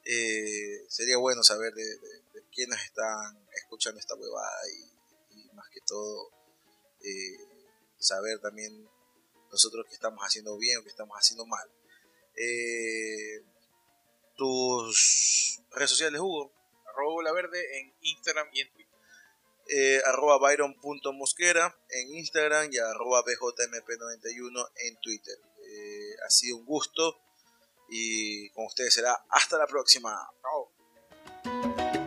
Eh, 0.05 0.85
sería 0.91 1.17
bueno 1.17 1.43
saber 1.43 1.73
de, 1.73 1.83
de- 1.83 2.21
de 2.35 2.43
quiénes 2.55 2.79
están 2.85 3.49
escuchando 3.55 3.99
esta 3.99 4.15
huevada 4.15 4.61
y, 4.69 5.41
y 5.41 5.51
más 5.55 5.67
que 5.71 5.81
todo 5.81 6.31
eh, 7.03 7.39
saber 7.99 8.39
también 8.41 8.87
nosotros 9.51 9.87
qué 9.89 9.95
estamos 9.95 10.21
haciendo 10.23 10.59
bien 10.59 10.79
o 10.79 10.83
qué 10.83 10.91
estamos 10.91 11.17
haciendo 11.17 11.47
mal. 11.47 11.67
Tus 14.37 15.61
redes 15.71 15.91
sociales, 15.91 16.21
Hugo. 16.21 16.53
Arroba 16.93 17.23
la 17.23 17.33
verde 17.33 17.81
en 17.81 17.95
Instagram 18.03 18.49
y 18.53 18.61
en 18.61 18.69
Twitter. 18.71 18.93
eh, 19.69 20.01
arroba 20.05 20.39
byron.mosquera 20.39 21.75
en 21.89 22.15
Instagram 22.17 22.69
y 22.71 22.77
arroba 22.79 23.25
bjmp91 23.25 24.71
en 24.77 24.97
Twitter. 25.01 25.39
Eh, 25.69 26.15
ha 26.27 26.31
sido 26.31 26.59
un 26.59 26.65
gusto 26.65 27.21
y 27.89 28.51
con 28.51 28.67
ustedes 28.67 28.95
será 28.95 29.27
hasta 29.31 29.59
la 29.59 29.67
próxima. 29.67 30.29
Chao. 30.43 32.06